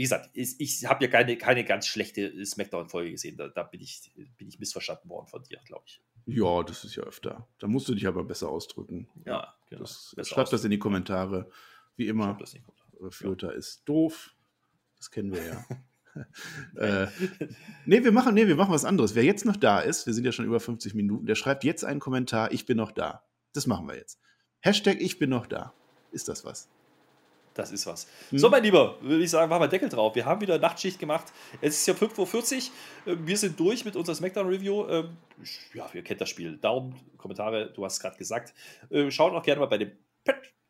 wie 0.00 0.04
gesagt, 0.04 0.30
ich, 0.32 0.86
habe 0.86 1.04
ja 1.04 1.10
keine, 1.10 1.36
keine 1.36 1.62
ganz 1.62 1.86
schlechte 1.86 2.42
Smackdown-Folge 2.46 3.10
gesehen. 3.10 3.36
Da, 3.36 3.48
da, 3.48 3.64
bin, 3.64 3.82
ich, 3.82 4.10
bin 4.38 4.48
ich 4.48 4.58
missverstanden 4.58 5.10
worden 5.10 5.26
von 5.26 5.42
dir, 5.42 5.60
glaube 5.66 5.84
ich. 5.86 6.00
Ja, 6.30 6.62
das 6.62 6.84
ist 6.84 6.96
ja 6.96 7.02
öfter. 7.02 7.48
Da 7.58 7.66
musst 7.66 7.88
du 7.88 7.94
dich 7.94 8.06
aber 8.06 8.24
besser 8.24 8.48
ausdrücken. 8.48 9.08
Ja, 9.24 9.54
genau. 9.68 9.82
Das, 9.82 10.14
schreib 10.22 10.50
das 10.50 10.64
in 10.64 10.70
die 10.70 10.78
Kommentare. 10.78 11.50
Wie 11.96 12.08
immer, 12.08 12.38
Flöter 13.10 13.52
ja. 13.52 13.54
ist 13.54 13.82
doof. 13.88 14.34
Das 14.96 15.10
kennen 15.10 15.32
wir 15.32 15.44
ja. 15.44 15.64
äh, 16.76 17.06
nee, 17.86 18.02
wir 18.02 18.12
machen, 18.12 18.34
nee, 18.34 18.46
wir 18.46 18.56
machen 18.56 18.72
was 18.72 18.84
anderes. 18.84 19.14
Wer 19.14 19.24
jetzt 19.24 19.44
noch 19.44 19.56
da 19.56 19.80
ist, 19.80 20.06
wir 20.06 20.14
sind 20.14 20.24
ja 20.24 20.32
schon 20.32 20.44
über 20.44 20.60
50 20.60 20.94
Minuten, 20.94 21.26
der 21.26 21.34
schreibt 21.34 21.64
jetzt 21.64 21.84
einen 21.84 22.00
Kommentar, 22.00 22.52
ich 22.52 22.66
bin 22.66 22.76
noch 22.76 22.92
da. 22.92 23.24
Das 23.52 23.66
machen 23.66 23.86
wir 23.88 23.96
jetzt. 23.96 24.20
Hashtag 24.60 25.00
ich 25.00 25.18
bin 25.18 25.30
noch 25.30 25.46
da. 25.46 25.72
Ist 26.12 26.28
das 26.28 26.44
was? 26.44 26.68
Das 27.54 27.72
ist 27.72 27.86
was. 27.86 28.06
Hm. 28.30 28.38
So, 28.38 28.48
mein 28.48 28.62
Lieber, 28.62 28.96
würde 29.00 29.24
ich 29.24 29.30
sagen, 29.30 29.50
machen 29.50 29.62
wir 29.62 29.68
Deckel 29.68 29.88
drauf. 29.88 30.14
Wir 30.14 30.24
haben 30.24 30.40
wieder 30.40 30.58
Nachtschicht 30.58 30.98
gemacht. 30.98 31.32
Es 31.60 31.76
ist 31.76 31.86
ja 31.86 31.94
5.40 31.94 32.56
Uhr. 33.06 33.12
Ähm, 33.12 33.26
wir 33.26 33.36
sind 33.36 33.58
durch 33.58 33.84
mit 33.84 33.96
unserer 33.96 34.14
Smackdown-Review. 34.14 34.88
Ähm, 34.88 35.16
ja, 35.74 35.88
ihr 35.92 36.02
kennt 36.02 36.20
das 36.20 36.28
Spiel. 36.28 36.56
Daumen, 36.58 36.94
Kommentare, 37.16 37.72
du 37.72 37.84
hast 37.84 37.94
es 37.94 38.00
gerade 38.00 38.16
gesagt. 38.16 38.54
Äh, 38.90 39.10
schaut 39.10 39.32
auch 39.32 39.42
gerne 39.42 39.60
mal 39.60 39.66
bei 39.66 39.78
dem 39.78 39.92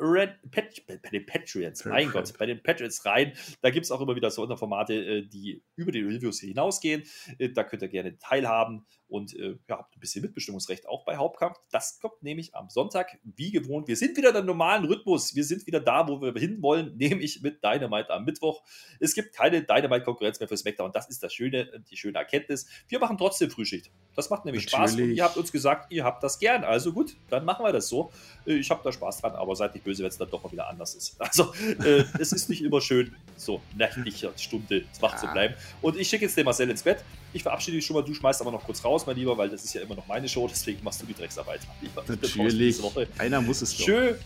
Red, 0.01 0.39
Pat, 0.51 0.83
bei 0.87 0.97
den 1.11 1.27
Patriots, 1.27 1.85
mein 1.85 2.11
Gott, 2.11 2.33
bei 2.39 2.47
den 2.47 2.63
Patriots 2.63 3.05
rein. 3.05 3.33
Da 3.61 3.71
gibt 3.71 3.85
es 3.85 3.91
auch 3.91 4.01
immer 4.01 4.17
wieder 4.17 4.31
so 4.31 4.43
Unterformate, 4.43 4.95
äh, 4.95 5.23
die 5.27 5.63
über 5.77 5.93
die 5.93 6.01
Reviews 6.01 6.41
hinausgehen. 6.41 7.03
Äh, 7.39 7.51
da 7.51 7.65
könnt 7.65 7.83
ihr 7.83 7.89
gerne 7.89 8.19
teilhaben 8.19 8.87
und 9.11 9.35
äh, 9.35 9.57
ja, 9.69 9.79
habt 9.79 9.97
ein 9.97 10.01
bisschen 10.01 10.23
Mitbestimmungsrecht 10.23 10.89
auch 10.89 11.05
bei 11.05 11.17
Hauptkampf. 11.17 11.59
Das 11.71 11.99
kommt 12.01 12.23
nämlich 12.23 12.55
am 12.55 12.71
Sonntag, 12.71 13.19
wie 13.25 13.51
gewohnt. 13.51 13.89
Wir 13.89 13.97
sind 13.97 14.17
wieder 14.17 14.29
in 14.29 14.35
der 14.35 14.45
normalen 14.45 14.85
Rhythmus. 14.85 15.35
Wir 15.35 15.45
sind 15.45 15.67
wieder 15.67 15.81
da, 15.81 16.09
wo 16.09 16.23
wir 16.23 16.33
hinwollen, 16.33 16.97
nämlich 16.97 17.43
mit 17.43 17.63
Dynamite 17.63 18.11
am 18.11 18.25
Mittwoch. 18.25 18.63
Es 19.01 19.15
gibt 19.15 19.35
keine 19.35 19.63
Dynamite-Konkurrenz 19.63 20.41
mehr 20.41 20.49
für 20.49 20.57
SmackDown. 20.57 20.93
Das 20.93 21.09
ist 21.09 21.23
das 21.23 21.35
Schöne, 21.35 21.83
die 21.91 21.97
schöne 21.97 22.19
Erkenntnis. 22.19 22.67
Wir 22.89 23.01
machen 23.01 23.19
trotzdem 23.19 23.51
Frühschicht. 23.51 23.91
Das 24.15 24.31
macht 24.31 24.45
nämlich 24.45 24.67
Natürlich. 24.67 24.91
Spaß 24.93 25.01
und 25.01 25.11
ihr 25.11 25.25
habt 25.25 25.37
uns 25.37 25.53
gesagt, 25.53 25.93
ihr 25.93 26.05
habt 26.05 26.23
das 26.23 26.39
gern. 26.39 26.65
Also 26.65 26.93
gut, 26.93 27.17
dann 27.29 27.45
machen 27.45 27.65
wir 27.65 27.73
das 27.73 27.89
so. 27.89 28.13
Ich 28.45 28.71
habe 28.71 28.81
da 28.85 28.93
Spaß 28.93 29.21
dran, 29.21 29.33
aber 29.33 29.57
seid 29.57 29.75
nicht 29.75 29.85
böse, 29.85 29.90
wenn 29.99 30.07
es 30.07 30.19
dann 30.19 30.31
doch 30.31 30.43
mal 30.43 30.53
wieder 30.53 30.69
anders 30.69 30.95
ist. 30.95 31.17
Also, 31.31 31.53
äh, 31.85 32.05
es 32.19 32.33
ist 32.33 32.49
nicht 32.49 32.63
immer 32.63 32.81
schön, 32.81 33.15
so 33.37 33.61
nächtliche 33.77 34.33
Stunde 34.37 34.85
wach 35.01 35.13
ja. 35.13 35.19
zu 35.19 35.27
bleiben. 35.29 35.55
Und 35.81 35.97
ich 35.97 36.09
schicke 36.09 36.25
jetzt 36.25 36.37
den 36.37 36.45
Marcel 36.45 36.69
ins 36.71 36.83
Bett. 36.83 37.05
Ich 37.33 37.43
verabschiede 37.43 37.77
dich 37.77 37.87
schon 37.87 37.95
mal. 37.95 38.03
Du 38.03 38.15
schmeißt 38.15 38.41
aber 38.41 38.51
noch 38.51 38.65
kurz 38.65 38.85
raus, 38.85 39.07
mein 39.07 39.17
Lieber, 39.17 39.37
weil 39.39 39.49
das 39.49 39.65
ist 39.65 39.75
ja 39.75 39.83
immer 39.83 39.95
noch 39.95 40.07
meine 40.07 40.29
Show. 40.29 40.49
Deswegen 40.49 40.83
machst 40.83 41.03
du 41.03 41.07
die 41.07 41.15
Drecksarbeit. 41.15 41.61
Natürlich. 42.09 42.81
Einer 43.19 43.41
muss 43.41 43.63
es 43.63 43.77
doch. 43.77 43.85
Schön 43.85 44.17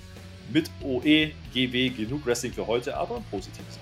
mit 0.53 0.71
OE, 0.83 1.33
GW, 1.53 1.91
genug 1.91 2.27
Wrestling 2.27 2.53
für 2.53 2.67
heute, 2.67 2.97
aber 2.97 3.17
ein 3.17 3.25
positives. 3.31 3.79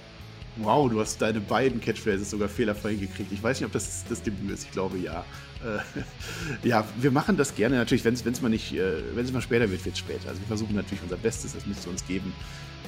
Wow, 0.57 0.91
du 0.91 1.01
hast 1.01 1.21
deine 1.21 1.41
beiden 1.41 1.81
Catchphrases 1.81 2.31
sogar 2.31 2.49
fehlerfrei 2.49 2.95
gekriegt. 2.95 3.33
Ich 3.33 3.43
weiß 3.43 3.59
nicht, 3.59 3.67
ob 3.67 3.73
das 3.73 4.05
das 4.09 4.23
Debüt 4.23 4.51
ist. 4.51 4.65
Ich 4.65 4.71
glaube 4.71 4.99
ja. 4.99 5.25
Äh, 5.65 6.67
ja, 6.69 6.85
wir 6.99 7.11
machen 7.11 7.37
das 7.37 7.55
gerne 7.55 7.77
natürlich, 7.77 8.05
wenn 8.05 8.15
es 8.15 8.43
mal 8.43 8.49
nicht, 8.49 8.73
äh, 8.73 9.15
wenn 9.15 9.25
es 9.25 9.33
mal 9.33 9.43
später 9.43 9.71
wird, 9.71 9.85
wird 9.85 9.95
es 9.95 9.99
später. 9.99 10.29
Also 10.29 10.41
wir 10.41 10.49
versuchen 10.49 10.75
natürlich 10.75 11.03
unser 11.03 11.17
Bestes, 11.17 11.55
das 11.55 11.67
müsst 11.67 11.87
ihr 11.87 11.91
uns 11.91 12.07
geben. 12.07 12.33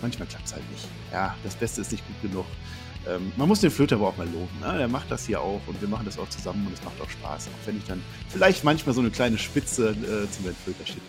Manchmal 0.03 0.29
klappt 0.29 0.47
es 0.47 0.53
halt 0.53 0.70
nicht. 0.70 0.87
Ja, 1.12 1.35
das 1.45 1.55
Beste 1.55 1.81
ist 1.81 1.93
nicht 1.93 2.07
gut 2.07 2.31
genug. 2.31 2.47
Ähm, 3.07 3.33
man 3.37 3.49
muss 3.49 3.61
den 3.61 3.70
Flöter 3.70 3.97
aber 3.97 4.09
auch 4.09 4.16
mal 4.16 4.27
loben. 4.27 4.61
Ne? 4.61 4.81
Er 4.81 4.89
macht 4.89 5.11
das 5.11 5.27
hier 5.27 5.41
auch 5.41 5.61
und 5.66 5.81
wir 5.81 5.89
machen 5.89 6.07
das 6.07 6.18
auch 6.18 6.29
zusammen 6.29 6.66
und 6.66 6.72
es 6.72 6.83
macht 6.85 7.01
auch 7.01 7.11
Spaß. 7.11 7.49
Auch 7.49 7.66
wenn 7.66 7.77
ich 7.77 7.85
dann 7.85 8.03
vielleicht 8.29 8.64
manchmal 8.64 8.95
so 8.95 9.01
eine 9.01 9.11
kleine 9.11 9.39
Spitze 9.39 9.91
äh, 9.91 10.31
zum 10.31 10.45
Flöter 10.64 10.87
schicke. 10.87 11.01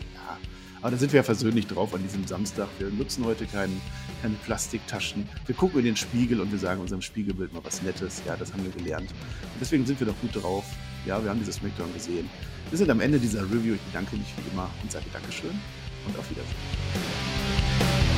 Aber 0.86 0.92
da 0.92 0.98
sind 0.98 1.14
wir 1.14 1.18
ja 1.18 1.24
versöhnlich 1.24 1.66
drauf 1.66 1.96
an 1.96 2.04
diesem 2.04 2.28
Samstag. 2.28 2.68
Wir 2.78 2.92
nutzen 2.92 3.26
heute 3.26 3.48
keinen, 3.48 3.82
keine 4.22 4.36
Plastiktaschen. 4.36 5.28
Wir 5.48 5.56
gucken 5.56 5.80
in 5.80 5.86
den 5.86 5.96
Spiegel 5.96 6.40
und 6.40 6.52
wir 6.52 6.60
sagen 6.60 6.80
unserem 6.80 7.02
Spiegelbild 7.02 7.52
mal 7.54 7.64
was 7.64 7.82
Nettes. 7.82 8.22
Ja, 8.28 8.38
das 8.38 8.54
haben 8.54 8.64
wir 8.64 8.72
gelernt. 8.72 9.10
Und 9.10 9.60
deswegen 9.60 9.84
sind 9.88 10.00
wir 10.00 10.06
doch 10.06 10.22
gut 10.22 10.36
drauf. 10.36 10.64
Ja, 11.08 11.24
wir 11.24 11.32
haben 11.32 11.40
dieses 11.40 11.56
Smackdown 11.56 11.92
gesehen. 11.92 12.30
Wir 12.70 12.78
sind 12.78 12.92
am 12.92 13.02
Ende 13.02 13.18
dieser 13.18 13.42
Review. 13.46 13.74
Ich 13.74 13.82
bedanke 13.82 14.16
mich 14.16 14.28
wie 14.38 14.54
immer 14.54 14.70
und 14.84 14.92
sage 14.92 15.06
Dankeschön 15.12 15.60
und 16.06 16.20
auf 16.20 16.30
Wiedersehen. 16.30 18.15